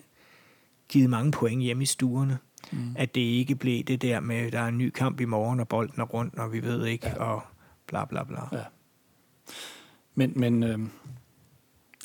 givet 0.90 1.10
mange 1.10 1.32
point 1.32 1.62
hjemme 1.62 1.84
i 1.84 1.86
stuerne. 1.86 2.38
Mm. 2.72 2.96
At 2.96 3.16
det 3.16 3.22
ikke 3.22 3.56
blev 3.56 3.84
det 3.84 4.02
der 4.02 4.20
med, 4.20 4.52
der 4.52 4.60
er 4.60 4.68
en 4.68 4.78
ny 4.78 4.90
kamp 4.90 5.22
i 5.22 5.26
morgen, 5.26 5.60
og 5.60 5.68
bolden 5.68 6.02
er 6.02 6.06
rundt, 6.06 6.40
og 6.40 6.54
vi 6.54 6.64
ved 6.64 6.86
ikke, 6.86 7.08
ja. 7.08 7.24
og 7.24 7.44
bla 7.88 8.06
bla 8.06 8.24
bla. 8.24 8.40
Ja. 8.52 8.64
Men, 10.16 10.34
men 10.36 10.64
øh, 10.64 10.80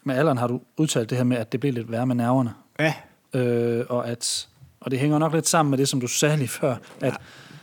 med 0.05 0.15
alderen 0.15 0.39
har 0.39 0.47
du 0.47 0.61
udtalt 0.77 1.11
det 1.11 1.19
her 1.19 1.24
med, 1.24 1.36
at 1.36 1.52
det 1.52 1.61
blev 1.61 1.73
lidt 1.73 1.90
værre 1.90 2.07
med 2.07 2.15
nerverne. 2.15 2.55
Ja. 2.78 2.94
Øh, 3.35 3.86
og, 3.89 4.09
at, 4.09 4.48
og 4.81 4.90
det 4.90 4.98
hænger 4.98 5.19
nok 5.19 5.35
lidt 5.35 5.48
sammen 5.48 5.70
med 5.70 5.78
det, 5.78 5.89
som 5.89 6.01
du 6.01 6.07
sagde 6.07 6.36
lige 6.36 6.48
før, 6.48 6.77
at 7.01 7.12
ja. 7.12 7.16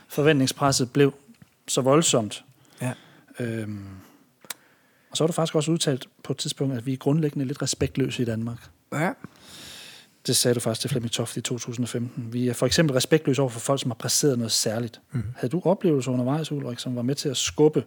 forventningspresset 0.07 0.91
blev 0.91 1.13
så 1.67 1.81
voldsomt. 1.81 2.45
Ja. 2.81 2.93
Øhm, 3.39 3.87
og 5.11 5.17
så 5.17 5.23
har 5.23 5.27
du 5.27 5.33
faktisk 5.33 5.55
også 5.55 5.71
udtalt 5.71 6.07
på 6.23 6.33
et 6.33 6.37
tidspunkt, 6.37 6.77
at 6.77 6.85
vi 6.85 6.93
er 6.93 6.97
grundlæggende 6.97 7.45
lidt 7.45 7.61
respektløse 7.61 8.21
i 8.21 8.25
Danmark. 8.25 8.69
Ja. 8.93 9.11
Det 10.27 10.35
sagde 10.35 10.55
du 10.55 10.59
faktisk 10.59 10.81
til 10.81 10.89
Flemming 10.89 11.11
Toft 11.11 11.37
i 11.37 11.41
2015. 11.41 12.33
Vi 12.33 12.47
er 12.47 12.53
for 12.53 12.65
eksempel 12.65 12.93
respektløse 12.93 13.41
over 13.41 13.49
for 13.49 13.59
folk, 13.59 13.81
som 13.81 13.91
har 13.91 13.95
præsteret 13.95 14.37
noget 14.37 14.51
særligt. 14.51 15.01
Mm. 15.11 15.23
Havde 15.35 15.51
du 15.51 15.61
oplevelser 15.65 16.11
undervejs, 16.11 16.51
Ulrik, 16.51 16.79
som 16.79 16.95
var 16.95 17.01
med 17.01 17.15
til 17.15 17.29
at 17.29 17.37
skubbe 17.37 17.83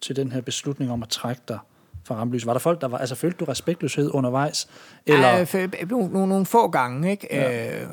til 0.00 0.16
den 0.16 0.32
her 0.32 0.40
beslutning 0.40 0.90
om 0.90 1.02
at 1.02 1.08
trække 1.08 1.42
dig 1.48 1.58
fra 2.04 2.14
Ramløs? 2.14 2.46
Var 2.46 2.52
der 2.52 2.60
folk, 2.60 2.80
der 2.80 2.88
var... 2.88 2.98
Altså, 2.98 3.14
følte 3.14 3.36
du 3.38 3.44
respektløshed 3.44 4.10
undervejs? 4.14 4.68
Eller? 5.06 5.28
Ja, 5.28 5.66
nogle, 5.90 6.12
nogle, 6.12 6.28
nogle 6.28 6.46
få 6.46 6.68
gange, 6.68 7.10
ikke? 7.10 7.28
Ja. 7.30 7.82
Øh, 7.82 7.88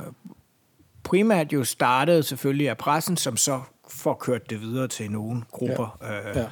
primært 1.03 1.53
jo 1.53 1.64
startede 1.64 2.23
selvfølgelig 2.23 2.69
af 2.69 2.77
pressen, 2.77 3.18
som 3.18 3.38
så 3.38 3.61
får 3.89 4.14
kørt 4.14 4.49
det 4.49 4.61
videre 4.61 4.88
til 4.88 5.11
nogle 5.11 5.41
grupper. 5.51 5.97
Ja. 6.01 6.30
Øh, 6.30 6.35
ja. 6.35 6.45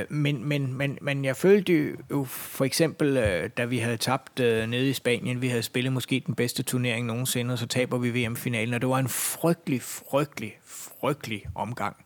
Øh, 0.00 0.04
men, 0.08 0.44
men, 0.44 0.74
men, 0.74 0.98
men 1.00 1.24
jeg 1.24 1.36
følte 1.36 1.96
jo 2.10 2.24
for 2.24 2.64
eksempel, 2.64 3.16
øh, 3.16 3.50
da 3.56 3.64
vi 3.64 3.78
havde 3.78 3.96
tabt 3.96 4.40
øh, 4.40 4.66
nede 4.66 4.90
i 4.90 4.92
Spanien, 4.92 5.42
vi 5.42 5.48
havde 5.48 5.62
spillet 5.62 5.92
måske 5.92 6.22
den 6.26 6.34
bedste 6.34 6.62
turnering 6.62 7.06
nogensinde, 7.06 7.52
og 7.52 7.58
så 7.58 7.66
taber 7.66 7.98
vi 7.98 8.10
VM-finalen, 8.10 8.74
og 8.74 8.80
det 8.80 8.88
var 8.88 8.98
en 8.98 9.08
frygtelig, 9.08 9.82
frygtelig, 9.82 10.58
frygtelig 10.66 11.44
omgang. 11.54 11.96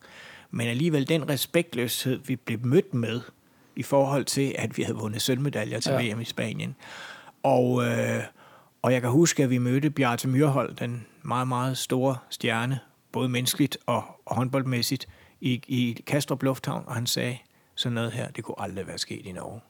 Men 0.51 0.69
alligevel 0.69 1.09
den 1.09 1.29
respektløshed, 1.29 2.21
vi 2.27 2.37
blev 2.37 2.59
mødt 2.63 2.95
med, 2.95 3.21
i 3.77 3.83
forhold 3.83 4.25
til, 4.25 4.55
at 4.59 4.79
vi 4.79 4.83
havde 4.83 4.99
vundet 4.99 5.23
sølvmedaljer 5.23 5.81
til 5.81 5.93
ja. 5.93 6.15
VM 6.15 6.21
i 6.21 6.25
Spanien. 6.25 6.77
Og, 7.43 7.85
øh, 7.85 8.23
og 8.83 8.93
jeg 8.93 9.01
kan 9.01 9.11
huske, 9.11 9.43
at 9.43 9.51
vi 9.51 9.59
mødte 9.59 9.91
Bjarte 9.91 10.29
Myrhold, 10.29 10.75
den 10.75 11.07
meget, 11.23 11.49
meget 11.49 11.79
store 11.79 12.17
stjerne 12.31 12.79
både 13.13 13.29
menneskeligt 13.29 13.79
og, 13.87 14.05
håndboldmæssigt, 14.27 15.09
i, 15.41 15.63
i 15.67 16.03
Kastrup 16.07 16.43
Lufthavn, 16.43 16.85
og 16.87 16.95
han 16.95 17.07
sagde 17.07 17.39
sådan 17.75 17.95
noget 17.95 18.13
her, 18.13 18.31
det 18.31 18.45
kunne 18.45 18.55
aldrig 18.59 18.87
være 18.87 18.99
sket 18.99 19.27
i 19.27 19.33
Norge. 19.33 19.61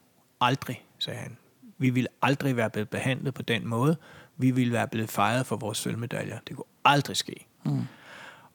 Aldrig, 0.40 0.84
sagde 0.98 1.18
han. 1.18 1.36
Vi 1.78 1.90
ville 1.90 2.08
aldrig 2.22 2.56
være 2.56 2.70
blevet 2.70 2.88
behandlet 2.88 3.34
på 3.34 3.42
den 3.42 3.66
måde. 3.66 3.96
Vi 4.36 4.50
ville 4.50 4.72
være 4.72 4.88
blevet 4.88 5.10
fejret 5.10 5.46
for 5.46 5.56
vores 5.56 5.78
sølvmedaljer. 5.78 6.38
Det 6.48 6.56
kunne 6.56 6.64
aldrig 6.84 7.16
ske. 7.16 7.46
Mm. 7.64 7.80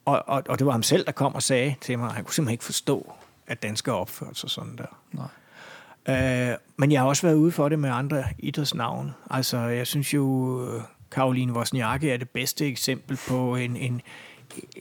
Og, 0.05 0.23
og, 0.27 0.43
og 0.49 0.59
det 0.59 0.65
var 0.65 0.71
ham 0.71 0.83
selv, 0.83 1.05
der 1.05 1.11
kom 1.11 1.35
og 1.35 1.43
sagde 1.43 1.75
til 1.81 1.99
mig, 1.99 2.07
at 2.07 2.15
han 2.15 2.23
kunne 2.23 2.33
simpelthen 2.33 2.53
ikke 2.53 2.63
forstå, 2.63 3.13
at 3.47 3.63
danskere 3.63 3.95
opførte 3.95 4.35
sig 4.35 4.49
sådan 4.49 4.77
der. 4.77 4.99
Nej. 5.11 6.51
Øh, 6.51 6.57
men 6.77 6.91
jeg 6.91 7.01
har 7.01 7.07
også 7.07 7.27
været 7.27 7.35
ude 7.35 7.51
for 7.51 7.69
det 7.69 7.79
med 7.79 7.89
andre 7.89 8.23
idrætsnavne. 8.39 9.13
Altså, 9.29 9.57
jeg 9.57 9.87
synes 9.87 10.13
jo, 10.13 10.81
Karoline 11.11 11.53
Wozniacki 11.53 12.09
er 12.09 12.17
det 12.17 12.29
bedste 12.29 12.67
eksempel 12.67 13.19
på 13.27 13.55
en, 13.55 13.75
en, 13.75 14.01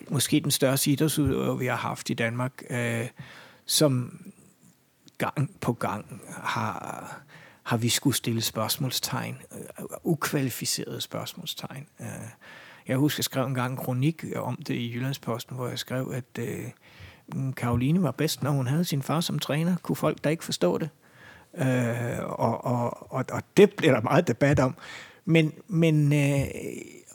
måske 0.09 0.41
den 0.41 0.51
største 0.51 0.91
idrætsudøver, 0.91 1.55
vi 1.55 1.67
har 1.67 1.77
haft 1.77 2.11
i 2.11 2.15
Danmark, 2.15 2.63
øh, 2.71 3.09
som 3.67 4.21
gang 5.19 5.51
på 5.61 5.73
gang 5.73 6.23
har, 6.29 7.21
har 7.63 7.77
vi 7.77 7.89
skulle 7.89 8.17
stille 8.17 8.41
spørgsmålstegn, 8.41 9.37
øh, 9.53 9.85
ukvalificerede 10.05 11.01
spørgsmålstegn. 11.01 11.87
Øh, 12.01 12.07
jeg 12.89 12.97
husker, 12.97 13.19
jeg 13.19 13.25
skrev 13.25 13.47
en 13.47 13.55
gang 13.55 13.71
en 13.71 13.77
kronik 13.77 14.25
om 14.37 14.57
det 14.57 14.75
i 14.75 14.95
Jyllandsposten, 14.95 15.57
hvor 15.57 15.69
jeg 15.69 15.79
skrev, 15.79 16.13
at 16.15 16.39
øh, 16.39 16.65
Karoline 17.57 18.03
var 18.03 18.11
bedst, 18.11 18.43
når 18.43 18.51
hun 18.51 18.67
havde 18.67 18.85
sin 18.85 19.03
far 19.03 19.21
som 19.21 19.39
træner. 19.39 19.77
Kunne 19.83 19.97
folk 19.97 20.25
da 20.25 20.29
ikke 20.29 20.45
forstå 20.45 20.79
det? 20.79 20.89
Øh, 21.59 22.19
og, 22.25 22.65
og, 22.65 23.13
og, 23.13 23.25
og 23.33 23.43
det 23.57 23.71
blev 23.77 23.93
der 23.93 24.01
meget 24.01 24.29
debat 24.29 24.61
om. 24.61 24.75
Men, 25.25 25.53
men 25.69 26.13
øh, 26.13 26.47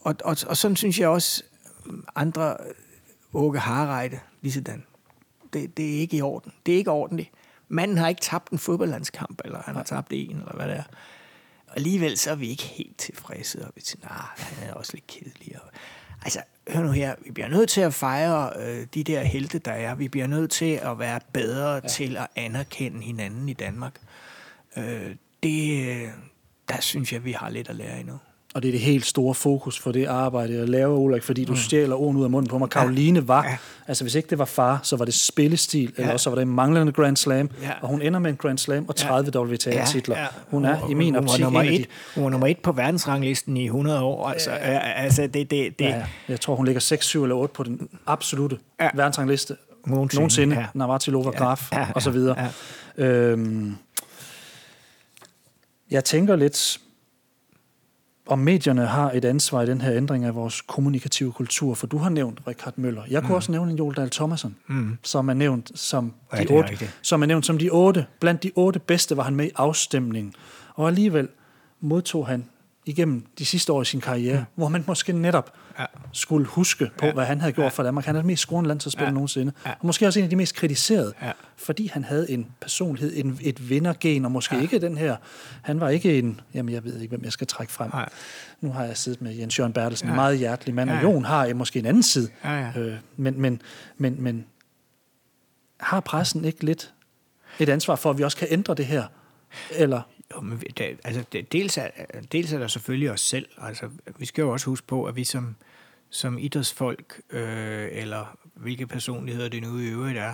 og, 0.02 0.15
og, 0.23 0.38
og 0.48 0.57
sådan 0.57 0.76
synes 0.76 0.99
jeg 0.99 1.07
også, 1.07 1.44
andre 2.16 2.58
Åke 3.34 3.60
Harreide, 3.60 4.20
lige 4.41 4.53
sådan. 4.53 4.84
Det, 5.53 5.78
det 5.78 5.95
er 5.95 5.99
ikke 5.99 6.18
i 6.18 6.22
orden. 6.22 6.53
Det 6.66 6.74
er 6.74 6.78
ikke 6.78 6.91
ordentligt. 6.91 7.30
Manden 7.68 7.98
har 7.98 8.08
ikke 8.08 8.22
tabt 8.22 8.49
en 8.49 8.60
fodboldlandskamp, 8.60 9.41
eller 9.45 9.62
han 9.66 9.76
har 9.76 9.84
tabt 9.84 10.08
en, 10.12 10.38
eller 10.38 10.56
hvad 10.56 10.68
det 10.68 10.78
er. 10.78 10.84
Og 11.68 11.78
alligevel 11.78 12.18
så 12.18 12.32
er 12.32 12.36
vi 12.36 12.49
ikke 12.49 12.64
helt 12.64 12.98
tilfredse, 12.98 13.66
og 13.66 13.72
vi 13.76 13.82
tænker, 13.82 14.08
nah, 14.08 14.48
han 14.48 14.70
er 14.70 14.74
også 14.74 14.91
lidt 14.94 15.08
kedelig. 15.08 15.56
Og, 15.64 15.70
altså, 16.22 16.41
hør 16.70 16.82
nu 16.82 16.91
her, 16.91 17.16
vi 17.26 17.32
bliver 17.32 17.48
nødt 17.48 17.70
til 17.70 17.82
at 17.82 17.94
fejre 17.94 18.52
øh, 18.60 18.88
de 18.94 19.03
der 19.03 19.24
helte, 19.24 19.60
der 19.60 19.72
er. 19.72 19.95
Vi 19.95 20.08
bliver 20.08 20.28
nødt 20.28 20.52
til 20.52 20.80
at 20.84 20.99
være 20.99 21.20
bedre 21.34 21.74
ja. 21.74 21.88
til 21.88 22.18
at 22.18 22.28
anerkende 22.36 23.02
hinanden 23.02 23.49
i 23.49 23.53
Danmark. 23.53 24.02
Øh, 24.78 25.16
det, 25.44 25.88
øh, 25.88 26.10
der 26.70 26.82
synes 26.82 27.14
jeg, 27.14 27.26
vi 27.26 27.32
har 27.32 27.49
lidt 27.49 27.70
at 27.70 27.76
lære 27.76 27.99
endnu. 27.99 28.20
Og 28.53 28.61
det 28.61 28.68
er 28.68 28.72
det 28.72 28.82
helt 28.82 29.06
store 29.06 29.36
fokus 29.36 29.80
for 29.80 29.91
det 29.91 30.06
arbejde, 30.06 30.57
jeg 30.57 30.69
laver, 30.69 30.98
Ulrik, 30.98 31.23
fordi 31.23 31.45
du 31.45 31.52
mm. 31.52 31.57
stjæler 31.57 31.95
orden 31.95 32.18
ud 32.18 32.23
af 32.23 32.30
munden 32.30 32.49
på 32.49 32.57
mig. 32.57 32.69
Karoline 32.69 33.28
var, 33.28 33.44
ja. 33.44 33.57
altså 33.88 34.03
hvis 34.03 34.15
ikke 34.15 34.30
det 34.30 34.38
var 34.38 34.45
far, 34.45 34.80
så 34.84 34.95
var 34.95 35.06
det 35.06 35.14
spillestil, 35.14 35.94
ja. 35.98 36.02
eller 36.02 36.14
også 36.14 36.30
var 36.30 36.36
det 36.36 36.41
en 36.41 36.56
manglende 36.56 36.91
Grand 36.91 37.18
Slam, 37.18 37.49
ja. 37.61 37.72
og 37.82 37.88
hun 37.88 38.02
ender 38.02 38.19
med 38.19 38.32
en 38.32 38.38
Grand 38.38 38.57
Slam 38.57 38.86
og 38.88 38.95
30 38.95 39.32
ja. 39.34 39.40
WTA-titler. 39.40 40.18
Ja. 40.18 40.26
Hun 40.48 40.65
er 40.65 40.90
i 40.90 40.94
min 40.94 41.15
optik 41.15 41.45
hun, 41.45 41.65
de... 41.65 41.86
hun 42.15 42.23
var 42.23 42.30
nummer 42.30 42.48
et 42.48 42.57
på 42.57 42.72
verdensranglisten 42.72 43.57
i 43.57 43.65
100 43.65 44.02
år. 44.02 44.30
Altså, 44.30 44.52
ja. 44.52 44.80
altså 44.80 45.22
det, 45.22 45.52
det, 45.52 45.80
det... 45.80 45.86
Ja, 45.86 46.06
jeg 46.28 46.41
tror, 46.41 46.56
hun 46.56 46.65
ligger 46.65 46.82
6, 46.82 47.06
7 47.06 47.23
eller 47.23 47.36
8 47.36 47.53
på 47.53 47.64
den 47.64 47.90
absolute 48.07 48.57
ja. 48.80 48.90
verdensrangliste 48.94 49.56
nogensinde. 49.86 50.19
nogensinde. 50.19 50.56
Ja. 50.56 50.65
Navratilova, 50.73 51.30
Graf 51.30 51.72
ja. 51.72 51.80
ja. 51.80 51.88
og 51.95 52.02
så 52.02 52.11
videre. 52.11 52.49
Ja. 52.98 53.03
Øhm, 53.03 53.76
jeg 55.91 56.03
tænker 56.03 56.36
lidt 56.36 56.80
om 58.32 58.40
medierne 58.40 58.86
har 58.86 59.12
et 59.12 59.26
ansvar 59.26 59.62
i 59.62 59.66
den 59.66 59.82
her 59.82 59.94
ændring 59.94 60.26
af 60.26 60.36
vores 60.36 60.62
kommunikative 60.62 61.32
kultur, 61.32 61.74
for 61.74 61.88
du 61.88 61.98
har 61.98 62.10
nævnt 62.10 62.40
Richard 62.48 62.74
Møller. 62.76 63.02
Jeg 63.10 63.22
kunne 63.22 63.30
mm. 63.30 63.36
også 63.36 63.52
nævne 63.52 63.72
en 63.72 63.78
Joel 63.78 63.95
Dahl 63.95 64.10
Thomasen, 64.10 64.56
mm. 64.68 64.98
som 65.03 65.30
er 65.30 65.34
nævnt 65.34 65.72
som 65.80 66.14
de 66.38 66.48
otte, 66.49 66.72
rigtigt. 66.72 66.98
som 67.02 67.22
er 67.22 67.26
nævnt 67.26 67.45
som 67.45 67.58
de 67.58 67.70
otte. 67.70 68.06
Blandt 68.20 68.44
de 68.44 68.52
otte 68.56 68.80
bedste 68.80 69.18
var 69.18 69.24
han 69.24 69.36
med 69.36 69.45
i 69.45 69.52
afstemningen. 69.56 70.34
Og 70.76 70.88
alligevel 70.88 71.28
modtog 71.82 72.28
han 72.28 72.45
igennem 72.86 73.26
de 73.40 73.45
sidste 73.45 73.74
år 73.74 73.82
i 73.82 73.86
sin 73.86 74.02
karriere, 74.02 74.40
mm. 74.40 74.45
hvor 74.56 74.68
man 74.68 74.84
måske 74.88 75.14
netop 75.14 75.53
Ja. 75.82 75.86
skulle 76.14 76.45
huske 76.48 76.90
på, 76.98 77.06
Ja. 77.06 77.14
hvad 77.14 77.26
han 77.26 77.40
havde 77.41 77.53
gjort 77.53 77.64
Ja. 77.64 77.70
for 77.70 77.84
Danmark. 77.84 78.06
Han 78.06 78.16
er 78.16 78.20
den 78.20 78.28
mest 78.28 78.41
scorende 78.41 78.68
landsholdsspiller 78.68 79.08
Ja. 79.10 79.14
nogensinde. 79.14 79.52
Ja. 79.66 79.72
Og 79.72 79.86
måske 79.86 80.08
også 80.08 80.20
en 80.20 80.24
af 80.24 80.30
de 80.30 80.36
mest 80.36 80.56
kritiserede, 80.56 81.14
Ja. 81.22 81.32
fordi 81.58 81.88
han 81.88 82.03
havde 82.03 82.32
en 82.32 82.48
personlighed, 82.62 83.12
en, 83.18 83.40
et 83.41 83.70
vindergen, 83.70 84.26
og 84.26 84.32
måske 84.32 84.56
Ja. 84.56 84.62
ikke 84.62 84.80
den 84.80 84.98
her... 84.98 85.16
Han 85.62 85.80
var 85.80 85.90
ikke 85.90 86.20
en... 86.20 86.41
Jamen, 86.53 86.74
jeg 86.74 86.84
ved 86.84 86.99
ikke, 86.99 87.10
hvem 87.12 87.24
jeg 87.24 87.32
skal 87.32 87.48
trække 87.48 87.74
frem. 87.74 87.90
Nej. 87.94 88.10
Nu 88.62 88.72
har 88.72 88.84
jeg 88.84 88.98
siddet 88.98 89.22
med 89.22 89.34
Jens 89.36 89.60
Jørgen 89.60 89.74
Bertelsen, 89.74 90.08
ja. 90.08 90.12
En 90.12 90.16
meget 90.16 90.38
hjertelig 90.38 90.76
mand, 90.76 90.90
og 90.90 90.95
Ja. 90.95 91.02
Jon 91.02 91.26
har 91.26 91.53
måske 91.53 91.80
en 91.80 91.86
anden 91.86 92.03
side. 92.03 92.30
Ja, 92.44 92.53
ja. 92.60 92.80
Øh, 92.80 92.98
men, 93.18 93.41
men, 93.41 93.62
men, 93.98 94.22
men 94.24 94.45
har 95.80 95.99
pressen 95.99 96.45
ikke 96.45 96.64
lidt 96.66 96.94
et 97.60 97.70
ansvar 97.70 97.95
for, 97.95 98.10
at 98.10 98.18
vi 98.18 98.24
også 98.24 98.38
kan 98.38 98.48
ændre 98.52 98.74
det 98.74 98.86
her? 98.86 99.03
Eller 99.76 100.02
Jo, 100.36 100.41
men 100.41 100.58
det, 100.78 100.99
altså, 101.03 101.24
det, 101.32 101.52
dels, 101.52 101.78
er, 101.78 101.88
dels 102.32 102.53
er 102.53 102.60
der 102.60 102.68
selvfølgelig 102.68 103.12
os 103.12 103.22
selv. 103.22 103.45
Altså, 103.62 103.90
vi 104.18 104.26
skal 104.26 104.41
jo 104.41 104.52
også 104.52 104.66
huske 104.66 104.88
på, 104.88 105.03
at 105.06 105.16
vi 105.16 105.24
som, 105.24 105.56
som 106.12 106.38
idrætsfolk, 106.38 107.22
øh, 107.30 107.88
eller 107.92 108.38
hvilke 108.54 108.88
personligheder 108.88 109.50
det 109.50 109.62
nu 109.62 109.80
i 109.80 109.88
øvrigt 109.88 110.18
er, 110.18 110.34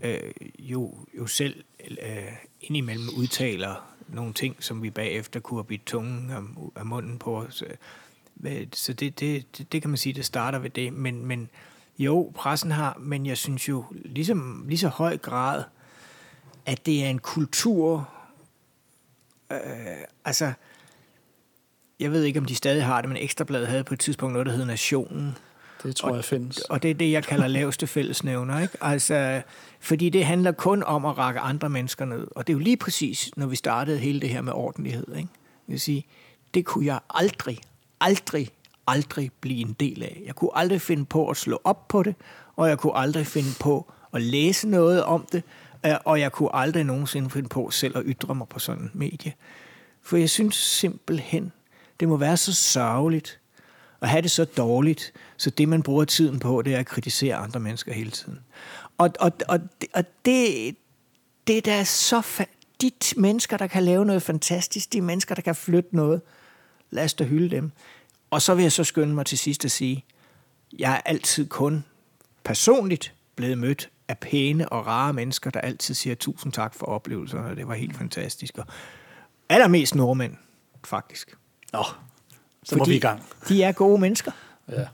øh, 0.00 0.32
jo, 0.58 0.94
jo 1.18 1.26
selv 1.26 1.64
øh, 1.90 2.32
indimellem 2.60 3.08
udtaler 3.16 3.94
nogle 4.08 4.32
ting, 4.32 4.56
som 4.60 4.82
vi 4.82 4.90
bagefter 4.90 5.40
kunne 5.40 5.58
have 5.58 5.64
bidt 5.64 5.86
tungen 5.86 6.30
af, 6.30 6.40
af 6.76 6.86
munden 6.86 7.18
på 7.18 7.36
os. 7.36 7.62
Øh, 7.62 8.66
Så 8.72 8.92
det, 8.92 9.20
det, 9.20 9.58
det, 9.58 9.72
det 9.72 9.82
kan 9.82 9.90
man 9.90 9.98
sige, 9.98 10.12
det 10.12 10.24
starter 10.24 10.58
ved 10.58 10.70
det. 10.70 10.92
Men, 10.92 11.26
men 11.26 11.50
jo, 11.98 12.32
pressen 12.34 12.70
har, 12.70 12.96
men 13.00 13.26
jeg 13.26 13.36
synes 13.36 13.68
jo 13.68 13.84
ligesom, 13.92 14.64
lige 14.68 14.78
så 14.78 14.88
høj 14.88 15.16
grad, 15.16 15.64
at 16.66 16.86
det 16.86 17.04
er 17.04 17.10
en 17.10 17.18
kultur, 17.18 18.10
øh, 19.52 19.58
altså, 20.24 20.52
jeg 22.00 22.12
ved 22.12 22.24
ikke, 22.24 22.38
om 22.38 22.44
de 22.44 22.54
stadig 22.54 22.84
har 22.84 23.00
det, 23.00 23.08
men 23.08 23.16
Ekstrabladet 23.16 23.68
havde 23.68 23.84
på 23.84 23.94
et 23.94 24.00
tidspunkt 24.00 24.32
noget, 24.32 24.46
der 24.46 24.52
hed 24.52 24.64
Nationen. 24.64 25.36
det 25.82 25.96
tror 25.96 26.14
jeg 26.14 26.24
findes. 26.24 26.58
Og 26.58 26.82
det 26.82 26.90
er 26.90 26.94
det, 26.94 27.12
jeg 27.12 27.24
kalder 27.24 27.46
laveste 27.46 27.86
fællesnævner. 27.86 28.60
Ikke? 28.60 28.76
Altså, 28.80 29.42
fordi 29.80 30.08
det 30.08 30.26
handler 30.26 30.52
kun 30.52 30.82
om 30.82 31.04
at 31.04 31.18
række 31.18 31.40
andre 31.40 31.68
mennesker 31.68 32.04
ned. 32.04 32.26
Og 32.30 32.46
det 32.46 32.52
er 32.52 32.54
jo 32.54 32.58
lige 32.58 32.76
præcis, 32.76 33.30
når 33.36 33.46
vi 33.46 33.56
startede 33.56 33.98
hele 33.98 34.20
det 34.20 34.28
her 34.28 34.42
med 34.42 34.52
ordentlighed. 34.52 35.06
Ikke? 35.08 35.28
Jeg 35.68 35.72
vil 35.72 35.80
sige, 35.80 36.06
det 36.54 36.64
kunne 36.64 36.86
jeg 36.86 36.98
aldrig, 37.10 37.58
aldrig, 38.00 38.48
aldrig 38.86 39.30
blive 39.40 39.60
en 39.60 39.76
del 39.80 40.02
af. 40.02 40.22
Jeg 40.26 40.34
kunne 40.34 40.50
aldrig 40.54 40.80
finde 40.80 41.04
på 41.04 41.28
at 41.28 41.36
slå 41.36 41.60
op 41.64 41.88
på 41.88 42.02
det, 42.02 42.14
og 42.56 42.68
jeg 42.68 42.78
kunne 42.78 42.96
aldrig 42.96 43.26
finde 43.26 43.50
på 43.60 43.92
at 44.14 44.22
læse 44.22 44.68
noget 44.68 45.04
om 45.04 45.26
det, 45.32 45.42
øh, 45.86 45.92
og 46.04 46.20
jeg 46.20 46.32
kunne 46.32 46.56
aldrig 46.56 46.84
nogensinde 46.84 47.30
finde 47.30 47.48
på 47.48 47.70
selv 47.70 47.98
at 47.98 48.02
ytre 48.06 48.34
mig 48.34 48.48
på 48.48 48.58
sådan 48.58 48.82
en 48.82 48.90
medie. 48.94 49.32
For 50.02 50.16
jeg 50.16 50.30
synes 50.30 50.56
simpelthen, 50.56 51.52
det 52.00 52.08
må 52.08 52.16
være 52.16 52.36
så 52.36 52.54
sørgeligt 52.54 53.40
at 54.00 54.08
have 54.08 54.22
det 54.22 54.30
så 54.30 54.44
dårligt, 54.44 55.12
så 55.36 55.50
det, 55.50 55.68
man 55.68 55.82
bruger 55.82 56.04
tiden 56.04 56.38
på, 56.38 56.62
det 56.62 56.74
er 56.74 56.78
at 56.78 56.86
kritisere 56.86 57.36
andre 57.36 57.60
mennesker 57.60 57.92
hele 57.92 58.10
tiden. 58.10 58.38
Og, 58.98 59.10
og, 59.20 59.32
og, 59.48 59.60
og 59.94 60.04
det, 60.24 60.76
det 61.46 61.68
er 61.68 61.84
så... 61.84 62.20
Fa- 62.20 62.58
de 62.80 62.90
mennesker, 63.16 63.56
der 63.56 63.66
kan 63.66 63.82
lave 63.82 64.04
noget 64.04 64.22
fantastisk, 64.22 64.92
de 64.92 65.00
mennesker, 65.00 65.34
der 65.34 65.42
kan 65.42 65.54
flytte 65.54 65.96
noget, 65.96 66.20
lad 66.90 67.04
os 67.04 67.14
da 67.14 67.24
hylde 67.24 67.56
dem. 67.56 67.72
Og 68.30 68.42
så 68.42 68.54
vil 68.54 68.62
jeg 68.62 68.72
så 68.72 68.84
skynde 68.84 69.14
mig 69.14 69.26
til 69.26 69.38
sidst 69.38 69.64
at 69.64 69.70
sige, 69.70 70.04
jeg 70.78 70.94
er 70.94 71.00
altid 71.04 71.46
kun 71.48 71.84
personligt 72.44 73.14
blevet 73.36 73.58
mødt 73.58 73.90
af 74.08 74.18
pæne 74.18 74.68
og 74.68 74.86
rare 74.86 75.12
mennesker, 75.12 75.50
der 75.50 75.60
altid 75.60 75.94
siger 75.94 76.14
tusind 76.14 76.52
tak 76.52 76.74
for 76.74 76.86
oplevelserne, 76.86 77.50
og 77.50 77.56
det 77.56 77.68
var 77.68 77.74
helt 77.74 77.96
fantastisk. 77.96 78.58
Og 78.58 78.66
allermest 79.48 79.94
nordmænd, 79.94 80.36
faktisk. 80.84 81.36
Nå, 81.72 81.84
så 82.62 82.76
må 82.76 82.84
vi 82.84 82.96
i 82.96 82.98
gang. 82.98 83.22
de 83.48 83.62
er 83.62 83.72
gode 83.72 84.00
mennesker. 84.00 84.32
Ja. 84.72 84.86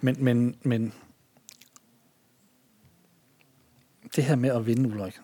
Men, 0.00 0.16
men, 0.24 0.56
men 0.62 0.92
det 4.16 4.24
her 4.24 4.36
med 4.36 4.50
at 4.50 4.66
vinde, 4.66 4.88
Ulrik, 4.88 5.18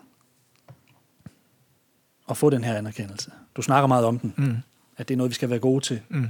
og 2.26 2.36
få 2.36 2.50
den 2.50 2.64
her 2.64 2.74
anerkendelse. 2.74 3.30
Du 3.56 3.62
snakker 3.62 3.86
meget 3.86 4.04
om 4.04 4.18
den, 4.18 4.34
Mm. 4.36 4.56
at 4.96 5.08
det 5.08 5.14
er 5.14 5.16
noget, 5.16 5.30
vi 5.30 5.34
skal 5.34 5.50
være 5.50 5.58
gode 5.58 5.84
til. 5.84 6.00
Mm. 6.08 6.26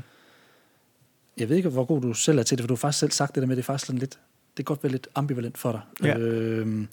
Jeg 1.37 1.49
ved 1.49 1.57
ikke, 1.57 1.69
hvor 1.69 1.85
god 1.85 2.03
du 2.03 2.13
selv 2.15 2.39
er 2.39 2.43
til 2.43 2.59
det, 2.59 2.63
for 2.63 2.67
du 2.69 2.75
har 2.75 2.77
faktisk 2.79 2.99
selv 3.01 3.11
sagt 3.11 3.35
det 3.35 3.41
der 3.41 3.47
med, 3.47 3.57
det 3.57 3.63
er 3.63 3.67
faktisk 3.67 3.87
sådan 3.87 3.99
lidt, 3.99 4.19
det 4.57 4.57
kan 4.57 4.65
godt 4.65 4.83
være 4.83 4.93
lidt 4.93 5.09
ambivalent 5.15 5.59
for 5.59 5.73
dig. 5.73 5.81
Ja. 6.09 6.19
Øhm, 6.19 6.89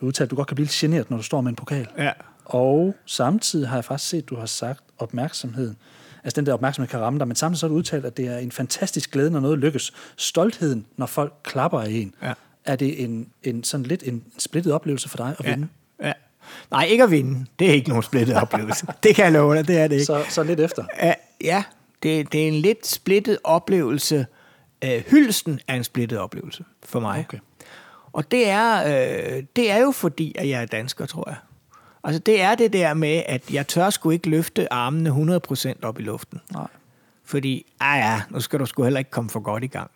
du 0.00 0.06
udtalte, 0.06 0.24
at 0.26 0.30
du 0.30 0.36
godt 0.36 0.48
kan 0.48 0.54
blive 0.54 0.64
lidt 0.66 0.72
generet, 0.74 1.10
når 1.10 1.16
du 1.16 1.22
står 1.22 1.40
med 1.40 1.50
en 1.50 1.56
pokal. 1.56 1.88
Ja. 1.98 2.12
Og 2.44 2.94
samtidig 3.06 3.68
har 3.68 3.76
jeg 3.76 3.84
faktisk 3.84 4.10
set, 4.10 4.22
at 4.22 4.28
du 4.28 4.36
har 4.36 4.46
sagt 4.46 4.84
opmærksomheden. 4.98 5.76
Altså 6.26 6.40
den 6.40 6.46
der 6.46 6.52
opmærksomhed 6.52 6.88
kan 6.88 7.00
ramme 7.00 7.18
dig, 7.18 7.28
men 7.28 7.36
samtidig 7.36 7.58
så 7.60 7.66
har 7.66 7.68
du 7.68 7.74
udtalt, 7.74 8.04
at 8.04 8.16
det 8.16 8.26
er 8.26 8.38
en 8.38 8.52
fantastisk 8.52 9.10
glæde, 9.10 9.30
når 9.30 9.40
noget 9.40 9.58
lykkes. 9.58 9.92
Stoltheden, 10.16 10.86
når 10.96 11.06
folk 11.06 11.32
klapper 11.42 11.80
af 11.80 11.90
en. 11.90 12.14
Ja. 12.22 12.32
Er 12.64 12.76
det 12.76 13.04
en, 13.04 13.28
en 13.42 13.64
sådan 13.64 13.86
lidt 13.86 14.02
en 14.06 14.24
splittet 14.38 14.72
oplevelse 14.72 15.08
for 15.08 15.16
dig 15.16 15.34
at 15.38 15.44
Ja. 15.44 15.50
vinde? 15.50 15.68
ja. 16.02 16.12
Nej, 16.70 16.84
ikke 16.84 17.04
at 17.04 17.10
vinde. 17.10 17.46
Det 17.58 17.68
er 17.70 17.72
ikke 17.72 17.88
nogen 17.88 18.02
splittet 18.02 18.36
oplevelse. 18.36 18.86
det 19.02 19.14
kan 19.14 19.24
jeg 19.24 19.32
love 19.32 19.56
dig, 19.56 19.68
det 19.68 19.78
er 19.78 19.88
det 19.88 19.94
ikke. 19.94 20.04
Så, 20.04 20.24
så 20.28 20.42
lidt 20.42 20.60
efter. 20.60 20.84
Ja, 21.02 21.12
ja 21.44 21.64
det, 22.02 22.32
det 22.32 22.42
er 22.44 22.48
en 22.48 22.54
lidt 22.54 22.86
splittet 22.86 23.38
oplevelse. 23.44 24.26
Øh, 24.84 25.02
hylsten 25.10 25.60
er 25.68 25.74
en 25.74 25.84
splittet 25.84 26.18
oplevelse 26.18 26.64
for 26.84 27.00
mig. 27.00 27.24
Okay. 27.28 27.38
Og 28.12 28.30
det 28.30 28.48
er, 28.48 28.84
øh, 29.36 29.42
det 29.56 29.70
er 29.70 29.78
jo 29.78 29.90
fordi, 29.90 30.34
at 30.38 30.48
jeg 30.48 30.62
er 30.62 30.66
dansker, 30.66 31.06
tror 31.06 31.24
jeg. 31.28 31.36
Altså 32.06 32.18
det 32.18 32.40
er 32.40 32.54
det 32.54 32.72
der 32.72 32.94
med, 32.94 33.22
at 33.26 33.52
jeg 33.52 33.66
tør 33.66 33.90
sgu 33.90 34.10
ikke 34.10 34.30
løfte 34.30 34.72
armene 34.72 35.38
100% 35.44 35.72
op 35.82 36.00
i 36.00 36.02
luften. 36.02 36.40
Nej. 36.52 36.66
Fordi, 37.24 37.66
ah 37.80 37.98
ja, 37.98 38.22
nu 38.30 38.40
skal 38.40 38.58
du 38.58 38.66
sgu 38.66 38.82
heller 38.82 38.98
ikke 38.98 39.10
komme 39.10 39.30
for 39.30 39.40
godt 39.40 39.64
i 39.64 39.66
gang. 39.66 39.90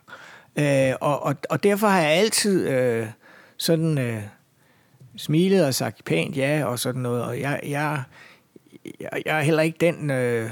Øh, 0.57 0.93
og, 1.01 1.23
og, 1.23 1.37
og 1.51 1.63
derfor 1.63 1.89
har 1.89 2.01
jeg 2.01 2.11
altid 2.11 2.69
øh, 2.69 3.07
sådan 3.57 3.99
øh, 3.99 4.23
smilet 5.17 5.67
og 5.67 5.75
sagt 5.75 6.05
pænt 6.05 6.37
ja 6.37 6.65
og 6.65 6.79
sådan 6.79 7.01
noget. 7.01 7.25
Og 7.25 7.41
jeg, 7.41 7.61
jeg, 7.63 8.03
jeg, 9.01 9.23
jeg 9.27 9.39
er 9.39 9.43
heller 9.43 9.63
ikke 9.63 9.79
den... 9.81 10.11
Øh, 10.11 10.51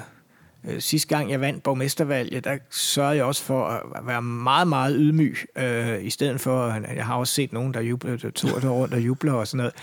øh, 0.69 0.81
sidste 0.81 1.09
gang 1.09 1.31
jeg 1.31 1.41
vandt 1.41 1.63
borgmestervalget, 1.63 2.45
der 2.45 2.59
sørgede 2.71 3.17
jeg 3.17 3.25
også 3.25 3.43
for 3.43 3.67
at 3.67 4.07
være 4.07 4.23
meget, 4.23 4.69
meget 4.69 4.97
ydmyg. 4.99 5.37
Øh, 5.57 6.05
I 6.05 6.11
stedet 6.11 6.41
for, 6.41 6.63
at 6.67 6.97
jeg 6.97 7.07
har 7.07 7.17
også 7.17 7.35
set 7.35 7.53
nogen, 7.53 7.75
der 7.75 7.81
jubler, 7.81 8.17
der 8.17 8.31
tur 8.31 8.61
rundt 8.71 8.95
og 8.95 9.01
jubler 9.01 9.33
og 9.33 9.47
sådan 9.47 9.57
noget. 9.57 9.75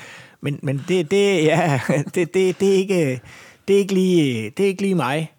Men, 0.46 0.60
men 0.64 0.82
det, 0.88 1.12
det, 1.12 1.44
ja, 1.44 1.80
det, 2.16 2.34
det, 2.34 2.60
det, 2.60 2.70
er 2.70 2.74
ikke, 2.74 3.22
det, 3.68 3.74
er 3.74 3.78
ikke 3.80 3.94
lige, 3.94 4.50
det 4.50 4.64
er 4.64 4.68
ikke 4.68 4.82
lige 4.82 4.96
mig. 4.96 5.34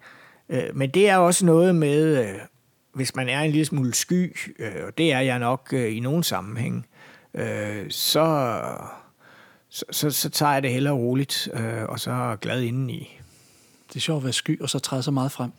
Øh, 0.49 0.63
Men 0.73 0.89
det 0.89 1.09
er 1.09 1.17
også 1.17 1.45
noget 1.45 1.75
med, 1.75 2.23
øh, 2.23 2.33
hvis 2.93 3.15
man 3.15 3.29
er 3.29 3.41
en 3.41 3.51
lille 3.51 3.65
smule 3.65 3.93
sky, 3.93 4.35
øh, 4.59 4.71
og 4.87 4.97
det 4.97 5.13
er 5.13 5.19
jeg 5.19 5.39
nok 5.39 5.69
øh, 5.73 5.95
i 5.97 5.99
nogen 5.99 6.23
sammenhæng, 6.23 6.85
øh, 7.33 7.85
så, 7.89 8.59
så, 9.69 9.85
så, 9.91 10.09
så 10.09 10.29
tager 10.29 10.53
jeg 10.53 10.63
det 10.63 10.71
hellere 10.71 10.93
roligt, 10.93 11.49
øh, 11.53 11.83
og 11.89 11.99
så 11.99 12.11
er 12.11 12.35
glad 12.35 12.61
indeni. 12.61 13.19
Det 13.89 13.95
er 13.95 13.99
sjovt 13.99 14.17
at 14.19 14.23
være 14.23 14.33
sky, 14.33 14.61
og 14.61 14.69
så 14.69 14.79
træde 14.79 15.03
så 15.03 15.11
meget 15.11 15.31
frem. 15.31 15.51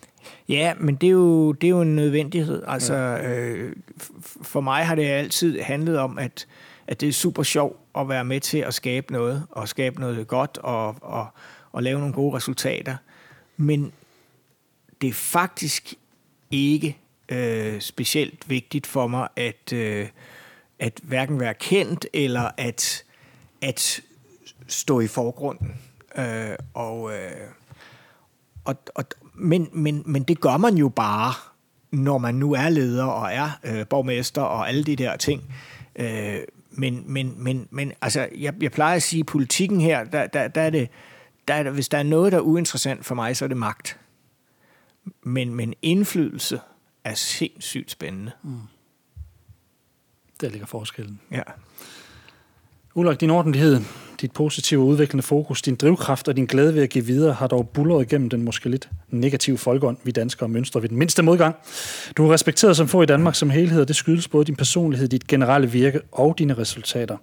Ja, 0.49 0.73
men 0.81 0.95
det 0.95 1.07
er 1.07 1.11
jo, 1.11 1.53
det 1.53 1.67
er 1.67 1.71
jo 1.71 1.81
en 1.83 1.97
nødvendighed. 1.97 2.63
Altså, 2.67 2.95
øh, 2.95 3.73
f- 4.03 4.43
for 4.43 4.61
mig 4.61 4.87
har 4.87 4.95
det 4.95 5.05
altid 5.07 5.61
handlet 5.61 5.99
om, 5.99 6.19
at, 6.19 6.47
at 6.89 7.01
det 7.01 7.09
er 7.09 7.13
super 7.13 7.43
sjovt 7.43 7.77
at 7.95 8.09
være 8.09 8.25
med 8.25 8.41
til 8.41 8.59
at 8.59 8.75
skabe 8.75 9.13
noget, 9.13 9.47
og 9.51 9.69
skabe 9.69 10.01
noget 10.01 10.27
godt, 10.29 10.59
og, 10.63 10.97
og, 11.01 11.27
og 11.73 11.83
lave 11.83 11.99
nogle 11.99 12.15
gode 12.15 12.37
resultater. 12.37 12.97
Men 13.57 13.93
det 15.01 15.09
er 15.09 15.13
faktisk 15.13 15.95
ikke 16.51 16.99
øh, 17.29 17.81
specielt 17.81 18.51
vigtigt 18.51 18.87
for 18.87 19.07
mig, 19.07 19.29
at, 19.37 19.73
øh, 19.73 20.09
at 20.79 21.01
hverken 21.03 21.41
være 21.41 21.55
kendt, 21.55 22.07
eller 22.13 22.51
at, 22.57 23.05
at 23.63 24.01
stå 24.67 25.01
i 25.01 25.07
forgrunden. 25.07 25.75
Øh, 26.19 26.57
og... 26.75 27.13
Øh, 27.13 27.49
og, 28.65 28.77
og, 28.95 29.05
men, 29.35 29.69
men, 29.73 30.03
men 30.07 30.23
det 30.23 30.41
gør 30.41 30.57
man 30.57 30.75
jo 30.75 30.89
bare, 30.89 31.33
når 31.91 32.19
man 32.19 32.35
nu 32.35 32.53
er 32.53 32.69
leder 32.69 33.05
og 33.05 33.33
er 33.33 33.51
øh, 33.65 33.87
borgmester 33.87 34.43
og 34.43 34.69
alle 34.69 34.85
de 34.85 34.97
der 34.97 35.17
ting. 35.17 35.55
Øh, 35.97 36.41
men, 36.79 37.05
men, 37.07 37.35
men, 37.37 37.69
men 37.71 37.93
altså, 38.01 38.29
jeg, 38.39 38.55
jeg 38.61 38.73
plejer 38.73 38.97
at 38.97 39.03
sige, 39.03 39.21
at 39.21 39.27
politikken 39.27 39.81
her, 39.81 40.05
der, 40.05 40.27
der, 40.27 40.49
der 40.49 40.61
er 40.61 40.71
det, 40.71 40.89
der 41.49 41.55
er, 41.55 41.71
hvis 41.71 41.89
der 41.89 41.99
er 41.99 42.03
noget, 42.03 42.33
der 42.33 42.39
er 42.39 42.43
uinteressant 42.43 43.07
for 43.07 43.15
mig, 43.15 43.37
så 43.37 43.45
er 43.45 43.49
det 43.49 43.57
magt. 43.57 44.01
Men, 45.23 45.55
men 45.55 45.75
indflydelse 45.83 46.61
er 47.05 47.15
sindssygt 47.15 47.91
spændende. 47.91 48.33
Der 50.41 50.49
ligger 50.49 50.67
forskellen. 50.67 51.21
Ja. 51.31 51.43
Ulrik, 52.95 53.21
din 53.21 53.31
ordentlighed, 53.31 53.81
dit 54.21 54.33
positive 54.33 54.83
og 54.83 54.87
udviklende 54.87 55.23
fokus, 55.23 55.63
din 55.63 55.75
drivkraft 55.75 56.29
og 56.29 56.37
din 56.37 56.47
glæde 56.47 56.75
ved 56.75 56.83
at 56.83 56.91
give 56.91 57.07
videre 57.07 57.33
har 57.33 57.47
dog 57.47 57.69
bullet 57.69 58.03
igennem 58.03 58.31
den 58.31 58.43
måske 58.43 58.69
lidt 58.69 58.89
negative 59.11 59.59
folkeånd, 59.59 59.97
vi 60.05 60.11
danskere 60.11 60.49
mønstrer 60.49 60.81
ved 60.81 60.89
den 60.89 60.99
mindste 60.99 61.23
modgang. 61.23 61.55
Du 62.17 62.27
er 62.29 62.33
respekteret 62.33 62.77
som 62.77 62.89
få 62.89 63.03
i 63.03 63.07
Danmark 63.07 63.35
som 63.35 63.51
helhed, 63.51 63.81
og 63.81 63.89
det 63.89 63.97
skyldes 63.97 64.29
både 64.29 64.45
din 64.45 64.57
personlighed, 64.57 65.09
dit 65.09 65.27
generelle 65.27 65.71
virke 65.71 66.01
og 66.13 66.39
dine 66.39 66.55
resultater. 66.55 67.17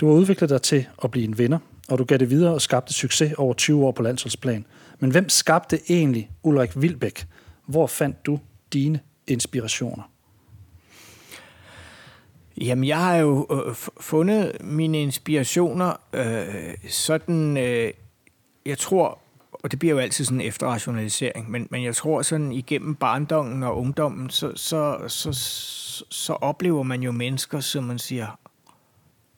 Du 0.00 0.06
har 0.06 0.14
udviklet 0.14 0.50
dig 0.50 0.62
til 0.62 0.86
at 1.04 1.10
blive 1.10 1.24
en 1.24 1.38
vinder, 1.38 1.58
og 1.88 1.98
du 1.98 2.04
gav 2.04 2.18
det 2.18 2.30
videre 2.30 2.54
og 2.54 2.62
skabte 2.62 2.92
succes 2.92 3.32
over 3.32 3.54
20 3.54 3.84
år 3.84 3.92
på 3.92 4.02
landsholdsplan. 4.02 4.66
Men 4.98 5.10
hvem 5.10 5.28
skabte 5.28 5.78
egentlig 5.88 6.30
Ulrik 6.42 6.82
Vilbæk? 6.82 7.26
Hvor 7.66 7.86
fandt 7.86 8.26
du 8.26 8.38
dine 8.72 9.00
inspirationer? 9.26 10.13
Jamen, 12.60 12.84
jeg 12.84 12.98
har 12.98 13.16
jo 13.16 13.46
øh, 13.50 13.74
fundet 14.00 14.56
mine 14.60 15.02
inspirationer 15.02 15.96
øh, 16.12 16.74
sådan, 16.88 17.56
øh, 17.56 17.92
jeg 18.66 18.78
tror, 18.78 19.18
og 19.52 19.70
det 19.70 19.78
bliver 19.78 19.94
jo 19.94 20.00
altid 20.00 20.24
sådan 20.24 20.40
en 20.40 20.46
efterrationalisering, 20.46 21.50
men, 21.50 21.68
men 21.70 21.84
jeg 21.84 21.96
tror 21.96 22.22
sådan 22.22 22.52
igennem 22.52 22.94
barndommen 22.94 23.62
og 23.62 23.78
ungdommen, 23.78 24.30
så, 24.30 24.52
så, 24.56 24.98
så, 25.08 25.32
så, 25.32 26.04
så 26.10 26.32
oplever 26.32 26.82
man 26.82 27.02
jo 27.02 27.12
mennesker, 27.12 27.60
som 27.60 27.84
man 27.84 27.98
siger, 27.98 28.38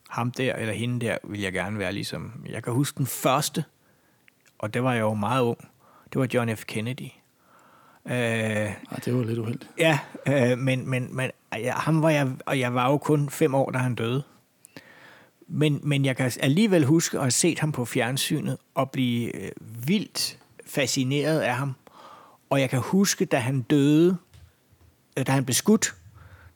ham 0.09 0.31
der 0.31 0.55
eller 0.55 0.75
hende 0.75 1.07
der 1.07 1.19
vil 1.25 1.41
jeg 1.41 1.53
gerne 1.53 1.79
være 1.79 1.93
ligesom. 1.93 2.33
Jeg 2.49 2.63
kan 2.63 2.73
huske 2.73 2.99
den 2.99 3.07
første, 3.07 3.65
og 4.59 4.75
det 4.75 4.83
var 4.83 4.93
jeg 4.93 5.01
jo 5.01 5.15
meget 5.15 5.43
ung, 5.43 5.69
det 6.13 6.21
var 6.21 6.29
John 6.35 6.57
F. 6.57 6.65
Kennedy. 6.65 7.11
Øh, 8.07 8.13
ja, 8.13 8.75
det 9.05 9.15
var 9.15 9.25
lidt 9.25 9.39
uheldigt. 9.39 9.71
Ja, 9.79 9.99
øh, 10.29 10.59
men, 10.59 10.91
men, 10.91 11.17
men 11.17 11.31
ja, 11.57 11.73
ham 11.73 12.03
var 12.03 12.11
jeg, 12.11 12.29
og 12.47 12.59
jeg 12.59 12.75
var 12.75 12.91
jo 12.91 12.99
kun 12.99 13.31
fem 13.31 13.55
år, 13.55 13.71
da 13.71 13.79
han 13.79 13.95
døde. 13.95 14.23
Men, 15.49 15.81
men 15.83 16.05
jeg 16.05 16.17
kan 16.17 16.33
alligevel 16.41 16.85
huske 16.85 17.17
at 17.17 17.23
have 17.23 17.31
set 17.31 17.59
ham 17.59 17.73
på 17.73 17.85
fjernsynet 17.85 18.57
og 18.75 18.91
blive 18.91 19.37
øh, 19.37 19.51
vildt 19.89 20.39
fascineret 20.67 21.41
af 21.41 21.57
ham. 21.57 21.75
Og 22.51 22.61
jeg 22.61 22.71
kan 22.71 22.81
huske, 22.81 23.25
da 23.25 23.39
han 23.39 23.63
døde, 23.63 24.17
øh, 25.17 25.27
da 25.27 25.33
han 25.33 25.45
blev 25.45 25.55
skudt, 25.55 25.95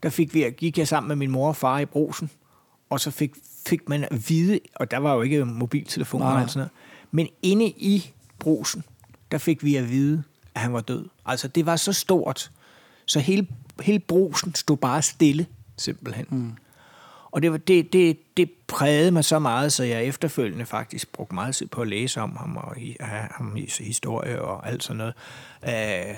der 0.02 0.08
fik 0.08 0.34
vi, 0.34 0.50
gik 0.56 0.78
jeg 0.78 0.88
sammen 0.88 1.08
med 1.08 1.16
min 1.16 1.30
mor 1.30 1.48
og 1.48 1.56
far 1.56 1.78
i 1.78 1.86
brosen, 1.86 2.30
og 2.90 3.00
så 3.00 3.10
fik, 3.10 3.34
fik 3.66 3.88
man 3.88 4.04
at 4.04 4.28
vide, 4.28 4.60
og 4.74 4.90
der 4.90 4.98
var 4.98 5.14
jo 5.14 5.22
ikke 5.22 5.44
mobiltelefoner 5.44 6.26
og 6.26 6.50
sådan 6.50 6.58
noget, 6.58 6.70
men 7.10 7.28
inde 7.42 7.66
i 7.66 8.10
brosen, 8.38 8.84
der 9.30 9.38
fik 9.38 9.64
vi 9.64 9.76
at 9.76 9.90
vide, 9.90 10.22
at 10.54 10.60
han 10.60 10.72
var 10.72 10.80
død. 10.80 11.08
Altså, 11.26 11.48
det 11.48 11.66
var 11.66 11.76
så 11.76 11.92
stort, 11.92 12.50
så 13.06 13.20
hele, 13.20 13.46
hele 13.82 13.98
brusen 13.98 14.54
stod 14.54 14.76
bare 14.76 15.02
stille, 15.02 15.46
simpelthen. 15.76 16.26
Mm. 16.30 16.52
Og 17.30 17.42
det, 17.42 17.52
var, 17.52 17.58
det, 17.58 17.92
det, 17.92 18.36
det 18.36 18.50
prægede 18.66 19.10
mig 19.10 19.24
så 19.24 19.38
meget, 19.38 19.72
så 19.72 19.84
jeg 19.84 20.04
efterfølgende 20.04 20.66
faktisk 20.66 21.12
brugte 21.12 21.34
meget 21.34 21.54
tid 21.54 21.66
på 21.66 21.82
at 21.82 21.88
læse 21.88 22.20
om 22.20 22.36
ham 22.36 22.56
og 22.56 22.74
ham 23.30 23.56
i 23.56 23.70
historie 23.80 24.42
og 24.42 24.68
alt 24.68 24.82
sådan 24.82 24.96
noget. 24.96 25.14
Øh, 26.08 26.14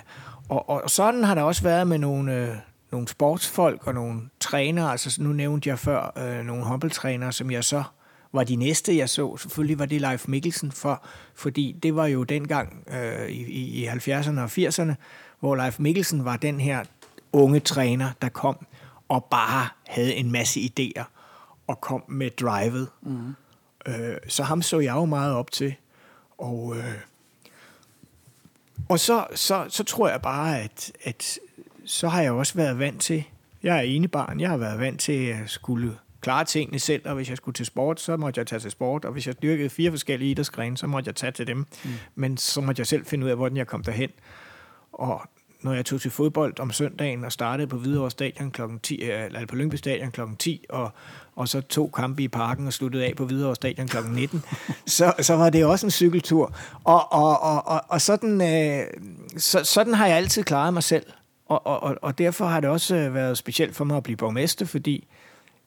og, 0.48 0.68
og 0.68 0.90
sådan 0.90 1.24
har 1.24 1.34
der 1.34 1.42
også 1.42 1.62
været 1.62 1.86
med 1.86 1.98
nogle, 1.98 2.36
øh, 2.36 2.56
nogle 2.92 3.08
sportsfolk 3.08 3.86
og 3.86 3.94
nogle 3.94 4.20
trænere. 4.40 4.90
Altså 4.90 5.22
nu 5.22 5.32
nævnte 5.32 5.68
jeg 5.68 5.78
før 5.78 6.12
øh, 6.16 6.44
nogle 6.46 6.64
håndboldtrænere, 6.64 7.32
som 7.32 7.50
jeg 7.50 7.64
så 7.64 7.82
var 8.32 8.44
de 8.44 8.56
næste, 8.56 8.96
jeg 8.96 9.08
så. 9.08 9.36
Selvfølgelig 9.36 9.78
var 9.78 9.86
det 9.86 10.00
Leif 10.00 10.28
Mikkelsen, 10.28 10.72
for, 10.72 11.04
fordi 11.34 11.76
det 11.82 11.96
var 11.96 12.06
jo 12.06 12.22
dengang 12.22 12.84
øh, 12.92 13.28
i, 13.28 13.82
i 13.82 13.88
70'erne 13.88 14.40
og 14.40 14.50
80'erne, 14.58 14.94
hvor 15.40 15.56
Leif 15.56 15.78
Mikkelsen 15.78 16.24
var 16.24 16.36
den 16.36 16.60
her 16.60 16.84
unge 17.32 17.60
træner, 17.60 18.10
der 18.22 18.28
kom 18.28 18.66
og 19.08 19.24
bare 19.24 19.68
havde 19.86 20.14
en 20.14 20.32
masse 20.32 20.60
idéer 20.60 21.04
og 21.66 21.80
kom 21.80 22.04
med 22.08 22.30
drivet. 22.30 22.88
Mm. 23.02 23.34
Øh, 23.86 24.16
så 24.28 24.42
ham 24.42 24.62
så 24.62 24.80
jeg 24.80 24.94
jo 24.94 25.04
meget 25.04 25.34
op 25.34 25.50
til. 25.50 25.74
Og, 26.38 26.76
øh, 26.76 26.94
og 28.88 29.00
så, 29.00 29.26
så, 29.34 29.66
så 29.68 29.84
tror 29.84 30.08
jeg 30.08 30.22
bare, 30.22 30.60
at, 30.60 30.92
at 31.02 31.38
så 31.84 32.08
har 32.08 32.22
jeg 32.22 32.32
også 32.32 32.54
været 32.54 32.78
vant 32.78 33.00
til, 33.00 33.24
jeg 33.62 33.76
er 33.76 33.80
enebarn, 33.80 34.40
jeg 34.40 34.50
har 34.50 34.56
været 34.56 34.78
vant 34.78 35.00
til 35.00 35.26
at 35.26 35.50
skulle 35.50 35.98
klare 36.20 36.44
tingene 36.44 36.78
selv, 36.78 37.08
og 37.08 37.14
hvis 37.14 37.28
jeg 37.28 37.36
skulle 37.36 37.54
til 37.54 37.66
sport, 37.66 38.00
så 38.00 38.16
måtte 38.16 38.38
jeg 38.38 38.46
tage 38.46 38.60
til 38.60 38.70
sport, 38.70 39.04
og 39.04 39.12
hvis 39.12 39.26
jeg 39.26 39.42
dyrkede 39.42 39.70
fire 39.70 39.90
forskellige 39.90 40.30
idrætsgrene, 40.30 40.76
så 40.76 40.86
måtte 40.86 41.08
jeg 41.08 41.14
tage 41.14 41.32
til 41.32 41.46
dem. 41.46 41.58
Mm. 41.58 41.90
Men 42.14 42.36
så 42.36 42.60
måtte 42.60 42.80
jeg 42.80 42.86
selv 42.86 43.06
finde 43.06 43.24
ud 43.24 43.30
af, 43.30 43.36
hvordan 43.36 43.56
jeg 43.56 43.66
kom 43.66 43.84
derhen. 43.84 44.10
Og 44.92 45.22
når 45.62 45.72
jeg 45.72 45.84
tog 45.84 46.00
til 46.00 46.10
fodbold 46.10 46.60
om 46.60 46.70
søndagen 46.70 47.24
og 47.24 47.32
startede 47.32 47.66
på 47.66 47.76
Hvidovre 47.76 48.10
Stadion 48.10 48.50
kl. 48.50 48.62
10, 48.82 49.02
eller 49.02 49.46
på 49.46 49.56
Lyngby 49.56 49.74
Stadion 49.74 50.10
kl. 50.10 50.20
10, 50.38 50.64
og, 50.68 50.92
og 51.36 51.48
så 51.48 51.60
to 51.60 51.90
kampe 51.96 52.22
i 52.22 52.28
parken 52.28 52.66
og 52.66 52.72
sluttede 52.72 53.06
af 53.06 53.12
på 53.16 53.24
Hvidovre 53.24 53.54
Stadion 53.54 53.88
kl. 53.88 53.96
19, 54.10 54.42
så, 54.86 55.12
så 55.20 55.36
var 55.36 55.50
det 55.50 55.64
også 55.64 55.86
en 55.86 55.90
cykeltur. 55.90 56.54
Og, 56.84 57.12
og, 57.12 57.42
og, 57.42 57.66
og, 57.66 57.80
og 57.88 58.00
sådan, 58.00 58.40
øh, 58.40 58.86
så, 59.36 59.64
sådan 59.64 59.94
har 59.94 60.06
jeg 60.06 60.16
altid 60.16 60.42
klaret 60.42 60.74
mig 60.74 60.82
selv. 60.82 61.06
Og, 61.48 61.66
og, 61.66 61.96
og 62.02 62.18
derfor 62.18 62.46
har 62.46 62.60
det 62.60 62.70
også 62.70 62.94
været 63.10 63.38
specielt 63.38 63.76
for 63.76 63.84
mig 63.84 63.96
at 63.96 64.02
blive 64.02 64.16
borgmester, 64.16 64.66
fordi 64.66 65.08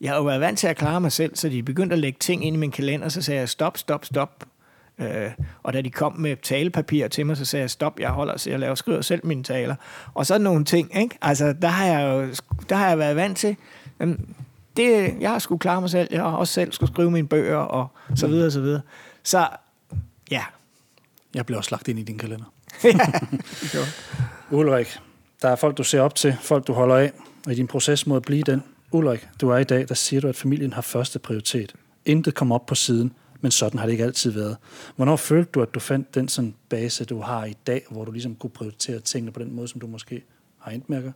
jeg 0.02 0.12
har 0.12 0.18
jo 0.18 0.24
været 0.24 0.42
vant 0.42 0.60
til 0.60 0.68
at 0.68 0.78
klare 0.78 1.02
mig 1.02 1.12
selv, 1.12 1.36
så 1.36 1.50
de 1.50 1.64
begyndte 1.64 1.94
at 1.94 2.00
lægge 2.00 2.18
ting 2.20 2.46
ind 2.46 2.56
i 2.56 2.60
min 2.60 2.72
kalender, 2.72 3.10
så 3.10 3.22
sagde 3.22 3.40
jeg 3.40 3.50
stop, 3.50 3.78
stop, 3.78 4.06
stop. 4.06 4.44
Øh, 5.00 5.32
og 5.64 5.74
da 5.74 5.82
de 5.82 5.90
kom 5.90 6.20
med 6.20 6.36
talepapir 6.44 7.08
til 7.08 7.26
mig, 7.26 7.38
så 7.38 7.46
sagde 7.46 7.62
jeg, 7.62 7.70
stop, 7.70 8.00
jeg 8.00 8.10
holder, 8.10 8.38
så 8.38 8.50
jeg 8.50 8.60
laver, 8.60 8.76
skriver 8.76 9.02
selv 9.02 9.26
mine 9.26 9.44
taler. 9.44 9.76
Og 10.14 10.26
sådan 10.26 10.42
nogle 10.42 10.66
ting, 10.66 10.98
ikke? 10.98 11.18
Altså, 11.22 11.54
der 11.62 11.68
har 11.68 11.86
jeg 11.86 12.04
jo 12.12 12.36
der 12.70 12.76
har 12.76 12.88
jeg 12.88 13.00
været 13.00 13.16
vant 13.16 13.38
til. 13.38 13.56
Jamen, 14.00 14.36
det, 14.78 15.16
jeg 15.20 15.30
har 15.30 15.40
skulle 15.40 15.60
klare 15.60 15.82
mig 15.82 15.90
selv. 15.90 16.08
Jeg 16.12 16.22
har 16.22 16.32
også 16.32 16.54
selv 16.54 16.72
skulle 16.72 16.94
skrive 16.94 17.12
mine 17.12 17.28
bøger, 17.28 17.58
og 17.58 17.88
så 18.16 18.28
videre, 18.28 18.46
og 18.46 18.52
så 18.52 18.62
videre. 18.62 18.82
Så, 19.24 19.48
ja. 20.32 20.44
Jeg 21.34 21.46
bliver 21.46 21.58
også 21.58 21.72
lagt 21.72 21.88
ind 21.88 22.00
i 22.00 22.04
din 22.04 22.18
kalender. 22.18 22.46
ja, 22.84 23.00
Ulrik, 24.58 25.00
der 25.42 25.50
er 25.50 25.56
folk, 25.56 25.78
du 25.78 25.84
ser 25.84 26.02
op 26.02 26.16
til, 26.16 26.38
folk, 26.42 26.68
du 26.68 26.74
holder 26.74 26.96
af, 26.96 27.12
og 27.46 27.52
i 27.52 27.56
din 27.56 27.68
proces 27.68 28.08
mod 28.08 28.18
at 28.18 28.24
blive 28.24 28.44
den, 28.44 28.64
Ulrik, 28.92 29.28
du 29.42 29.50
er 29.50 29.58
i 29.58 29.64
dag, 29.64 29.88
der 29.88 29.96
siger 29.96 30.22
du, 30.22 30.28
at 30.28 30.36
familien 30.36 30.74
har 30.74 30.82
første 30.82 31.20
prioritet. 31.20 31.74
Intet 32.06 32.36
kommer 32.36 32.56
op 32.56 32.66
på 32.66 32.76
siden, 32.76 33.14
men 33.46 33.52
sådan 33.52 33.80
har 33.80 33.86
det 33.86 33.92
ikke 33.92 34.04
altid 34.04 34.32
været. 34.32 34.58
Hvornår 34.96 35.16
følte 35.16 35.52
du, 35.52 35.62
at 35.62 35.74
du 35.74 35.80
fandt 35.80 36.16
den 36.16 36.28
sådan 36.28 36.56
base, 36.70 37.06
du 37.06 37.22
har 37.22 37.46
i 37.46 37.54
dag, 37.68 37.86
hvor 37.90 38.06
du 38.06 38.12
ligesom 38.12 38.36
kunne 38.36 38.50
prioritere 38.50 39.00
tingene 39.00 39.32
på 39.32 39.40
den 39.40 39.56
måde, 39.56 39.68
som 39.68 39.82
du 39.82 39.88
måske 39.88 40.24
har 40.60 40.72
endt 40.72 40.90
med 40.90 40.98
at 40.98 41.04
gøre? 41.04 41.14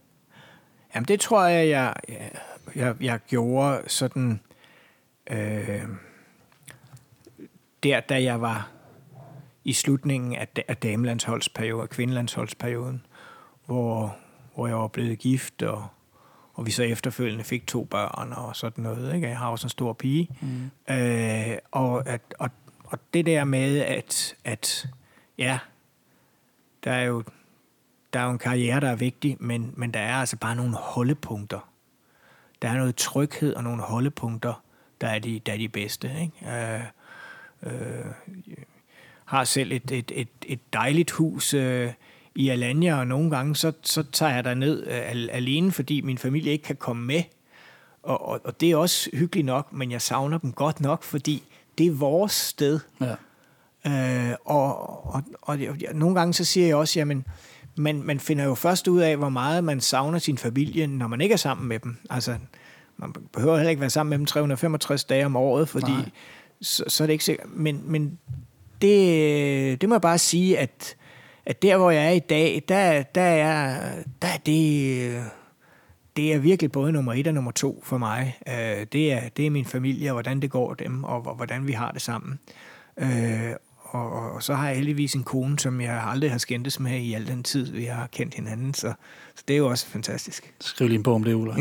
Jamen 0.95 1.07
det 1.07 1.19
tror 1.19 1.45
jeg, 1.45 1.69
jeg, 1.69 1.93
jeg, 2.75 2.95
jeg 3.01 3.19
gjorde 3.27 3.81
sådan, 3.87 4.39
øh, 5.31 5.83
der 7.83 7.99
da 7.99 8.23
jeg 8.23 8.41
var 8.41 8.71
i 9.63 9.73
slutningen 9.73 10.35
af, 10.35 10.47
af 10.67 10.77
damelandsholdsperioden 10.77 11.87
kvindelandsholdsperioden, 11.87 13.05
hvor, 13.65 14.17
hvor 14.55 14.67
jeg 14.67 14.77
var 14.77 14.87
blevet 14.87 15.19
gift 15.19 15.61
og 15.61 15.87
og 16.59 16.65
vi 16.65 16.71
så 16.71 16.83
efterfølgende 16.83 17.43
fik 17.43 17.67
to 17.67 17.83
børn 17.83 18.33
og 18.33 18.55
sådan 18.55 18.83
noget. 18.83 19.15
Ikke? 19.15 19.27
Jeg 19.27 19.37
har 19.37 19.49
også 19.49 19.65
en 19.65 19.69
stor 19.69 19.93
pige. 19.93 20.27
Mm. 20.41 20.93
Øh, 20.95 21.57
og, 21.71 22.07
at, 22.07 22.21
og, 22.39 22.49
og 22.83 22.99
det 23.13 23.25
der 23.25 23.43
med, 23.43 23.77
at, 23.77 24.35
at 24.43 24.87
ja, 25.37 25.59
der 26.83 26.91
er 26.91 27.03
jo 27.03 27.23
der 28.13 28.19
er 28.19 28.23
jo 28.23 28.31
en 28.31 28.37
karriere, 28.37 28.79
der 28.79 28.89
er 28.89 28.95
vigtig, 28.95 29.37
men, 29.39 29.73
men 29.77 29.91
der 29.91 29.99
er 29.99 30.15
altså 30.15 30.37
bare 30.37 30.55
nogle 30.55 30.75
holdepunkter. 30.75 31.69
Der 32.61 32.69
er 32.69 32.77
noget 32.77 32.95
tryghed 32.95 33.53
og 33.53 33.63
nogle 33.63 33.81
holdepunkter, 33.81 34.63
der 35.01 35.07
er 35.07 35.19
de, 35.19 35.39
der 35.45 35.53
er 35.53 35.57
de 35.57 35.69
bedste. 35.69 36.11
Ikke? 36.21 36.57
Øh, 36.57 36.81
øh, 37.63 38.05
har 39.25 39.43
selv 39.43 39.71
et, 39.71 39.91
et, 39.91 40.11
et, 40.15 40.29
et 40.45 40.73
dejligt 40.73 41.11
hus 41.11 41.53
øh, 41.53 41.93
i 42.35 42.49
Alanya, 42.49 42.99
og 42.99 43.07
nogle 43.07 43.29
gange 43.29 43.55
så, 43.55 43.71
så 43.81 44.03
tager 44.03 44.35
jeg 44.35 44.43
der 44.43 44.53
ned 44.53 44.87
øh, 44.87 45.01
alene, 45.31 45.71
fordi 45.71 46.01
min 46.01 46.17
familie 46.17 46.51
ikke 46.51 46.63
kan 46.63 46.75
komme 46.75 47.05
med. 47.05 47.23
Og, 48.03 48.27
og, 48.27 48.41
og 48.43 48.61
det 48.61 48.71
er 48.71 48.75
også 48.75 49.09
hyggeligt 49.13 49.45
nok, 49.45 49.73
men 49.73 49.91
jeg 49.91 50.01
savner 50.01 50.37
dem 50.37 50.51
godt 50.51 50.81
nok, 50.81 51.03
fordi 51.03 51.43
det 51.77 51.87
er 51.87 51.91
vores 51.91 52.31
sted. 52.31 52.79
Ja. 53.01 53.15
Øh, 53.87 54.35
og, 54.45 54.79
og, 55.07 55.23
og, 55.41 55.57
og 55.67 55.77
nogle 55.93 56.15
gange 56.15 56.33
så 56.33 56.45
siger 56.45 56.67
jeg 56.67 56.75
også, 56.75 56.99
jamen, 56.99 57.25
man, 57.75 58.03
man 58.03 58.19
finder 58.19 58.43
jo 58.45 58.55
først 58.55 58.87
ud 58.87 58.99
af, 58.99 59.17
hvor 59.17 59.29
meget 59.29 59.63
man 59.63 59.81
savner 59.81 60.19
sin 60.19 60.37
familie, 60.37 60.87
når 60.87 61.07
man 61.07 61.21
ikke 61.21 61.33
er 61.33 61.37
sammen 61.37 61.67
med 61.67 61.79
dem. 61.79 61.97
Altså, 62.09 62.35
man 62.97 63.13
behøver 63.33 63.57
heller 63.57 63.69
ikke 63.69 63.81
være 63.81 63.89
sammen 63.89 64.09
med 64.09 64.17
dem 64.17 64.25
365 64.25 65.03
dage 65.03 65.25
om 65.25 65.35
året, 65.35 65.69
fordi 65.69 65.91
så, 66.61 66.83
så 66.87 67.03
er 67.03 67.05
det 67.05 67.13
ikke 67.13 67.25
sikkert. 67.25 67.47
Men, 67.49 67.81
men 67.85 68.19
det, 68.81 69.81
det 69.81 69.89
må 69.89 69.95
jeg 69.95 70.01
bare 70.01 70.17
sige, 70.17 70.57
at 70.57 70.95
at 71.49 71.61
der, 71.61 71.77
hvor 71.77 71.91
jeg 71.91 72.05
er 72.05 72.09
i 72.09 72.19
dag, 72.19 72.63
der, 72.67 73.03
der, 73.03 73.21
er, 73.21 73.79
der 74.21 74.27
er 74.27 74.37
det, 74.45 75.23
det 76.17 76.33
er 76.33 76.37
virkelig 76.37 76.71
både 76.71 76.91
nummer 76.91 77.13
et 77.13 77.27
og 77.27 77.33
nummer 77.33 77.51
to 77.51 77.83
for 77.85 77.97
mig. 77.97 78.37
Øh, 78.47 78.85
det, 78.91 79.13
er, 79.13 79.29
det 79.37 79.45
er 79.45 79.49
min 79.49 79.65
familie, 79.65 80.09
og 80.09 80.13
hvordan 80.13 80.39
det 80.39 80.49
går 80.49 80.73
dem, 80.73 81.03
og 81.03 81.35
hvordan 81.35 81.67
vi 81.67 81.71
har 81.71 81.91
det 81.91 82.01
sammen. 82.01 82.39
Øh, 82.97 83.53
og, 83.83 84.11
og, 84.11 84.31
og 84.31 84.43
så 84.43 84.53
har 84.53 84.67
jeg 84.67 84.75
heldigvis 84.75 85.13
en 85.13 85.23
kone, 85.23 85.59
som 85.59 85.81
jeg 85.81 86.03
aldrig 86.07 86.31
har 86.31 86.37
skændtes 86.37 86.79
med 86.79 86.99
i 86.99 87.13
al 87.13 87.27
den 87.27 87.43
tid, 87.43 87.71
vi 87.71 87.83
har 87.83 88.07
kendt 88.11 88.35
hinanden, 88.35 88.73
så, 88.73 88.93
så 89.35 89.43
det 89.47 89.53
er 89.53 89.57
jo 89.57 89.67
også 89.67 89.87
fantastisk. 89.87 90.53
Skriv 90.59 90.87
lige 90.87 90.97
en 90.97 91.03
bog 91.03 91.15
om 91.15 91.23
det, 91.23 91.33
Ulla. 91.33 91.53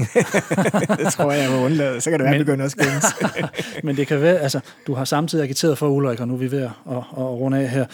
det 1.04 1.12
tror 1.12 1.32
jeg, 1.32 1.42
jeg 1.42 1.50
må 1.50 1.64
undlade. 1.64 2.00
Så 2.00 2.10
kan 2.10 2.18
det 2.18 2.24
være, 2.24 2.34
at 2.34 2.46
begynde 2.46 2.64
at 2.64 2.70
skændes. 2.70 3.04
Men 3.84 3.96
det 3.96 4.06
kan 4.06 4.20
være, 4.20 4.38
altså, 4.38 4.60
du 4.86 4.94
har 4.94 5.04
samtidig 5.04 5.44
agiteret 5.44 5.78
for, 5.78 5.88
Ulrik, 5.88 6.20
og 6.20 6.28
nu 6.28 6.34
er 6.34 6.38
vi 6.38 6.50
ved 6.50 6.62
at, 6.62 6.70
at, 6.90 6.96
at 6.96 7.02
runde 7.16 7.58
af 7.58 7.68
her, 7.68 7.86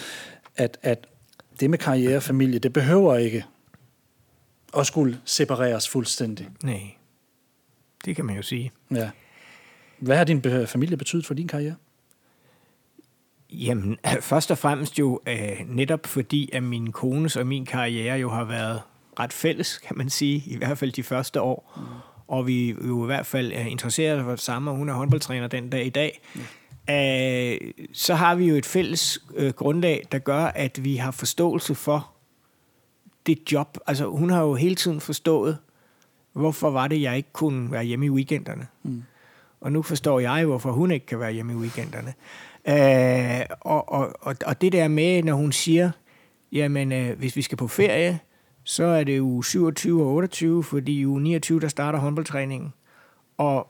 at, 0.57 0.79
at 0.83 1.07
det 1.61 1.71
med 1.71 1.79
karriere 1.79 2.17
og 2.17 2.23
familie, 2.23 2.59
det 2.59 2.73
behøver 2.73 3.17
ikke 3.17 3.45
at 4.77 4.87
skulle 4.87 5.21
separeres 5.25 5.89
fuldstændig. 5.89 6.49
Nej, 6.63 6.95
det 8.05 8.17
kan 8.17 8.25
man 8.25 8.37
jo 8.37 8.43
sige. 8.43 8.73
Ja. 8.91 9.11
Hvad 9.99 10.17
har 10.17 10.25
din 10.25 10.67
familie 10.67 10.97
betydet 10.97 11.27
for 11.27 11.35
din 11.35 11.49
karriere? 11.49 11.75
Jamen, 13.51 13.99
først 14.21 14.51
og 14.51 14.59
fremmest 14.59 14.99
jo 14.99 15.21
øh, 15.27 15.61
netop 15.67 16.07
fordi, 16.07 16.51
at 16.53 16.63
min 16.63 16.93
kones 16.93 17.37
og 17.37 17.47
min 17.47 17.67
karriere 17.67 18.19
jo 18.19 18.31
har 18.31 18.45
været 18.45 18.81
ret 19.21 19.33
fælles, 19.33 19.79
kan 19.79 19.99
man 19.99 20.11
sige, 20.11 20.43
i 20.47 20.57
hvert 20.57 20.79
fald 20.79 20.93
de 20.93 21.03
første 21.03 21.41
år. 21.41 21.73
Mm. 21.77 21.83
Og 22.29 22.47
vi 22.47 22.71
jo 22.71 23.05
i 23.05 23.07
hvert 23.07 23.27
fald 23.27 23.53
er 23.53 23.65
interesseret 23.67 24.25
for 24.25 24.31
det 24.31 24.41
samme, 24.41 24.71
og 24.71 24.77
hun 24.77 24.89
er 24.89 24.93
håndboldtræner 24.93 25.47
den 25.47 25.71
dag 25.71 25.87
i 25.87 25.91
dag. 25.91 26.21
Mm. 26.35 26.41
Øh, 26.91 27.73
så 27.93 28.15
har 28.15 28.35
vi 28.35 28.47
jo 28.47 28.55
et 28.55 28.67
fælles 28.67 29.19
øh, 29.35 29.53
grundlag, 29.53 30.03
der 30.13 30.19
gør, 30.19 30.45
at 30.45 30.85
vi 30.85 30.97
har 30.97 31.11
forståelse 31.11 31.75
for 31.75 32.11
det 33.27 33.53
job. 33.53 33.79
Altså, 33.87 34.07
hun 34.07 34.31
har 34.31 34.43
jo 34.43 34.55
hele 34.55 34.75
tiden 34.75 35.01
forstået, 35.01 35.59
hvorfor 36.33 36.71
var 36.71 36.89
det, 36.89 37.03
jeg 37.03 37.17
ikke 37.17 37.33
kunne 37.33 37.73
være 37.73 37.85
hjemme 37.85 38.07
i 38.07 38.11
weekenderne. 38.11 38.67
Mm. 38.83 39.03
Og 39.61 39.73
nu 39.73 39.83
forstår 39.83 40.21
jeg, 40.21 40.45
hvorfor 40.45 40.73
hun 40.73 40.91
ikke 40.91 41.07
kan 41.07 41.21
være 41.21 41.33
hjemme 41.33 41.53
i 41.53 41.57
weekenderne. 41.57 42.15
Øh, 42.69 43.47
og, 43.61 43.93
og, 43.93 44.13
og, 44.21 44.37
og 44.47 44.61
det 44.61 44.73
der 44.73 44.89
med, 44.89 45.23
når 45.23 45.35
hun 45.35 45.53
siger, 45.53 45.91
jamen, 46.53 46.93
øh, 46.93 47.19
hvis 47.19 47.37
vi 47.37 47.43
skal 47.43 47.59
på 47.59 47.69
ferie, 47.69 48.19
så 48.65 48.85
er 48.85 49.05
det 49.05 49.19
jo 49.19 49.43
27 49.43 50.03
og 50.03 50.09
28, 50.09 50.65
fordi 50.65 51.01
i 51.01 51.07
uge 51.07 51.23
29, 51.23 51.61
der 51.61 51.69
starter 51.69 51.99
håndboldtræningen. 51.99 52.73
Og 53.39 53.69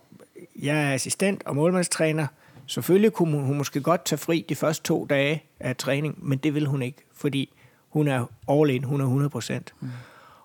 jeg 0.62 0.82
er 0.82 0.95
assistent 0.95 1.43
og 1.47 1.57
målmandstræner. 1.57 2.27
Selvfølgelig 2.66 3.12
kunne 3.12 3.41
hun 3.41 3.59
måske 3.59 3.81
godt 3.81 4.05
tage 4.05 4.19
fri 4.19 4.47
de 4.49 4.55
første 4.55 4.85
to 4.85 5.07
dage 5.11 5.43
af 5.61 5.77
træning, 5.77 6.28
men 6.28 6.39
det 6.39 6.55
vil 6.55 6.66
hun 6.66 6.82
ikke, 6.82 6.99
fordi 7.16 7.53
hun 7.89 8.09
er 8.09 8.27
all 8.49 8.70
in, 8.70 8.85
hun 8.85 9.01
er 9.01 9.05
100 9.05 9.31
procent. 9.31 9.74
Mm. 9.81 9.89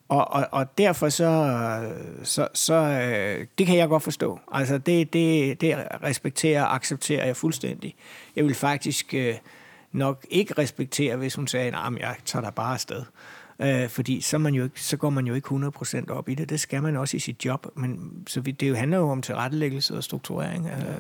Og, 0.09 0.31
og, 0.31 0.47
og 0.51 0.77
derfor 0.77 1.09
så, 1.09 1.91
så, 2.23 2.47
så 2.53 2.73
øh, 2.73 3.47
det 3.57 3.67
kan 3.67 3.77
jeg 3.77 3.89
godt 3.89 4.03
forstå. 4.03 4.39
Altså 4.51 4.77
det, 4.77 5.13
det, 5.13 5.61
det 5.61 5.87
respekterer 6.03 6.63
og 6.63 6.75
accepterer 6.75 7.25
jeg 7.25 7.35
fuldstændig. 7.35 7.95
Jeg 8.35 8.45
vil 8.45 8.55
faktisk 8.55 9.13
øh, 9.13 9.35
nok 9.91 10.25
ikke 10.29 10.53
respektere, 10.57 11.15
hvis 11.15 11.35
hun 11.35 11.47
sagde, 11.47 11.67
at 11.67 11.93
jeg 11.99 12.15
tager 12.25 12.43
dig 12.43 12.53
bare 12.53 12.73
afsted. 12.73 13.03
Øh, 13.59 13.89
fordi 13.89 14.21
så, 14.21 14.37
man 14.37 14.53
jo 14.53 14.63
ikke, 14.63 14.83
så 14.83 14.97
går 14.97 15.09
man 15.09 15.27
jo 15.27 15.33
ikke 15.33 15.47
100% 15.47 16.11
op 16.11 16.29
i 16.29 16.35
det. 16.35 16.49
Det 16.49 16.59
skal 16.59 16.83
man 16.83 16.95
også 16.95 17.17
i 17.17 17.19
sit 17.19 17.45
job. 17.45 17.67
Men 17.75 18.11
så 18.27 18.41
vi, 18.41 18.51
det 18.51 18.77
handler 18.77 18.97
jo 18.97 19.09
om 19.09 19.21
tilrettelæggelse 19.21 19.97
og 19.97 20.03
strukturering 20.03 20.67
af, 20.67 20.95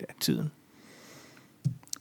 af 0.00 0.14
tiden. 0.20 0.50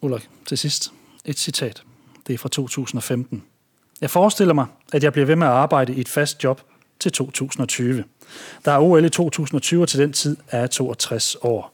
Ulrik, 0.02 0.30
til 0.46 0.58
sidst 0.58 0.94
et 1.26 1.40
citat. 1.40 1.84
Det 2.28 2.34
er 2.34 2.38
fra 2.38 2.50
2015. 2.50 3.44
Jeg 4.02 4.10
forestiller 4.10 4.54
mig, 4.54 4.66
at 4.94 5.04
jeg 5.04 5.14
bliver 5.14 5.26
ved 5.26 5.36
med 5.36 5.48
at 5.48 5.54
arbejde 5.54 5.96
i 5.96 6.00
et 6.00 6.10
fast 6.10 6.44
job 6.44 6.62
til 7.00 7.12
2020. 7.12 8.04
Der 8.66 8.72
er 8.72 8.80
OL 8.80 9.06
i 9.06 9.10
2020, 9.10 9.82
og 9.82 9.88
til 9.88 10.00
den 10.00 10.14
tid 10.14 10.38
er 10.48 10.60
jeg 10.60 10.72
62 10.72 11.38
år. 11.42 11.74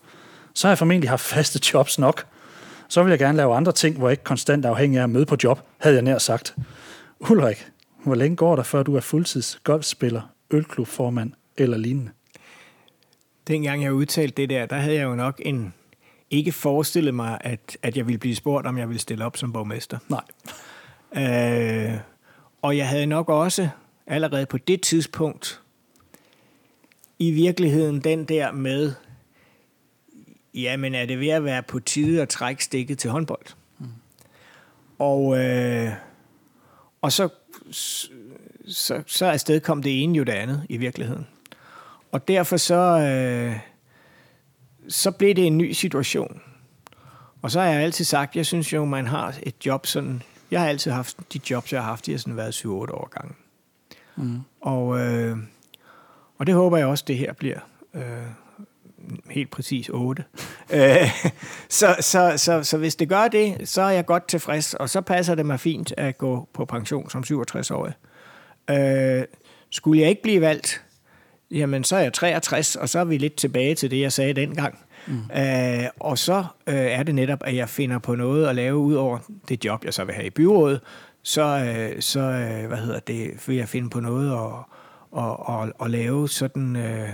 Så 0.54 0.68
har 0.68 0.72
jeg 0.72 0.78
formentlig 0.78 1.10
haft 1.10 1.22
faste 1.22 1.60
jobs 1.74 2.00
nok. 2.00 2.26
Så 2.88 3.04
vil 3.04 3.10
jeg 3.10 3.20
gerne 3.20 3.38
lave 3.38 3.56
andre 3.56 3.72
ting, 3.72 3.98
hvor 3.98 4.08
jeg 4.08 4.14
ikke 4.14 4.24
konstant 4.24 4.66
er 4.66 4.70
afhængig 4.70 5.00
af 5.00 5.04
at 5.04 5.10
møde 5.10 5.26
på 5.26 5.38
job, 5.44 5.60
havde 5.78 5.96
jeg 5.96 6.04
nær 6.04 6.18
sagt. 6.18 6.56
Ulrik, 7.20 7.68
hvor 8.04 8.16
længe 8.16 8.36
går 8.36 8.56
der, 8.56 8.64
før 8.64 8.84
du 8.84 8.96
er 8.96 9.00
fuldtids 9.00 9.60
golfspiller, 9.64 10.22
ølklubformand 10.52 11.32
eller 11.58 11.78
lignende? 11.78 12.12
Dengang 13.48 13.84
jeg 13.84 13.94
udtalte 13.94 14.42
det 14.42 14.50
der, 14.50 14.66
der 14.66 14.76
havde 14.76 14.96
jeg 14.96 15.04
jo 15.04 15.16
nok 15.16 15.42
en, 15.46 15.74
ikke 16.32 16.52
forestillet 16.52 17.14
mig, 17.14 17.38
at, 17.42 17.78
at 17.82 17.98
jeg 17.98 18.08
ville 18.08 18.20
blive 18.20 18.36
spurgt, 18.36 18.68
om 18.68 18.78
jeg 18.78 18.88
ville 18.88 19.00
stille 19.00 19.26
op 19.26 19.38
som 19.38 19.54
borgmester. 19.54 19.98
Nej. 20.10 20.24
Øh, 21.14 22.00
og 22.62 22.78
jeg 22.78 22.90
havde 22.90 23.06
nok 23.06 23.30
også 23.30 23.70
allerede 24.08 24.46
på 24.46 24.58
det 24.58 24.82
tidspunkt 24.82 25.62
i 27.20 27.32
virkeligheden 27.32 28.00
den 28.00 28.26
der 28.26 28.52
med, 28.52 28.94
jamen 30.54 30.96
er 30.96 31.06
det 31.06 31.20
ved 31.20 31.28
at 31.28 31.44
være 31.44 31.64
på 31.64 31.80
tide 31.80 32.22
at 32.22 32.30
trække 32.30 32.64
stikket 32.64 32.98
til 32.98 33.10
håndbold? 33.10 33.46
Mm. 33.80 33.88
Og, 35.00 35.40
øh, 35.40 35.92
og 37.02 37.12
så, 37.12 37.30
så, 38.68 39.04
så 39.08 39.26
afsted 39.26 39.60
kom 39.60 39.84
det 39.84 40.04
ene 40.04 40.18
jo 40.18 40.24
det 40.24 40.34
andet 40.34 40.66
i 40.70 40.78
virkeligheden. 40.78 41.28
Og 42.12 42.28
derfor 42.28 42.58
så, 42.58 42.76
øh, 42.76 43.60
så 44.90 45.12
blev 45.12 45.36
det 45.36 45.48
en 45.48 45.58
ny 45.58 45.72
situation. 45.72 46.42
Og 47.42 47.52
så 47.52 47.60
har 47.60 47.68
jeg 47.68 47.82
altid 47.82 48.06
sagt, 48.06 48.36
jeg 48.36 48.46
synes 48.46 48.74
jo, 48.74 48.86
man 48.86 49.08
har 49.08 49.36
et 49.44 49.66
job 49.66 49.86
sådan 49.86 50.24
jeg 50.52 50.62
har 50.62 50.68
altid 50.68 50.92
haft 50.92 51.18
de 51.34 51.40
jobs, 51.50 51.74
jeg 51.74 51.82
har 51.82 51.90
haft, 51.90 52.06
de 52.06 52.12
har 52.12 52.18
sådan 52.18 52.38
været 52.38 52.66
7-8 52.66 52.68
år 52.70 53.10
gange. 53.12 53.36
Mm. 54.16 54.40
Og, 54.62 55.00
øh, 55.00 55.38
og 56.38 56.48
det 56.48 56.56
håber 56.56 56.78
jeg 56.78 56.88
også, 56.88 57.04
det 57.08 57.18
her 57.18 57.34
bliver. 57.34 57.60
Øh, 57.94 58.04
helt 59.30 59.52
præcis 59.52 59.90
8. 59.90 60.24
øh, 60.74 61.10
så, 61.70 61.96
så, 62.00 62.34
så, 62.38 62.64
så 62.64 62.78
hvis 62.78 62.96
det 62.96 63.10
gør 63.10 63.28
det, 63.28 63.70
så 63.70 63.82
er 63.82 63.90
jeg 63.90 64.06
godt 64.06 64.28
tilfreds, 64.28 64.74
og 64.74 64.90
så 64.90 65.02
passer 65.02 65.36
det 65.36 65.46
mig 65.46 65.60
fint 65.60 65.94
at 65.98 66.18
gå 66.18 66.48
på 66.54 66.66
pension 66.66 67.10
som 67.10 67.24
67-årig. 67.28 67.94
Øh, 68.70 69.24
skulle 69.70 70.02
jeg 70.02 70.10
ikke 70.10 70.22
blive 70.22 70.42
valgt, 70.42 70.84
jamen 71.52 71.84
så 71.84 71.96
er 71.96 72.00
jeg 72.00 72.14
63, 72.14 72.76
og 72.76 72.90
så 72.90 73.00
er 73.00 73.04
vi 73.04 73.18
lidt 73.18 73.36
tilbage 73.36 73.76
til 73.76 73.92
det, 73.92 74.02
jeg 74.02 74.14
sagde 74.14 74.34
dengang. 74.34 74.80
Mm. 75.08 75.22
Øh, 75.38 75.84
og 76.00 76.18
så 76.18 76.46
øh, 76.68 76.76
er 76.76 77.04
det 77.04 77.16
netop, 77.16 77.40
at 77.46 77.56
jeg 77.56 77.70
finder 77.70 78.00
på 78.00 78.16
noget 78.16 78.48
at 78.48 78.56
lave 78.56 78.78
ud 78.78 78.94
over 78.94 79.20
det 79.50 79.66
job, 79.66 79.86
jeg 79.86 79.94
så 79.94 80.04
vil 80.04 80.16
have 80.16 80.28
i 80.28 80.30
byrådet. 80.30 80.82
Så, 81.24 81.42
øh, 81.42 82.02
så 82.02 82.20
øh, 82.20 82.68
hvad 82.68 82.78
hedder 82.78 83.00
det, 83.00 83.48
vil 83.48 83.56
jeg 83.56 83.70
finde 83.70 83.90
på 83.90 84.00
noget 84.00 84.32
at, 84.32 84.64
og, 85.12 85.50
og, 85.50 85.72
og 85.78 85.90
lave 85.90 86.30
sådan, 86.30 86.76
øh, 86.76 87.10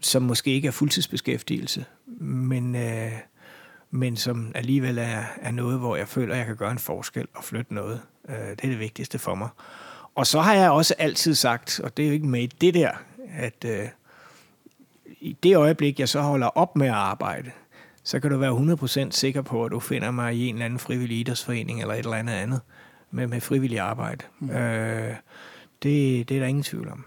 som 0.00 0.22
måske 0.22 0.50
ikke 0.50 0.68
er 0.68 0.72
fuldtidsbeskæftigelse, 0.72 1.84
men, 2.20 2.76
øh, 2.76 3.12
men 3.90 4.16
som 4.16 4.52
alligevel 4.54 4.98
er, 4.98 5.22
er 5.42 5.50
noget, 5.50 5.78
hvor 5.78 5.96
jeg 5.96 6.08
føler, 6.08 6.32
at 6.32 6.38
jeg 6.38 6.46
kan 6.46 6.56
gøre 6.56 6.70
en 6.70 6.78
forskel 6.78 7.26
og 7.34 7.44
flytte 7.44 7.74
noget. 7.74 8.00
Øh, 8.28 8.34
det 8.34 8.64
er 8.64 8.68
det 8.68 8.78
vigtigste 8.78 9.18
for 9.18 9.34
mig. 9.34 9.48
Og 10.14 10.26
så 10.26 10.40
har 10.40 10.54
jeg 10.54 10.70
også 10.70 10.94
altid 10.98 11.34
sagt, 11.34 11.80
og 11.84 11.96
det 11.96 12.02
er 12.02 12.06
jo 12.06 12.12
ikke 12.12 12.26
med 12.26 12.48
det 12.48 12.74
der, 12.74 12.90
at 13.38 13.64
øh, 13.66 13.88
i 15.20 15.36
det 15.42 15.56
øjeblik, 15.56 16.00
jeg 16.00 16.08
så 16.08 16.20
holder 16.20 16.46
op 16.46 16.76
med 16.76 16.86
at 16.86 16.92
arbejde, 16.92 17.50
så 18.04 18.20
kan 18.20 18.30
du 18.30 18.36
være 18.36 19.06
100% 19.06 19.10
sikker 19.10 19.42
på, 19.42 19.64
at 19.64 19.72
du 19.72 19.80
finder 19.80 20.10
mig 20.10 20.34
i 20.34 20.46
en 20.46 20.54
eller 20.54 20.64
anden 20.64 20.78
frivillig 20.78 21.18
idrætsforening 21.18 21.80
eller 21.80 21.94
et 21.94 21.98
eller 21.98 22.16
andet 22.16 22.32
andet 22.32 22.60
med, 23.10 23.26
med 23.26 23.40
frivillig 23.40 23.78
arbejde. 23.80 24.24
Mm. 24.38 24.50
Øh, 24.50 25.14
det, 25.82 26.28
det 26.28 26.36
er 26.36 26.40
der 26.40 26.46
ingen 26.46 26.62
tvivl 26.62 26.88
om. 26.88 27.04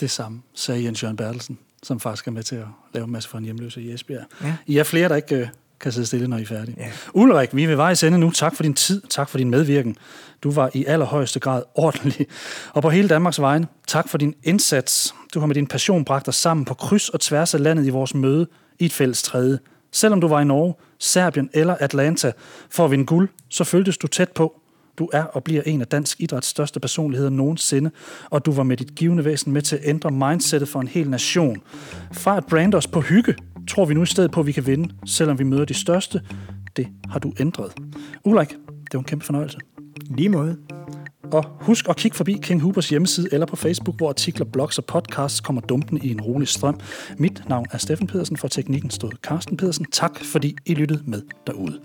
Det 0.00 0.10
samme 0.10 0.42
sagde 0.54 0.84
Jens 0.84 1.02
Jørgen 1.02 1.16
Bertelsen, 1.16 1.58
som 1.82 2.00
faktisk 2.00 2.26
er 2.26 2.30
med 2.30 2.42
til 2.42 2.56
at 2.56 2.66
lave 2.94 3.04
en 3.04 3.10
masse 3.10 3.28
for 3.28 3.38
en 3.38 3.44
hjemløse 3.44 3.82
i 3.82 3.92
Esbjerg. 3.92 4.24
Ja. 4.42 4.56
I 4.66 4.78
er 4.78 4.84
flere, 4.84 5.08
der 5.08 5.16
ikke 5.16 5.36
øh, 5.36 5.48
kan 5.82 5.92
sidde 5.92 6.06
stille, 6.06 6.28
når 6.28 6.36
I 6.36 6.42
er 6.42 6.46
færdige. 6.46 6.76
Ja. 6.78 6.90
Ulrik, 7.14 7.56
vi 7.56 7.64
er 7.64 7.68
ved 7.68 7.76
vejs 7.76 8.02
ende 8.02 8.18
nu. 8.18 8.30
Tak 8.30 8.56
for 8.56 8.62
din 8.62 8.74
tid. 8.74 9.02
Tak 9.10 9.28
for 9.28 9.38
din 9.38 9.50
medvirken. 9.50 9.96
Du 10.42 10.50
var 10.50 10.70
i 10.74 10.84
allerhøjeste 10.84 11.40
grad 11.40 11.62
ordentlig. 11.74 12.26
Og 12.72 12.82
på 12.82 12.90
hele 12.90 13.08
Danmarks 13.08 13.40
vegne, 13.40 13.66
tak 13.86 14.08
for 14.08 14.18
din 14.18 14.34
indsats. 14.42 15.14
Du 15.34 15.40
har 15.40 15.46
med 15.46 15.54
din 15.54 15.66
passion 15.66 16.04
bragt 16.04 16.28
os 16.28 16.36
sammen 16.36 16.64
på 16.64 16.74
kryds 16.74 17.08
og 17.08 17.20
tværs 17.20 17.54
af 17.54 17.62
landet 17.62 17.86
i 17.86 17.90
vores 17.90 18.14
møde 18.14 18.46
i 18.78 18.84
et 18.84 18.92
fælles 18.92 19.22
træde. 19.22 19.58
Selvom 19.92 20.20
du 20.20 20.28
var 20.28 20.40
i 20.40 20.44
Norge, 20.44 20.74
Serbien 20.98 21.50
eller 21.52 21.74
Atlanta 21.80 22.32
for 22.70 22.84
at 22.84 22.90
vinde 22.90 23.06
guld, 23.06 23.28
så 23.48 23.64
føltes 23.64 23.98
du 23.98 24.06
tæt 24.06 24.30
på. 24.30 24.60
Du 24.98 25.08
er 25.12 25.22
og 25.22 25.44
bliver 25.44 25.62
en 25.62 25.80
af 25.80 25.86
dansk 25.86 26.20
idræts 26.20 26.46
største 26.46 26.80
personligheder 26.80 27.30
nogensinde, 27.30 27.90
og 28.30 28.46
du 28.46 28.52
var 28.52 28.62
med 28.62 28.76
dit 28.76 28.94
givende 28.94 29.24
væsen 29.24 29.52
med 29.52 29.62
til 29.62 29.76
at 29.76 29.82
ændre 29.84 30.10
mindsetet 30.10 30.68
for 30.68 30.80
en 30.80 30.88
hel 30.88 31.10
nation. 31.10 31.62
Fra 32.12 32.36
at 32.36 32.46
brande 32.46 32.76
os 32.76 32.86
på 32.86 33.00
hygge, 33.00 33.34
tror 33.68 33.84
vi 33.84 33.94
nu 33.94 34.02
i 34.02 34.06
stedet 34.06 34.30
på, 34.30 34.40
at 34.40 34.46
vi 34.46 34.52
kan 34.52 34.66
vinde, 34.66 34.94
selvom 35.06 35.38
vi 35.38 35.44
møder 35.44 35.64
de 35.64 35.74
største. 35.74 36.20
Det 36.76 36.88
har 37.10 37.18
du 37.18 37.32
ændret. 37.40 37.72
Ulrik, 38.24 38.48
det 38.48 38.92
var 38.92 38.98
en 38.98 39.04
kæmpe 39.04 39.24
fornøjelse. 39.24 39.58
Lige 40.10 40.28
måde. 40.28 40.56
Og 41.32 41.44
husk 41.60 41.88
at 41.88 41.96
kigge 41.96 42.16
forbi 42.16 42.38
King 42.42 42.60
Hoopers 42.60 42.88
hjemmeside 42.88 43.28
eller 43.32 43.46
på 43.46 43.56
Facebook, 43.56 43.96
hvor 43.96 44.08
artikler, 44.08 44.46
blogs 44.46 44.78
og 44.78 44.84
podcasts 44.84 45.40
kommer 45.40 45.62
dumpen 45.62 46.00
i 46.02 46.10
en 46.10 46.20
rolig 46.20 46.48
strøm. 46.48 46.80
Mit 47.18 47.42
navn 47.48 47.66
er 47.70 47.78
Steffen 47.78 48.06
Pedersen, 48.06 48.36
for 48.36 48.48
teknikken 48.48 48.90
stod 48.90 49.10
Carsten 49.22 49.56
Pedersen. 49.56 49.84
Tak 49.84 50.24
fordi 50.24 50.56
I 50.66 50.74
lyttede 50.74 51.02
med 51.06 51.22
derude. 51.46 51.80